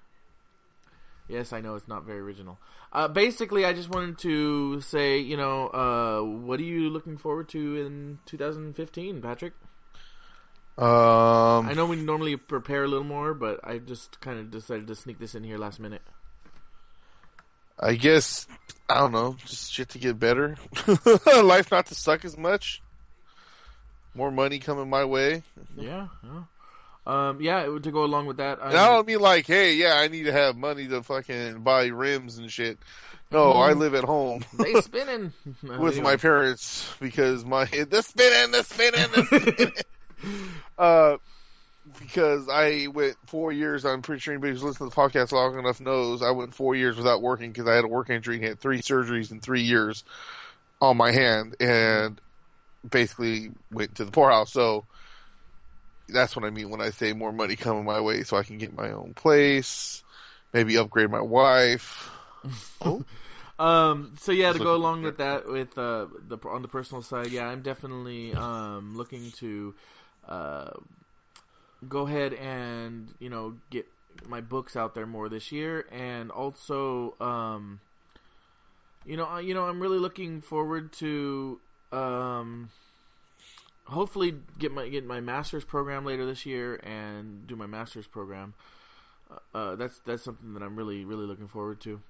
Yes, 1.31 1.53
I 1.53 1.61
know 1.61 1.77
it's 1.77 1.87
not 1.87 2.05
very 2.05 2.19
original. 2.19 2.59
Uh, 2.93 3.07
basically, 3.07 3.65
I 3.65 3.73
just 3.73 3.89
wanted 3.89 4.19
to 4.19 4.81
say, 4.81 5.19
you 5.19 5.37
know, 5.37 5.69
uh, 5.69 6.23
what 6.23 6.59
are 6.59 6.65
you 6.65 6.91
looking 6.91 7.17
forward 7.17 7.49
to 7.51 7.77
in 7.77 8.19
2015, 8.27 9.23
Patrick? 9.23 9.53
um, 10.77 11.69
I 11.69 11.75
know 11.75 11.87
we 11.87 11.97
normally 11.97 12.37
prepare 12.37 12.85
a 12.85 12.89
little 12.89 13.05
more, 13.05 13.33
but 13.35 13.61
I 13.63 13.79
just 13.79 14.21
kind 14.21 14.41
of 14.41 14.51
decided 14.51 14.89
to 14.89 14.95
sneak 14.97 15.19
this 15.21 15.35
in 15.35 15.45
here 15.45 15.57
last 15.57 15.79
minute. 15.79 16.03
I 17.79 17.95
guess 17.95 18.47
I 18.89 18.99
don't 18.99 19.13
know, 19.13 19.37
just 19.47 19.73
shit 19.73 19.91
to 19.91 19.99
get 19.99 20.19
better. 20.19 20.57
Life 21.27 21.71
not 21.71 21.87
to 21.87 21.95
suck 21.95 22.25
as 22.25 22.37
much. 22.37 22.83
More 24.15 24.33
money 24.33 24.59
coming 24.59 24.91
my 24.91 25.05
way. 25.05 25.45
Yeah, 25.77 26.09
yeah. 26.25 26.43
Um, 27.11 27.41
yeah, 27.41 27.63
it 27.63 27.83
to 27.83 27.91
go 27.91 28.05
along 28.05 28.27
with 28.27 28.37
that. 28.37 28.61
And 28.63 28.77
I 28.77 28.87
don't 28.87 29.07
mean 29.07 29.19
like, 29.19 29.45
hey, 29.45 29.75
yeah, 29.75 29.95
I 29.95 30.07
need 30.07 30.25
to 30.25 30.33
have 30.33 30.57
money 30.57 30.87
to 30.87 31.03
fucking 31.03 31.61
buy 31.63 31.87
rims 31.87 32.39
and 32.39 32.51
shit. 32.51 32.79
No, 33.33 33.53
I 33.53 33.73
live 33.73 33.95
at 33.95 34.05
home 34.05 34.45
they 34.59 34.75
spinning 34.81 35.33
with 35.63 36.01
my 36.03 36.17
parents 36.17 36.89
because 37.01 37.45
my 37.45 37.65
the 37.91 38.03
spinning, 38.03 38.53
the 38.53 38.63
spinning, 38.63 39.11
the 39.13 39.25
spinning. 39.25 39.73
uh, 40.79 41.17
because 41.99 42.49
I 42.49 42.87
went 42.93 43.17
four 43.27 43.51
years. 43.51 43.85
I'm 43.85 44.03
pretty 44.03 44.21
sure 44.21 44.35
anybody 44.35 44.53
who's 44.53 44.63
listened 44.63 44.91
to 44.91 44.95
the 44.95 45.01
podcast 45.01 45.33
long 45.33 45.59
enough 45.59 45.81
knows 45.81 46.23
I 46.23 46.31
went 46.31 46.55
four 46.55 46.77
years 46.77 46.97
without 46.97 47.23
working 47.23 47.51
because 47.51 47.69
I 47.69 47.75
had 47.75 47.85
a 47.85 47.89
work 47.89 48.09
injury 48.11 48.37
and 48.37 48.45
had 48.45 48.61
three 48.61 48.83
surgeries 48.83 49.33
in 49.33 49.41
three 49.41 49.63
years 49.63 50.05
on 50.81 50.97
my 50.97 51.11
hand, 51.11 51.57
and 51.59 52.21
basically 52.89 53.51
went 53.73 53.97
to 53.97 54.05
the 54.05 54.13
poorhouse. 54.13 54.53
So 54.53 54.85
that's 56.13 56.37
what 56.37 56.45
I 56.45 56.51
mean 56.51 56.71
when 56.71 56.81
I 56.81 56.91
say 56.91 57.13
more 57.13 57.33
money 57.33 57.57
coming 57.57 57.85
my 57.85 58.01
way, 58.01 58.23
so 58.25 58.37
I 58.37 58.43
can 58.45 58.59
get 58.59 58.77
my 58.77 58.91
own 58.93 59.15
place, 59.15 60.03
maybe 60.53 60.77
upgrade 60.77 61.11
my 61.11 61.21
wife. 61.21 62.11
Um, 63.59 64.15
so 64.19 64.33
yeah, 64.33 64.53
to 64.53 64.59
Just 64.59 64.65
go 64.65 64.75
along 64.75 65.03
with 65.03 65.19
that, 65.19 65.47
with 65.47 65.77
uh, 65.77 66.07
the 66.29 66.39
on 66.49 66.63
the 66.63 66.69
personal 66.69 67.03
side, 67.03 67.31
yeah, 67.31 67.47
I'm 67.47 67.61
definitely 67.61 68.35
um 68.35 68.97
looking 68.97 69.33
to 69.33 69.75
uh 70.27 70.71
go 71.89 72.07
ahead 72.07 72.35
and 72.35 73.15
you 73.19 73.31
know 73.31 73.55
get 73.71 73.87
my 74.29 74.41
books 74.41 74.77
out 74.77 74.95
there 74.95 75.07
more 75.07 75.29
this 75.29 75.51
year, 75.53 75.87
and 75.91 76.31
also 76.31 77.15
um 77.21 77.81
you 79.05 79.17
know 79.17 79.25
I- 79.25 79.41
you 79.41 79.55
know 79.55 79.65
I'm 79.65 79.81
really 79.81 79.99
looking 79.99 80.41
forward 80.41 80.93
to 80.95 81.61
um 81.93 82.71
hopefully 83.91 84.35
get 84.59 84.73
my 84.73 84.89
get 84.89 85.05
my 85.05 85.21
master's 85.21 85.65
program 85.65 86.05
later 86.05 86.25
this 86.25 86.47
year 86.47 86.77
and 86.77 87.47
do 87.47 87.57
my 87.57 87.67
master's 87.67 88.07
program. 88.07 88.55
Uh, 89.31 89.57
uh, 89.57 89.77
that's 89.77 89.99
that's 90.01 90.23
something 90.23 90.55
that 90.55 90.63
I'm 90.63 90.77
really 90.77 91.05
really 91.05 91.27
looking 91.27 91.49
forward 91.49 91.81
to. 91.83 92.01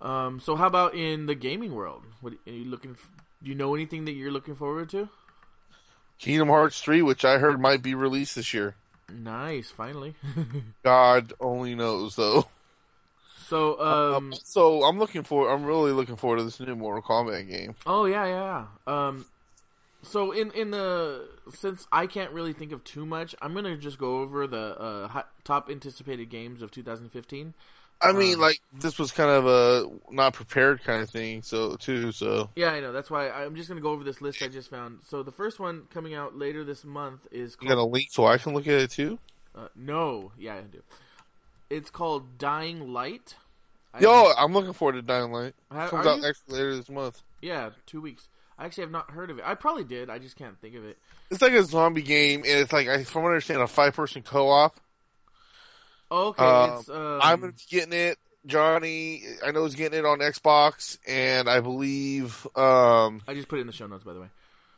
Um, 0.00 0.40
so 0.40 0.56
how 0.56 0.66
about 0.66 0.94
in 0.94 1.26
the 1.26 1.34
gaming 1.34 1.74
world? 1.74 2.02
What 2.20 2.34
are 2.46 2.52
you 2.52 2.64
looking? 2.64 2.96
Do 3.42 3.48
you 3.48 3.54
know 3.54 3.74
anything 3.74 4.04
that 4.06 4.12
you're 4.12 4.32
looking 4.32 4.56
forward 4.56 4.88
to? 4.90 5.08
Kingdom 6.18 6.48
Hearts 6.48 6.80
3, 6.80 7.02
which 7.02 7.24
I 7.24 7.38
heard 7.38 7.60
might 7.60 7.82
be 7.82 7.94
released 7.94 8.36
this 8.36 8.54
year. 8.54 8.76
Nice, 9.12 9.70
finally. 9.70 10.14
God 10.84 11.32
only 11.40 11.74
knows, 11.74 12.14
though. 12.14 12.46
so, 13.48 13.80
um, 13.80 14.32
so 14.44 14.84
I'm 14.84 14.98
looking 14.98 15.24
for. 15.24 15.52
I'm 15.52 15.64
really 15.64 15.92
looking 15.92 16.16
forward 16.16 16.38
to 16.38 16.44
this 16.44 16.60
new 16.60 16.76
Mortal 16.76 17.02
Kombat 17.02 17.48
game. 17.48 17.74
oh 17.86 18.04
yeah, 18.06 18.26
yeah. 18.26 18.64
yeah. 18.86 19.06
Um, 19.08 19.26
so 20.02 20.32
in 20.32 20.50
in 20.52 20.70
the 20.70 21.28
since 21.54 21.86
I 21.92 22.06
can't 22.06 22.32
really 22.32 22.52
think 22.52 22.72
of 22.72 22.82
too 22.84 23.06
much, 23.06 23.34
I'm 23.40 23.54
gonna 23.54 23.76
just 23.76 23.98
go 23.98 24.18
over 24.20 24.46
the 24.46 24.78
uh, 24.80 25.08
hot, 25.08 25.28
top 25.44 25.70
anticipated 25.70 26.28
games 26.28 26.62
of 26.62 26.70
2015. 26.70 27.54
I 28.04 28.10
mean, 28.12 28.34
Um, 28.34 28.40
like 28.40 28.60
this 28.72 28.98
was 28.98 29.12
kind 29.12 29.30
of 29.30 29.46
a 29.46 29.88
not 30.12 30.34
prepared 30.34 30.82
kind 30.82 31.02
of 31.02 31.10
thing, 31.10 31.42
so 31.42 31.76
too. 31.76 32.10
So 32.10 32.50
Yeah, 32.56 32.72
I 32.72 32.80
know. 32.80 32.92
That's 32.92 33.10
why 33.10 33.30
I'm 33.30 33.54
just 33.54 33.68
gonna 33.68 33.80
go 33.80 33.90
over 33.90 34.02
this 34.02 34.20
list 34.20 34.42
I 34.42 34.48
just 34.48 34.70
found. 34.70 35.00
So 35.04 35.22
the 35.22 35.30
first 35.32 35.60
one 35.60 35.82
coming 35.92 36.14
out 36.14 36.36
later 36.36 36.64
this 36.64 36.84
month 36.84 37.26
is 37.30 37.56
you 37.60 37.68
got 37.68 37.74
a 37.74 37.76
called, 37.76 37.92
link 37.92 38.08
so 38.10 38.26
I 38.26 38.38
can 38.38 38.54
look 38.54 38.66
at 38.66 38.74
it 38.80 38.90
too. 38.90 39.18
uh, 39.54 39.68
no, 39.76 40.32
yeah, 40.36 40.56
I 40.56 40.60
do. 40.62 40.82
It's 41.70 41.90
called 41.90 42.38
Dying 42.38 42.92
Light. 42.92 43.36
I- 43.94 44.00
Yo, 44.00 44.32
I'm 44.36 44.52
looking 44.52 44.72
forward 44.72 44.94
to 44.94 45.02
Dying 45.02 45.30
Light. 45.30 45.54
How- 45.70 45.88
Comes 45.88 46.06
out 46.06 46.18
you? 46.18 46.26
actually 46.26 46.54
later 46.58 46.76
this 46.76 46.88
month. 46.88 47.22
Yeah, 47.40 47.70
two 47.86 48.00
weeks. 48.00 48.28
I 48.62 48.66
actually 48.66 48.82
have 48.82 48.92
not 48.92 49.10
heard 49.10 49.28
of 49.28 49.40
it. 49.40 49.44
I 49.44 49.56
probably 49.56 49.82
did. 49.82 50.08
I 50.08 50.20
just 50.20 50.36
can't 50.36 50.56
think 50.60 50.76
of 50.76 50.84
it. 50.84 50.96
It's 51.32 51.42
like 51.42 51.52
a 51.52 51.64
zombie 51.64 52.00
game, 52.00 52.44
and 52.46 52.60
it's 52.60 52.72
like, 52.72 52.86
I, 52.86 53.02
from 53.02 53.24
what 53.24 53.30
I 53.30 53.32
understand, 53.32 53.60
a 53.60 53.66
five 53.66 53.92
person 53.92 54.22
co 54.22 54.50
op. 54.50 54.78
Oh, 56.12 56.28
okay, 56.28 56.44
Um, 56.44 56.78
it's 56.78 56.88
um, 56.88 57.20
I'm 57.20 57.54
getting 57.68 57.92
it. 57.92 58.18
Johnny, 58.46 59.24
I 59.44 59.50
know, 59.50 59.64
he's 59.64 59.74
getting 59.74 59.98
it 59.98 60.04
on 60.04 60.20
Xbox, 60.20 60.98
and 61.08 61.48
I 61.48 61.58
believe 61.58 62.46
um, 62.54 63.22
I 63.26 63.34
just 63.34 63.48
put 63.48 63.58
it 63.58 63.62
in 63.62 63.66
the 63.66 63.72
show 63.72 63.88
notes, 63.88 64.04
by 64.04 64.12
the 64.12 64.20
way. 64.20 64.28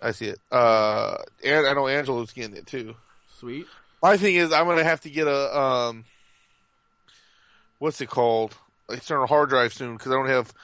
I 0.00 0.12
see 0.12 0.28
it. 0.28 0.38
Uh, 0.50 1.18
and 1.44 1.66
I 1.66 1.74
know 1.74 1.86
Angela's 1.86 2.32
getting 2.32 2.56
it 2.56 2.66
too. 2.66 2.94
Sweet. 3.38 3.66
My 4.02 4.16
thing 4.16 4.36
is, 4.36 4.50
I'm 4.50 4.64
gonna 4.64 4.82
have 4.82 5.02
to 5.02 5.10
get 5.10 5.26
a 5.26 5.58
um, 5.58 6.06
what's 7.80 8.00
it 8.00 8.08
called? 8.08 8.56
External 8.88 9.26
hard 9.26 9.50
drive 9.50 9.74
soon 9.74 9.96
because 9.98 10.10
I 10.10 10.14
don't 10.14 10.28
have 10.28 10.54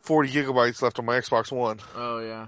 40 0.00 0.30
gigabytes 0.30 0.80
left 0.80 0.98
on 0.98 1.04
my 1.04 1.18
Xbox 1.18 1.52
One. 1.52 1.78
Oh 1.94 2.18
yeah. 2.18 2.46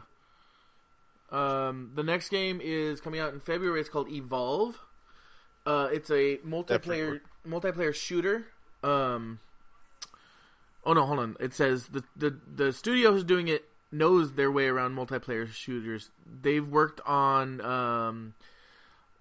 Um, 1.34 1.90
the 1.96 2.04
next 2.04 2.28
game 2.28 2.60
is 2.62 3.00
coming 3.00 3.18
out 3.18 3.34
in 3.34 3.40
February. 3.40 3.80
It's 3.80 3.88
called 3.88 4.08
Evolve. 4.08 4.78
Uh, 5.66 5.88
it's 5.92 6.10
a 6.10 6.36
multiplayer 6.46 7.20
multiplayer 7.46 7.92
shooter. 7.92 8.46
Um, 8.84 9.40
oh 10.84 10.92
no, 10.92 11.04
hold 11.04 11.18
on. 11.18 11.36
It 11.40 11.52
says 11.52 11.88
the 11.88 12.04
the 12.16 12.38
the 12.46 12.72
studio 12.72 13.12
who's 13.12 13.24
doing 13.24 13.48
it 13.48 13.64
knows 13.90 14.32
their 14.32 14.50
way 14.50 14.66
around 14.66 14.94
multiplayer 14.94 15.50
shooters. 15.50 16.10
They've 16.24 16.66
worked 16.66 17.00
on 17.04 17.60
um, 17.62 18.34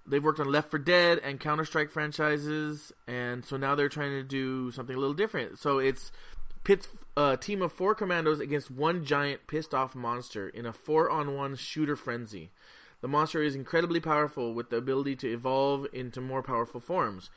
they've 0.05 0.23
worked 0.23 0.39
on 0.39 0.51
Left 0.51 0.69
4 0.69 0.79
Dead 0.79 1.19
and 1.23 1.39
Counter 1.39 1.65
Strike 1.65 1.89
franchises, 1.89 2.91
and 3.07 3.43
so 3.43 3.57
now 3.57 3.73
they're 3.73 3.89
trying 3.89 4.11
to 4.11 4.23
do 4.23 4.69
something 4.69 4.95
a 4.95 4.99
little 4.99 5.15
different. 5.15 5.57
So 5.57 5.79
it's 5.79 6.11
pits 6.63 6.87
a 7.15 7.37
team 7.37 7.61
of 7.61 7.71
four 7.71 7.95
commandos 7.95 8.39
against 8.39 8.71
one 8.71 9.05
giant 9.05 9.47
pissed 9.47 9.73
off 9.73 9.95
monster 9.95 10.49
in 10.49 10.65
a 10.65 10.73
four 10.73 11.09
on 11.09 11.35
one 11.35 11.55
shooter 11.55 11.95
frenzy. 11.95 12.51
The 13.01 13.07
monster 13.07 13.43
is 13.43 13.55
incredibly 13.55 13.99
powerful 13.99 14.53
with 14.53 14.69
the 14.69 14.77
ability 14.77 15.17
to 15.17 15.31
evolve 15.31 15.87
into 15.91 16.21
more 16.21 16.41
powerful 16.41 16.79
forms, 16.79 17.29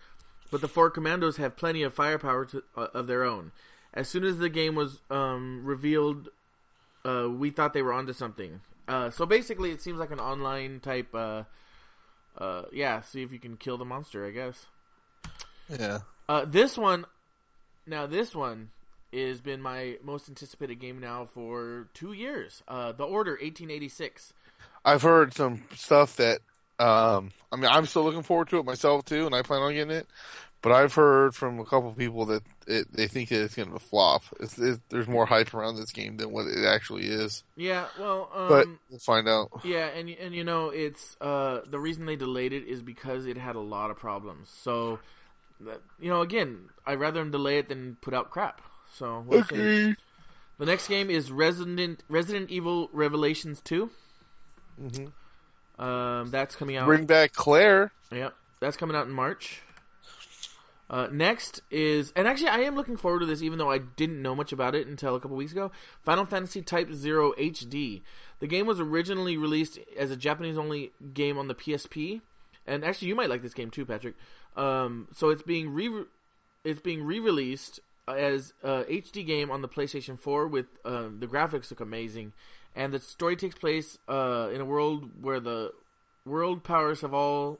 but 0.51 0.61
the 0.61 0.68
four 0.68 0.91
commandos 0.91 1.39
have 1.39 1.57
plenty 1.57 1.83
of 1.83 1.93
firepower 1.93 2.45
to, 2.47 2.62
uh, 2.77 2.87
of 2.95 3.07
their 3.07 3.24
own. 3.24 3.53
As 3.93 4.09
soon 4.09 4.24
as 4.24 4.39
the 4.39 4.49
game 4.49 4.74
was 4.74 5.01
um, 5.11 5.62
revealed 5.64 6.29
uh, 7.07 7.29
we 7.31 7.51
thought 7.51 7.72
they 7.72 7.83
were 7.83 7.93
onto 7.93 8.12
something. 8.12 8.61
Uh, 8.89 9.11
so 9.11 9.27
basically, 9.27 9.70
it 9.70 9.81
seems 9.81 9.99
like 9.99 10.11
an 10.11 10.20
online 10.20 10.81
type. 10.81 11.14
Uh, 11.14 11.45
uh, 12.37 12.62
yeah, 12.72 13.01
see 13.01 13.22
if 13.22 13.33
you 13.33 13.39
can 13.39 13.57
kill 13.57 13.79
the 13.79 13.85
monster. 13.85 14.27
I 14.27 14.31
guess. 14.31 14.66
Yeah. 15.68 16.01
Uh, 16.29 16.45
this 16.45 16.77
one, 16.77 17.07
now 17.87 18.07
this 18.07 18.35
one 18.35 18.70
has 19.17 19.41
been 19.41 19.61
my 19.61 19.97
most 20.03 20.29
anticipated 20.29 20.77
game 20.77 21.01
now 21.01 21.29
for 21.33 21.89
two 21.95 22.12
years. 22.12 22.62
Uh, 22.69 22.93
the 22.93 23.05
Order, 23.05 23.33
1886. 23.33 24.33
I've 24.85 25.03
heard 25.03 25.35
some 25.35 25.64
stuff 25.75 26.17
that 26.17 26.41
um, 26.79 27.33
I 27.51 27.57
mean, 27.57 27.71
I'm 27.71 27.87
still 27.87 28.05
looking 28.05 28.23
forward 28.23 28.49
to 28.51 28.59
it 28.59 28.64
myself 28.64 29.05
too, 29.05 29.27
and 29.27 29.35
I 29.35 29.43
plan 29.43 29.62
on 29.62 29.73
getting 29.73 29.97
it. 29.97 30.07
But 30.62 30.73
I've 30.73 30.95
heard 30.95 31.35
from 31.35 31.61
a 31.61 31.64
couple 31.64 31.93
people 31.93 32.27
that 32.27 32.43
it, 32.67 32.93
they 32.93 33.07
think 33.07 33.29
that 33.29 33.43
it's 33.43 33.55
going 33.55 33.73
to 33.73 33.79
flop. 33.79 34.25
It's, 34.41 34.59
it, 34.59 34.81
there's 34.89 35.07
more 35.07 35.25
hype 35.25 35.55
around 35.55 35.77
this 35.77 35.93
game 35.93 36.17
than 36.17 36.33
what 36.33 36.47
it 36.47 36.64
actually 36.67 37.07
is. 37.07 37.45
Yeah, 37.57 37.87
well, 37.99 38.31
um, 38.35 38.49
but 38.49 38.67
we'll 38.91 38.99
find 38.99 39.29
out. 39.29 39.61
Yeah, 39.64 39.87
and 39.87 40.09
and 40.09 40.35
you 40.35 40.45
know, 40.45 40.71
it's 40.71 41.17
uh, 41.21 41.61
the 41.71 41.79
reason 41.79 42.07
they 42.07 42.17
delayed 42.17 42.53
it 42.53 42.67
is 42.67 42.83
because 42.83 43.27
it 43.27 43.37
had 43.37 43.55
a 43.55 43.61
lot 43.61 43.91
of 43.91 43.99
problems. 43.99 44.49
So, 44.49 44.99
you 46.01 46.11
know, 46.11 46.23
again, 46.23 46.69
I'd 46.85 46.99
rather 46.99 47.21
them 47.21 47.31
delay 47.31 47.59
it 47.59 47.69
than 47.69 47.97
put 48.01 48.12
out 48.12 48.31
crap. 48.31 48.61
So, 48.97 49.24
we'll 49.26 49.40
okay. 49.40 49.57
See. 49.57 49.97
The 50.59 50.64
next 50.64 50.88
game 50.88 51.11
is 51.11 51.30
Resident 51.30 52.03
Resident 52.09 52.51
Evil 52.51 52.88
Revelations 52.92 53.61
2 53.61 53.90
mm-hmm. 54.80 55.82
Um, 55.82 56.30
that's 56.30 56.57
coming 56.57 56.76
out. 56.78 56.86
Bring 56.86 57.05
back 57.05 57.34
Claire. 57.34 57.92
Yep, 58.11 58.34
that's 58.61 58.78
coming 58.78 58.97
out 58.97 59.07
in 59.07 59.12
March. 59.12 59.61
Uh, 60.88 61.09
next 61.12 61.61
is, 61.70 62.12
and 62.16 62.26
actually, 62.26 62.49
I 62.49 62.61
am 62.61 62.76
looking 62.76 62.97
forward 62.97 63.20
to 63.20 63.26
this, 63.26 63.42
even 63.42 63.59
though 63.59 63.70
I 63.70 63.78
didn't 63.78 64.22
know 64.22 64.34
much 64.34 64.53
about 64.53 64.74
it 64.74 64.86
until 64.86 65.14
a 65.14 65.20
couple 65.20 65.36
weeks 65.36 65.53
ago. 65.53 65.70
Final 66.03 66.24
Fantasy 66.24 66.62
Type 66.62 66.92
Zero 66.92 67.32
HD. 67.32 68.01
The 68.38 68.47
game 68.47 68.66
was 68.66 68.80
originally 68.80 69.36
released 69.36 69.78
as 69.99 70.11
a 70.11 70.16
Japanese-only 70.16 70.92
game 71.12 71.36
on 71.36 71.49
the 71.49 71.55
PSP, 71.55 72.22
and 72.66 72.84
actually, 72.84 73.09
you 73.09 73.14
might 73.14 73.28
like 73.28 73.42
this 73.42 73.53
game 73.53 73.70
too, 73.70 73.84
Patrick. 73.84 74.14
Um, 74.57 75.09
so 75.12 75.28
it's 75.28 75.42
being 75.42 75.74
re, 75.74 76.05
it's 76.64 76.80
being 76.80 77.03
re-released 77.03 77.80
as 78.09 78.52
a 78.62 78.84
HD 78.84 79.26
game 79.26 79.50
on 79.50 79.62
the 79.62 79.68
PlayStation 79.68 80.18
4 80.18 80.46
with 80.46 80.66
uh, 80.84 81.09
the 81.18 81.26
graphics 81.26 81.70
look 81.70 81.80
amazing, 81.80 82.32
and 82.74 82.92
the 82.92 83.00
story 83.00 83.36
takes 83.36 83.57
place 83.57 83.98
uh, 84.09 84.48
in 84.52 84.61
a 84.61 84.64
world 84.64 85.22
where 85.22 85.40
the 85.40 85.72
world 86.24 86.64
powers 86.64 87.00
have 87.00 87.14
all 87.14 87.59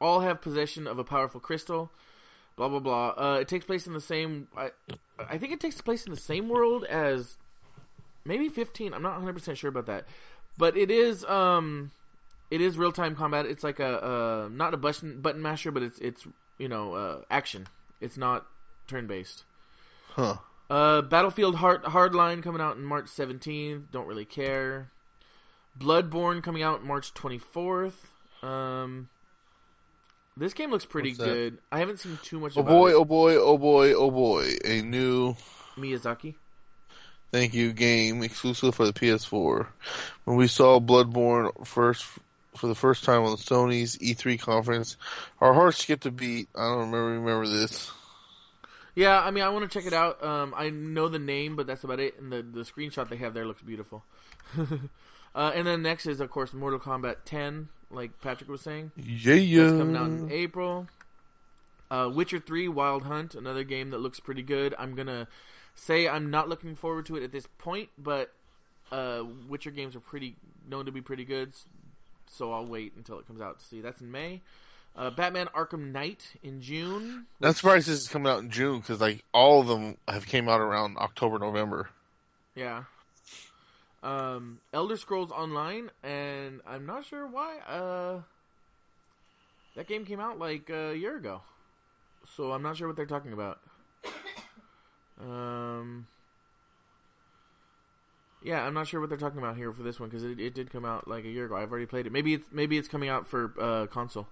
all 0.00 0.20
have 0.20 0.42
possession 0.42 0.86
of 0.86 0.98
a 0.98 1.04
powerful 1.04 1.40
crystal 1.40 1.90
blah 2.56 2.68
blah 2.68 2.80
blah. 2.80 3.08
Uh, 3.16 3.38
it 3.40 3.48
takes 3.48 3.64
place 3.64 3.86
in 3.86 3.92
the 3.92 4.00
same. 4.00 4.48
I, 4.56 4.70
I 5.18 5.38
think 5.38 5.52
it 5.52 5.60
takes 5.60 5.80
place 5.80 6.04
in 6.04 6.10
the 6.10 6.20
same 6.20 6.48
world 6.48 6.84
as 6.84 7.38
maybe 8.24 8.48
15. 8.48 8.92
I'm 8.92 9.02
not 9.02 9.12
100 9.12 9.34
percent 9.34 9.58
sure 9.58 9.70
about 9.70 9.86
that, 9.86 10.06
but 10.58 10.76
it 10.76 10.90
is 10.90 11.24
um, 11.26 11.92
it 12.50 12.60
is 12.60 12.76
real 12.78 12.92
time 12.92 13.14
combat. 13.14 13.46
It's 13.46 13.62
like 13.62 13.78
a, 13.78 14.48
a 14.48 14.50
not 14.50 14.74
a 14.74 14.76
button 14.76 15.20
button 15.20 15.42
masher, 15.42 15.70
but 15.70 15.82
it's 15.82 15.98
it's 15.98 16.26
you 16.58 16.68
know 16.68 16.94
uh, 16.94 17.20
action. 17.30 17.68
It's 18.00 18.16
not 18.16 18.46
turn 18.88 19.06
based. 19.06 19.44
Huh. 20.16 20.36
Uh, 20.70 21.02
Battlefield 21.02 21.56
Hard 21.56 21.82
Hardline 21.84 22.42
coming 22.42 22.62
out 22.62 22.78
in 22.78 22.82
March 22.82 23.04
17th. 23.04 23.90
Don't 23.92 24.06
really 24.06 24.24
care. 24.24 24.90
Bloodborne 25.78 26.42
coming 26.42 26.62
out 26.62 26.82
March 26.82 27.12
24th. 27.12 27.92
Um, 28.42 29.10
this 30.34 30.54
game 30.54 30.70
looks 30.70 30.86
pretty 30.86 31.12
good. 31.12 31.58
I 31.70 31.80
haven't 31.80 31.98
seen 32.00 32.18
too 32.22 32.40
much. 32.40 32.56
Oh 32.56 32.62
boy! 32.62 32.90
It. 32.90 32.94
Oh 32.94 33.04
boy! 33.04 33.34
Oh 33.36 33.58
boy! 33.58 33.92
Oh 33.92 34.10
boy! 34.10 34.56
A 34.64 34.80
new 34.80 35.36
Miyazaki. 35.76 36.34
Thank 37.30 37.52
you. 37.52 37.74
Game 37.74 38.22
exclusive 38.22 38.74
for 38.74 38.86
the 38.86 38.94
PS4. 38.94 39.66
When 40.24 40.38
we 40.38 40.46
saw 40.46 40.80
Bloodborne 40.80 41.66
first 41.66 42.06
for 42.54 42.68
the 42.68 42.74
first 42.74 43.04
time 43.04 43.22
on 43.22 43.32
the 43.32 43.36
Sony's 43.36 43.98
E3 43.98 44.40
conference, 44.40 44.96
our 45.42 45.52
hearts 45.52 45.82
skipped 45.82 46.06
a 46.06 46.10
beat. 46.10 46.48
I 46.54 46.68
don't 46.68 46.90
remember 46.90 47.20
remember 47.20 47.46
this. 47.46 47.92
Yeah, 48.96 49.20
I 49.20 49.30
mean, 49.30 49.44
I 49.44 49.50
want 49.50 49.70
to 49.70 49.78
check 49.78 49.86
it 49.86 49.92
out. 49.92 50.24
Um, 50.24 50.54
I 50.56 50.70
know 50.70 51.08
the 51.08 51.18
name, 51.18 51.54
but 51.54 51.66
that's 51.66 51.84
about 51.84 52.00
it. 52.00 52.18
And 52.18 52.32
the 52.32 52.42
the 52.42 52.62
screenshot 52.62 53.08
they 53.08 53.18
have 53.18 53.34
there 53.34 53.46
looks 53.46 53.62
beautiful. 53.62 54.02
uh, 54.58 55.52
and 55.54 55.66
then 55.66 55.82
next 55.82 56.06
is 56.06 56.18
of 56.18 56.30
course 56.30 56.52
Mortal 56.52 56.80
Kombat 56.80 57.16
10 57.26 57.68
like 57.90 58.20
Patrick 58.20 58.48
was 58.48 58.62
saying. 58.62 58.92
Yeah, 58.96 59.34
yeah. 59.34 59.62
It's 59.64 59.72
coming 59.72 59.96
out 59.96 60.06
in 60.06 60.32
April. 60.32 60.88
Uh, 61.90 62.10
Witcher 62.12 62.40
3 62.40 62.68
Wild 62.68 63.04
Hunt, 63.04 63.34
another 63.34 63.62
game 63.62 63.90
that 63.90 63.98
looks 63.98 64.18
pretty 64.18 64.42
good. 64.42 64.74
I'm 64.76 64.94
going 64.96 65.06
to 65.06 65.28
say 65.74 66.08
I'm 66.08 66.30
not 66.30 66.48
looking 66.48 66.74
forward 66.74 67.06
to 67.06 67.16
it 67.16 67.22
at 67.22 67.30
this 67.30 67.46
point, 67.58 67.90
but 67.96 68.32
uh, 68.90 69.22
Witcher 69.48 69.70
games 69.70 69.94
are 69.94 70.00
pretty 70.00 70.36
known 70.68 70.86
to 70.86 70.92
be 70.92 71.00
pretty 71.00 71.24
good, 71.24 71.52
so 72.28 72.52
I'll 72.52 72.66
wait 72.66 72.94
until 72.96 73.20
it 73.20 73.26
comes 73.28 73.40
out 73.40 73.60
to 73.60 73.64
see. 73.64 73.80
That's 73.80 74.00
in 74.00 74.10
May. 74.10 74.42
Uh, 74.96 75.10
Batman 75.10 75.48
Arkham 75.54 75.92
Knight 75.92 76.36
in 76.42 76.62
June. 76.62 77.26
I'm 77.42 77.52
surprised 77.52 77.86
this 77.86 78.00
is 78.00 78.08
coming 78.08 78.32
out 78.32 78.40
in 78.40 78.50
June 78.50 78.80
because 78.80 79.00
like 79.00 79.24
all 79.32 79.60
of 79.60 79.66
them 79.66 79.98
have 80.08 80.26
came 80.26 80.48
out 80.48 80.60
around 80.60 80.96
October, 80.96 81.38
November. 81.38 81.90
Yeah 82.54 82.84
um, 84.06 84.60
Elder 84.72 84.96
Scrolls 84.96 85.32
Online, 85.32 85.90
and 86.02 86.60
I'm 86.66 86.86
not 86.86 87.04
sure 87.04 87.26
why. 87.26 87.58
Uh, 87.66 88.20
that 89.74 89.88
game 89.88 90.04
came 90.04 90.20
out 90.20 90.38
like 90.38 90.70
a 90.70 90.94
year 90.96 91.16
ago, 91.16 91.42
so 92.36 92.52
I'm 92.52 92.62
not 92.62 92.76
sure 92.76 92.86
what 92.86 92.96
they're 92.96 93.04
talking 93.04 93.32
about. 93.32 93.58
Um, 95.20 96.06
yeah, 98.44 98.62
I'm 98.62 98.74
not 98.74 98.86
sure 98.86 99.00
what 99.00 99.08
they're 99.08 99.18
talking 99.18 99.38
about 99.38 99.56
here 99.56 99.72
for 99.72 99.82
this 99.82 99.98
one 99.98 100.08
because 100.08 100.22
it, 100.22 100.38
it 100.38 100.54
did 100.54 100.70
come 100.70 100.84
out 100.84 101.08
like 101.08 101.24
a 101.24 101.28
year 101.28 101.46
ago. 101.46 101.56
I've 101.56 101.70
already 101.70 101.86
played 101.86 102.06
it. 102.06 102.12
Maybe 102.12 102.34
it's 102.34 102.46
maybe 102.52 102.78
it's 102.78 102.86
coming 102.86 103.08
out 103.08 103.26
for 103.26 103.52
uh, 103.60 103.86
console. 103.86 104.28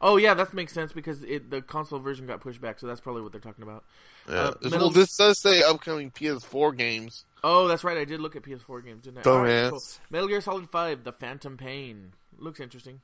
Oh 0.00 0.16
yeah, 0.16 0.34
that 0.34 0.54
makes 0.54 0.72
sense 0.72 0.92
because 0.92 1.22
it, 1.24 1.50
the 1.50 1.60
console 1.60 1.98
version 1.98 2.26
got 2.26 2.40
pushed 2.40 2.60
back, 2.60 2.78
so 2.78 2.86
that's 2.86 3.00
probably 3.00 3.22
what 3.22 3.32
they're 3.32 3.40
talking 3.40 3.62
about. 3.62 3.84
Yeah. 4.28 4.34
Uh, 4.34 4.54
Metal... 4.62 4.78
Well, 4.78 4.90
this 4.90 5.16
does 5.16 5.40
say 5.40 5.62
upcoming 5.62 6.10
PS4 6.10 6.76
games. 6.76 7.24
Oh, 7.42 7.68
that's 7.68 7.84
right. 7.84 7.96
I 7.96 8.04
did 8.04 8.20
look 8.20 8.36
at 8.36 8.42
PS4 8.42 8.84
games, 8.84 9.04
didn't 9.04 9.18
I? 9.18 9.22
Dumbass. 9.22 9.62
Right, 9.62 9.70
cool. 9.70 9.82
Metal 10.10 10.28
Gear 10.28 10.40
Solid 10.40 10.70
5, 10.70 11.04
The 11.04 11.12
Phantom 11.12 11.56
Pain. 11.56 12.12
Looks 12.38 12.60
interesting. 12.60 13.00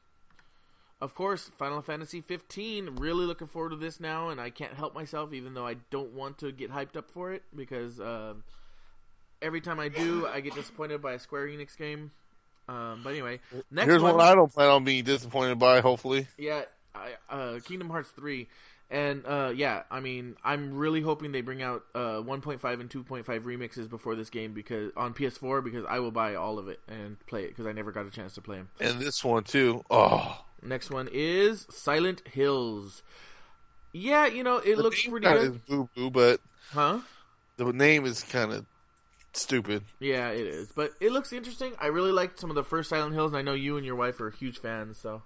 Of 1.00 1.14
course, 1.14 1.50
Final 1.58 1.82
Fantasy 1.82 2.20
15. 2.20 2.96
Really 2.96 3.26
looking 3.26 3.46
forward 3.46 3.70
to 3.70 3.76
this 3.76 4.00
now, 4.00 4.30
and 4.30 4.40
I 4.40 4.50
can't 4.50 4.74
help 4.74 4.94
myself, 4.94 5.32
even 5.32 5.54
though 5.54 5.66
I 5.66 5.74
don't 5.90 6.12
want 6.12 6.38
to 6.38 6.52
get 6.52 6.70
hyped 6.70 6.96
up 6.96 7.10
for 7.10 7.32
it, 7.32 7.42
because 7.54 8.00
uh, 8.00 8.34
every 9.42 9.60
time 9.60 9.80
I 9.80 9.88
do, 9.88 10.26
I 10.26 10.40
get 10.40 10.54
disappointed 10.54 11.02
by 11.02 11.12
a 11.12 11.18
Square 11.18 11.48
Enix 11.48 11.76
game. 11.76 12.10
Um, 12.68 13.02
but 13.04 13.10
anyway, 13.10 13.40
next 13.70 13.88
here's 13.88 14.02
one, 14.02 14.16
one 14.16 14.26
I 14.26 14.34
don't 14.34 14.52
plan 14.52 14.70
on 14.70 14.84
being 14.84 15.04
disappointed 15.04 15.58
by. 15.58 15.80
Hopefully, 15.80 16.26
yeah, 16.38 16.62
I, 16.62 16.64
uh, 17.30 17.58
Kingdom 17.64 17.90
Hearts 17.90 18.10
3. 18.10 18.48
And 18.90 19.26
uh, 19.26 19.52
yeah, 19.54 19.82
I 19.90 20.00
mean, 20.00 20.36
I'm 20.44 20.74
really 20.74 21.00
hoping 21.00 21.32
they 21.32 21.40
bring 21.40 21.62
out 21.62 21.84
uh, 21.94 22.20
1.5 22.20 22.80
and 22.80 22.90
2.5 22.90 23.24
remixes 23.24 23.88
before 23.88 24.14
this 24.14 24.30
game 24.30 24.52
because 24.52 24.92
on 24.96 25.14
PS4 25.14 25.64
because 25.64 25.84
I 25.88 25.98
will 26.00 26.10
buy 26.10 26.34
all 26.34 26.58
of 26.58 26.68
it 26.68 26.80
and 26.86 27.18
play 27.26 27.44
it 27.44 27.48
because 27.48 27.66
I 27.66 27.72
never 27.72 27.92
got 27.92 28.06
a 28.06 28.10
chance 28.10 28.34
to 28.34 28.40
play 28.40 28.58
them. 28.58 28.68
And 28.80 29.00
this 29.00 29.24
one 29.24 29.44
too. 29.44 29.84
Oh, 29.90 30.44
next 30.62 30.90
one 30.90 31.08
is 31.10 31.66
Silent 31.70 32.28
Hills. 32.28 33.02
Yeah, 33.92 34.26
you 34.26 34.42
know 34.42 34.58
it 34.58 34.76
the 34.76 34.82
looks 34.82 35.04
pretty 35.06 35.26
good. 35.26 35.64
Boo 35.66 35.88
boo, 35.94 36.10
but 36.10 36.40
huh? 36.72 37.00
The 37.56 37.72
name 37.72 38.04
is 38.04 38.22
kind 38.22 38.52
of 38.52 38.66
stupid. 39.32 39.82
Yeah, 39.98 40.28
it 40.30 40.46
is, 40.46 40.72
but 40.72 40.92
it 41.00 41.10
looks 41.10 41.32
interesting. 41.32 41.72
I 41.80 41.86
really 41.86 42.12
liked 42.12 42.38
some 42.38 42.50
of 42.50 42.56
the 42.56 42.64
first 42.64 42.90
Silent 42.90 43.14
Hills, 43.14 43.32
and 43.32 43.38
I 43.38 43.42
know 43.42 43.54
you 43.54 43.76
and 43.76 43.86
your 43.86 43.96
wife 43.96 44.20
are 44.20 44.30
huge 44.30 44.58
fans. 44.58 44.98
So, 44.98 45.22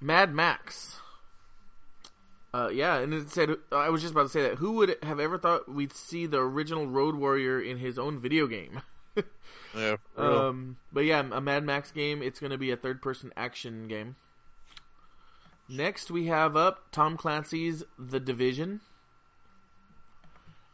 Mad 0.00 0.34
Max. 0.34 1.00
Uh, 2.52 2.68
yeah, 2.72 2.98
and 2.98 3.14
it 3.14 3.30
said 3.30 3.50
I 3.70 3.90
was 3.90 4.02
just 4.02 4.12
about 4.12 4.24
to 4.24 4.28
say 4.28 4.42
that. 4.42 4.56
Who 4.56 4.72
would 4.72 4.96
have 5.02 5.20
ever 5.20 5.38
thought 5.38 5.72
we'd 5.72 5.92
see 5.92 6.26
the 6.26 6.38
original 6.38 6.86
Road 6.86 7.14
Warrior 7.14 7.60
in 7.60 7.78
his 7.78 7.98
own 7.98 8.18
video 8.18 8.48
game? 8.48 8.82
yeah. 9.76 9.96
Um, 10.16 10.78
but 10.92 11.04
yeah, 11.04 11.20
a 11.30 11.40
Mad 11.40 11.64
Max 11.64 11.92
game. 11.92 12.22
It's 12.22 12.40
going 12.40 12.50
to 12.50 12.58
be 12.58 12.72
a 12.72 12.76
third-person 12.76 13.32
action 13.36 13.86
game. 13.86 14.16
Next, 15.68 16.10
we 16.10 16.26
have 16.26 16.56
up 16.56 16.90
Tom 16.90 17.16
Clancy's 17.16 17.84
The 17.96 18.18
Division, 18.18 18.80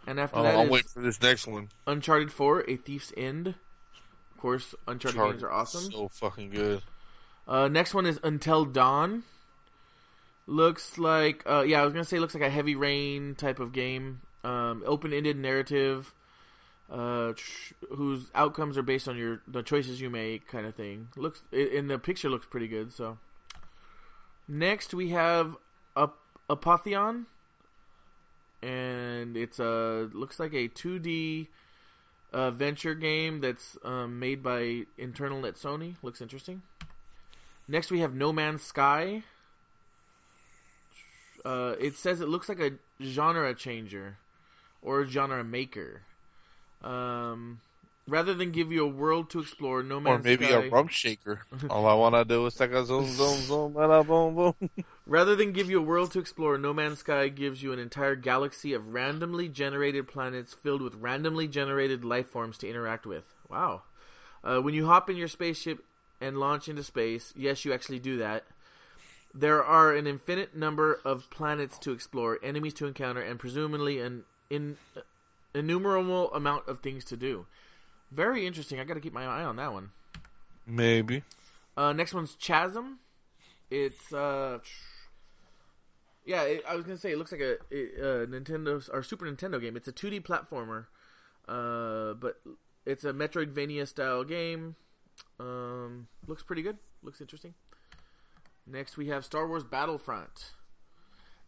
and 0.07 0.19
after 0.19 0.39
oh, 0.39 0.43
that, 0.45 0.55
I'll 0.55 0.69
wait 0.69 0.87
for 0.89 1.01
this 1.01 1.21
next 1.21 1.47
one. 1.47 1.69
Uncharted 1.87 2.33
Four: 2.33 2.65
A 2.67 2.77
Thief's 2.77 3.13
End. 3.15 3.49
Of 3.49 4.41
course, 4.41 4.75
Uncharted, 4.89 5.17
Uncharted 5.17 5.33
games 5.35 5.43
are 5.43 5.53
awesome. 5.53 5.93
So 5.93 6.09
fucking 6.09 6.49
good. 6.49 6.83
Uh, 7.47 7.69
next 7.69 7.95
one 7.95 8.07
is 8.07 8.19
Until 8.23 8.65
Dawn. 8.65 9.23
Looks 10.47 10.99
like, 10.99 11.43
uh, 11.47 11.63
yeah, 11.63 11.81
I 11.81 11.85
was 11.85 11.93
gonna 11.93 12.05
say 12.05 12.19
looks 12.19 12.35
like 12.35 12.43
a 12.43 12.51
heavy 12.51 12.75
rain 12.75 13.35
type 13.35 13.59
of 13.59 13.73
game. 13.73 14.21
Um, 14.45 14.83
open-ended 14.87 15.37
narrative, 15.37 16.15
uh, 16.91 17.33
tr- 17.35 17.75
whose 17.95 18.31
outcomes 18.35 18.79
are 18.79 18.83
based 18.83 19.09
on 19.09 19.17
your 19.17 19.43
the 19.49 19.63
choices 19.63 20.01
you 20.01 20.09
make, 20.09 20.47
kind 20.47 20.67
of 20.67 20.75
thing. 20.77 21.09
Looks 21.17 21.43
in 21.51 21.89
the 21.89 21.99
picture 21.99 22.29
looks 22.29 22.47
pretty 22.47 22.69
good. 22.69 22.93
So 22.93 23.19
next 24.47 24.95
we 24.95 25.11
have 25.11 25.57
a 25.97 26.11
Apotheon, 26.49 27.25
and 28.63 29.37
it's 29.37 29.59
a 29.59 30.09
looks 30.13 30.39
like 30.39 30.53
a 30.53 30.69
2D 30.69 31.49
a 32.33 32.51
venture 32.51 32.95
game 32.95 33.41
that's 33.41 33.79
um, 33.85 34.19
made 34.19 34.43
by 34.43 34.83
Internal 34.99 35.47
at 35.47 35.55
Sony. 35.55 35.95
Looks 36.03 36.21
interesting. 36.21 36.63
Next, 37.69 37.91
we 37.91 38.01
have 38.01 38.15
No 38.15 38.33
Man's 38.33 38.63
Sky. 38.63 39.23
Uh, 41.45 41.75
it 41.81 41.97
says 41.97 42.21
it 42.21 42.29
looks 42.29 42.49
like 42.49 42.61
a 42.61 42.73
genre 43.03 43.55
changer 43.55 44.19
or 44.83 45.03
a 45.03 45.07
genre 45.07 45.43
maker. 45.45 46.03
Um, 46.83 47.61
rather 48.09 48.35
than 48.35 48.53
give 48.53 48.71
you 48.73 48.85
a 48.85 48.89
world 48.89 49.31
to 49.31 49.41
explore, 49.41 49.83
No 49.83 50.01
Man's 50.01 50.23
Sky. 50.23 50.31
Or 50.31 50.33
maybe 50.33 50.47
Sky. 50.47 50.65
a 50.67 50.71
rump 50.71 50.91
shaker. 50.91 51.41
All 51.71 51.87
I 51.87 51.95
wanna 51.95 52.25
do 52.25 52.47
is 52.47 52.55
take 52.55 52.73
a 52.73 52.85
zoom, 52.85 53.07
zoom, 53.07 53.41
zoom, 53.43 53.73
boom, 53.73 54.35
boom. 54.35 54.55
Rather 55.07 55.37
than 55.37 55.53
give 55.53 55.71
you 55.71 55.79
a 55.79 55.83
world 55.83 56.13
to 56.13 56.19
explore, 56.19 56.59
No 56.59 56.73
Man's 56.73 57.01
Sky 57.01 57.29
gives 57.29 57.63
you 57.63 57.73
an 57.73 57.79
entire 57.79 58.17
galaxy 58.17 58.73
of 58.73 58.95
randomly 58.95 59.49
generated 59.49 60.09
planets 60.09 60.55
filled 60.55 60.83
with 60.83 60.95
randomly 60.97 61.49
generated 61.49 62.05
life 62.05 62.29
forms 62.29 62.59
to 62.59 62.69
interact 62.69 63.07
with. 63.07 63.25
Wow. 63.49 63.83
Uh, 64.43 64.59
when 64.59 64.75
you 64.75 64.87
hop 64.87 65.11
in 65.11 65.17
your 65.17 65.29
spaceship 65.29 65.85
and 66.21 66.39
launch 66.39 66.69
into 66.69 66.83
space, 66.83 67.33
yes, 67.37 67.65
you 67.65 67.73
actually 67.73 67.99
do 67.99 68.19
that. 68.19 68.45
There 69.35 69.63
are 69.63 69.95
an 69.95 70.07
infinite 70.07 70.57
number 70.57 71.01
of 71.05 71.29
planets 71.31 71.79
to 71.81 71.93
explore, 71.93 72.39
enemies 72.43 72.75
to 72.75 72.87
encounter, 72.87 73.21
and 73.21 73.39
presumably 73.39 74.01
an 74.01 74.25
in, 74.49 74.79
innumerable 75.55 76.33
amount 76.33 76.69
of 76.69 76.81
things 76.81 77.05
to 77.07 77.17
do. 77.17 77.47
Very 78.11 78.47
interesting. 78.47 78.81
I 78.81 78.85
got 78.85 78.95
to 78.95 79.01
keep 79.01 79.13
my 79.13 79.27
eye 79.27 79.45
on 79.45 79.57
that 79.57 79.73
one. 79.73 79.91
Maybe. 80.67 81.23
Uh, 81.77 81.93
next 81.93 82.15
one's 82.15 82.37
Chasm. 82.41 82.99
It's 83.71 84.13
uh, 84.13 84.59
yeah. 86.25 86.43
It, 86.43 86.65
I 86.69 86.75
was 86.77 86.85
gonna 86.85 86.97
say 86.97 87.13
it 87.13 87.19
looks 87.19 87.33
like 87.33 87.41
a, 87.41 87.55
a 87.71 88.27
Nintendo 88.27 88.89
or 88.93 89.03
Super 89.03 89.27
Nintendo 89.27 89.61
game. 89.61 89.77
It's 89.77 89.89
a 89.89 89.93
2D 89.93 90.23
platformer, 90.23 90.87
uh, 91.49 92.15
but 92.15 92.41
it's 92.85 93.05
a 93.05 93.13
Metroidvania 93.13 93.87
style 93.87 94.25
game. 94.25 94.77
Um, 95.39 96.09
looks 96.27 96.43
pretty 96.43 96.63
good. 96.63 96.79
Looks 97.03 97.21
interesting. 97.21 97.55
Next, 98.67 98.97
we 98.97 99.09
have 99.09 99.25
Star 99.25 99.47
Wars 99.47 99.65
Battlefront. 99.65 100.53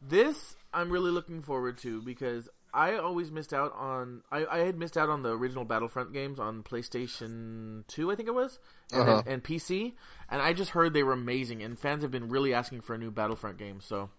This 0.01 0.55
I'm 0.73 0.91
really 0.91 1.11
looking 1.11 1.43
forward 1.43 1.79
to 1.79 2.01
because 2.03 2.49
I 2.73 2.95
always 2.97 3.31
missed 3.33 3.53
out 3.53 3.75
on. 3.77 4.23
I, 4.31 4.45
I 4.47 4.59
had 4.59 4.79
missed 4.79 4.97
out 4.97 5.09
on 5.09 5.23
the 5.23 5.31
original 5.37 5.65
Battlefront 5.65 6.13
games 6.13 6.39
on 6.39 6.63
PlayStation 6.63 7.85
Two, 7.89 8.13
I 8.13 8.15
think 8.15 8.29
it 8.29 8.35
was, 8.35 8.59
and, 8.93 9.03
Uh-huh. 9.09 9.23
and 9.27 9.43
PC. 9.43 9.95
And 10.31 10.41
I 10.41 10.53
just 10.53 10.71
heard 10.73 10.93
they 10.93 11.03
were 11.03 11.15
amazing, 11.15 11.63
and 11.63 11.77
fans 11.79 12.03
have 12.03 12.11
been 12.13 12.29
really 12.29 12.55
asking 12.55 12.83
for 12.83 12.95
a 12.95 12.99
new 12.99 13.11
Battlefront 13.11 13.57
game. 13.59 13.81
So, 13.81 14.11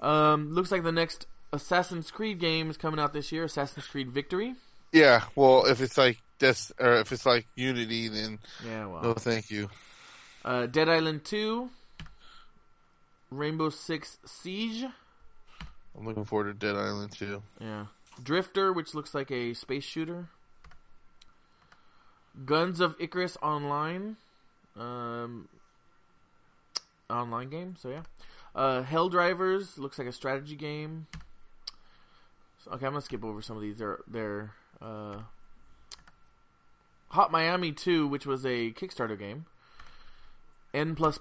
um, 0.00 0.54
looks 0.54 0.70
like 0.72 0.84
the 0.84 0.92
next 0.92 1.26
Assassin's 1.52 2.10
Creed 2.10 2.38
game 2.38 2.70
is 2.70 2.76
coming 2.78 3.00
out 3.00 3.12
this 3.12 3.32
year. 3.32 3.44
Assassin's 3.44 3.86
Creed 3.86 4.10
Victory. 4.10 4.54
Yeah, 4.92 5.24
well, 5.34 5.66
if 5.66 5.82
it's 5.82 5.98
like 5.98 6.22
this, 6.38 6.72
or 6.78 6.94
if 6.96 7.12
it's 7.12 7.26
like 7.26 7.46
Unity, 7.56 8.08
then 8.08 8.38
Yeah, 8.64 8.86
well, 8.86 9.02
no, 9.02 9.14
thank 9.14 9.50
you. 9.50 9.68
uh, 10.44 10.66
Dead 10.66 10.88
Island 10.88 11.24
Two, 11.24 11.70
Rainbow 13.30 13.70
Six 13.70 14.18
Siege. 14.24 14.84
I'm 15.96 16.06
looking 16.06 16.24
forward 16.24 16.44
to 16.52 16.66
Dead 16.66 16.76
Island 16.76 17.12
Two. 17.12 17.42
Yeah. 17.60 17.86
Drifter, 18.22 18.72
which 18.72 18.94
looks 18.94 19.14
like 19.14 19.30
a 19.30 19.54
space 19.54 19.84
shooter. 19.84 20.28
Guns 22.44 22.80
of 22.80 22.94
Icarus 22.98 23.36
Online. 23.42 24.16
Um, 24.76 25.48
online 27.10 27.48
game, 27.50 27.74
so 27.76 27.88
yeah. 27.90 28.02
Uh, 28.54 28.82
Helldivers 28.82 29.76
looks 29.78 29.98
like 29.98 30.06
a 30.08 30.12
strategy 30.12 30.54
game. 30.56 31.06
So, 32.64 32.70
okay, 32.72 32.86
I'm 32.86 32.92
gonna 32.92 33.02
skip 33.02 33.24
over 33.24 33.42
some 33.42 33.56
of 33.56 33.62
these. 33.62 33.78
They're 33.78 33.98
they're 34.06 34.52
uh, 34.80 35.18
Hot 37.10 37.30
Miami 37.32 37.72
2, 37.72 38.06
which 38.06 38.26
was 38.26 38.44
a 38.44 38.72
Kickstarter 38.72 39.18
game. 39.18 39.46
N 40.74 40.94
plus. 40.94 41.18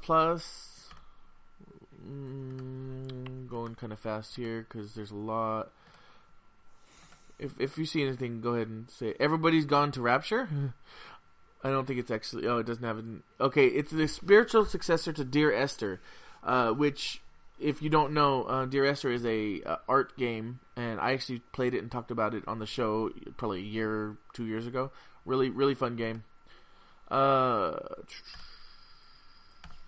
Mm, 2.05 3.49
going 3.49 3.76
kind 3.76 3.93
of 3.93 3.99
fast 3.99 4.35
here 4.35 4.65
because 4.68 4.93
there's 4.93 5.11
a 5.11 5.15
lot. 5.15 5.72
If 7.39 7.53
if 7.59 7.77
you 7.77 7.85
see 7.85 8.03
anything, 8.03 8.41
go 8.41 8.53
ahead 8.53 8.68
and 8.68 8.89
say. 8.89 9.14
Everybody's 9.19 9.65
gone 9.65 9.91
to 9.93 10.01
Rapture. 10.01 10.49
I 11.64 11.69
don't 11.69 11.85
think 11.85 11.99
it's 11.99 12.11
actually. 12.11 12.47
Oh, 12.47 12.57
it 12.57 12.65
doesn't 12.65 12.84
have 12.84 12.97
an. 12.97 13.23
Okay, 13.39 13.68
it's 13.68 13.91
the 13.91 14.07
spiritual 14.07 14.65
successor 14.65 15.11
to 15.14 15.23
Dear 15.23 15.51
Esther, 15.53 16.01
uh, 16.43 16.72
which, 16.72 17.22
if 17.59 17.81
you 17.81 17.89
don't 17.89 18.14
know, 18.14 18.43
uh, 18.43 18.65
Dear 18.65 18.85
Esther 18.85 19.11
is 19.11 19.26
a 19.26 19.61
uh, 19.64 19.77
art 19.88 20.15
game, 20.18 20.59
and 20.76 20.99
I 20.99 21.14
actually 21.14 21.39
played 21.51 21.73
it 21.73 21.80
and 21.80 21.91
talked 21.91 22.11
about 22.11 22.34
it 22.34 22.43
on 22.47 22.59
the 22.59 22.65
show 22.65 23.09
probably 23.38 23.59
a 23.59 23.64
year, 23.64 24.18
two 24.34 24.45
years 24.45 24.68
ago. 24.68 24.91
Really, 25.27 25.49
really 25.49 25.75
fun 25.75 25.95
game. 25.95 26.23
Uh, 27.11 27.77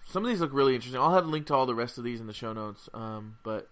some 0.05 0.23
of 0.23 0.29
these 0.29 0.41
look 0.41 0.53
really 0.53 0.75
interesting. 0.75 0.99
I'll 0.99 1.13
have 1.13 1.25
a 1.25 1.29
link 1.29 1.47
to 1.47 1.55
all 1.55 1.65
the 1.65 1.73
rest 1.73 1.97
of 1.97 2.03
these 2.03 2.19
in 2.19 2.27
the 2.27 2.33
show 2.33 2.53
notes. 2.53 2.89
Um, 2.93 3.37
but 3.43 3.69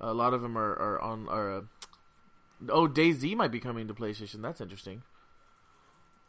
a 0.00 0.14
lot 0.14 0.32
of 0.32 0.40
them 0.40 0.56
are, 0.56 0.72
are 0.72 1.00
on. 1.00 1.28
Are, 1.28 1.58
uh, 1.58 1.60
oh, 2.68 2.86
DayZ 2.86 3.36
might 3.36 3.50
be 3.50 3.60
coming 3.60 3.88
to 3.88 3.94
PlayStation. 3.94 4.40
That's 4.40 4.60
interesting. 4.60 5.02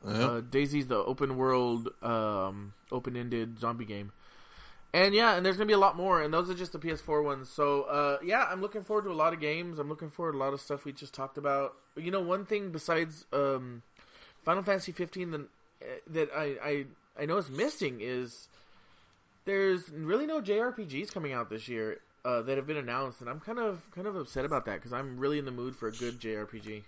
Yeah. 0.05 0.11
Uh, 0.11 0.41
DayZ's 0.41 0.87
the 0.87 0.97
open 0.97 1.35
world, 1.35 1.89
um, 2.01 2.73
open 2.91 3.15
ended 3.15 3.59
zombie 3.59 3.85
game. 3.85 4.11
And 4.93 5.13
yeah, 5.13 5.35
and 5.35 5.45
there's 5.45 5.57
gonna 5.57 5.67
be 5.67 5.73
a 5.73 5.77
lot 5.77 5.95
more, 5.95 6.21
and 6.23 6.33
those 6.33 6.49
are 6.49 6.55
just 6.55 6.71
the 6.71 6.79
PS4 6.79 7.23
ones. 7.23 7.49
So 7.49 7.83
uh, 7.83 8.17
yeah, 8.23 8.47
I'm 8.49 8.61
looking 8.61 8.83
forward 8.83 9.03
to 9.03 9.11
a 9.11 9.13
lot 9.13 9.33
of 9.33 9.39
games. 9.39 9.77
I'm 9.77 9.87
looking 9.87 10.09
forward 10.09 10.31
to 10.31 10.37
a 10.37 10.39
lot 10.39 10.53
of 10.53 10.61
stuff 10.61 10.83
we 10.83 10.93
just 10.93 11.13
talked 11.13 11.37
about. 11.37 11.73
You 11.95 12.09
know, 12.09 12.21
one 12.21 12.45
thing 12.45 12.71
besides 12.71 13.25
um, 13.31 13.83
Final 14.43 14.63
Fantasy 14.63 14.91
15 14.91 15.31
that, 15.31 15.47
that 16.07 16.29
I, 16.35 16.55
I 16.63 16.85
I 17.19 17.25
know 17.25 17.37
is 17.37 17.49
missing 17.49 17.97
is 17.99 18.47
there's 19.45 19.89
really 19.89 20.25
no 20.25 20.41
JRPGs 20.41 21.11
coming 21.11 21.33
out 21.33 21.49
this 21.49 21.67
year 21.67 21.99
uh, 22.23 22.41
that 22.43 22.57
have 22.57 22.67
been 22.67 22.77
announced, 22.77 23.21
and 23.21 23.29
I'm 23.29 23.39
kind 23.39 23.59
of 23.59 23.81
kind 23.93 24.07
of 24.07 24.15
upset 24.15 24.45
about 24.45 24.65
that 24.65 24.75
because 24.75 24.93
I'm 24.93 25.17
really 25.17 25.39
in 25.39 25.45
the 25.45 25.51
mood 25.51 25.75
for 25.75 25.87
a 25.87 25.91
good 25.91 26.19
JRPG. 26.19 26.83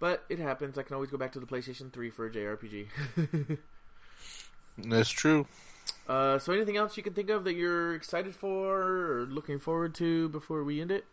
But 0.00 0.24
it 0.28 0.38
happens. 0.38 0.76
I 0.78 0.82
can 0.82 0.94
always 0.94 1.10
go 1.10 1.16
back 1.16 1.32
to 1.32 1.40
the 1.40 1.46
PlayStation 1.46 1.92
3 1.92 2.10
for 2.10 2.26
a 2.26 2.30
JRPG. 2.30 3.58
That's 4.78 5.08
true. 5.08 5.46
uh, 6.08 6.38
so, 6.38 6.52
anything 6.52 6.76
else 6.76 6.96
you 6.96 7.02
can 7.02 7.14
think 7.14 7.30
of 7.30 7.44
that 7.44 7.54
you're 7.54 7.94
excited 7.94 8.34
for 8.34 8.82
or 8.82 9.26
looking 9.26 9.58
forward 9.58 9.94
to 9.96 10.28
before 10.28 10.64
we 10.64 10.80
end 10.80 10.90
it? 10.90 11.04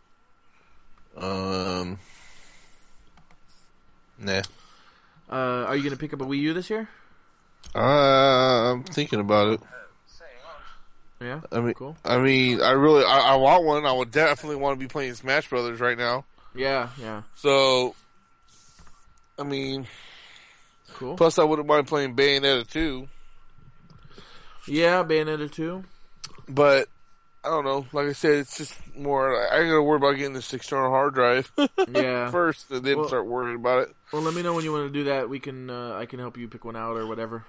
Um, 1.16 2.00
nah. 4.18 4.42
Uh, 5.32 5.66
are 5.68 5.76
you 5.76 5.82
going 5.84 5.94
to 5.94 6.00
pick 6.00 6.14
up 6.14 6.22
a 6.22 6.26
Wii 6.26 6.40
U 6.40 6.54
this 6.54 6.70
year? 6.70 6.90
Uh, 7.74 7.80
I'm 8.74 8.84
thinking 8.84 9.20
about 9.20 9.54
it. 9.54 9.62
Yeah. 11.22 11.42
I 11.52 11.60
mean, 11.62 11.74
Cool. 11.76 11.96
I 12.04 12.18
mean, 12.18 12.62
I 12.62 12.72
really, 12.72 13.06
I, 13.06 13.34
I 13.34 13.36
want 13.36 13.64
one. 13.64 13.86
I 13.86 13.92
would 13.94 14.10
definitely 14.12 14.56
want 14.58 14.78
to 14.78 14.84
be 14.84 14.88
playing 14.90 15.14
Smash 15.14 15.50
Brothers 15.50 15.80
right 15.80 15.98
now. 15.98 16.26
Yeah. 16.56 16.90
Yeah. 17.00 17.22
So, 17.36 17.96
I 19.38 19.44
mean, 19.44 19.86
Cool. 20.96 21.16
plus 21.16 21.38
I 21.38 21.44
wouldn't 21.44 21.68
mind 21.68 21.88
playing 21.88 22.16
Bayonetta 22.16 22.68
too. 22.68 23.08
Yeah. 24.68 25.04
Bayonetta 25.04 25.50
2. 25.52 25.84
But 26.50 26.90
I 27.44 27.50
don't 27.50 27.66
know. 27.66 27.88
Like 27.92 28.08
I 28.08 28.14
said, 28.14 28.34
it's 28.34 28.58
just 28.58 28.76
more. 28.96 29.36
I 29.52 29.64
gotta 29.64 29.82
worry 29.82 29.98
about 29.98 30.12
getting 30.14 30.34
this 30.34 30.54
external 30.54 30.92
hard 30.92 31.16
drive 31.16 31.52
Yeah. 31.92 32.30
first, 32.32 32.70
and 32.70 32.84
then 32.86 33.00
Well- 33.00 33.08
start 33.08 33.26
worrying 33.26 33.56
about 33.58 33.88
it. 33.90 33.96
Well, 34.14 34.22
let 34.22 34.34
me 34.34 34.44
know 34.44 34.54
when 34.54 34.64
you 34.64 34.72
want 34.72 34.88
to 34.92 34.94
do 35.00 35.06
that. 35.06 35.30
We 35.30 35.40
can. 35.40 35.70
Uh, 35.70 35.94
I 35.96 36.06
can 36.06 36.20
help 36.20 36.38
you 36.38 36.48
pick 36.48 36.66
one 36.66 36.76
out 36.76 36.98
or 36.98 37.08
whatever. 37.08 37.46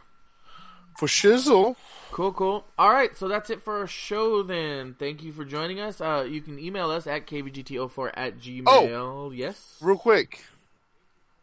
For 0.99 1.07
shizzle, 1.09 1.77
Cool, 2.11 2.33
cool. 2.35 2.67
All 2.79 2.91
right, 2.93 3.17
so 3.17 3.27
that's 3.27 3.49
it 3.49 3.63
for 3.63 3.79
our 3.79 3.87
show 3.87 4.43
then. 4.43 4.95
Thank 4.99 5.23
you 5.23 5.33
for 5.33 5.43
joining 5.47 5.81
us. 5.81 6.03
Uh, 6.03 6.27
you 6.29 6.43
can 6.43 6.59
email 6.59 6.91
us 6.91 7.07
at 7.07 7.27
kvgt04 7.27 8.11
at 8.15 8.39
gmail. 8.39 8.65
Oh, 8.69 9.31
Yes. 9.31 9.79
real 9.81 9.97
quick, 9.97 10.45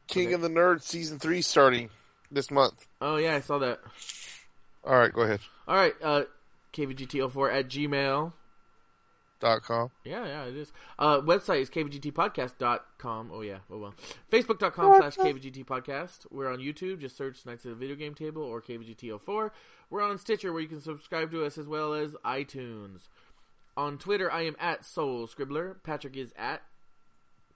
King 0.07 0.27
Okay. 0.27 0.34
of 0.35 0.41
the 0.41 0.49
Nerds 0.49 0.84
season 0.84 1.17
three 1.17 1.41
starting 1.41 1.89
this 2.31 2.51
month. 2.51 2.85
Oh 3.01 3.15
yeah, 3.17 3.35
I 3.35 3.41
saw 3.41 3.57
that. 3.57 3.80
All 4.84 4.95
right, 4.97 5.11
go 5.11 5.21
ahead. 5.21 5.39
All 5.67 5.76
right, 5.76 5.95
uh, 6.03 6.23
kvgt04 6.73 7.51
at 7.51 7.67
gmail. 7.69 8.34
Dot 9.40 9.64
com. 9.64 9.90
Yeah, 10.03 10.26
yeah, 10.26 10.44
it 10.45 10.56
is. 10.57 10.74
Uh, 10.98 11.22
website 11.22 11.61
is 11.61 11.70
kvgtpodcast.com. 11.70 13.32
Oh, 13.34 13.41
yeah. 13.41 13.60
Oh, 13.72 13.78
well. 13.78 13.94
Facebook.com 14.30 14.98
slash 14.98 15.16
kvgtpodcast. 15.16 16.26
We're 16.30 16.52
on 16.52 16.60
YouTube. 16.60 16.99
Just 16.99 17.16
search 17.16 17.45
Knights 17.45 17.64
of 17.64 17.72
the 17.72 17.78
Video 17.78 17.95
Game 17.95 18.14
Table 18.14 18.41
or 18.41 18.61
kvgt04. 18.61 19.52
We're 19.90 20.02
on 20.02 20.18
Stitcher 20.18 20.52
where 20.52 20.61
you 20.61 20.68
can 20.68 20.82
subscribe 20.82 21.32
to 21.32 21.45
us 21.45 21.57
as 21.57 21.68
well 21.68 21.94
as 21.94 22.11
iTunes. 22.26 23.07
On 23.78 23.98
Twitter, 23.98 24.30
I 24.30 24.41
am 24.41 24.57
at 24.60 24.84
Soul 24.84 25.26
Scribbler. 25.26 25.82
Patrick 25.84 26.18
is 26.18 26.34
at. 26.38 26.61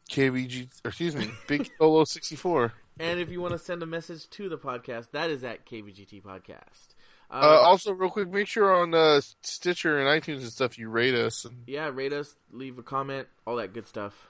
KVG, 0.09 0.69
or 0.85 0.89
excuse 0.89 1.15
me, 1.15 1.29
Big 1.47 1.69
Solo 1.77 2.03
sixty 2.05 2.35
four. 2.35 2.73
And 2.99 3.19
if 3.19 3.29
you 3.29 3.41
want 3.41 3.53
to 3.53 3.57
send 3.57 3.81
a 3.83 3.85
message 3.85 4.29
to 4.31 4.47
the 4.49 4.57
podcast, 4.57 5.11
that 5.11 5.29
is 5.29 5.43
at 5.43 5.65
kvgt 5.65 6.21
podcast. 6.21 6.92
Uh, 7.31 7.33
Uh, 7.33 7.61
also, 7.67 7.93
real 7.93 8.09
quick, 8.09 8.29
make 8.29 8.47
sure 8.47 8.73
on 8.73 8.93
uh, 8.93 9.21
Stitcher 9.41 9.99
and 9.99 10.07
iTunes 10.07 10.41
and 10.41 10.51
stuff 10.51 10.77
you 10.77 10.89
rate 10.89 11.15
us. 11.15 11.45
And 11.45 11.63
yeah, 11.67 11.89
rate 11.93 12.13
us, 12.13 12.35
leave 12.51 12.77
a 12.77 12.83
comment, 12.83 13.27
all 13.45 13.55
that 13.57 13.73
good 13.73 13.87
stuff. 13.87 14.29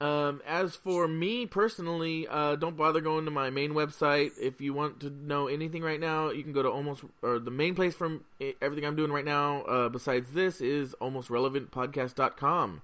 Um, 0.00 0.42
as 0.44 0.74
for 0.74 1.06
me 1.06 1.46
personally, 1.46 2.26
uh, 2.28 2.56
don't 2.56 2.76
bother 2.76 3.00
going 3.00 3.24
to 3.24 3.30
my 3.30 3.50
main 3.50 3.70
website. 3.72 4.32
If 4.40 4.60
you 4.60 4.74
want 4.74 4.98
to 5.00 5.10
know 5.10 5.46
anything 5.46 5.82
right 5.82 6.00
now, 6.00 6.30
you 6.30 6.42
can 6.42 6.52
go 6.52 6.60
to 6.60 6.68
almost 6.68 7.04
or 7.22 7.38
the 7.38 7.52
main 7.52 7.76
place 7.76 7.94
from 7.94 8.24
everything 8.60 8.84
I'm 8.84 8.96
doing 8.96 9.12
right 9.12 9.24
now. 9.24 9.62
Uh, 9.62 9.88
besides 9.88 10.32
this, 10.32 10.60
is 10.60 10.96
almostrelevantpodcast.com. 11.00 12.82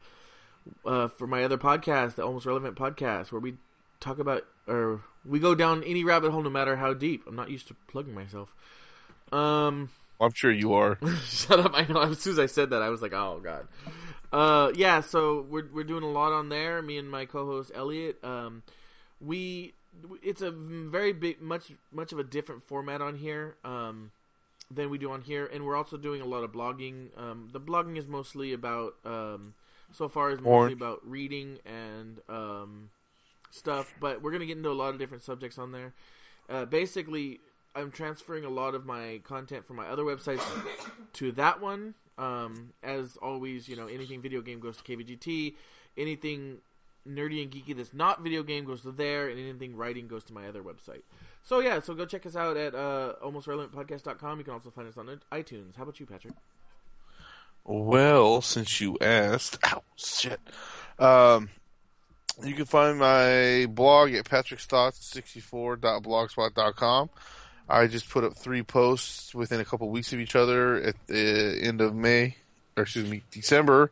Uh, 0.84 1.08
for 1.08 1.26
my 1.26 1.42
other 1.42 1.58
podcast, 1.58 2.14
the 2.16 2.22
Almost 2.22 2.46
Relevant 2.46 2.76
Podcast, 2.76 3.32
where 3.32 3.40
we 3.40 3.54
talk 4.00 4.18
about 4.18 4.44
or 4.68 5.00
we 5.24 5.38
go 5.38 5.54
down 5.54 5.82
any 5.84 6.04
rabbit 6.04 6.30
hole, 6.30 6.42
no 6.42 6.50
matter 6.50 6.76
how 6.76 6.94
deep. 6.94 7.24
I'm 7.26 7.36
not 7.36 7.50
used 7.50 7.68
to 7.68 7.76
plugging 7.86 8.14
myself. 8.14 8.54
Um, 9.32 9.90
I'm 10.20 10.32
sure 10.34 10.52
you 10.52 10.74
are. 10.74 10.98
shut 11.24 11.60
up! 11.60 11.72
I 11.74 11.86
know. 11.90 12.00
As 12.02 12.18
soon 12.18 12.34
as 12.34 12.38
I 12.38 12.46
said 12.46 12.70
that, 12.70 12.82
I 12.82 12.88
was 12.88 13.02
like, 13.02 13.12
"Oh 13.12 13.40
God." 13.42 13.68
Uh, 14.32 14.72
yeah, 14.74 15.00
so 15.00 15.46
we're 15.48 15.68
we're 15.72 15.84
doing 15.84 16.02
a 16.02 16.10
lot 16.10 16.32
on 16.32 16.48
there. 16.48 16.82
Me 16.82 16.98
and 16.98 17.10
my 17.10 17.24
co-host 17.24 17.70
Elliot. 17.74 18.22
Um, 18.24 18.62
we 19.20 19.74
it's 20.22 20.42
a 20.42 20.50
very 20.50 21.12
big, 21.12 21.40
much 21.40 21.72
much 21.92 22.12
of 22.12 22.18
a 22.18 22.24
different 22.24 22.62
format 22.64 23.00
on 23.00 23.16
here 23.16 23.56
um, 23.64 24.10
than 24.70 24.90
we 24.90 24.98
do 24.98 25.10
on 25.10 25.22
here, 25.22 25.46
and 25.46 25.64
we're 25.64 25.76
also 25.76 25.96
doing 25.96 26.20
a 26.20 26.26
lot 26.26 26.44
of 26.44 26.52
blogging. 26.52 27.08
Um, 27.16 27.48
the 27.52 27.60
blogging 27.60 27.96
is 27.96 28.06
mostly 28.06 28.52
about 28.52 28.94
um, 29.04 29.54
so 29.92 30.08
far 30.08 30.30
is 30.30 30.40
mostly 30.40 30.72
about 30.72 31.00
reading 31.08 31.58
and 31.64 32.20
um, 32.28 32.90
stuff, 33.50 33.92
but 34.00 34.22
we're 34.22 34.32
gonna 34.32 34.46
get 34.46 34.56
into 34.56 34.70
a 34.70 34.72
lot 34.72 34.90
of 34.90 34.98
different 34.98 35.22
subjects 35.22 35.58
on 35.58 35.72
there. 35.72 35.92
Uh, 36.48 36.64
basically, 36.64 37.40
I'm 37.74 37.90
transferring 37.90 38.44
a 38.44 38.50
lot 38.50 38.74
of 38.74 38.86
my 38.86 39.20
content 39.24 39.66
from 39.66 39.76
my 39.76 39.86
other 39.86 40.02
websites 40.02 40.42
to 41.14 41.32
that 41.32 41.60
one. 41.60 41.94
Um, 42.16 42.70
as 42.82 43.16
always, 43.18 43.68
you 43.68 43.76
know, 43.76 43.86
anything 43.86 44.20
video 44.20 44.40
game 44.40 44.58
goes 44.58 44.76
to 44.78 44.82
KVGT. 44.82 45.54
Anything 45.96 46.58
nerdy 47.08 47.42
and 47.42 47.50
geeky 47.50 47.76
that's 47.76 47.94
not 47.94 48.22
video 48.22 48.42
game 48.42 48.64
goes 48.64 48.82
to 48.82 48.92
there, 48.92 49.28
and 49.28 49.38
anything 49.38 49.76
writing 49.76 50.08
goes 50.08 50.24
to 50.24 50.32
my 50.32 50.48
other 50.48 50.62
website. 50.62 51.02
So 51.42 51.60
yeah, 51.60 51.80
so 51.80 51.94
go 51.94 52.04
check 52.04 52.26
us 52.26 52.36
out 52.36 52.56
at 52.56 52.74
uh, 52.74 53.14
almostrelevantpodcast.com. 53.24 54.38
You 54.38 54.44
can 54.44 54.54
also 54.54 54.70
find 54.70 54.88
us 54.88 54.98
on 54.98 55.20
iTunes. 55.32 55.76
How 55.76 55.84
about 55.84 56.00
you, 56.00 56.06
Patrick? 56.06 56.34
Well, 57.64 58.40
since 58.40 58.80
you 58.80 58.96
asked, 59.00 59.58
ow, 59.64 59.82
shit. 59.96 60.40
Um, 60.98 61.50
you 62.44 62.54
can 62.54 62.64
find 62.64 62.98
my 62.98 63.66
blog 63.70 64.12
at 64.12 64.24
patrickstotts64.blogspot.com. 64.24 67.10
I 67.68 67.86
just 67.86 68.08
put 68.08 68.24
up 68.24 68.34
three 68.34 68.62
posts 68.62 69.34
within 69.34 69.60
a 69.60 69.64
couple 69.64 69.88
weeks 69.90 70.12
of 70.12 70.20
each 70.20 70.34
other 70.34 70.76
at 70.76 70.94
the 71.06 71.58
end 71.62 71.80
of 71.80 71.94
May, 71.94 72.36
or 72.76 72.84
excuse 72.84 73.10
me, 73.10 73.22
December. 73.30 73.90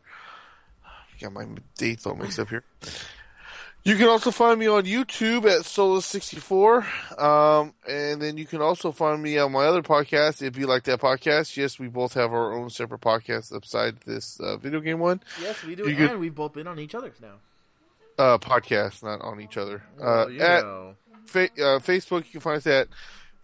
I 0.84 1.20
Got 1.20 1.32
my 1.32 1.46
dates 1.76 2.06
all 2.06 2.14
mixed 2.14 2.38
up 2.38 2.48
here. 2.48 2.64
You 3.84 3.96
can 3.96 4.08
also 4.08 4.32
find 4.32 4.58
me 4.58 4.66
on 4.66 4.84
YouTube 4.84 5.44
at 5.44 5.62
Solus64. 5.62 7.20
Um, 7.22 7.72
and 7.88 8.20
then 8.20 8.36
you 8.36 8.44
can 8.44 8.60
also 8.60 8.90
find 8.90 9.22
me 9.22 9.38
on 9.38 9.52
my 9.52 9.66
other 9.66 9.82
podcast, 9.82 10.42
It'd 10.42 10.54
Be 10.54 10.64
Like 10.64 10.82
That 10.84 11.00
Podcast. 11.00 11.56
Yes, 11.56 11.78
we 11.78 11.86
both 11.86 12.14
have 12.14 12.32
our 12.32 12.52
own 12.52 12.70
separate 12.70 13.00
podcasts 13.00 13.52
beside 13.60 14.00
this 14.00 14.40
uh, 14.40 14.56
video 14.56 14.80
game 14.80 14.98
one. 14.98 15.22
Yes, 15.40 15.62
we 15.62 15.76
do. 15.76 15.88
You 15.88 16.08
and 16.08 16.18
we've 16.18 16.34
both 16.34 16.54
been 16.54 16.66
on 16.66 16.80
each 16.80 16.96
other's 16.96 17.20
now. 17.20 17.34
Uh, 18.18 18.38
podcasts, 18.38 19.02
not 19.02 19.20
on 19.20 19.40
each 19.40 19.56
other. 19.56 19.82
Well, 19.98 20.28
uh, 20.28 20.42
at 20.42 20.62
fa- 21.26 21.44
uh, 21.44 21.78
Facebook, 21.80 22.24
you 22.24 22.32
can 22.32 22.40
find 22.40 22.56
us 22.56 22.66
at 22.66 22.88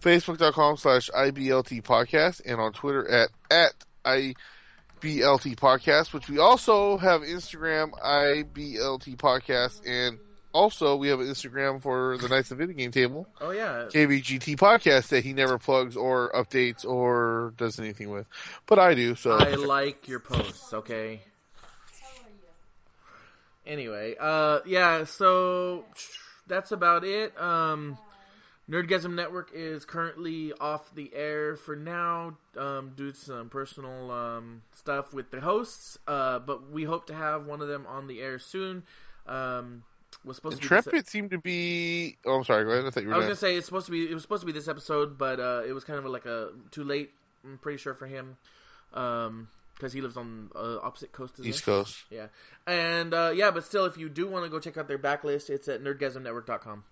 facebook.com 0.03 0.77
slash 0.79 1.11
IBLT 1.11 1.83
podcast 1.83 2.41
and 2.45 2.61
on 2.61 2.73
Twitter 2.73 3.09
at, 3.09 3.29
at 3.51 3.73
IBLT 4.05 5.57
podcast, 5.57 6.13
which 6.13 6.29
we 6.29 6.39
also 6.39 6.97
have 6.97 7.21
Instagram 7.23 7.91
IBLT 8.01 9.17
podcast 9.17 9.83
and 9.87 10.19
also 10.53 10.97
we 10.97 11.09
have 11.09 11.21
an 11.21 11.27
Instagram 11.27 11.81
for 11.81 12.17
the 12.19 12.29
Knights 12.29 12.51
of 12.51 12.59
Video 12.59 12.77
Game 12.77 12.91
Table. 12.91 13.27
Oh 13.41 13.51
yeah. 13.51 13.87
KVGT 13.91 14.57
podcast 14.57 15.09
that 15.09 15.25
he 15.25 15.33
never 15.33 15.59
plugs 15.59 15.97
or 15.97 16.31
updates 16.33 16.85
or 16.85 17.55
does 17.57 17.79
anything 17.79 18.11
with. 18.11 18.27
But 18.67 18.79
I 18.79 18.95
do, 18.95 19.15
so. 19.15 19.33
I 19.33 19.55
like 19.55 20.09
your 20.09 20.21
posts, 20.21 20.73
okay? 20.73 21.23
Anyway, 23.67 24.17
uh, 24.19 24.61
yeah, 24.67 25.05
so 25.05 25.85
that's 26.47 26.73
about 26.73 27.05
it. 27.05 27.39
Um, 27.41 27.97
Nerdgasm 28.69 29.15
Network 29.15 29.51
is 29.55 29.85
currently 29.85 30.53
off 30.61 30.95
the 30.95 31.13
air 31.15 31.57
for 31.57 31.77
now 31.77 32.37
um, 32.57 32.93
due 32.97 33.13
to 33.13 33.17
some 33.17 33.49
personal 33.49 34.11
um, 34.11 34.63
stuff 34.73 35.13
with 35.13 35.31
the 35.31 35.41
hosts, 35.41 35.99
uh, 36.09 36.39
but 36.39 36.71
we 36.71 36.85
hope 36.85 37.07
to 37.07 37.15
have 37.15 37.47
one 37.47 37.61
of 37.61 37.69
them 37.69 37.87
on 37.87 38.07
the 38.07 38.21
air 38.21 38.39
soon. 38.39 38.83
Um, 39.27 39.85
was 40.25 40.37
supposed 40.37 40.63
Intrepid 40.63 40.93
to 40.93 41.03
be 41.03 41.09
seemed 41.09 41.31
to 41.31 41.39
be. 41.39 42.17
Oh, 42.25 42.37
I'm 42.37 42.45
sorry. 42.45 42.65
Go 42.65 42.71
ahead. 42.71 42.87
I 42.87 42.91
thought 42.91 43.03
you 43.03 43.09
were. 43.09 43.15
I 43.15 43.19
was 43.19 43.27
gonna 43.27 43.37
say 43.37 43.57
it's 43.57 43.67
supposed 43.67 43.87
to 43.87 43.93
be. 43.93 44.09
It 44.09 44.15
was 44.15 44.23
supposed 44.23 44.43
to 44.43 44.47
be 44.47 44.53
this 44.53 44.69
episode, 44.69 45.19
but 45.19 45.41
uh, 45.41 45.63
it 45.67 45.73
was 45.73 45.85
kind 45.85 45.99
of 45.99 46.05
like 46.07 46.27
a 46.27 46.51
too 46.71 46.85
late. 46.85 47.11
I'm 47.45 47.59
pretty 47.59 47.79
sure 47.79 47.95
for 47.95 48.07
him. 48.07 48.37
Um, 48.95 49.49
because 49.83 49.93
he 49.93 50.01
lives 50.01 50.17
on 50.17 50.49
uh, 50.55 50.79
opposite 50.81 51.11
coast 51.11 51.41
of 51.41 51.45
East 51.45 51.65
Coast. 51.65 52.05
Yeah, 52.09 52.27
and 52.69 53.13
uh, 53.13 53.33
yeah, 53.35 53.51
but 53.51 53.65
still, 53.65 53.85
if 53.85 53.99
you 53.99 54.09
do 54.09 54.29
want 54.29 54.45
to 54.45 54.51
go 54.51 54.61
check 54.61 54.79
out 54.79 54.87
their 54.87 54.99
backlist, 54.99 55.51
it's 55.51 55.67
at 55.67 55.83
nerdgasmnetwork.com. 55.83 56.85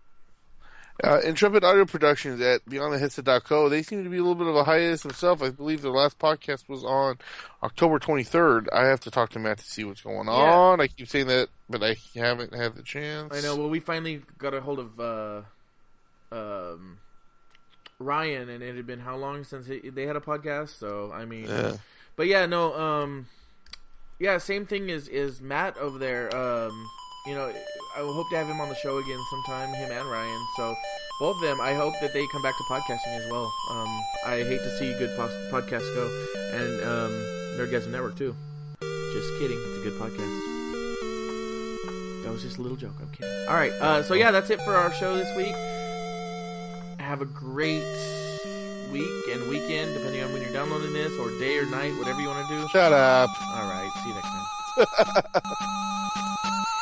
Uh, 1.02 1.20
Intrepid 1.24 1.62
Audio 1.62 1.86
Productions 1.86 2.40
at 2.42 2.68
BeyondTheHeadset.co. 2.68 3.68
They 3.68 3.82
seem 3.82 4.02
to 4.04 4.10
be 4.10 4.18
a 4.18 4.20
little 4.20 4.34
bit 4.34 4.48
of 4.48 4.56
a 4.56 4.64
hiatus 4.64 5.02
themselves. 5.02 5.40
I 5.40 5.50
believe 5.50 5.80
their 5.80 5.92
last 5.92 6.18
podcast 6.18 6.68
was 6.68 6.84
on 6.84 7.18
October 7.62 7.98
23rd. 8.00 8.66
I 8.70 8.86
have 8.86 9.00
to 9.00 9.10
talk 9.10 9.30
to 9.30 9.38
Matt 9.38 9.58
to 9.58 9.64
see 9.64 9.84
what's 9.84 10.02
going 10.02 10.26
yeah. 10.26 10.32
on. 10.32 10.80
I 10.80 10.88
keep 10.88 11.08
saying 11.08 11.28
that, 11.28 11.48
but 11.70 11.82
I 11.82 11.96
haven't 12.14 12.54
had 12.54 12.74
the 12.74 12.82
chance. 12.82 13.32
I 13.32 13.40
know. 13.40 13.56
Well, 13.56 13.70
we 13.70 13.80
finally 13.80 14.22
got 14.36 14.52
a 14.52 14.60
hold 14.60 14.80
of 14.80 15.00
uh, 15.00 15.42
um, 16.32 16.98
Ryan, 17.98 18.50
and 18.50 18.62
it 18.62 18.74
had 18.74 18.86
been 18.86 19.00
how 19.00 19.16
long 19.16 19.44
since 19.44 19.68
he, 19.68 19.78
they 19.78 20.06
had 20.06 20.16
a 20.16 20.20
podcast? 20.20 20.78
So 20.78 21.12
I 21.14 21.24
mean, 21.24 21.46
yeah. 21.46 21.76
But 22.20 22.26
yeah, 22.26 22.44
no, 22.44 22.78
um, 22.78 23.24
yeah, 24.18 24.36
same 24.36 24.66
thing 24.66 24.90
as 24.90 25.08
is 25.08 25.40
Matt 25.40 25.78
over 25.78 25.96
there. 25.96 26.28
Um, 26.36 26.86
you 27.26 27.34
know, 27.34 27.50
I 27.96 28.02
will 28.02 28.12
hope 28.12 28.28
to 28.28 28.36
have 28.36 28.46
him 28.46 28.60
on 28.60 28.68
the 28.68 28.74
show 28.74 28.98
again 28.98 29.18
sometime, 29.30 29.70
him 29.70 29.90
and 29.90 30.06
Ryan. 30.06 30.46
So 30.58 30.76
both 31.18 31.36
of 31.36 31.40
them, 31.40 31.62
I 31.62 31.72
hope 31.72 31.94
that 32.02 32.12
they 32.12 32.26
come 32.30 32.42
back 32.42 32.52
to 32.58 32.64
podcasting 32.64 33.24
as 33.24 33.30
well. 33.30 33.50
Um, 33.70 34.02
I 34.26 34.44
hate 34.46 34.58
to 34.58 34.78
see 34.78 34.92
good 34.98 35.18
podcasts 35.18 35.94
go, 35.94 36.10
and 36.52 36.84
um, 36.84 37.12
Nerdgasm 37.56 37.88
Network 37.88 38.18
too. 38.18 38.36
Just 39.14 39.30
kidding, 39.38 39.56
it's 39.58 39.78
a 39.78 39.88
good 39.88 39.98
podcast. 39.98 40.40
That 42.24 42.32
was 42.32 42.42
just 42.42 42.58
a 42.58 42.60
little 42.60 42.76
joke. 42.76 42.96
I'm 43.00 43.08
kidding. 43.12 43.32
All 43.48 43.54
right, 43.54 43.72
uh, 43.80 44.02
so 44.02 44.12
yeah, 44.12 44.30
that's 44.30 44.50
it 44.50 44.60
for 44.60 44.76
our 44.76 44.92
show 44.92 45.16
this 45.16 45.34
week. 45.38 45.54
Have 47.00 47.22
a 47.22 47.24
great 47.24 47.80
week 48.90 49.28
and 49.30 49.48
weekend, 49.48 49.94
depending 49.94 50.22
on 50.22 50.32
when 50.32 50.42
you're 50.42 50.52
downloading 50.52 50.92
this, 50.92 51.12
or 51.18 51.30
day 51.38 51.58
or 51.58 51.66
night, 51.66 51.96
whatever 51.96 52.20
you 52.20 52.28
want 52.28 52.46
to 52.48 52.54
do. 52.54 52.68
Shut 52.68 52.92
up. 52.92 53.30
All 53.54 53.68
right, 53.68 53.90
see 54.02 54.08
you 54.08 54.14
next 54.14 55.42
time. 55.42 55.56